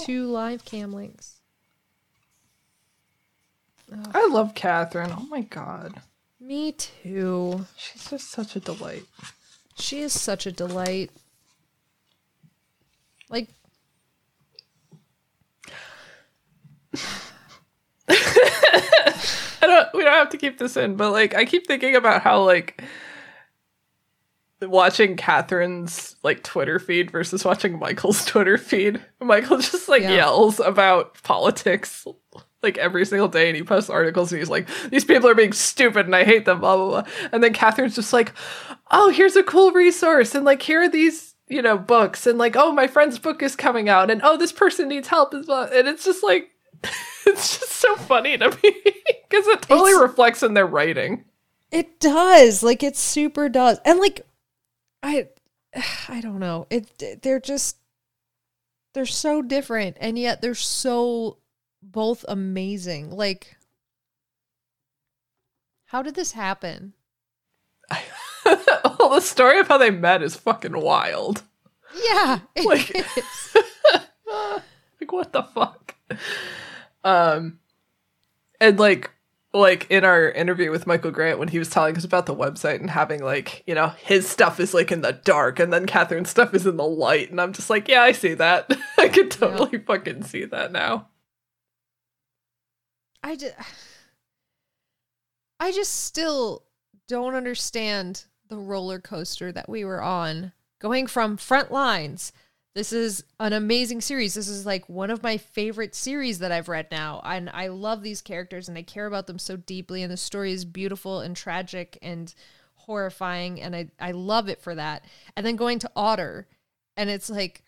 Two 0.00 0.26
live 0.26 0.64
cam 0.64 0.92
links. 0.92 1.40
I 4.12 4.26
love 4.26 4.54
Katherine. 4.54 5.12
Oh 5.16 5.26
my 5.30 5.42
god. 5.42 6.00
Me 6.40 6.72
too. 6.72 7.66
She's 7.76 8.10
just 8.10 8.30
such 8.30 8.56
a 8.56 8.60
delight. 8.60 9.04
She 9.78 10.00
is 10.00 10.12
such 10.12 10.46
a 10.46 10.52
delight. 10.52 11.10
Like, 13.28 13.48
I 18.08 19.34
don't 19.60 19.88
we 19.94 20.04
don't 20.04 20.12
have 20.12 20.30
to 20.30 20.38
keep 20.38 20.58
this 20.58 20.76
in, 20.76 20.96
but 20.96 21.10
like 21.10 21.34
I 21.34 21.44
keep 21.44 21.66
thinking 21.66 21.96
about 21.96 22.22
how 22.22 22.42
like 22.44 22.82
watching 24.66 25.16
Katherine's 25.16 26.16
like 26.22 26.42
Twitter 26.42 26.78
feed 26.78 27.10
versus 27.10 27.44
watching 27.44 27.78
Michael's 27.78 28.24
Twitter 28.26 28.58
feed. 28.58 29.00
Michael 29.20 29.58
just 29.58 29.88
like 29.88 30.02
Yeah. 30.02 30.14
yells 30.16 30.60
about 30.60 31.22
politics 31.22 32.06
like 32.62 32.78
every 32.78 33.04
single 33.06 33.28
day 33.28 33.48
and 33.48 33.56
he 33.56 33.62
posts 33.62 33.90
articles 33.90 34.32
and 34.32 34.38
he's 34.40 34.50
like, 34.50 34.68
These 34.90 35.04
people 35.04 35.28
are 35.28 35.34
being 35.34 35.52
stupid 35.52 36.06
and 36.06 36.16
I 36.16 36.24
hate 36.24 36.44
them, 36.44 36.60
blah 36.60 36.76
blah 36.76 37.02
blah. 37.02 37.12
And 37.32 37.42
then 37.42 37.52
Katherine's 37.52 37.94
just 37.94 38.12
like, 38.12 38.32
Oh, 38.90 39.10
here's 39.10 39.36
a 39.36 39.42
cool 39.42 39.72
resource 39.72 40.34
and 40.34 40.44
like 40.44 40.62
here 40.62 40.82
are 40.82 40.88
these 40.88 41.34
you 41.48 41.62
know, 41.62 41.78
books 41.78 42.26
and 42.26 42.38
like, 42.38 42.56
oh, 42.56 42.72
my 42.72 42.88
friend's 42.88 43.20
book 43.20 43.40
is 43.40 43.54
coming 43.54 43.88
out 43.88 44.10
and 44.10 44.20
oh, 44.24 44.36
this 44.36 44.50
person 44.50 44.88
needs 44.88 45.06
help 45.06 45.32
as 45.32 45.46
well. 45.46 45.62
And 45.72 45.86
it's 45.86 46.04
just 46.04 46.24
like, 46.24 46.50
it's 47.24 47.60
just 47.60 47.70
so 47.70 47.94
funny 47.94 48.36
to 48.36 48.48
me 48.50 48.82
because 48.82 49.46
it 49.46 49.62
totally 49.62 49.92
It's- 49.92 50.02
reflects 50.02 50.42
in 50.42 50.54
their 50.54 50.66
writing. 50.66 51.24
It 51.70 52.00
does. 52.00 52.64
Like 52.64 52.82
it 52.82 52.96
super 52.96 53.48
does. 53.48 53.78
And 53.84 54.00
like 54.00 54.25
I 55.02 55.28
I 56.08 56.20
don't 56.20 56.40
know. 56.40 56.66
It 56.70 57.22
they're 57.22 57.40
just 57.40 57.76
they're 58.94 59.06
so 59.06 59.42
different 59.42 59.96
and 60.00 60.18
yet 60.18 60.40
they're 60.40 60.54
so 60.54 61.38
both 61.82 62.24
amazing. 62.28 63.10
Like 63.10 63.56
how 65.86 66.02
did 66.02 66.14
this 66.14 66.32
happen? 66.32 66.94
well, 68.44 69.10
the 69.10 69.20
story 69.20 69.60
of 69.60 69.68
how 69.68 69.78
they 69.78 69.90
met 69.90 70.22
is 70.22 70.34
fucking 70.34 70.78
wild. 70.80 71.42
Yeah. 72.08 72.40
it 72.56 72.64
Like- 72.64 72.90
is. 72.94 73.56
like 75.00 75.12
what 75.12 75.32
the 75.32 75.42
fuck 75.42 75.94
um 77.04 77.58
and 78.60 78.78
like 78.78 79.10
like 79.60 79.86
in 79.90 80.04
our 80.04 80.30
interview 80.30 80.70
with 80.70 80.86
michael 80.86 81.10
grant 81.10 81.38
when 81.38 81.48
he 81.48 81.58
was 81.58 81.68
telling 81.68 81.96
us 81.96 82.04
about 82.04 82.26
the 82.26 82.34
website 82.34 82.80
and 82.80 82.90
having 82.90 83.22
like 83.22 83.62
you 83.66 83.74
know 83.74 83.88
his 83.98 84.28
stuff 84.28 84.60
is 84.60 84.74
like 84.74 84.92
in 84.92 85.00
the 85.00 85.12
dark 85.12 85.58
and 85.58 85.72
then 85.72 85.86
katherine's 85.86 86.30
stuff 86.30 86.54
is 86.54 86.66
in 86.66 86.76
the 86.76 86.86
light. 86.86 87.30
And 87.30 87.40
i'm 87.40 87.52
just 87.52 87.70
like 87.70 87.88
yeah 87.88 88.02
i 88.02 88.12
see 88.12 88.34
that. 88.34 88.70
I 88.98 89.08
could 89.08 89.30
totally 89.30 89.78
fucking 89.78 90.24
see 90.24 90.44
that 90.46 90.72
now. 90.72 91.08
I 93.22 93.36
just 93.36 93.54
I 95.58 95.72
just 95.72 96.04
still 96.04 96.64
don't 97.08 97.34
understand 97.34 98.24
the 98.48 98.56
roller 98.56 99.00
coaster 99.00 99.52
that 99.52 99.68
we 99.68 99.84
were 99.84 100.02
on 100.02 100.52
going 100.80 101.06
from 101.06 101.36
front 101.36 101.72
lines. 101.72 102.32
This 102.76 102.92
is 102.92 103.24
an 103.40 103.54
amazing 103.54 104.02
series. 104.02 104.34
This 104.34 104.48
is 104.48 104.66
like 104.66 104.86
one 104.86 105.08
of 105.08 105.22
my 105.22 105.38
favorite 105.38 105.94
series 105.94 106.40
that 106.40 106.52
I've 106.52 106.68
read 106.68 106.88
now. 106.90 107.22
And 107.24 107.48
I 107.48 107.68
love 107.68 108.02
these 108.02 108.20
characters 108.20 108.68
and 108.68 108.76
I 108.76 108.82
care 108.82 109.06
about 109.06 109.26
them 109.26 109.38
so 109.38 109.56
deeply. 109.56 110.02
And 110.02 110.12
the 110.12 110.18
story 110.18 110.52
is 110.52 110.66
beautiful 110.66 111.20
and 111.20 111.34
tragic 111.34 111.96
and 112.02 112.34
horrifying. 112.74 113.62
And 113.62 113.74
I, 113.74 113.88
I 113.98 114.10
love 114.10 114.50
it 114.50 114.60
for 114.60 114.74
that. 114.74 115.06
And 115.34 115.46
then 115.46 115.56
going 115.56 115.78
to 115.78 115.90
Otter. 115.96 116.48
And 116.98 117.08
it's 117.08 117.30
like, 117.30 117.62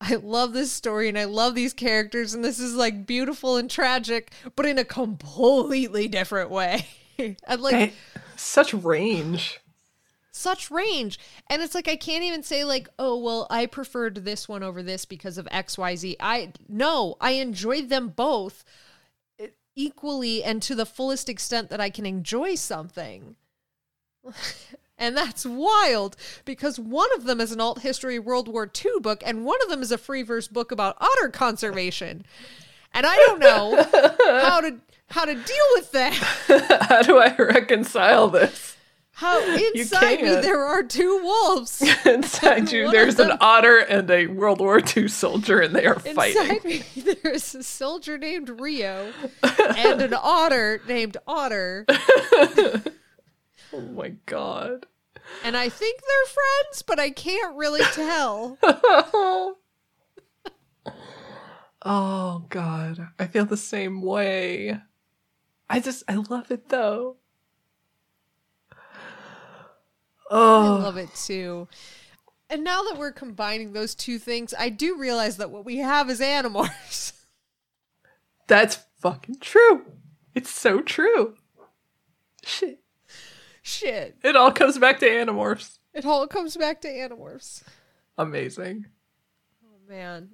I 0.00 0.14
love 0.14 0.52
this 0.52 0.70
story 0.70 1.08
and 1.08 1.18
I 1.18 1.24
love 1.24 1.56
these 1.56 1.72
characters. 1.72 2.32
And 2.32 2.44
this 2.44 2.60
is 2.60 2.76
like 2.76 3.04
beautiful 3.04 3.56
and 3.56 3.68
tragic, 3.68 4.30
but 4.54 4.64
in 4.64 4.78
a 4.78 4.84
completely 4.84 6.06
different 6.06 6.50
way. 6.50 6.86
and 7.18 7.60
like, 7.60 7.94
such 8.36 8.72
range 8.72 9.58
such 10.36 10.70
range. 10.70 11.18
And 11.48 11.62
it's 11.62 11.74
like 11.74 11.88
I 11.88 11.96
can't 11.96 12.24
even 12.24 12.42
say 12.42 12.64
like, 12.64 12.88
"Oh, 12.98 13.16
well, 13.18 13.46
I 13.50 13.66
preferred 13.66 14.24
this 14.24 14.48
one 14.48 14.62
over 14.62 14.82
this 14.82 15.04
because 15.04 15.38
of 15.38 15.46
XYZ." 15.46 16.16
I 16.20 16.52
no, 16.68 17.16
I 17.20 17.32
enjoyed 17.32 17.88
them 17.88 18.08
both 18.08 18.64
equally 19.76 20.42
and 20.42 20.62
to 20.62 20.74
the 20.74 20.86
fullest 20.86 21.28
extent 21.28 21.68
that 21.70 21.80
I 21.80 21.90
can 21.90 22.06
enjoy 22.06 22.54
something. 22.56 23.36
and 24.98 25.16
that's 25.16 25.46
wild 25.46 26.16
because 26.44 26.80
one 26.80 27.12
of 27.14 27.24
them 27.24 27.40
is 27.40 27.52
an 27.52 27.60
alt 27.60 27.82
history 27.82 28.18
World 28.18 28.48
War 28.48 28.68
II 28.84 29.00
book 29.00 29.22
and 29.24 29.44
one 29.44 29.62
of 29.62 29.68
them 29.68 29.82
is 29.82 29.92
a 29.92 29.98
free 29.98 30.22
verse 30.22 30.48
book 30.48 30.72
about 30.72 30.96
otter 31.00 31.28
conservation. 31.28 32.24
And 32.92 33.06
I 33.06 33.16
don't 33.16 33.38
know 33.38 33.76
how 34.40 34.60
to 34.62 34.76
how 35.10 35.24
to 35.24 35.34
deal 35.34 35.66
with 35.74 35.92
that. 35.92 36.12
how 36.88 37.02
do 37.02 37.18
i 37.18 37.36
reconcile 37.36 38.28
this 38.28 38.75
How 39.16 39.40
inside 39.74 40.20
me 40.20 40.28
there 40.28 40.62
are 40.62 40.82
two 40.82 41.20
wolves. 41.22 41.80
inside 42.04 42.70
you 42.72 42.90
there's 42.90 43.18
an 43.18 43.32
otter 43.40 43.78
and 43.78 44.10
a 44.10 44.26
world 44.26 44.60
war 44.60 44.82
ii 44.94 45.08
soldier 45.08 45.58
and 45.60 45.74
they 45.74 45.86
are 45.86 45.98
fighting. 45.98 46.42
Inside 46.42 46.64
me, 46.66 46.82
there 47.22 47.32
is 47.32 47.54
a 47.54 47.62
soldier 47.62 48.18
named 48.18 48.60
Rio 48.60 49.14
and 49.42 50.02
an 50.02 50.12
otter 50.12 50.82
named 50.86 51.16
Otter, 51.26 51.86
oh 51.88 53.80
my 53.94 54.10
god. 54.26 54.84
And 55.42 55.56
I 55.56 55.70
think 55.70 56.02
they're 56.02 56.34
friends, 56.34 56.82
but 56.82 57.00
I 57.00 57.08
can't 57.08 57.56
really 57.56 57.84
tell. 57.94 58.58
oh 61.88 62.44
god 62.50 63.08
i 63.18 63.26
feel 63.26 63.46
the 63.46 63.56
same 63.56 64.02
way. 64.02 64.78
I 65.70 65.80
just 65.80 66.02
i 66.06 66.16
love 66.16 66.50
it 66.50 66.68
though 66.68 67.16
I 70.30 70.34
oh 70.36 70.80
love 70.82 70.96
it 70.96 71.14
too. 71.14 71.68
And 72.48 72.62
now 72.64 72.82
that 72.84 72.96
we're 72.98 73.12
combining 73.12 73.72
those 73.72 73.94
two 73.94 74.18
things, 74.18 74.54
I 74.58 74.68
do 74.68 74.96
realize 74.98 75.36
that 75.38 75.50
what 75.50 75.64
we 75.64 75.78
have 75.78 76.08
is 76.10 76.20
Animorphs. 76.20 77.12
that's 78.46 78.78
fucking 79.00 79.38
true 79.40 79.84
it's 80.34 80.48
so 80.50 80.80
true 80.80 81.34
shit 82.44 82.78
Shit. 83.60 84.16
it 84.22 84.36
all 84.36 84.52
comes 84.52 84.78
back 84.78 85.00
to 85.00 85.08
animorphs 85.08 85.78
It 85.92 86.04
all 86.04 86.26
comes 86.28 86.56
back 86.56 86.80
to 86.82 86.88
Animorphs. 86.88 87.64
amazing 88.16 88.86
Oh, 89.64 89.78
man. 89.88 90.30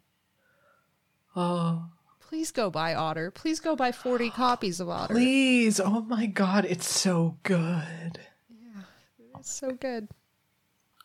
oh 1.34 1.86
Please 2.20 2.51
go 2.51 2.70
buy 2.70 2.95
Otter. 2.95 3.30
Please 3.30 3.61
go 3.61 3.76
buy 3.76 3.93
40 3.93 4.30
copies 4.30 4.78
of 4.80 4.88
Otter. 4.90 5.14
please 5.14 5.80
oh 5.80 6.03
my 6.03 6.26
god 6.26 6.66
it's 6.66 6.86
so 6.88 7.38
good 7.43 8.20
so 9.51 9.72
good. 9.72 10.09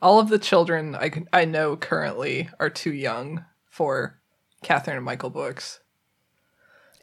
all 0.01 0.19
of 0.19 0.29
the 0.29 0.39
children 0.39 0.95
I 0.95 1.09
can 1.09 1.27
I 1.33 1.45
know 1.45 1.75
currently 1.75 2.49
are 2.59 2.69
too 2.69 2.93
young 2.93 3.45
for 3.69 4.19
Katherine 4.63 4.97
and 4.97 5.05
Michael 5.05 5.29
books, 5.29 5.79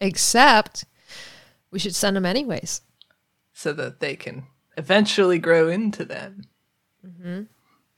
Except 0.01 0.85
we 1.71 1.79
should 1.79 1.95
send 1.95 2.17
them 2.17 2.27
anyways. 2.27 2.83
so 3.53 3.73
that 3.73 4.01
they 4.01 4.17
can 4.17 4.47
eventually 4.77 5.39
grow 5.39 5.69
into 5.69 6.05
them. 6.05 6.43
Hmm. 7.03 7.43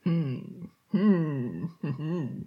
Hmm. 0.05 0.67
Hmm. 0.93 2.43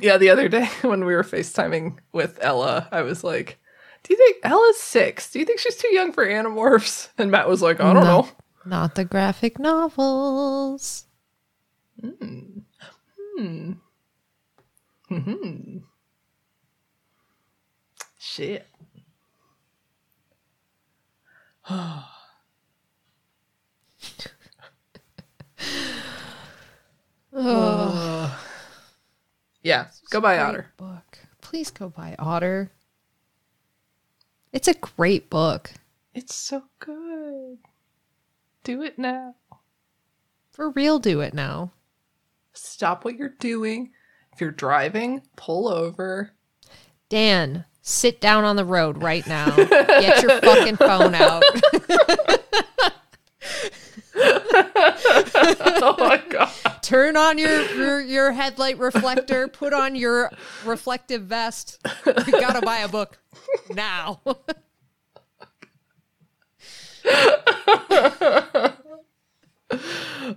Yeah, 0.00 0.16
the 0.18 0.30
other 0.30 0.48
day 0.48 0.66
when 0.82 1.04
we 1.04 1.14
were 1.14 1.22
FaceTiming 1.22 1.98
with 2.12 2.38
Ella, 2.42 2.88
I 2.92 3.02
was 3.02 3.24
like, 3.24 3.58
"Do 4.06 4.14
you 4.14 4.16
think 4.16 4.36
Ella's 4.44 4.76
six? 4.80 5.30
Do 5.32 5.38
you 5.40 5.44
think 5.44 5.58
she's 5.58 5.76
too 5.76 5.92
young 5.92 6.12
for 6.12 6.24
Animorphs?" 6.26 7.08
And 7.18 7.30
Matt 7.30 7.48
was 7.48 7.60
like, 7.62 7.80
"I 7.80 7.92
don't 7.92 8.04
No. 8.04 8.22
know." 8.22 8.28
Not 8.64 8.94
the 8.94 9.04
graphic 9.04 9.58
novels. 9.58 11.06
Hmm. 12.00 12.60
Hmm. 13.38 13.72
Hmm. 15.08 15.78
Shit. 18.18 18.66
Oh. 21.68 22.08
Yeah, 29.62 29.88
go 30.10 30.20
buy 30.20 30.38
Otter. 30.38 30.72
book. 30.76 31.18
Please 31.40 31.70
go 31.72 31.88
buy 31.88 32.14
Otter. 32.20 32.70
It's 34.52 34.68
a 34.68 34.74
great 34.74 35.28
book. 35.28 35.72
It's 36.14 36.34
so 36.34 36.62
good. 36.78 37.58
Do 38.64 38.82
it 38.82 38.98
now. 38.98 39.34
For 40.50 40.70
real, 40.70 40.98
do 40.98 41.20
it 41.20 41.34
now. 41.34 41.72
Stop 42.52 43.04
what 43.04 43.16
you're 43.16 43.28
doing. 43.28 43.92
If 44.32 44.40
you're 44.40 44.50
driving, 44.50 45.22
pull 45.36 45.68
over. 45.68 46.32
Dan, 47.08 47.64
sit 47.82 48.20
down 48.20 48.44
on 48.44 48.56
the 48.56 48.64
road 48.64 49.02
right 49.02 49.26
now. 49.26 49.54
Get 49.56 50.22
your 50.22 50.40
fucking 50.40 50.76
phone 50.76 51.14
out. 51.14 51.42
oh 54.16 55.96
my 55.98 56.22
god. 56.28 56.50
Turn 56.86 57.16
on 57.16 57.36
your, 57.36 57.62
your 57.72 58.00
your 58.00 58.30
headlight 58.30 58.78
reflector. 58.78 59.48
Put 59.48 59.72
on 59.72 59.96
your 59.96 60.30
reflective 60.64 61.22
vest. 61.22 61.84
You 62.06 62.30
gotta 62.30 62.60
buy 62.60 62.76
a 62.78 62.88
book 62.88 63.18
now. 63.74 64.20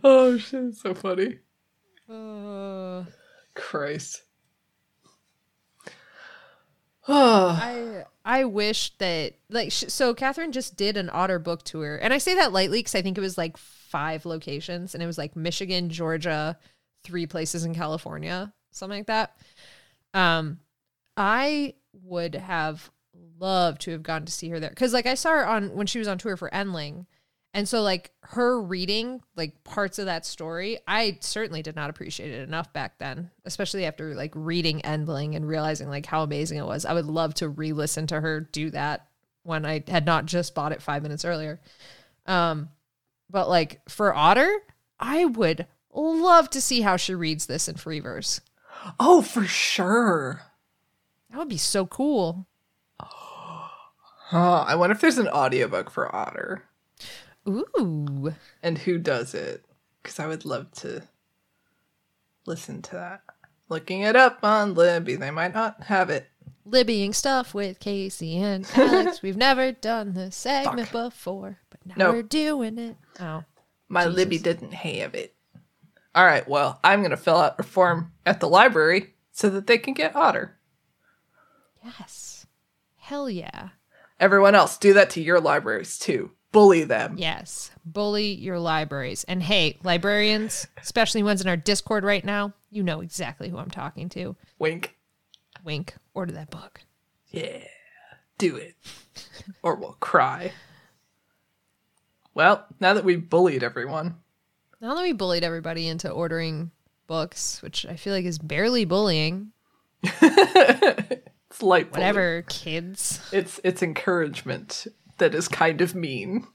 Oh 0.04 0.38
shit, 0.40 0.76
so 0.76 0.96
funny. 0.96 1.38
Uh, 2.10 3.04
Christ. 3.54 4.24
I 7.08 8.06
I 8.26 8.46
wish 8.46 8.98
that 8.98 9.36
like 9.52 9.72
sh- 9.72 9.86
so 9.88 10.16
Katherine 10.16 10.52
just 10.52 10.78
did 10.78 10.98
an 10.98 11.12
otter 11.14 11.38
book 11.38 11.64
tour, 11.64 12.00
and 12.02 12.12
I 12.12 12.18
say 12.18 12.34
that 12.34 12.52
lightly 12.52 12.80
because 12.80 12.96
I 12.96 13.04
think 13.04 13.20
it 13.20 13.22
was 13.22 13.38
like 13.38 13.56
five 13.90 14.26
locations, 14.26 14.94
and 14.94 15.04
it 15.04 15.08
was 15.08 15.18
like 15.18 15.36
Michigan, 15.36 15.90
Georgia, 15.90 16.58
three 17.04 17.26
places 17.26 17.66
in 17.66 17.74
California, 17.74 18.54
something 18.72 19.00
like 19.00 19.08
that. 19.08 19.38
Um, 20.14 20.60
I 21.18 21.76
would 22.04 22.36
have 22.36 22.90
loved 23.40 23.82
to 23.82 23.92
have 23.92 24.04
gone 24.04 24.26
to 24.26 24.32
see 24.32 24.50
her 24.50 24.60
there 24.60 24.70
because 24.70 24.94
like 24.94 25.06
I 25.06 25.16
saw 25.16 25.32
her 25.32 25.48
on 25.48 25.76
when 25.76 25.88
she 25.88 26.00
was 26.00 26.08
on 26.08 26.18
tour 26.18 26.38
for 26.38 26.50
Endling. 26.50 27.06
And 27.54 27.68
so 27.68 27.82
like 27.82 28.12
her 28.22 28.62
reading 28.62 29.22
like 29.36 29.64
parts 29.64 29.98
of 29.98 30.06
that 30.06 30.26
story, 30.26 30.78
I 30.88 31.18
certainly 31.22 31.64
did 31.64 31.76
not 31.76 31.90
appreciate 31.90 32.32
it 32.32 32.48
enough 32.48 32.72
back 32.74 33.00
then, 33.00 33.32
especially 33.44 33.86
after 33.86 34.14
like 34.14 34.32
reading 34.36 34.82
Endling 34.82 35.36
and 35.36 35.48
realizing 35.48 35.90
like 35.90 36.06
how 36.06 36.22
amazing 36.22 36.60
it 36.60 36.66
was. 36.66 36.86
I 36.86 36.94
would 36.94 37.08
love 37.08 37.34
to 37.36 37.50
re-listen 37.50 38.06
to 38.08 38.22
her 38.22 38.42
do 38.42 38.70
that 38.72 39.08
when 39.44 39.66
I 39.66 39.84
had 39.88 40.06
not 40.06 40.26
just 40.26 40.54
bought 40.54 40.74
it 40.74 40.82
5 40.82 41.02
minutes 41.02 41.26
earlier. 41.26 41.60
Um 42.28 42.70
but 43.30 43.50
like 43.50 43.82
for 43.90 44.14
Otter, 44.14 44.52
I 45.00 45.26
would 45.26 45.68
love 45.92 46.50
to 46.52 46.62
see 46.62 46.82
how 46.82 46.98
she 46.98 47.14
reads 47.16 47.46
this 47.46 47.68
in 47.68 47.76
free 47.76 48.00
verse. 48.00 48.42
Oh, 49.00 49.22
for 49.22 49.46
sure. 49.46 50.42
That 51.30 51.38
would 51.38 51.50
be 51.50 51.58
so 51.58 51.86
cool. 51.86 52.48
Huh. 54.32 54.64
I 54.68 54.76
wonder 54.76 54.94
if 54.94 55.02
there's 55.02 55.18
an 55.18 55.28
audiobook 55.28 55.90
for 55.90 56.16
Otter 56.16 56.64
Ooh. 57.48 58.36
and 58.62 58.78
who 58.78 59.00
does 59.00 59.34
it. 59.34 59.66
Because 60.04 60.20
I 60.20 60.28
would 60.28 60.46
love 60.46 60.72
to 60.74 61.02
listen 62.46 62.82
to 62.84 62.92
that. 62.92 63.22
Looking 63.70 64.02
it 64.02 64.16
up 64.16 64.40
on 64.44 64.74
Libby, 64.74 65.16
they 65.16 65.32
might 65.32 65.54
not 65.54 65.84
have 65.84 66.10
it. 66.10 66.28
Libbying 66.66 67.14
stuff 67.14 67.54
with 67.54 67.80
Casey 67.80 68.38
and 68.38 68.68
Alex. 68.76 69.22
We've 69.22 69.38
never 69.38 69.72
done 69.72 70.14
this 70.14 70.36
segment 70.36 70.92
before, 70.92 71.58
but 71.69 71.69
now 71.90 71.96
No. 71.98 72.12
we're 72.12 72.24
doing 72.24 72.78
it. 72.78 72.98
Oh. 73.20 73.44
My 73.88 74.04
Jesus. 74.06 74.16
Libby 74.16 74.38
didn't 74.38 74.74
have 74.74 75.16
it. 75.16 75.36
All 76.16 76.26
right, 76.26 76.48
well, 76.48 76.80
I'm 76.84 77.00
going 77.02 77.12
to 77.12 77.18
fill 77.18 77.38
out 77.38 77.60
a 77.60 77.64
form 77.64 78.12
at 78.26 78.40
the 78.40 78.50
library 78.50 79.14
so 79.32 79.50
that 79.50 79.68
they 79.68 79.78
can 79.78 79.94
get 79.94 80.16
Otter. 80.16 80.58
Yes. 81.84 82.46
Hell 82.98 83.30
yeah. 83.30 83.70
Everyone 84.20 84.56
else, 84.56 84.78
do 84.78 84.94
that 84.94 85.10
to 85.12 85.22
your 85.22 85.40
libraries 85.40 85.98
too. 85.98 86.32
Bully 86.52 86.84
them. 86.84 87.16
Yes. 87.18 87.72
Bully 87.86 88.34
your 88.34 88.60
libraries. 88.60 89.24
And 89.26 89.42
hey, 89.42 89.78
librarians, 89.84 90.68
especially 90.82 91.24
ones 91.24 91.42
in 91.42 91.48
our 91.48 91.56
Discord 91.58 92.04
right 92.04 92.26
now, 92.26 92.54
you 92.72 92.84
know 92.84 93.02
exactly 93.02 93.50
who 93.50 93.58
I'm 93.58 93.70
talking 93.70 94.10
to. 94.10 94.36
Wink. 94.58 94.98
Wink. 95.64 95.96
Order 96.14 96.34
that 96.34 96.50
book. 96.50 96.82
Yeah, 97.28 97.64
do 98.40 98.56
it. 98.56 98.76
or 99.62 99.76
we'll 99.76 99.98
cry. 100.00 100.52
Well, 102.40 102.66
now 102.80 102.94
that 102.94 103.04
we've 103.04 103.30
bullied 103.30 103.64
everyone, 103.64 104.16
Now 104.80 104.96
that 104.96 105.02
we 105.02 105.12
bullied 105.12 105.44
everybody 105.44 105.90
into 105.90 106.10
ordering 106.10 106.72
books, 107.06 107.62
which 107.62 107.86
I 107.86 107.98
feel 107.98 108.14
like 108.14 108.24
is 108.24 108.40
barely 108.40 108.86
bullying, 108.86 109.52
it's 110.04 111.62
light 111.62 111.92
bullying. 111.92 111.92
whatever, 111.92 112.46
kids. 112.48 113.20
It's 113.34 113.60
it's 113.66 113.84
encouragement 113.84 114.88
that 115.18 115.36
is 115.36 115.50
kind 115.50 115.82
of 115.82 115.96
mean 115.96 116.48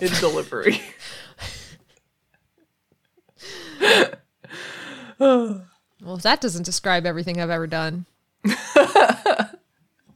in 0.00 0.12
delivery. 0.20 0.80
Well, 5.18 6.16
if 6.16 6.22
that 6.22 6.40
doesn't 6.40 6.64
describe 6.66 7.04
everything 7.04 7.40
I've 7.40 7.50
ever 7.50 7.66
done, 7.66 8.06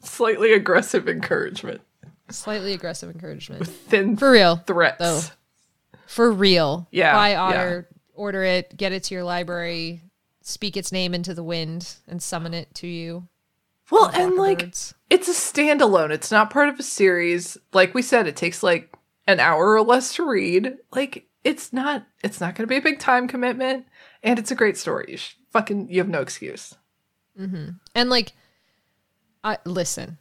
Slightly 0.03 0.53
aggressive 0.53 1.09
encouragement. 1.09 1.81
Slightly 2.31 2.73
aggressive 2.73 3.11
encouragement. 3.11 3.67
Thin 3.67 4.17
For 4.17 4.31
real. 4.31 4.57
threats. 4.57 4.99
though. 4.99 5.21
For 6.07 6.31
real. 6.33 6.89
Yeah, 6.91 7.13
Buy 7.13 7.35
Otter, 7.35 7.89
order 8.15 8.43
it, 8.43 8.77
get 8.77 8.93
it 8.93 9.05
to 9.05 9.15
your 9.15 9.25
library, 9.25 10.03
speak 10.41 10.77
its 10.77 10.91
name 10.93 11.15
into 11.15 11.35
the 11.35 11.43
wind, 11.43 11.97
and 12.07 12.23
summon 12.23 12.55
it 12.55 12.75
to 12.77 12.87
you. 12.87 13.29
Well, 13.91 14.11
and 14.15 14.35
like 14.37 14.61
birds. 14.61 14.95
it's 15.11 15.29
a 15.29 15.33
standalone. 15.33 16.11
It's 16.11 16.31
not 16.31 16.51
part 16.51 16.69
of 16.69 16.79
a 16.79 16.83
series. 16.83 17.57
Like 17.73 17.95
we 17.95 18.03
said, 18.03 18.27
it 18.27 18.37
takes 18.37 18.63
like 18.63 18.95
an 19.27 19.41
hour 19.41 19.73
or 19.73 19.83
less 19.83 20.15
to 20.15 20.29
read. 20.29 20.77
Like 20.95 21.27
it's 21.45 21.73
not 21.73 22.07
it's 22.23 22.41
not 22.41 22.55
going 22.55 22.65
to 22.67 22.71
be 22.73 22.77
a 22.77 22.83
big 22.83 22.99
time 22.99 23.29
commitment 23.29 23.87
and 24.23 24.39
it's 24.39 24.51
a 24.51 24.55
great 24.55 24.77
story. 24.77 25.07
You 25.09 25.17
sh- 25.17 25.37
fucking 25.51 25.89
you 25.91 25.99
have 26.01 26.09
no 26.09 26.21
excuse. 26.21 26.75
Mm-hmm. 27.39 27.71
And 27.95 28.11
like, 28.11 28.33
I 29.45 29.59
listen. 29.65 30.19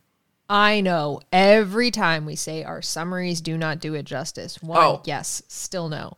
I 0.50 0.80
know 0.82 1.20
every 1.32 1.92
time 1.92 2.26
we 2.26 2.36
say 2.36 2.64
our 2.64 2.82
summaries 2.82 3.42
do 3.42 3.58
not 3.58 3.80
do 3.80 3.94
it 3.96 4.04
justice. 4.04 4.62
One, 4.62 4.78
Oh. 4.78 5.02
yes, 5.06 5.42
still 5.48 5.90
no. 5.90 6.18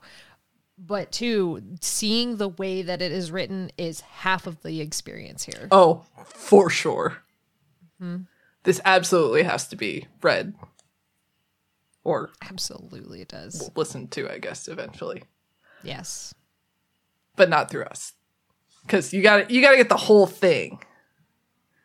But 0.78 1.12
two, 1.12 1.62
seeing 1.82 2.38
the 2.38 2.48
way 2.50 2.82
that 2.84 3.02
it 3.02 3.12
is 3.12 3.32
written 3.32 3.72
is 3.78 4.02
half 4.02 4.48
of 4.48 4.62
the 4.62 4.80
experience 4.82 5.44
here. 5.46 5.68
Oh, 5.72 6.06
for 6.26 6.70
sure. 6.70 7.18
Mm-hmm. 8.02 8.24
This 8.64 8.80
absolutely 8.86 9.44
has 9.44 9.68
to 9.70 9.76
be 9.76 10.08
read 10.22 10.54
or 12.04 12.30
Absolutely, 12.42 13.22
it 13.22 13.28
does. 13.30 13.70
listened 13.76 14.12
to, 14.12 14.32
I 14.32 14.38
guess, 14.38 14.68
eventually, 14.68 15.24
Yes. 15.84 16.34
but 17.36 17.50
not 17.50 17.70
through 17.70 17.84
us. 17.86 18.14
Because 18.84 19.12
you 19.14 19.22
got 19.22 19.48
to 19.50 19.54
you 19.54 19.62
got 19.62 19.72
to 19.72 19.78
get 19.78 19.90
the 19.90 19.98
whole 19.98 20.26
thing. 20.28 20.80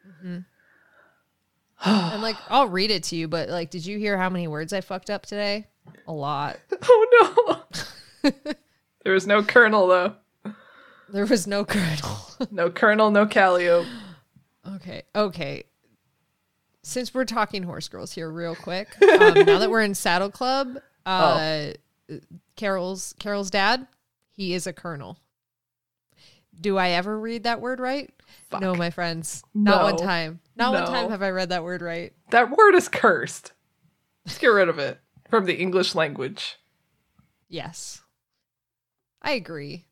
Mm-hmm. 0.09 0.39
And 2.13 2.23
like, 2.23 2.37
I'll 2.49 2.69
read 2.69 2.91
it 2.91 3.03
to 3.05 3.17
you, 3.17 3.29
but 3.29 3.49
like, 3.49 3.71
did 3.71 3.85
you 3.85 3.99
hear 3.99 4.17
how 4.17 4.31
many 4.31 4.49
words 4.49 4.73
I 4.73 4.81
fucked 4.81 5.11
up 5.11 5.27
today? 5.27 5.67
A 6.07 6.13
lot. 6.13 6.59
Oh 6.87 7.63
no. 8.25 8.31
there 9.05 9.13
was 9.13 9.27
no 9.27 9.43
kernel 9.43 9.87
though. 9.87 10.15
There 11.09 11.27
was 11.27 11.47
no 11.47 11.65
kernel. 11.65 12.21
No 12.51 12.69
kernel, 12.71 13.11
no 13.11 13.27
Callio. 13.27 13.87
Okay. 14.75 15.03
Okay. 15.15 15.65
Since 16.83 17.15
we're 17.15 17.25
talking 17.25 17.63
horse 17.63 17.89
girls 17.89 18.13
here, 18.13 18.31
real 18.31 18.55
quick, 18.55 18.89
um, 19.01 19.35
now 19.47 19.59
that 19.59 19.71
we're 19.71 19.83
in 19.83 19.95
Saddle 19.95 20.31
Club, 20.31 20.79
uh, 21.07 21.69
Carol's 22.57 23.15
Carol's 23.19 23.51
dad, 23.51 23.87
he 24.33 24.53
is 24.53 24.67
a 24.67 24.73
colonel. 24.73 25.19
Do 26.61 26.77
I 26.77 26.91
ever 26.91 27.19
read 27.19 27.45
that 27.45 27.61
word 27.61 27.81
right? 27.81 28.13
Fuck. 28.51 28.61
No, 28.61 28.75
my 28.75 28.91
friends, 28.91 29.43
not 29.55 29.83
one 29.83 29.97
time. 29.97 30.41
Not 30.57 30.73
one 30.73 30.87
time 30.87 31.11
have 31.11 31.23
I 31.23 31.31
read 31.31 31.49
that 31.51 31.65
word 31.65 31.83
right. 31.83 32.13
That 32.31 32.51
word 32.57 32.75
is 32.75 32.89
cursed. 32.89 33.53
Let's 34.25 34.39
get 34.39 34.49
rid 34.49 34.69
of 34.69 34.79
it 34.79 35.01
from 35.29 35.45
the 35.45 35.57
English 35.57 35.95
language. 35.95 36.59
Yes, 37.49 38.03
I 39.23 39.33
agree. 39.33 39.87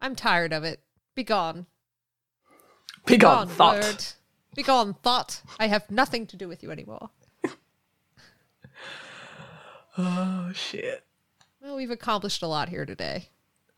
I'm 0.00 0.14
tired 0.14 0.52
of 0.52 0.64
it. 0.64 0.80
Be 1.14 1.24
gone. 1.24 1.66
Be 3.06 3.16
gone, 3.16 3.48
thought. 3.48 3.82
word. 3.82 4.04
Be 4.54 4.62
gone, 4.62 4.94
thought. 5.02 5.42
I 5.58 5.66
have 5.66 5.90
nothing 5.90 6.26
to 6.28 6.36
do 6.36 6.48
with 6.48 6.62
you 6.62 6.70
anymore. 6.70 7.10
Oh 9.98 10.50
shit. 10.54 11.04
Well, 11.60 11.76
we've 11.76 11.90
accomplished 11.90 12.42
a 12.42 12.46
lot 12.46 12.70
here 12.70 12.86
today. 12.86 13.28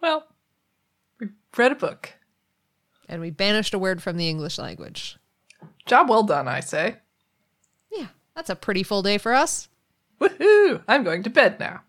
Well, 0.01 0.27
we 1.19 1.29
read 1.57 1.73
a 1.73 1.75
book. 1.75 2.13
And 3.09 3.21
we 3.21 3.31
banished 3.31 3.75
a 3.75 3.79
word 3.79 4.03
from 4.03 4.17
the 4.17 4.29
English 4.29 4.59
language. 4.59 5.19
Job 5.87 6.09
well 6.09 6.23
done, 6.23 6.49
I 6.49 6.61
say. 6.61 6.97
Yeah, 7.91 8.09
that's 8.35 8.51
a 8.51 8.57
pretty 8.57 8.83
full 8.83 9.03
day 9.03 9.19
for 9.19 9.35
us. 9.35 9.69
Woohoo! 10.21 10.83
I'm 10.89 11.05
going 11.05 11.23
to 11.23 11.31
bed 11.31 11.61
now. 11.61 11.83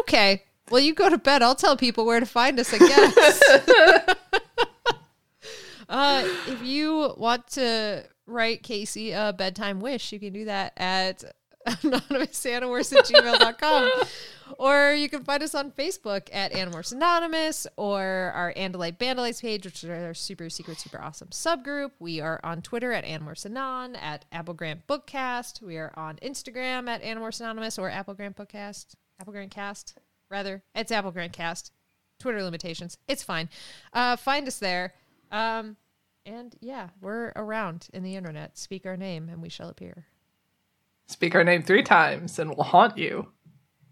Okay. 0.00 0.44
Well, 0.70 0.80
you 0.80 0.94
go 0.94 1.08
to 1.08 1.18
bed. 1.18 1.42
I'll 1.42 1.54
tell 1.54 1.76
people 1.76 2.06
where 2.06 2.20
to 2.20 2.26
find 2.26 2.58
us, 2.60 2.72
I 2.72 2.78
guess. 2.78 3.42
uh, 5.88 6.28
if 6.46 6.62
you 6.62 7.14
want 7.16 7.46
to 7.48 8.04
write 8.26 8.62
Casey 8.62 9.12
a 9.12 9.32
bedtime 9.36 9.80
wish, 9.80 10.12
you 10.12 10.20
can 10.20 10.32
do 10.32 10.44
that 10.44 10.72
at 10.76 11.24
anonymousanimorphs 11.66 12.96
at 12.96 13.04
gmail.com. 13.06 13.90
Or 14.58 14.92
you 14.92 15.08
can 15.08 15.24
find 15.24 15.42
us 15.42 15.54
on 15.54 15.70
Facebook 15.70 16.28
at 16.32 16.52
Animorphs 16.52 16.92
Anonymous 16.92 17.66
or 17.76 18.02
our 18.34 18.52
Andalite 18.54 18.98
Bandalites 18.98 19.40
page, 19.40 19.64
which 19.64 19.84
is 19.84 19.90
our 19.90 20.14
super 20.14 20.50
secret, 20.50 20.78
super 20.78 21.00
awesome 21.00 21.28
subgroup. 21.28 21.92
We 21.98 22.20
are 22.20 22.40
on 22.42 22.62
Twitter 22.62 22.92
at 22.92 23.04
Animorphs 23.04 23.46
Anon, 23.46 23.96
at 23.96 24.24
Apple 24.32 24.54
Grant 24.54 24.86
Bookcast. 24.86 25.62
We 25.62 25.76
are 25.78 25.92
on 25.94 26.16
Instagram 26.16 26.88
at 26.88 27.02
Animorphs 27.02 27.40
Anonymous 27.40 27.78
or 27.78 27.90
Apple 27.90 28.14
Grant 28.14 28.36
Bookcast. 28.36 28.94
Apple 29.20 29.32
Grant 29.32 29.50
Cast, 29.50 29.98
rather. 30.30 30.62
It's 30.74 30.90
Apple 30.90 31.12
Grant 31.12 31.32
Cast. 31.32 31.72
Twitter 32.18 32.42
limitations. 32.42 32.98
It's 33.08 33.22
fine. 33.22 33.48
Uh, 33.92 34.16
find 34.16 34.46
us 34.46 34.58
there. 34.58 34.94
Um, 35.30 35.76
and 36.26 36.54
yeah, 36.60 36.88
we're 37.00 37.32
around 37.36 37.88
in 37.92 38.02
the 38.02 38.16
internet. 38.16 38.58
Speak 38.58 38.84
our 38.84 38.96
name 38.96 39.28
and 39.28 39.40
we 39.40 39.48
shall 39.48 39.68
appear. 39.68 40.06
Speak 41.10 41.34
our 41.34 41.44
name 41.44 41.62
three 41.62 41.82
times 41.82 42.38
and 42.38 42.50
we'll 42.50 42.64
haunt 42.64 42.96
you. 42.96 43.28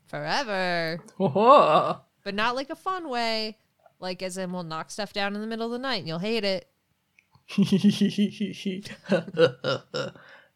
Forever. 0.07 1.01
Whoa. 1.17 2.01
but 2.25 2.35
not 2.35 2.55
like 2.55 2.71
a 2.71 2.77
fun 2.77 3.09
way. 3.09 3.59
Like 4.01 4.23
as 4.23 4.39
in 4.39 4.53
we'll 4.53 4.63
knock 4.63 4.91
stuff 4.91 5.13
down 5.13 5.35
in 5.35 5.41
the 5.41 5.47
middle 5.47 5.67
of 5.67 5.73
the 5.73 5.79
night 5.79 5.99
and 5.99 6.09
you'll 6.09 6.21
hate 6.21 6.45
it. 6.45 6.69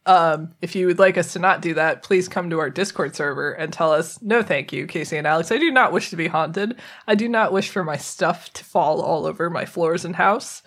um, 0.07 0.55
if 0.61 0.77
you 0.77 0.87
would 0.87 0.99
like 0.99 1.19
us 1.19 1.33
to 1.33 1.39
not 1.39 1.63
do 1.63 1.75
that, 1.75 2.03
please 2.03 2.29
come 2.29 2.51
to 2.51 2.61
our 2.61 2.71
Discord 2.71 3.17
server 3.17 3.53
and 3.53 3.73
tell 3.73 3.93
us, 3.93 4.21
no, 4.23 4.43
thank 4.43 4.73
you, 4.73 4.87
Casey 4.87 5.17
and 5.17 5.27
Alex. 5.27 5.51
I 5.51 5.59
do 5.59 5.71
not 5.71 5.93
wish 5.93 6.11
to 6.11 6.17
be 6.17 6.29
haunted. 6.29 6.77
I 7.09 7.15
do 7.15 7.29
not 7.29 7.53
wish 7.53 7.71
for 7.71 7.83
my 7.83 7.97
stuff 7.97 8.53
to 8.53 8.65
fall 8.65 9.01
all 9.01 9.27
over 9.27 9.51
my 9.51 9.65
floors 9.65 10.05
and 10.05 10.17
house. 10.17 10.63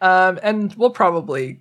Um, 0.00 0.38
and 0.42 0.74
we'll 0.74 0.90
probably 0.90 1.60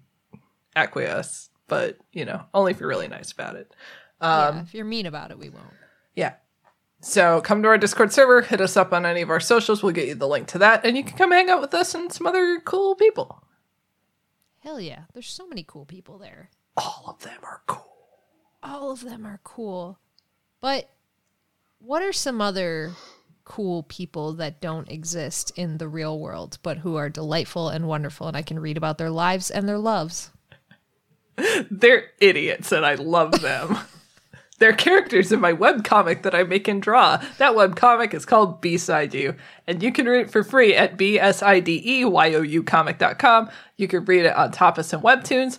acquiesce, 0.75 1.49
but 1.71 1.97
you 2.11 2.25
know, 2.25 2.43
only 2.53 2.73
if 2.73 2.81
you're 2.81 2.89
really 2.89 3.07
nice 3.07 3.31
about 3.31 3.55
it. 3.55 3.73
Um, 4.19 4.57
yeah, 4.57 4.61
if 4.63 4.73
you're 4.73 4.85
mean 4.85 5.05
about 5.05 5.31
it, 5.31 5.39
we 5.39 5.49
won't. 5.49 5.73
Yeah. 6.15 6.33
So 6.99 7.39
come 7.39 7.63
to 7.63 7.69
our 7.69 7.77
Discord 7.77 8.11
server, 8.11 8.41
hit 8.41 8.59
us 8.59 8.75
up 8.75 8.91
on 8.91 9.05
any 9.05 9.21
of 9.21 9.29
our 9.29 9.39
socials. 9.39 9.81
We'll 9.81 9.93
get 9.93 10.09
you 10.09 10.15
the 10.15 10.27
link 10.27 10.47
to 10.49 10.57
that, 10.57 10.85
and 10.85 10.97
you 10.97 11.03
can 11.05 11.17
come 11.17 11.31
hang 11.31 11.49
out 11.49 11.61
with 11.61 11.73
us 11.73 11.95
and 11.95 12.11
some 12.11 12.27
other 12.27 12.59
cool 12.59 12.95
people. 12.95 13.41
Hell 14.59 14.81
yeah. 14.81 15.03
There's 15.13 15.29
so 15.29 15.47
many 15.47 15.63
cool 15.63 15.85
people 15.85 16.17
there. 16.17 16.49
All 16.75 17.05
of 17.07 17.23
them 17.23 17.39
are 17.41 17.61
cool. 17.67 17.87
All 18.61 18.91
of 18.91 19.01
them 19.01 19.25
are 19.25 19.39
cool. 19.45 19.97
But 20.59 20.89
what 21.79 22.03
are 22.03 22.13
some 22.13 22.41
other 22.41 22.91
cool 23.45 23.83
people 23.83 24.33
that 24.33 24.59
don't 24.59 24.91
exist 24.91 25.53
in 25.55 25.77
the 25.77 25.87
real 25.87 26.19
world, 26.19 26.59
but 26.63 26.79
who 26.79 26.97
are 26.97 27.09
delightful 27.09 27.69
and 27.69 27.87
wonderful, 27.87 28.27
and 28.27 28.35
I 28.35 28.41
can 28.41 28.59
read 28.59 28.75
about 28.75 28.97
their 28.97 29.09
lives 29.09 29.49
and 29.49 29.69
their 29.69 29.79
loves? 29.79 30.31
They're 31.71 32.05
idiots, 32.19 32.71
and 32.71 32.85
I 32.85 32.95
love 32.95 33.41
them. 33.41 33.77
They're 34.61 34.73
characters 34.73 35.31
in 35.31 35.39
my 35.39 35.53
webcomic 35.53 36.21
that 36.21 36.35
I 36.35 36.43
make 36.43 36.67
and 36.67 36.79
draw. 36.79 37.17
That 37.39 37.53
webcomic 37.53 38.13
is 38.13 38.25
called 38.25 38.61
B-Side 38.61 39.11
You, 39.11 39.33
and 39.65 39.81
you 39.81 39.91
can 39.91 40.05
read 40.05 40.27
it 40.27 40.31
for 40.31 40.43
free 40.43 40.75
at 40.75 40.97
B-S-I-D-E-Y-O-U 40.97 42.63
comic.com. 42.63 43.49
You 43.77 43.87
can 43.87 44.05
read 44.05 44.25
it 44.25 44.35
on 44.35 44.51
Tapas 44.51 44.93
and 44.93 45.01
Webtoons. 45.01 45.57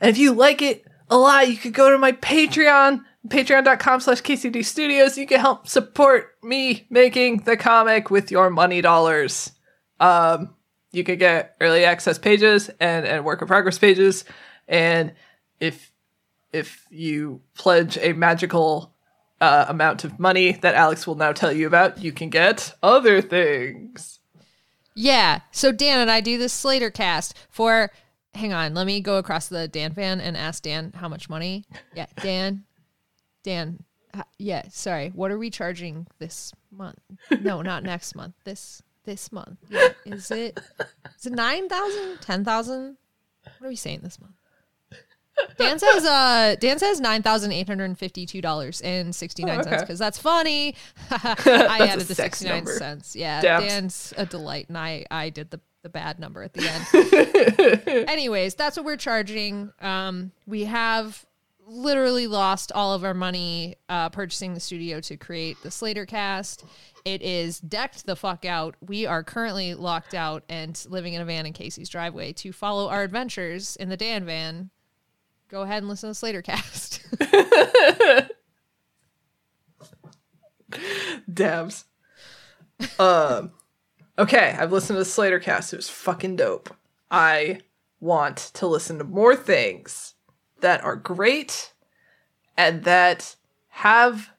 And 0.00 0.08
if 0.08 0.16
you 0.16 0.32
like 0.32 0.62
it 0.62 0.86
a 1.10 1.18
lot, 1.18 1.50
you 1.50 1.58
could 1.58 1.74
go 1.74 1.90
to 1.90 1.98
my 1.98 2.12
Patreon, 2.12 3.04
patreon.com 3.28 4.00
slash 4.00 4.22
KCD 4.22 4.64
Studios. 4.64 5.18
You 5.18 5.26
can 5.26 5.40
help 5.40 5.68
support 5.68 6.36
me 6.42 6.86
making 6.88 7.42
the 7.42 7.58
comic 7.58 8.10
with 8.10 8.30
your 8.30 8.48
money 8.48 8.80
dollars. 8.80 9.52
Um, 10.00 10.54
you 10.90 11.04
can 11.04 11.18
get 11.18 11.54
early 11.60 11.84
access 11.84 12.18
pages 12.18 12.70
and, 12.80 13.04
and 13.04 13.26
work 13.26 13.42
in 13.42 13.48
progress 13.48 13.78
pages. 13.78 14.24
And 14.68 15.12
if 15.60 15.92
if 16.52 16.86
you 16.90 17.40
pledge 17.54 17.98
a 17.98 18.12
magical 18.12 18.92
uh, 19.40 19.66
amount 19.68 20.04
of 20.04 20.18
money 20.18 20.52
that 20.52 20.74
Alex 20.74 21.06
will 21.06 21.14
now 21.14 21.32
tell 21.32 21.52
you 21.52 21.66
about, 21.66 21.98
you 22.02 22.12
can 22.12 22.30
get 22.30 22.74
other 22.82 23.20
things. 23.20 24.20
Yeah. 24.94 25.40
So 25.52 25.72
Dan 25.72 26.00
and 26.00 26.10
I 26.10 26.20
do 26.20 26.38
this 26.38 26.52
Slater 26.52 26.90
cast 26.90 27.36
for. 27.50 27.90
Hang 28.34 28.52
on, 28.52 28.74
let 28.74 28.86
me 28.86 29.00
go 29.00 29.16
across 29.16 29.48
the 29.48 29.66
Dan 29.66 29.94
fan 29.94 30.20
and 30.20 30.36
ask 30.36 30.62
Dan 30.62 30.92
how 30.94 31.08
much 31.08 31.28
money. 31.28 31.64
Yeah, 31.94 32.06
Dan. 32.22 32.64
Dan. 33.42 33.82
yeah, 34.38 34.64
sorry. 34.70 35.08
What 35.08 35.30
are 35.30 35.38
we 35.38 35.50
charging 35.50 36.06
this 36.18 36.52
month? 36.70 36.98
No, 37.40 37.62
not 37.62 37.82
next 37.82 38.14
month. 38.14 38.34
This 38.44 38.82
this 39.04 39.32
month. 39.32 39.58
Yeah, 39.70 39.88
is 40.04 40.30
it 40.30 40.60
is 41.18 41.26
it 41.26 41.32
nine 41.32 41.68
thousand? 41.68 42.20
Ten 42.20 42.44
thousand? 42.44 42.98
What 43.58 43.66
are 43.66 43.70
we 43.70 43.76
saying 43.76 44.00
this 44.02 44.20
month? 44.20 44.34
Dan 45.56 45.78
says 45.78 46.04
uh 46.04 46.56
Dan 46.60 46.78
says 46.78 47.00
nine 47.00 47.22
thousand 47.22 47.52
eight 47.52 47.66
hundred 47.66 47.86
and 47.86 47.98
fifty 47.98 48.26
two 48.26 48.40
dollars 48.40 48.80
and 48.80 49.14
sixty 49.14 49.44
nine 49.44 49.62
cents 49.62 49.74
okay. 49.74 49.82
because 49.82 49.98
that's 49.98 50.18
funny. 50.18 50.74
I 51.10 51.78
a 51.80 51.88
added 51.88 52.06
the 52.06 52.14
sixty 52.14 52.48
nine 52.48 52.66
cents. 52.66 53.16
Yeah. 53.16 53.40
Dan's 53.40 54.14
a 54.16 54.26
delight, 54.26 54.68
and 54.68 54.78
I 54.78 55.04
I 55.10 55.30
did 55.30 55.50
the 55.50 55.60
the 55.82 55.88
bad 55.88 56.18
number 56.18 56.42
at 56.42 56.54
the 56.54 56.68
end. 57.88 58.08
Anyways, 58.08 58.54
that's 58.54 58.76
what 58.76 58.84
we're 58.84 58.96
charging. 58.96 59.72
Um, 59.80 60.32
we 60.46 60.64
have 60.64 61.24
literally 61.68 62.26
lost 62.26 62.72
all 62.72 62.94
of 62.94 63.04
our 63.04 63.14
money 63.14 63.76
uh, 63.88 64.08
purchasing 64.08 64.54
the 64.54 64.60
studio 64.60 65.00
to 65.00 65.16
create 65.16 65.56
the 65.62 65.70
Slater 65.70 66.06
cast. 66.06 66.64
It 67.04 67.22
is 67.22 67.60
decked 67.60 68.06
the 68.06 68.16
fuck 68.16 68.44
out. 68.44 68.74
We 68.86 69.06
are 69.06 69.22
currently 69.22 69.74
locked 69.74 70.14
out 70.14 70.42
and 70.48 70.82
living 70.88 71.14
in 71.14 71.20
a 71.20 71.24
van 71.24 71.46
in 71.46 71.52
Casey's 71.52 71.88
driveway 71.88 72.32
to 72.34 72.52
follow 72.52 72.88
our 72.88 73.02
adventures 73.02 73.76
in 73.76 73.88
the 73.88 73.96
Dan 73.96 74.24
van. 74.24 74.70
Go 75.48 75.62
ahead 75.62 75.78
and 75.78 75.88
listen 75.88 76.10
to 76.10 76.14
Slater 76.14 76.42
cast. 76.42 77.02
Dabs. 81.32 81.84
um, 82.98 83.52
okay, 84.18 84.56
I've 84.58 84.72
listened 84.72 84.98
to 84.98 85.04
Slater 85.04 85.38
Cast. 85.38 85.72
It 85.72 85.76
was 85.76 85.88
fucking 85.88 86.36
dope. 86.36 86.74
I 87.10 87.60
want 88.00 88.36
to 88.36 88.66
listen 88.66 88.98
to 88.98 89.04
more 89.04 89.34
things 89.34 90.14
that 90.60 90.84
are 90.84 90.96
great 90.96 91.72
and 92.56 92.84
that 92.84 93.36
have 93.68 94.30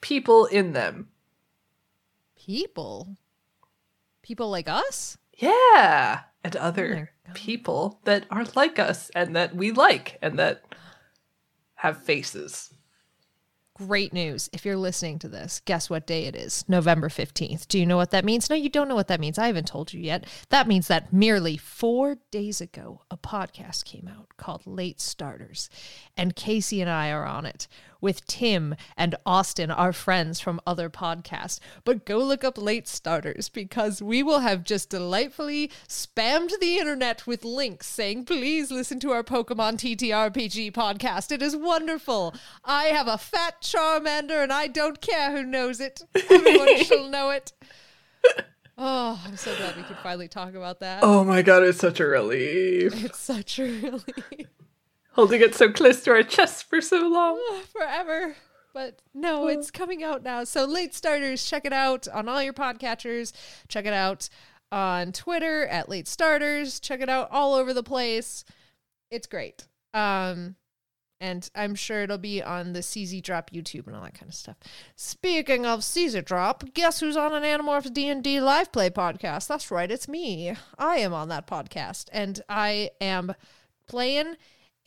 people 0.00 0.46
in 0.46 0.72
them. 0.72 1.08
People. 2.36 3.16
People 4.22 4.50
like 4.50 4.68
us? 4.68 5.16
Yeah, 5.34 6.20
and 6.44 6.56
other. 6.56 7.12
People 7.34 8.00
that 8.04 8.26
are 8.30 8.44
like 8.54 8.78
us 8.78 9.10
and 9.14 9.34
that 9.36 9.54
we 9.54 9.70
like 9.70 10.18
and 10.22 10.38
that 10.38 10.62
have 11.76 12.02
faces. 12.02 12.72
Great 13.86 14.12
news. 14.12 14.50
If 14.52 14.64
you're 14.64 14.76
listening 14.76 15.20
to 15.20 15.28
this, 15.28 15.62
guess 15.64 15.88
what 15.88 16.04
day 16.04 16.24
it 16.24 16.34
is? 16.34 16.64
November 16.66 17.08
15th. 17.08 17.68
Do 17.68 17.78
you 17.78 17.86
know 17.86 17.96
what 17.96 18.10
that 18.10 18.24
means? 18.24 18.50
No, 18.50 18.56
you 18.56 18.68
don't 18.68 18.88
know 18.88 18.96
what 18.96 19.06
that 19.06 19.20
means. 19.20 19.38
I 19.38 19.46
haven't 19.46 19.68
told 19.68 19.92
you 19.92 20.00
yet. 20.00 20.26
That 20.48 20.66
means 20.66 20.88
that 20.88 21.12
merely 21.12 21.56
four 21.56 22.16
days 22.32 22.60
ago, 22.60 23.02
a 23.08 23.16
podcast 23.16 23.84
came 23.84 24.08
out 24.08 24.36
called 24.36 24.66
Late 24.66 25.00
Starters. 25.00 25.70
And 26.16 26.34
Casey 26.34 26.80
and 26.80 26.90
I 26.90 27.12
are 27.12 27.24
on 27.24 27.46
it 27.46 27.68
with 28.00 28.26
Tim 28.26 28.74
and 28.96 29.14
Austin, 29.26 29.70
our 29.70 29.92
friends 29.92 30.40
from 30.40 30.60
other 30.66 30.88
podcasts. 30.88 31.58
But 31.84 32.04
go 32.04 32.18
look 32.18 32.44
up 32.44 32.58
Late 32.58 32.86
Starters 32.88 33.48
because 33.48 34.02
we 34.02 34.22
will 34.22 34.40
have 34.40 34.64
just 34.64 34.90
delightfully 34.90 35.70
spammed 35.88 36.58
the 36.60 36.78
internet 36.78 37.26
with 37.26 37.44
links 37.44 37.86
saying, 37.86 38.24
please 38.24 38.70
listen 38.70 39.00
to 39.00 39.10
our 39.10 39.22
Pokemon 39.22 39.74
TTRPG 39.78 40.72
podcast. 40.72 41.32
It 41.32 41.42
is 41.42 41.56
wonderful. 41.56 42.34
I 42.64 42.84
have 42.84 43.08
a 43.08 43.18
fat 43.18 43.62
Charmander 43.62 44.42
and 44.42 44.52
I 44.52 44.66
don't 44.68 45.00
care 45.00 45.32
who 45.32 45.42
knows 45.42 45.80
it. 45.80 46.02
Everyone 46.30 46.78
shall 46.84 47.08
know 47.08 47.30
it. 47.30 47.52
Oh, 48.80 49.20
I'm 49.26 49.36
so 49.36 49.54
glad 49.56 49.76
we 49.76 49.82
could 49.82 49.96
finally 49.98 50.28
talk 50.28 50.54
about 50.54 50.80
that. 50.80 51.02
Oh 51.02 51.24
my 51.24 51.42
god, 51.42 51.64
it's 51.64 51.78
such 51.78 51.98
a 51.98 52.06
relief. 52.06 53.04
It's 53.04 53.18
such 53.18 53.58
a 53.58 53.62
relief. 53.82 54.46
Holding 55.18 55.40
it 55.40 55.52
so 55.52 55.68
close 55.68 56.00
to 56.04 56.12
our 56.12 56.22
chest 56.22 56.70
for 56.70 56.80
so 56.80 57.08
long. 57.08 57.42
forever. 57.72 58.36
But 58.72 59.02
no, 59.12 59.48
it's 59.48 59.68
coming 59.68 60.04
out 60.04 60.22
now. 60.22 60.44
So 60.44 60.64
late 60.64 60.94
starters, 60.94 61.44
check 61.44 61.64
it 61.64 61.72
out 61.72 62.06
on 62.06 62.28
all 62.28 62.40
your 62.40 62.52
podcatchers. 62.52 63.32
Check 63.66 63.84
it 63.84 63.92
out 63.92 64.28
on 64.70 65.10
Twitter 65.10 65.66
at 65.66 65.88
late 65.88 66.06
starters. 66.06 66.78
Check 66.78 67.00
it 67.00 67.08
out 67.08 67.32
all 67.32 67.54
over 67.54 67.74
the 67.74 67.82
place. 67.82 68.44
It's 69.10 69.26
great. 69.26 69.66
Um 69.92 70.54
and 71.20 71.50
I'm 71.56 71.74
sure 71.74 72.04
it'll 72.04 72.18
be 72.18 72.40
on 72.40 72.72
the 72.72 72.78
CZ 72.78 73.20
Drop 73.24 73.50
YouTube 73.50 73.88
and 73.88 73.96
all 73.96 74.04
that 74.04 74.14
kind 74.14 74.28
of 74.28 74.36
stuff. 74.36 74.58
Speaking 74.94 75.66
of 75.66 75.80
CZ 75.80 76.24
Drop, 76.26 76.62
guess 76.74 77.00
who's 77.00 77.16
on 77.16 77.34
an 77.34 77.42
Animorphs 77.42 77.92
D&D 77.92 78.40
live 78.40 78.70
play 78.70 78.88
podcast? 78.88 79.48
That's 79.48 79.72
right, 79.72 79.90
it's 79.90 80.06
me. 80.06 80.54
I 80.78 80.98
am 80.98 81.12
on 81.12 81.28
that 81.30 81.48
podcast 81.48 82.04
and 82.12 82.40
I 82.48 82.90
am 83.00 83.34
playing 83.88 84.36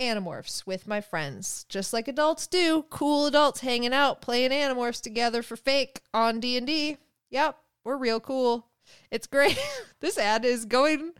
Animorphs 0.01 0.65
with 0.65 0.87
my 0.87 0.99
friends, 0.99 1.65
just 1.69 1.93
like 1.93 2.07
adults 2.07 2.47
do. 2.47 2.85
Cool 2.89 3.27
adults 3.27 3.61
hanging 3.61 3.93
out, 3.93 4.21
playing 4.21 4.51
Animorphs 4.51 5.01
together 5.01 5.43
for 5.43 5.55
fake 5.55 6.01
on 6.13 6.39
D 6.39 6.57
and 6.57 6.65
D. 6.65 6.97
Yep, 7.29 7.57
we're 7.83 7.97
real 7.97 8.19
cool. 8.19 8.67
It's 9.11 9.27
great. 9.27 9.57
this 9.99 10.17
ad 10.17 10.43
is 10.43 10.65
going 10.65 11.13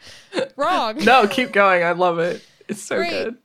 wrong. 0.55 0.97
No, 1.03 1.27
keep 1.27 1.51
going. 1.51 1.83
I 1.83 1.91
love 1.91 2.19
it. 2.19 2.43
It's 2.67 2.81
so 2.81 2.97
Great. 2.97 3.09
good. 3.09 3.37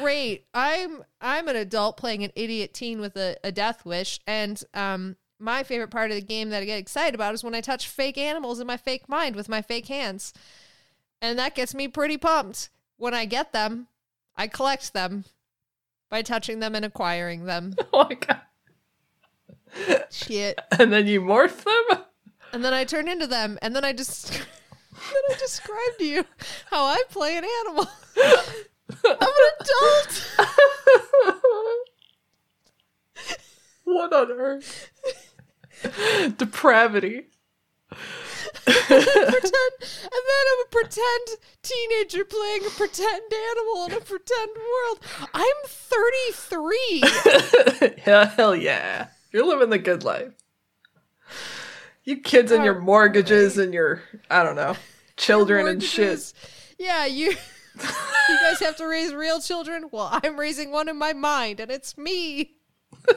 Great. 0.00 0.46
I'm 0.54 1.04
I'm 1.20 1.48
an 1.48 1.56
adult 1.56 1.96
playing 1.96 2.24
an 2.24 2.32
idiot 2.34 2.74
teen 2.74 3.00
with 3.00 3.16
a, 3.16 3.36
a 3.44 3.52
death 3.52 3.84
wish, 3.84 4.20
and 4.26 4.62
um 4.74 5.16
my 5.38 5.62
favorite 5.62 5.90
part 5.90 6.10
of 6.10 6.16
the 6.16 6.22
game 6.22 6.48
that 6.50 6.62
I 6.62 6.66
get 6.66 6.78
excited 6.78 7.14
about 7.14 7.34
is 7.34 7.44
when 7.44 7.54
I 7.54 7.60
touch 7.60 7.88
fake 7.88 8.16
animals 8.16 8.58
in 8.58 8.66
my 8.66 8.76
fake 8.78 9.08
mind 9.08 9.36
with 9.36 9.48
my 9.48 9.60
fake 9.60 9.86
hands. 9.86 10.32
And 11.20 11.38
that 11.38 11.54
gets 11.54 11.74
me 11.74 11.88
pretty 11.88 12.16
pumped. 12.16 12.70
When 12.96 13.12
I 13.12 13.26
get 13.26 13.52
them, 13.52 13.88
I 14.36 14.46
collect 14.48 14.92
them 14.92 15.24
by 16.10 16.22
touching 16.22 16.60
them 16.60 16.74
and 16.74 16.84
acquiring 16.84 17.44
them. 17.44 17.74
Oh 17.92 18.04
my 18.08 18.14
god. 18.14 18.40
Shit. 20.10 20.60
And 20.78 20.92
then 20.92 21.06
you 21.06 21.20
morph 21.20 21.64
them? 21.64 22.02
And 22.52 22.64
then 22.64 22.72
I 22.72 22.84
turn 22.84 23.08
into 23.08 23.26
them, 23.26 23.58
and 23.60 23.74
then 23.74 23.84
I 23.84 23.92
just 23.92 24.30
then 24.92 25.22
I 25.30 25.34
describe 25.38 25.98
to 25.98 26.04
you 26.04 26.24
how 26.70 26.84
I 26.84 27.02
play 27.10 27.36
an 27.36 27.44
animal. 27.66 27.88
I'm 29.04 29.20
an 29.20 29.50
adult. 29.60 30.22
what 33.84 34.12
on 34.12 34.30
earth? 34.32 34.90
Depravity. 36.38 37.26
Pretend, 38.66 39.72
and 39.80 40.10
then 40.12 40.44
I'm 40.52 40.60
a 40.64 40.68
pretend 40.70 41.38
teenager 41.62 42.24
playing 42.24 42.66
a 42.66 42.70
pretend 42.70 43.32
animal 43.32 43.86
in 43.86 43.92
a 43.92 44.00
pretend 44.00 44.50
world. 44.56 45.00
I'm 45.32 45.56
33. 45.66 47.02
hell, 48.02 48.26
hell 48.26 48.56
yeah. 48.56 49.08
You're 49.32 49.46
living 49.46 49.70
the 49.70 49.78
good 49.78 50.04
life. 50.04 50.32
You 52.04 52.18
kids 52.20 52.52
and 52.52 52.64
your 52.64 52.80
mortgages 52.80 53.58
and 53.58 53.74
your, 53.74 54.02
I 54.30 54.42
don't 54.42 54.56
know, 54.56 54.76
children 55.16 55.66
and 55.66 55.82
shit. 55.82 56.32
Yeah, 56.78 57.06
you. 57.06 57.34
you 57.78 58.38
guys 58.42 58.60
have 58.60 58.76
to 58.76 58.86
raise 58.86 59.12
real 59.12 59.40
children. 59.40 59.88
Well, 59.90 60.08
I'm 60.22 60.38
raising 60.38 60.70
one 60.70 60.88
in 60.88 60.96
my 60.96 61.12
mind, 61.12 61.60
and 61.60 61.70
it's 61.70 61.98
me. 61.98 62.54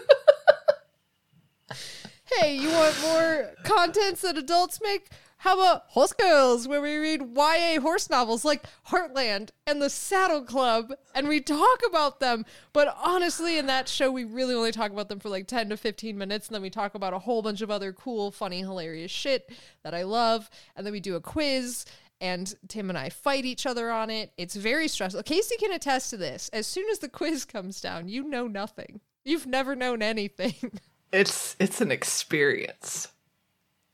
hey, 2.38 2.56
you 2.56 2.70
want 2.70 3.02
more 3.02 3.52
contents 3.64 4.22
that 4.22 4.38
adults 4.38 4.80
make? 4.82 5.10
How 5.44 5.54
about 5.54 5.84
Horse 5.88 6.12
Girls, 6.12 6.68
where 6.68 6.82
we 6.82 6.98
read 6.98 7.22
YA 7.34 7.80
horse 7.80 8.10
novels 8.10 8.44
like 8.44 8.66
Heartland 8.90 9.52
and 9.66 9.82
The 9.82 9.90
Saddle 9.90 10.44
Club, 10.44 10.92
and 11.16 11.30
we 11.30 11.40
talk 11.40 11.80
about 11.88 12.20
them. 12.20 12.46
But 12.74 12.94
honestly, 13.02 13.58
in 13.58 13.66
that 13.68 13.88
show, 13.88 14.12
we 14.12 14.26
really 14.26 14.54
only 14.54 14.74
talk 14.74 14.92
about 14.92 15.08
them 15.08 15.22
for 15.22 15.30
like 15.30 15.48
10 15.48 15.70
to 15.70 15.78
15 15.78 16.18
minutes, 16.18 16.48
and 16.50 16.56
then 16.56 16.62
we 16.62 16.70
talk 16.70 16.94
about 16.94 17.14
a 17.14 17.20
whole 17.20 17.42
bunch 17.42 17.62
of 17.62 17.72
other 17.72 17.94
cool, 17.94 18.32
funny, 18.32 18.60
hilarious 18.60 19.12
shit 19.12 19.50
that 19.84 19.94
I 19.94 20.04
love. 20.04 20.50
And 20.76 20.86
then 20.86 20.92
we 20.92 21.00
do 21.00 21.16
a 21.16 21.22
quiz, 21.22 21.86
and 22.20 22.54
Tim 22.68 22.90
and 22.90 22.98
I 23.00 23.08
fight 23.08 23.46
each 23.46 23.66
other 23.66 23.90
on 23.92 24.10
it. 24.10 24.34
It's 24.38 24.56
very 24.56 24.90
stressful. 24.90 25.24
Casey 25.24 25.56
can 25.56 25.72
attest 25.72 26.10
to 26.10 26.18
this. 26.18 26.50
As 26.52 26.68
soon 26.68 26.90
as 26.90 27.00
the 27.00 27.08
quiz 27.08 27.46
comes 27.46 27.80
down, 27.80 28.10
you 28.10 28.24
know 28.26 28.48
nothing. 28.48 29.00
You've 29.24 29.48
never 29.48 29.74
known 29.74 30.02
anything. 30.02 30.54
It's 31.12 31.56
it's 31.60 31.82
an 31.82 31.92
experience. 31.92 33.08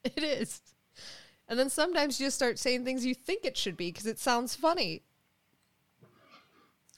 it 0.03 0.21
is. 0.21 0.59
And 1.47 1.59
then 1.59 1.69
sometimes 1.69 2.19
you 2.19 2.27
just 2.27 2.35
start 2.35 2.57
saying 2.57 2.85
things 2.85 3.05
you 3.05 3.13
think 3.13 3.45
it 3.45 3.55
should 3.57 3.77
be 3.77 3.91
because 3.91 4.07
it 4.07 4.19
sounds 4.19 4.55
funny. 4.55 5.03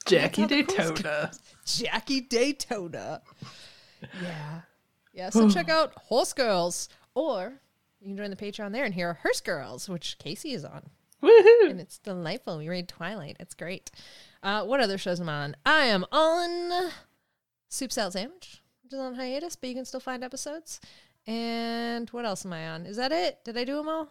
Jackie 0.06 0.42
how 0.42 0.48
the 0.48 0.62
quiz 0.62 0.90
Daytona. 0.90 1.30
Jackie 1.66 2.20
Daytona. 2.22 3.22
Yeah. 4.22 4.60
Yeah, 5.12 5.30
so 5.30 5.50
check 5.50 5.68
out 5.68 5.92
Horse 5.94 6.32
Girls. 6.32 6.88
Or 7.14 7.60
you 8.00 8.06
can 8.06 8.16
join 8.16 8.30
the 8.30 8.36
Patreon 8.36 8.72
there 8.72 8.84
and 8.84 8.94
hear 8.94 9.14
Hearse 9.14 9.40
Girls, 9.40 9.88
which 9.88 10.16
Casey 10.18 10.52
is 10.52 10.64
on. 10.64 10.82
Woohoo! 11.22 11.70
And 11.70 11.80
it's 11.80 11.98
delightful. 11.98 12.58
We 12.58 12.68
read 12.68 12.88
Twilight. 12.88 13.36
It's 13.40 13.54
great. 13.54 13.90
Uh, 14.42 14.64
what 14.64 14.80
other 14.80 14.96
shows 14.98 15.20
am 15.20 15.28
I 15.28 15.44
on? 15.44 15.56
I 15.66 15.86
am 15.86 16.06
on 16.12 16.90
Soup 17.68 17.90
Salad 17.90 18.12
Sandwich, 18.12 18.62
which 18.84 18.92
is 18.92 19.00
on 19.00 19.16
hiatus, 19.16 19.56
but 19.56 19.68
you 19.68 19.74
can 19.74 19.84
still 19.84 20.00
find 20.00 20.22
episodes. 20.22 20.80
And 21.26 22.08
what 22.10 22.24
else 22.24 22.46
am 22.46 22.52
I 22.52 22.68
on? 22.68 22.86
Is 22.86 22.96
that 22.96 23.10
it? 23.10 23.44
Did 23.44 23.56
I 23.58 23.64
do 23.64 23.76
them 23.76 23.88
all? 23.88 24.08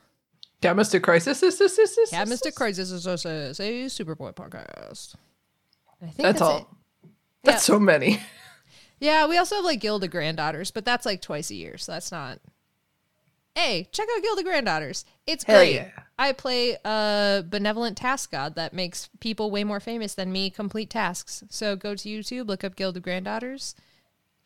Cat 0.62 0.76
Crisis. 1.04 1.40
This, 1.40 1.58
this, 1.58 1.76
this, 1.76 1.96
this, 1.96 2.12
Yeah, 2.12 2.26
Crisis 2.52 2.92
is 2.92 3.06
also 3.06 3.30
a 3.30 3.54
Superboy 3.54 4.34
podcast. 4.34 5.16
I 6.02 6.06
think 6.06 6.18
That's 6.18 6.40
that's, 6.40 6.42
all. 6.42 6.58
it. 6.58 6.66
That's 7.44 7.64
so 7.64 7.80
many. 7.80 8.20
Yeah, 9.00 9.28
we 9.28 9.38
also 9.38 9.58
have 9.58 9.66
like 9.66 9.80
Guild 9.80 10.04
of 10.04 10.10
Granddaughters, 10.10 10.72
but 10.72 10.84
that's 10.84 11.06
like 11.06 11.22
twice 11.22 11.52
a 11.52 11.56
year, 11.56 11.78
so 11.78 11.92
that's 11.92 12.12
not. 12.12 12.40
Hey, 13.56 13.88
check 13.92 14.08
out 14.16 14.24
Guild 14.24 14.40
of 14.40 14.46
Granddaughters. 14.46 15.06
It's 15.26 15.44
Hell 15.44 15.60
great. 15.60 15.76
yeah. 15.76 15.90
I 16.18 16.32
play 16.32 16.78
a 16.84 17.44
benevolent 17.48 17.98
task 17.98 18.32
god 18.32 18.56
that 18.56 18.74
makes 18.74 19.10
people 19.20 19.52
way 19.52 19.64
more 19.64 19.80
famous 19.80 20.16
than 20.16 20.32
me 20.32 20.50
complete 20.50 20.90
tasks. 20.90 21.44
So 21.50 21.76
go 21.76 21.94
to 21.94 22.10
YouTube, 22.10 22.48
look 22.48 22.64
up 22.64 22.76
Guild 22.76 22.98
of 22.98 23.04
Granddaughters, 23.04 23.76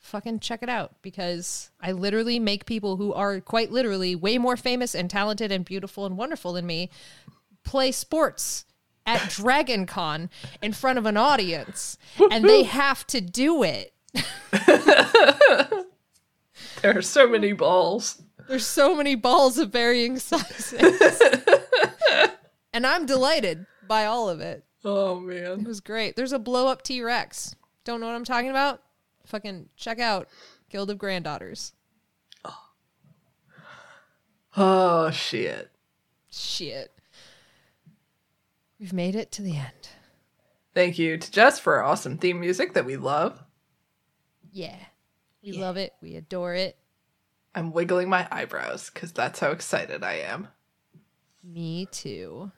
fucking 0.01 0.39
check 0.39 0.61
it 0.63 0.69
out 0.69 0.95
because 1.01 1.71
I 1.79 1.91
literally 1.93 2.39
make 2.39 2.65
people 2.65 2.97
who 2.97 3.13
are 3.13 3.39
quite 3.39 3.71
literally 3.71 4.15
way 4.15 4.37
more 4.37 4.57
famous 4.57 4.93
and 4.95 5.09
talented 5.09 5.51
and 5.51 5.63
beautiful 5.63 6.05
and 6.05 6.17
wonderful 6.17 6.53
than 6.53 6.65
me 6.65 6.89
play 7.63 7.91
sports 7.91 8.65
at 9.05 9.29
Dragon 9.35 9.85
Con 9.85 10.29
in 10.61 10.73
front 10.73 10.97
of 10.99 11.05
an 11.05 11.17
audience 11.17 11.97
and 12.31 12.43
they 12.43 12.63
have 12.63 13.05
to 13.07 13.21
do 13.21 13.63
it. 13.63 13.93
There 16.81 16.97
are 16.97 17.01
so 17.01 17.27
many 17.27 17.53
balls. 17.53 18.21
There's 18.47 18.65
so 18.65 18.95
many 18.95 19.15
balls 19.15 19.57
of 19.57 19.71
varying 19.71 20.17
sizes. 20.19 20.73
and 22.73 22.85
I'm 22.87 23.05
delighted 23.05 23.65
by 23.87 24.05
all 24.05 24.29
of 24.29 24.41
it. 24.41 24.63
Oh 24.83 25.19
man. 25.19 25.61
It 25.61 25.67
was 25.67 25.79
great. 25.79 26.15
There's 26.15 26.33
a 26.33 26.39
blow 26.39 26.67
up 26.67 26.81
T 26.81 27.01
Rex. 27.01 27.55
Don't 27.83 27.99
know 27.99 28.07
what 28.07 28.15
I'm 28.15 28.25
talking 28.25 28.49
about? 28.49 28.81
Fucking 29.25 29.69
check 29.75 29.99
out 29.99 30.27
Guild 30.69 30.89
of 30.89 30.97
Granddaughters. 30.97 31.73
Oh 34.57 35.11
shit. 35.11 35.71
Shit. 36.29 36.91
We've 38.79 38.93
made 38.93 39.15
it 39.15 39.31
to 39.33 39.41
the 39.41 39.57
end. 39.57 39.89
Thank 40.73 40.97
you 40.97 41.17
to 41.17 41.31
Jess 41.31 41.59
for 41.59 41.75
our 41.75 41.83
awesome 41.83 42.17
theme 42.17 42.39
music 42.39 42.73
that 42.73 42.85
we 42.85 42.97
love. 42.97 43.43
Yeah. 44.51 44.77
We 45.43 45.53
love 45.53 45.77
it. 45.77 45.93
We 46.01 46.15
adore 46.15 46.53
it. 46.53 46.77
I'm 47.55 47.71
wiggling 47.71 48.09
my 48.09 48.27
eyebrows 48.31 48.89
because 48.89 49.11
that's 49.11 49.39
how 49.39 49.51
excited 49.51 50.03
I 50.03 50.13
am. 50.15 50.47
Me 51.43 51.87
too. 51.91 52.51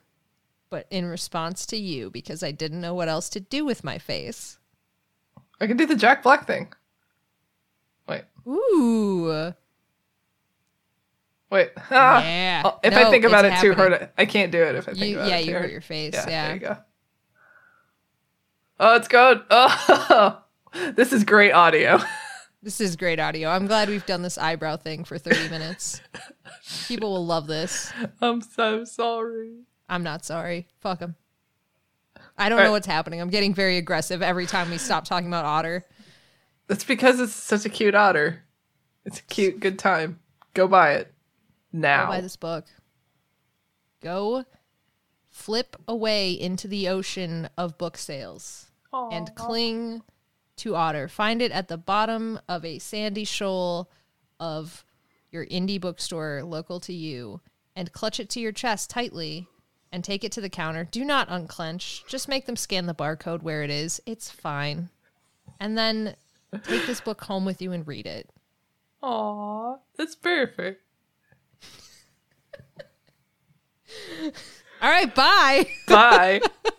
But 0.70 0.86
in 0.90 1.06
response 1.06 1.66
to 1.66 1.76
you, 1.76 2.10
because 2.10 2.42
I 2.42 2.50
didn't 2.50 2.80
know 2.80 2.94
what 2.94 3.08
else 3.08 3.28
to 3.30 3.40
do 3.40 3.64
with 3.64 3.84
my 3.84 3.98
face. 3.98 4.58
I 5.60 5.66
can 5.66 5.76
do 5.76 5.86
the 5.86 5.96
Jack 5.96 6.22
Black 6.22 6.46
thing. 6.46 6.72
Wait, 8.08 8.22
Ooh. 8.46 9.52
wait. 11.50 11.70
Ah. 11.90 12.22
Yeah. 12.22 12.62
Oh, 12.64 12.78
if 12.82 12.94
I 12.94 13.10
think 13.10 13.24
about 13.24 13.44
it 13.44 13.52
it's 13.52 13.60
too 13.62 13.74
hard, 13.74 14.10
I 14.18 14.26
can't 14.26 14.50
do 14.52 14.62
it 14.62 14.74
if 14.74 14.88
I 14.88 14.92
think 14.92 15.06
You, 15.06 15.16
about 15.16 15.28
yeah, 15.28 15.36
it. 15.36 15.44
too 15.44 15.50
you 15.50 15.56
hurt 15.56 15.70
your 15.70 15.80
face. 15.80 16.14
Yeah, 16.14 16.28
Yeah. 16.28 16.46
there 16.46 16.54
you 16.54 16.60
go. 16.60 16.76
Oh, 18.80 18.96
it's 18.96 19.08
good. 19.08 19.42
Oh, 19.50 20.42
this 20.96 21.12
is 21.12 21.24
great 21.24 21.52
audio. 21.52 21.98
This 22.64 22.80
is 22.80 22.96
great 22.96 23.20
audio. 23.20 23.50
I'm 23.50 23.66
glad 23.66 23.90
we've 23.90 24.06
done 24.06 24.22
this 24.22 24.38
eyebrow 24.38 24.78
thing 24.78 25.04
for 25.04 25.18
30 25.18 25.50
minutes. 25.50 26.00
People 26.88 27.12
will 27.12 27.26
love 27.26 27.46
this. 27.46 27.92
I'm 28.22 28.40
so 28.40 28.84
sorry. 28.86 29.64
I'm 29.86 30.02
not 30.02 30.24
sorry. 30.24 30.68
Fuck 30.80 31.00
them. 31.00 31.14
I 32.36 32.48
don't 32.48 32.58
know 32.58 32.72
what's 32.72 32.86
happening. 32.86 33.20
I'm 33.20 33.30
getting 33.30 33.54
very 33.54 33.76
aggressive 33.76 34.22
every 34.22 34.46
time 34.46 34.70
we 34.70 34.78
stop 34.78 35.04
talking 35.04 35.28
about 35.28 35.44
Otter. 35.44 35.84
That's 36.66 36.84
because 36.84 37.20
it's 37.20 37.34
such 37.34 37.64
a 37.64 37.68
cute 37.68 37.94
otter. 37.94 38.42
It's 39.04 39.18
a 39.18 39.22
cute, 39.22 39.60
good 39.60 39.78
time. 39.78 40.20
Go 40.54 40.66
buy 40.66 40.94
it 40.94 41.12
now. 41.72 42.06
Go 42.06 42.12
buy 42.12 42.20
this 42.20 42.36
book. 42.36 42.64
Go 44.00 44.44
flip 45.28 45.76
away 45.86 46.32
into 46.32 46.68
the 46.68 46.88
ocean 46.88 47.48
of 47.58 47.76
book 47.76 47.96
sales 47.96 48.70
and 48.92 49.34
cling 49.34 50.02
to 50.56 50.76
Otter. 50.76 51.08
Find 51.08 51.42
it 51.42 51.50
at 51.50 51.68
the 51.68 51.76
bottom 51.76 52.38
of 52.48 52.64
a 52.64 52.78
sandy 52.78 53.24
shoal 53.24 53.90
of 54.38 54.84
your 55.30 55.44
indie 55.46 55.80
bookstore 55.80 56.42
local 56.44 56.78
to 56.80 56.92
you 56.92 57.40
and 57.74 57.92
clutch 57.92 58.20
it 58.20 58.30
to 58.30 58.40
your 58.40 58.52
chest 58.52 58.88
tightly 58.88 59.48
and 59.94 60.02
take 60.02 60.24
it 60.24 60.32
to 60.32 60.40
the 60.40 60.50
counter. 60.50 60.88
Do 60.90 61.04
not 61.04 61.28
unclench. 61.30 62.04
Just 62.08 62.28
make 62.28 62.46
them 62.46 62.56
scan 62.56 62.86
the 62.86 62.94
barcode 62.94 63.42
where 63.42 63.62
it 63.62 63.70
is. 63.70 64.02
It's 64.04 64.28
fine. 64.28 64.88
And 65.60 65.78
then 65.78 66.16
take 66.64 66.84
this 66.84 67.00
book 67.00 67.22
home 67.22 67.44
with 67.44 67.62
you 67.62 67.70
and 67.70 67.86
read 67.86 68.04
it. 68.04 68.28
Aw, 69.02 69.76
that's 69.96 70.16
perfect. 70.16 70.82
All 74.82 74.90
right, 74.90 75.14
bye. 75.14 75.64
Bye. 75.86 76.40